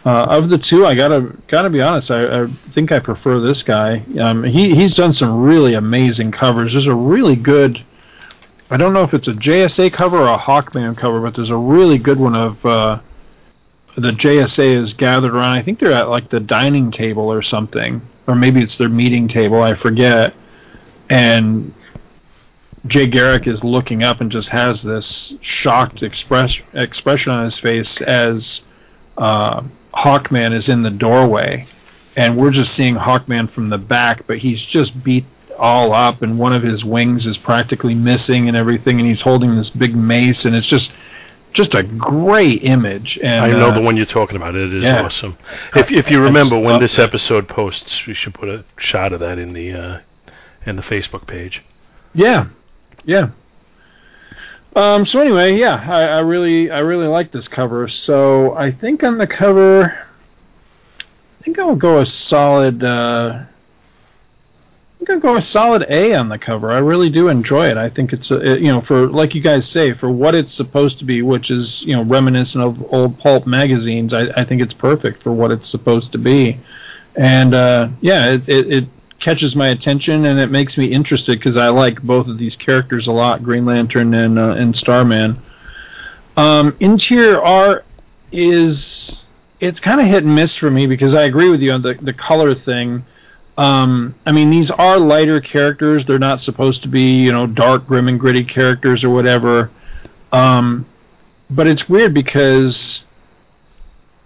Uh, 0.04 0.24
of 0.30 0.48
the 0.48 0.56
two, 0.56 0.86
I 0.86 0.94
gotta 0.94 1.36
gotta 1.46 1.68
be 1.68 1.82
honest. 1.82 2.10
I, 2.10 2.42
I 2.42 2.46
think 2.46 2.90
I 2.90 3.00
prefer 3.00 3.38
this 3.38 3.62
guy. 3.62 4.02
Um, 4.18 4.42
he 4.44 4.74
he's 4.74 4.94
done 4.94 5.12
some 5.12 5.42
really 5.42 5.74
amazing 5.74 6.30
covers. 6.30 6.72
There's 6.72 6.86
a 6.86 6.94
really 6.94 7.36
good. 7.36 7.80
I 8.70 8.76
don't 8.76 8.94
know 8.94 9.02
if 9.02 9.12
it's 9.12 9.28
a 9.28 9.32
JSA 9.32 9.92
cover 9.92 10.16
or 10.16 10.28
a 10.28 10.38
Hawkman 10.38 10.96
cover, 10.96 11.20
but 11.20 11.34
there's 11.34 11.50
a 11.50 11.56
really 11.56 11.98
good 11.98 12.18
one 12.18 12.34
of 12.34 12.64
uh, 12.64 13.00
the 13.96 14.12
JSA 14.12 14.72
is 14.72 14.94
gathered 14.94 15.34
around. 15.34 15.52
I 15.52 15.62
think 15.62 15.78
they're 15.78 15.92
at 15.92 16.08
like 16.08 16.30
the 16.30 16.40
dining 16.40 16.90
table 16.90 17.30
or 17.30 17.42
something, 17.42 18.00
or 18.26 18.34
maybe 18.34 18.62
it's 18.62 18.78
their 18.78 18.88
meeting 18.88 19.28
table. 19.28 19.60
I 19.60 19.74
forget. 19.74 20.34
And 21.10 21.74
Jay 22.86 23.06
Garrick 23.06 23.46
is 23.46 23.64
looking 23.64 24.02
up 24.02 24.22
and 24.22 24.32
just 24.32 24.48
has 24.50 24.82
this 24.82 25.36
shocked 25.42 26.02
express 26.02 26.62
expression 26.72 27.32
on 27.32 27.44
his 27.44 27.58
face 27.58 28.00
as 28.00 28.64
uh, 29.18 29.62
Hawkman 29.92 30.52
is 30.52 30.68
in 30.68 30.82
the 30.82 30.90
doorway, 30.90 31.66
and 32.16 32.36
we're 32.36 32.50
just 32.50 32.74
seeing 32.74 32.94
Hawkman 32.94 33.48
from 33.48 33.68
the 33.68 33.78
back, 33.78 34.26
but 34.26 34.38
he's 34.38 34.64
just 34.64 35.02
beat 35.02 35.24
all 35.58 35.92
up, 35.92 36.22
and 36.22 36.38
one 36.38 36.52
of 36.52 36.62
his 36.62 36.84
wings 36.84 37.26
is 37.26 37.36
practically 37.36 37.94
missing 37.94 38.48
and 38.48 38.56
everything, 38.56 38.98
and 38.98 39.08
he's 39.08 39.20
holding 39.20 39.54
this 39.56 39.70
big 39.70 39.94
mace, 39.94 40.44
and 40.44 40.56
it's 40.56 40.68
just 40.68 40.92
just 41.52 41.74
a 41.74 41.82
great 41.82 42.64
image. 42.64 43.18
And 43.18 43.44
I 43.44 43.50
know 43.50 43.70
uh, 43.70 43.74
the 43.74 43.80
one 43.80 43.96
you're 43.96 44.06
talking 44.06 44.36
about. 44.36 44.54
It 44.54 44.72
is 44.72 44.82
yeah. 44.82 45.02
awesome. 45.02 45.36
If 45.74 45.92
if 45.92 46.10
you 46.10 46.24
remember 46.24 46.58
when 46.58 46.80
this 46.80 46.98
it. 46.98 47.02
episode 47.02 47.48
posts, 47.48 48.06
we 48.06 48.14
should 48.14 48.34
put 48.34 48.48
a 48.48 48.64
shot 48.76 49.12
of 49.12 49.20
that 49.20 49.38
in 49.38 49.52
the 49.52 49.72
uh, 49.72 50.00
in 50.66 50.76
the 50.76 50.82
Facebook 50.82 51.26
page. 51.26 51.62
Yeah, 52.14 52.46
yeah. 53.04 53.30
Um, 54.76 55.04
so 55.04 55.20
anyway, 55.20 55.56
yeah, 55.56 55.84
I, 55.86 56.02
I 56.02 56.20
really, 56.20 56.70
I 56.70 56.80
really 56.80 57.08
like 57.08 57.30
this 57.30 57.48
cover. 57.48 57.88
So 57.88 58.54
I 58.54 58.70
think 58.70 59.02
on 59.02 59.18
the 59.18 59.26
cover, 59.26 59.98
I 61.40 61.42
think 61.42 61.58
I'll 61.58 61.76
go 61.76 61.98
a 61.98 62.06
solid. 62.06 62.84
Uh, 62.84 63.40
I 63.42 64.98
think 64.98 65.10
I'll 65.10 65.20
go 65.20 65.36
a 65.36 65.42
solid 65.42 65.86
A 65.88 66.14
on 66.14 66.28
the 66.28 66.38
cover. 66.38 66.70
I 66.70 66.78
really 66.78 67.10
do 67.10 67.28
enjoy 67.28 67.68
it. 67.68 67.78
I 67.78 67.88
think 67.88 68.12
it's, 68.12 68.30
a, 68.30 68.52
it, 68.52 68.60
you 68.60 68.68
know, 68.68 68.80
for 68.80 69.08
like 69.08 69.34
you 69.34 69.40
guys 69.40 69.68
say, 69.68 69.92
for 69.92 70.10
what 70.10 70.34
it's 70.34 70.52
supposed 70.52 70.98
to 71.00 71.04
be, 71.04 71.22
which 71.22 71.50
is 71.50 71.82
you 71.82 71.96
know 71.96 72.04
reminiscent 72.04 72.62
of 72.62 72.92
old 72.92 73.18
pulp 73.18 73.46
magazines. 73.46 74.12
I, 74.12 74.28
I 74.36 74.44
think 74.44 74.62
it's 74.62 74.74
perfect 74.74 75.22
for 75.22 75.32
what 75.32 75.50
it's 75.50 75.68
supposed 75.68 76.12
to 76.12 76.18
be. 76.18 76.60
And 77.16 77.54
uh, 77.54 77.88
yeah, 78.00 78.32
it, 78.34 78.48
it, 78.48 78.72
it 78.72 78.84
catches 79.20 79.54
my 79.54 79.68
attention 79.68 80.24
and 80.24 80.40
it 80.40 80.50
makes 80.50 80.76
me 80.76 80.86
interested 80.86 81.38
because 81.38 81.56
I 81.56 81.68
like 81.68 82.02
both 82.02 82.26
of 82.26 82.38
these 82.38 82.56
characters 82.56 83.06
a 83.06 83.12
lot, 83.12 83.42
Green 83.42 83.64
Lantern 83.64 84.12
and 84.14 84.38
uh, 84.38 84.50
and 84.50 84.74
Starman. 84.74 85.40
Um, 86.36 86.76
interior 86.80 87.40
art 87.40 87.84
is 88.32 89.26
it's 89.60 89.78
kind 89.78 90.00
of 90.00 90.06
hit 90.06 90.24
and 90.24 90.34
miss 90.34 90.54
for 90.54 90.70
me 90.70 90.86
because 90.86 91.14
I 91.14 91.24
agree 91.24 91.50
with 91.50 91.62
you 91.62 91.72
on 91.72 91.82
the 91.82 91.94
the 91.94 92.12
color 92.12 92.54
thing. 92.54 93.04
Um, 93.58 94.14
I 94.24 94.32
mean, 94.32 94.48
these 94.48 94.70
are 94.70 94.98
lighter 94.98 95.40
characters; 95.40 96.06
they're 96.06 96.18
not 96.18 96.40
supposed 96.40 96.82
to 96.82 96.88
be 96.88 97.22
you 97.22 97.32
know 97.32 97.46
dark, 97.46 97.86
grim, 97.86 98.08
and 98.08 98.18
gritty 98.18 98.44
characters 98.44 99.04
or 99.04 99.10
whatever. 99.10 99.70
Um, 100.32 100.86
but 101.50 101.66
it's 101.66 101.88
weird 101.88 102.14
because 102.14 103.04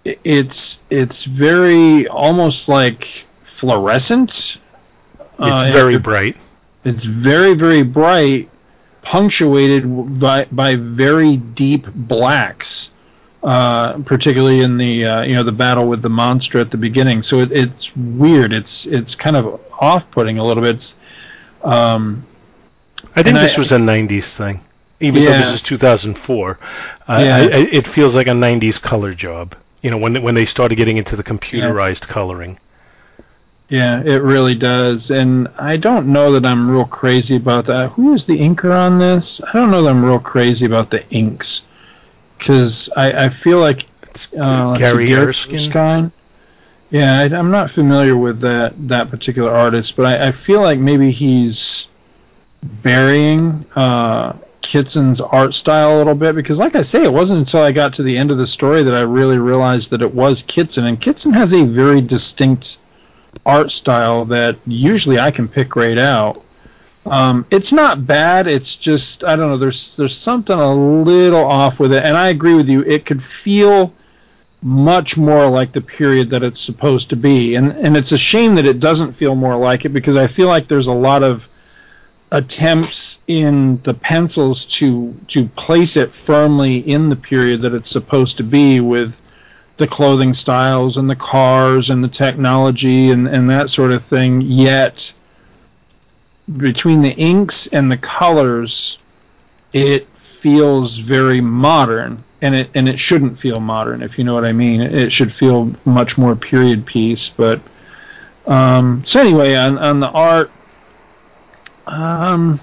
it's 0.05 0.81
it's 0.89 1.25
very 1.25 2.07
almost 2.07 2.69
like 2.69 3.25
fluorescent. 3.43 4.57
It's 5.39 5.47
Uh, 5.51 5.69
very 5.73 5.97
bright. 5.97 6.37
it's 6.83 7.03
very 7.05 7.53
very 7.53 7.83
bright, 7.83 8.49
punctuated 9.01 9.83
by 10.19 10.47
by 10.51 10.75
very 10.75 11.37
deep 11.37 11.87
blacks, 11.93 12.89
uh, 13.43 13.93
particularly 14.05 14.61
in 14.61 14.77
the 14.77 15.05
uh, 15.05 15.21
you 15.23 15.35
know 15.35 15.43
the 15.43 15.51
battle 15.51 15.87
with 15.87 16.01
the 16.01 16.09
monster 16.09 16.59
at 16.59 16.71
the 16.71 16.77
beginning. 16.77 17.23
So 17.23 17.39
it, 17.41 17.51
it's 17.51 17.95
weird. 17.95 18.53
It's 18.53 18.85
it's 18.85 19.15
kind 19.15 19.35
of 19.35 19.59
off-putting 19.79 20.37
a 20.39 20.43
little 20.43 20.63
bit. 20.63 20.93
Um, 21.63 22.23
I 23.15 23.23
think 23.23 23.37
this 23.39 23.55
I- 23.55 23.59
was 23.59 23.71
a 23.71 23.77
'90s 23.77 24.35
thing, 24.37 24.59
even 24.99 25.23
though 25.23 25.31
this 25.37 25.51
is 25.53 25.61
2004. 25.61 26.57
Uh, 27.07 27.21
Yeah. 27.23 27.35
I, 27.37 27.39
I, 27.41 27.45
it 27.71 27.87
feels 27.87 28.15
like 28.15 28.27
a 28.27 28.31
'90s 28.31 28.81
color 28.81 29.13
job. 29.13 29.55
You 29.81 29.91
know, 29.91 29.97
when 29.97 30.21
when 30.23 30.35
they 30.35 30.45
started 30.45 30.75
getting 30.75 30.97
into 30.97 31.15
the 31.15 31.23
computerized 31.23 32.07
coloring. 32.07 32.57
Yeah, 33.69 34.01
it 34.01 34.21
really 34.21 34.55
does. 34.55 35.09
And 35.09 35.47
I 35.57 35.77
don't 35.77 36.07
know 36.07 36.31
that 36.33 36.45
I'm 36.45 36.69
real 36.69 36.85
crazy 36.85 37.35
about 37.35 37.65
that. 37.65 37.91
Who 37.91 38.13
is 38.13 38.25
the 38.25 38.37
inker 38.37 38.75
on 38.75 38.99
this? 38.99 39.41
I 39.41 39.53
don't 39.53 39.71
know 39.71 39.81
that 39.83 39.89
I'm 39.89 40.05
real 40.05 40.19
crazy 40.19 40.65
about 40.65 40.91
the 40.91 41.07
inks. 41.09 41.65
Because 42.37 42.89
I, 42.95 43.25
I 43.25 43.29
feel 43.29 43.59
like. 43.59 43.87
Uh, 44.37 44.77
Gary 44.77 45.07
Garrett 45.07 45.29
Erskine? 45.29 45.55
Erskine? 45.55 46.11
Yeah, 46.91 47.19
I, 47.19 47.23
I'm 47.23 47.49
not 47.49 47.71
familiar 47.71 48.15
with 48.15 48.39
that, 48.41 48.73
that 48.87 49.09
particular 49.09 49.51
artist, 49.51 49.95
but 49.95 50.05
I, 50.05 50.27
I 50.27 50.31
feel 50.31 50.61
like 50.61 50.79
maybe 50.79 51.11
he's 51.11 51.87
burying 52.61 53.65
uh, 53.75 54.33
Kitson's 54.61 55.21
art 55.21 55.53
style 55.53 55.95
a 55.95 55.97
little 55.97 56.15
bit 56.15 56.35
because, 56.35 56.59
like 56.59 56.75
I 56.75 56.83
say, 56.83 57.03
it 57.03 57.11
wasn't 57.11 57.39
until 57.39 57.61
I 57.61 57.71
got 57.71 57.93
to 57.95 58.03
the 58.03 58.17
end 58.17 58.31
of 58.31 58.37
the 58.37 58.47
story 58.47 58.83
that 58.83 58.93
I 58.93 59.01
really 59.01 59.37
realized 59.37 59.89
that 59.89 60.01
it 60.01 60.13
was 60.13 60.43
Kitson, 60.43 60.85
and 60.85 61.01
Kitson 61.01 61.33
has 61.33 61.53
a 61.53 61.65
very 61.65 62.01
distinct 62.01 62.77
art 63.45 63.71
style 63.71 64.25
that 64.25 64.57
usually 64.65 65.19
I 65.19 65.31
can 65.31 65.47
pick 65.47 65.75
right 65.75 65.97
out. 65.97 66.43
Um, 67.05 67.45
it's 67.51 67.71
not 67.71 68.07
bad. 68.07 68.47
It's 68.47 68.75
just 68.75 69.23
I 69.23 69.35
don't 69.35 69.49
know. 69.49 69.57
There's 69.57 69.95
there's 69.95 70.17
something 70.17 70.57
a 70.57 70.73
little 70.73 71.45
off 71.45 71.79
with 71.79 71.93
it, 71.93 72.03
and 72.03 72.17
I 72.17 72.29
agree 72.29 72.55
with 72.55 72.67
you. 72.67 72.81
It 72.81 73.05
could 73.05 73.23
feel 73.23 73.93
much 74.61 75.15
more 75.15 75.47
like 75.47 75.71
the 75.71 75.81
period 75.81 76.31
that 76.31 76.41
it's 76.41 76.59
supposed 76.59 77.11
to 77.11 77.15
be, 77.15 77.55
and 77.55 77.71
and 77.71 77.95
it's 77.95 78.11
a 78.11 78.17
shame 78.17 78.55
that 78.55 78.65
it 78.65 78.79
doesn't 78.79 79.13
feel 79.13 79.35
more 79.35 79.55
like 79.55 79.85
it 79.85 79.89
because 79.89 80.17
I 80.17 80.25
feel 80.25 80.47
like 80.47 80.67
there's 80.67 80.87
a 80.87 80.93
lot 80.93 81.21
of 81.21 81.47
attempts 82.31 83.23
in 83.27 83.79
the 83.83 83.93
pencils 83.93 84.65
to 84.65 85.15
to 85.27 85.45
place 85.49 85.95
it 85.97 86.11
firmly 86.11 86.77
in 86.77 87.09
the 87.09 87.15
period 87.15 87.61
that 87.61 87.73
it's 87.75 87.89
supposed 87.89 88.37
to 88.37 88.43
be 88.43 88.79
with 88.79 89.21
the 89.77 89.87
clothing 89.87 90.33
styles 90.33 90.97
and 90.97 91.09
the 91.09 91.15
cars 91.15 91.89
and 91.89 92.03
the 92.03 92.07
technology 92.07 93.11
and, 93.11 93.27
and 93.27 93.49
that 93.49 93.69
sort 93.69 93.91
of 93.91 94.05
thing. 94.05 94.41
Yet 94.41 95.13
between 96.57 97.01
the 97.01 97.11
inks 97.11 97.67
and 97.67 97.91
the 97.91 97.97
colors, 97.97 99.01
it 99.73 100.05
feels 100.05 100.97
very 100.97 101.41
modern, 101.41 102.23
and 102.41 102.55
it 102.55 102.69
and 102.75 102.87
it 102.87 102.99
shouldn't 102.99 103.39
feel 103.39 103.59
modern, 103.59 104.03
if 104.03 104.17
you 104.17 104.23
know 104.23 104.35
what 104.35 104.45
I 104.45 104.53
mean. 104.53 104.81
It, 104.81 105.11
should 105.11 105.33
feel 105.33 105.71
much 105.85 106.17
more 106.17 106.35
period 106.35 106.85
piece. 106.85 107.29
But 107.29 107.59
um, 108.45 109.03
so 109.05 109.19
anyway, 109.19 109.55
on 109.55 109.77
on 109.77 109.99
the 109.99 110.09
art, 110.09 110.51
um, 111.87 112.59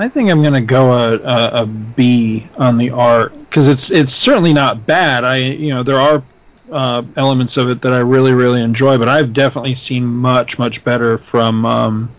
I 0.00 0.08
think 0.08 0.30
I'm 0.30 0.44
gonna 0.44 0.60
go 0.60 0.92
a, 0.92 1.14
a, 1.14 1.62
a 1.62 1.66
B 1.66 2.46
on 2.56 2.78
the 2.78 2.90
art 2.90 3.32
because 3.40 3.66
it's 3.66 3.90
it's 3.90 4.12
certainly 4.12 4.52
not 4.52 4.86
bad. 4.86 5.24
I 5.24 5.38
you 5.38 5.74
know 5.74 5.82
there 5.82 5.98
are 5.98 6.22
uh, 6.70 7.02
elements 7.16 7.56
of 7.56 7.68
it 7.68 7.82
that 7.82 7.92
I 7.92 7.98
really 7.98 8.32
really 8.32 8.62
enjoy, 8.62 8.96
but 8.96 9.08
I've 9.08 9.32
definitely 9.32 9.74
seen 9.74 10.06
much 10.06 10.56
much 10.56 10.84
better 10.84 11.18
from 11.18 11.66
um, 11.66 12.10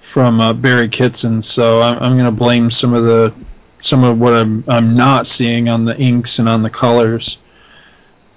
from 0.00 0.40
uh, 0.40 0.54
Barry 0.54 0.88
Kitson. 0.88 1.40
So 1.40 1.82
I'm, 1.82 1.98
I'm 2.02 2.16
gonna 2.16 2.32
blame 2.32 2.72
some 2.72 2.94
of 2.94 3.04
the 3.04 3.32
some 3.80 4.02
of 4.02 4.18
what 4.18 4.32
I'm 4.32 4.64
I'm 4.66 4.96
not 4.96 5.28
seeing 5.28 5.68
on 5.68 5.84
the 5.84 5.96
inks 5.96 6.40
and 6.40 6.48
on 6.48 6.64
the 6.64 6.70
colors. 6.70 7.38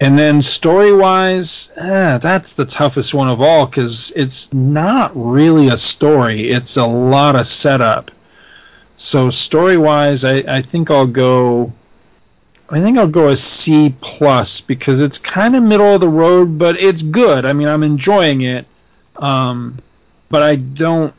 And 0.02 0.18
then 0.18 0.42
story 0.42 0.96
wise, 0.96 1.74
eh, 1.76 2.20
that's 2.20 2.54
the 2.54 2.64
toughest 2.64 3.14
one 3.14 3.28
of 3.28 3.42
all 3.42 3.66
because 3.66 4.14
it's 4.16 4.54
not 4.54 5.12
really 5.16 5.68
a 5.68 5.78
story. 5.78 6.50
It's 6.50 6.78
a 6.78 6.86
lot 6.86 7.36
of 7.36 7.48
setup. 7.48 8.12
So 9.00 9.30
story 9.30 9.78
wise, 9.78 10.26
I, 10.26 10.44
I 10.46 10.62
think 10.62 10.92
I'll 10.92 11.08
go. 11.08 11.72
I 12.70 12.82
think 12.82 12.98
I'll 12.98 13.08
go 13.08 13.30
a 13.30 13.38
C 13.38 13.96
plus 14.02 14.60
because 14.60 15.00
it's 15.00 15.18
kind 15.18 15.56
of 15.56 15.64
middle 15.64 15.96
of 15.96 16.02
the 16.02 16.10
road, 16.10 16.60
but 16.60 16.78
it's 16.78 17.02
good. 17.02 17.46
I 17.46 17.54
mean, 17.54 17.70
I'm 17.70 17.82
enjoying 17.82 18.42
it, 18.42 18.68
um, 19.16 19.80
but 20.28 20.44
I 20.44 20.58
don't. 20.58 21.14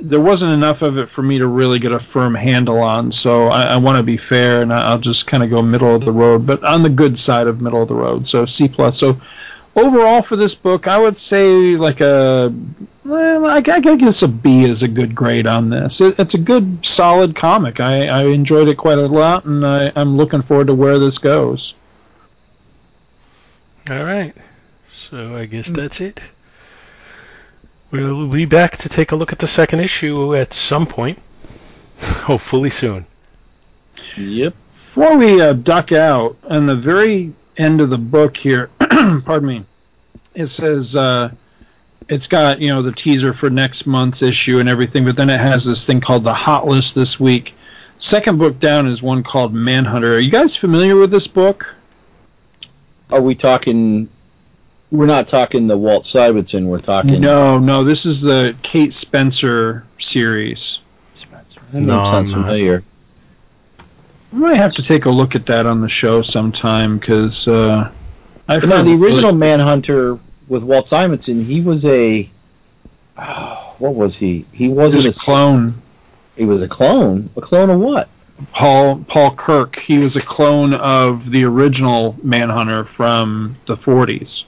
There 0.00 0.20
wasn't 0.20 0.54
enough 0.54 0.80
of 0.80 0.96
it 0.96 1.10
for 1.10 1.22
me 1.22 1.38
to 1.38 1.46
really 1.46 1.78
get 1.78 1.92
a 1.92 2.00
firm 2.00 2.34
handle 2.34 2.80
on. 2.80 3.12
So 3.12 3.48
I, 3.48 3.64
I 3.64 3.76
want 3.76 3.98
to 3.98 4.02
be 4.02 4.16
fair, 4.16 4.62
and 4.62 4.72
I'll 4.72 4.98
just 4.98 5.26
kind 5.26 5.42
of 5.42 5.50
go 5.50 5.60
middle 5.60 5.94
of 5.94 6.06
the 6.06 6.12
road, 6.12 6.46
but 6.46 6.64
on 6.64 6.82
the 6.82 6.88
good 6.88 7.18
side 7.18 7.48
of 7.48 7.60
middle 7.60 7.82
of 7.82 7.88
the 7.88 7.94
road. 7.94 8.26
So 8.26 8.46
C 8.46 8.66
plus. 8.66 8.98
So 8.98 9.20
overall 9.76 10.22
for 10.22 10.34
this 10.36 10.54
book, 10.54 10.88
I 10.88 10.98
would 10.98 11.16
say 11.16 11.76
like 11.76 12.00
a 12.00 12.52
well, 13.04 13.46
I, 13.46 13.56
I 13.58 13.60
guess 13.60 14.22
a 14.22 14.28
B 14.28 14.64
is 14.64 14.82
a 14.82 14.88
good 14.88 15.14
grade 15.14 15.46
on 15.46 15.70
this. 15.70 16.00
It, 16.00 16.18
it's 16.18 16.34
a 16.34 16.38
good, 16.38 16.84
solid 16.84 17.36
comic. 17.36 17.78
I, 17.78 18.08
I 18.08 18.24
enjoyed 18.24 18.66
it 18.66 18.76
quite 18.76 18.98
a 18.98 19.06
lot, 19.06 19.44
and 19.44 19.64
I, 19.64 19.92
I'm 19.94 20.16
looking 20.16 20.42
forward 20.42 20.66
to 20.66 20.74
where 20.74 20.98
this 20.98 21.18
goes. 21.18 21.74
All 23.88 24.02
right. 24.02 24.34
So 24.90 25.36
I 25.36 25.46
guess 25.46 25.70
that's 25.70 26.00
it. 26.00 26.18
We'll 27.92 28.26
be 28.26 28.44
back 28.44 28.78
to 28.78 28.88
take 28.88 29.12
a 29.12 29.16
look 29.16 29.32
at 29.32 29.38
the 29.38 29.46
second 29.46 29.78
issue 29.80 30.34
at 30.34 30.52
some 30.52 30.86
point, 30.86 31.20
hopefully 32.00 32.70
soon. 32.70 33.06
Yep. 34.16 34.54
Before 34.96 35.16
we 35.16 35.40
uh, 35.40 35.52
duck 35.52 35.92
out, 35.92 36.36
on 36.42 36.66
the 36.66 36.74
very 36.74 37.32
end 37.56 37.80
of 37.80 37.90
the 37.90 37.98
book 37.98 38.36
here, 38.36 38.70
pardon 39.24 39.48
me, 39.48 39.64
it 40.34 40.46
says 40.48 40.96
uh, 40.96 41.30
it's 42.08 42.28
got 42.28 42.60
you 42.60 42.68
know 42.68 42.82
the 42.82 42.92
teaser 42.92 43.32
for 43.32 43.50
next 43.50 43.86
month's 43.86 44.22
issue 44.22 44.58
and 44.60 44.68
everything, 44.68 45.04
but 45.04 45.16
then 45.16 45.30
it 45.30 45.40
has 45.40 45.64
this 45.64 45.84
thing 45.86 46.00
called 46.00 46.24
the 46.24 46.34
Hot 46.34 46.66
List 46.66 46.94
this 46.94 47.18
week. 47.20 47.54
Second 47.98 48.38
book 48.38 48.60
down 48.60 48.86
is 48.86 49.02
one 49.02 49.22
called 49.22 49.54
Manhunter. 49.54 50.14
Are 50.16 50.18
you 50.18 50.30
guys 50.30 50.54
familiar 50.54 50.96
with 50.96 51.10
this 51.10 51.26
book? 51.26 51.74
Are 53.10 53.22
we 53.22 53.34
talking? 53.34 54.08
We're 54.90 55.06
not 55.06 55.26
talking 55.26 55.66
the 55.66 55.76
Walt 55.78 56.04
Simonson. 56.04 56.68
We're 56.68 56.78
talking. 56.78 57.20
No, 57.20 57.58
no, 57.58 57.84
this 57.84 58.06
is 58.06 58.22
the 58.22 58.54
Kate 58.62 58.92
Spencer 58.92 59.84
series. 59.98 60.80
That 61.72 61.80
name 61.80 61.86
No, 61.86 62.04
sounds 62.04 62.30
I'm 62.30 62.40
not. 62.42 62.46
familiar. 62.46 62.82
I 64.32 64.36
might 64.36 64.56
have 64.56 64.74
to 64.74 64.82
take 64.82 65.06
a 65.06 65.10
look 65.10 65.34
at 65.34 65.46
that 65.46 65.66
on 65.66 65.80
the 65.80 65.88
show 65.88 66.22
sometime 66.22 66.98
because 66.98 67.48
uh, 67.48 67.90
I've 68.48 68.60
But 68.60 68.68
no, 68.68 68.76
heard 68.76 68.86
the 68.86 68.94
original 69.04 69.32
Manhunter 69.32 70.18
with 70.48 70.62
Walt 70.62 70.86
Simonson, 70.88 71.44
he 71.44 71.60
was 71.60 71.84
a. 71.86 72.28
Oh, 73.18 73.74
what 73.78 73.94
was 73.94 74.16
he? 74.16 74.44
He 74.52 74.64
He 74.64 74.68
wasn't 74.68 75.04
was 75.04 75.16
a 75.16 75.18
s- 75.18 75.24
clone. 75.24 75.82
He 76.36 76.44
was 76.44 76.62
a 76.62 76.68
clone. 76.68 77.30
A 77.36 77.40
clone 77.40 77.70
of 77.70 77.80
what? 77.80 78.08
Paul 78.52 79.04
Paul 79.08 79.34
Kirk. 79.34 79.76
He 79.78 79.98
was 79.98 80.16
a 80.16 80.20
clone 80.20 80.74
of 80.74 81.30
the 81.30 81.44
original 81.44 82.16
Manhunter 82.22 82.84
from 82.84 83.56
the 83.66 83.74
40s. 83.76 84.44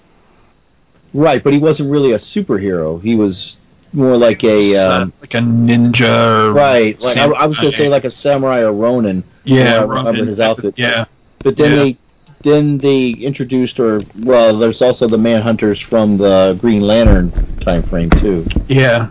Right, 1.14 1.42
but 1.42 1.54
he 1.54 1.58
wasn't 1.58 1.90
really 1.90 2.12
a 2.12 2.16
superhero. 2.18 3.00
He 3.02 3.14
was 3.14 3.56
more 3.94 4.16
like 4.18 4.44
a. 4.44 4.76
Um, 4.76 5.12
like 5.22 5.32
a 5.34 5.38
ninja. 5.38 6.48
Or 6.48 6.52
right, 6.52 7.00
like 7.02 7.16
I, 7.16 7.24
I 7.30 7.46
was 7.46 7.56
gonna 7.56 7.70
say 7.70 7.88
like 7.88 8.04
a 8.04 8.10
samurai 8.10 8.60
or 8.60 8.72
Ronin. 8.72 9.24
Yeah, 9.44 9.78
I 9.78 9.82
remember 9.82 10.10
Ronin. 10.10 10.26
his 10.26 10.38
outfit. 10.40 10.74
Yeah, 10.76 11.06
But 11.38 11.56
then 11.56 11.70
Yeah. 11.70 11.76
they 11.84 11.96
then 12.40 12.78
they 12.78 13.10
introduced 13.10 13.80
or 13.80 14.00
well, 14.20 14.56
there's 14.56 14.82
also 14.82 15.06
the 15.06 15.16
Manhunters 15.16 15.82
from 15.82 16.16
the 16.16 16.56
Green 16.60 16.82
Lantern 16.82 17.30
time 17.58 17.82
frame 17.82 18.10
too. 18.10 18.46
yeah, 18.68 19.10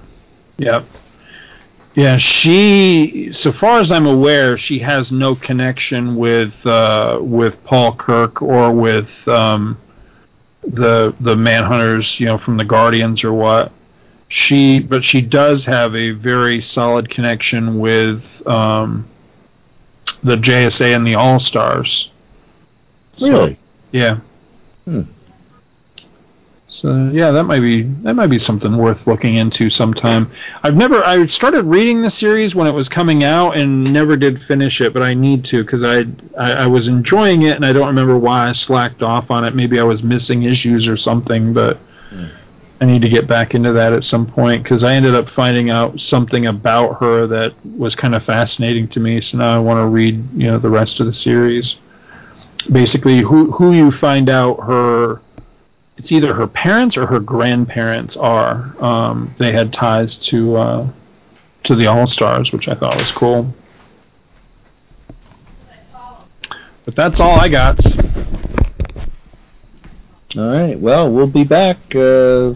yep. 0.58 0.86
Yeah, 1.98 2.18
she, 2.18 3.32
so 3.34 3.52
far 3.52 3.80
as 3.80 3.92
I'm 3.92 4.06
aware, 4.06 4.56
she 4.56 4.78
has 4.80 5.12
no 5.12 5.34
connection 5.34 6.16
with 6.16 6.66
uh, 6.68 7.18
with 7.20 7.64
Paul 7.64 7.96
Kirk 7.96 8.44
or 8.44 8.72
with 8.72 9.28
um, 9.28 9.80
the 10.62 11.16
the 11.20 11.36
Manhunters, 11.36 12.20
you 12.20 12.28
know, 12.28 12.38
from 12.38 12.58
the 12.58 12.66
Guardians 12.66 13.24
or 13.24 13.34
what. 13.34 13.72
She, 14.30 14.80
but 14.80 15.04
she 15.04 15.22
does 15.22 15.66
have 15.66 15.96
a 15.96 16.12
very 16.12 16.62
solid 16.62 17.10
connection 17.10 17.80
with 17.80 18.46
um, 18.46 19.08
the 20.22 20.36
JSA 20.36 20.96
and 20.96 21.08
the 21.08 21.16
All 21.16 21.40
Stars. 21.40 22.12
Really? 23.22 23.58
Yeah. 23.92 24.20
Hmm. 24.86 25.04
So 26.70 27.10
yeah, 27.14 27.32
that 27.32 27.46
might 27.46 27.62
be 27.62 27.84
that 28.04 28.16
might 28.16 28.28
be 28.28 28.40
something 28.40 28.76
worth 28.76 29.08
looking 29.08 29.36
into 29.36 29.70
sometime. 29.70 30.30
I've 30.64 30.76
never 30.76 31.02
I 31.04 31.26
started 31.28 31.64
reading 31.64 32.02
the 32.02 32.10
series 32.10 32.56
when 32.56 32.68
it 32.68 32.74
was 32.74 32.90
coming 32.90 33.24
out 33.24 33.56
and 33.56 33.92
never 33.94 34.18
did 34.18 34.42
finish 34.42 34.82
it, 34.82 34.94
but 34.94 35.02
I 35.02 35.14
need 35.14 35.46
to 35.46 35.64
because 35.64 35.84
I, 35.84 36.06
I 36.38 36.64
I 36.64 36.68
was 36.68 36.90
enjoying 36.90 37.44
it 37.44 37.56
and 37.56 37.66
I 37.66 37.72
don't 37.72 37.88
remember 37.88 38.18
why 38.18 38.50
I 38.50 38.52
slacked 38.52 39.02
off 39.02 39.32
on 39.32 39.46
it. 39.46 39.56
Maybe 39.56 39.80
I 39.80 39.84
was 39.84 40.04
missing 40.04 40.44
issues 40.44 40.90
or 40.90 40.98
something, 40.98 41.54
but 41.54 41.80
I 42.80 42.86
need 42.86 43.02
to 43.02 43.10
get 43.10 43.28
back 43.28 43.56
into 43.56 43.72
that 43.74 43.94
at 43.94 44.04
some 44.04 44.28
point 44.28 44.62
because 44.62 44.84
I 44.84 44.94
ended 44.94 45.16
up 45.16 45.30
finding 45.30 45.70
out 45.70 46.00
something 46.00 46.46
about 46.46 47.00
her 47.00 47.26
that 47.28 47.54
was 47.66 47.96
kind 47.96 48.14
of 48.14 48.24
fascinating 48.24 48.88
to 48.90 49.00
me. 49.00 49.22
So 49.22 49.40
now 49.40 49.56
I 49.56 49.60
want 49.60 49.80
to 49.80 49.88
read 49.88 50.16
you 50.34 50.52
know 50.52 50.60
the 50.60 50.70
rest 50.70 51.00
of 51.00 51.06
the 51.06 51.14
series. 51.14 51.78
Basically, 52.72 53.20
who 53.20 53.52
who 53.52 53.74
you 53.74 53.92
find 53.92 54.30
out 54.30 54.64
her 54.64 55.22
it's 55.98 56.12
either 56.12 56.34
her 56.34 56.48
parents 56.48 56.96
or 56.96 57.08
her 57.08 57.20
grandparents 57.20 58.16
are. 58.16 58.76
Um, 58.80 59.34
they 59.40 59.52
had 59.52 59.74
ties 59.74 60.18
to 60.30 60.56
uh, 60.56 60.88
to 61.64 61.76
the 61.76 61.88
All 61.88 62.08
Stars, 62.08 62.54
which 62.54 62.68
I 62.68 62.76
thought 62.76 62.96
was 62.96 63.12
cool. 63.12 63.54
But 66.86 66.96
that's 66.96 67.20
all 67.20 67.38
I 67.38 67.50
got. 67.50 67.84
All 70.38 70.48
right. 70.48 70.80
Well, 70.80 71.12
we'll 71.12 71.28
be 71.28 71.44
back. 71.44 71.78
Uh, 71.94 72.54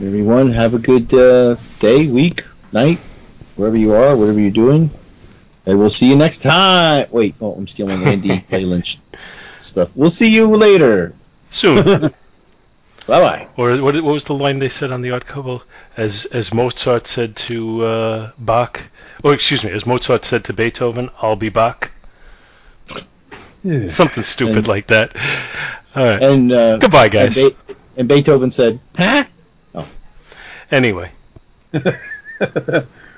everyone, 0.00 0.50
have 0.50 0.74
a 0.74 0.78
good 0.78 1.12
uh, 1.14 1.56
day, 1.78 2.08
week, 2.08 2.44
night, 2.72 2.98
wherever 3.56 3.78
you 3.78 3.92
are, 3.92 4.16
whatever 4.16 4.40
you're 4.40 4.50
doing. 4.50 4.90
And 5.66 5.78
we'll 5.78 5.90
see 5.90 6.08
you 6.08 6.16
next 6.16 6.42
time. 6.42 7.06
Wait, 7.10 7.34
oh, 7.40 7.54
I'm 7.54 7.66
stealing 7.66 8.02
Andy 8.04 8.44
sh- 8.82 8.96
stuff. 9.60 9.96
We'll 9.96 10.10
see 10.10 10.28
you 10.34 10.54
later. 10.56 11.14
Soon. 11.50 11.84
Bye 13.06 13.20
bye. 13.20 13.48
or 13.58 13.76
what, 13.82 13.94
what 13.96 14.04
was 14.12 14.24
the 14.24 14.32
line 14.34 14.58
they 14.58 14.70
said 14.70 14.90
on 14.90 15.02
the 15.02 15.10
Odd 15.10 15.26
Couple? 15.26 15.62
As 15.96 16.24
as 16.26 16.54
Mozart 16.54 17.06
said 17.06 17.36
to 17.48 17.84
uh, 17.84 18.30
Bach, 18.38 18.82
oh 19.22 19.30
excuse 19.30 19.62
me, 19.62 19.70
as 19.72 19.84
Mozart 19.86 20.24
said 20.24 20.44
to 20.44 20.52
Beethoven, 20.54 21.10
"I'll 21.20 21.36
be 21.36 21.50
Bach." 21.50 21.90
Something 23.62 24.22
stupid 24.22 24.56
And- 24.56 24.68
like 24.68 24.86
that. 24.88 25.16
All 25.94 26.04
right. 26.04 26.22
And 26.22 26.50
uh, 26.52 26.78
Goodbye, 26.78 27.08
guys. 27.08 27.36
And, 27.36 27.54
Be- 27.66 27.74
and 27.98 28.08
Beethoven 28.08 28.50
said, 28.50 28.80
"Huh." 28.96 29.24
Oh. 29.74 29.88
Anyway, 30.70 31.10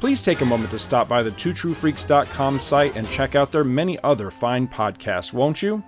Please 0.00 0.20
take 0.22 0.40
a 0.42 0.46
moment 0.46 0.70
to 0.70 0.78
stop 0.78 1.08
by 1.08 1.24
the 1.24 1.30
twotruefreaks.com 1.30 2.60
site 2.60 2.94
and 2.94 3.08
check 3.08 3.34
out 3.34 3.50
their 3.50 3.64
many 3.64 3.98
other 3.98 4.30
fine 4.30 4.68
podcasts, 4.68 5.32
won't 5.32 5.60
you? 5.60 5.82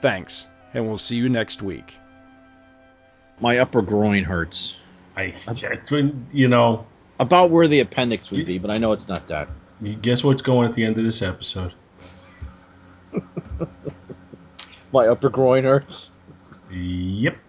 Thanks, 0.00 0.46
and 0.74 0.86
we'll 0.86 0.98
see 0.98 1.16
you 1.16 1.28
next 1.28 1.60
week. 1.62 1.96
My 3.40 3.58
upper 3.58 3.82
groin 3.82 4.22
hurts. 4.24 4.76
I, 5.18 5.32
it's 5.32 5.90
been, 5.90 6.26
you 6.30 6.46
know, 6.46 6.86
About 7.18 7.50
where 7.50 7.66
the 7.66 7.80
appendix 7.80 8.30
would 8.30 8.46
be, 8.46 8.60
but 8.60 8.70
I 8.70 8.78
know 8.78 8.92
it's 8.92 9.08
not 9.08 9.26
that. 9.26 9.48
guess 10.00 10.22
what's 10.22 10.42
going 10.42 10.68
at 10.68 10.74
the 10.74 10.84
end 10.84 10.96
of 10.96 11.02
this 11.02 11.22
episode? 11.22 11.74
My 14.92 15.08
upper 15.08 15.28
groin 15.28 15.64
hurts. 15.64 16.12
Yep. 16.70 17.47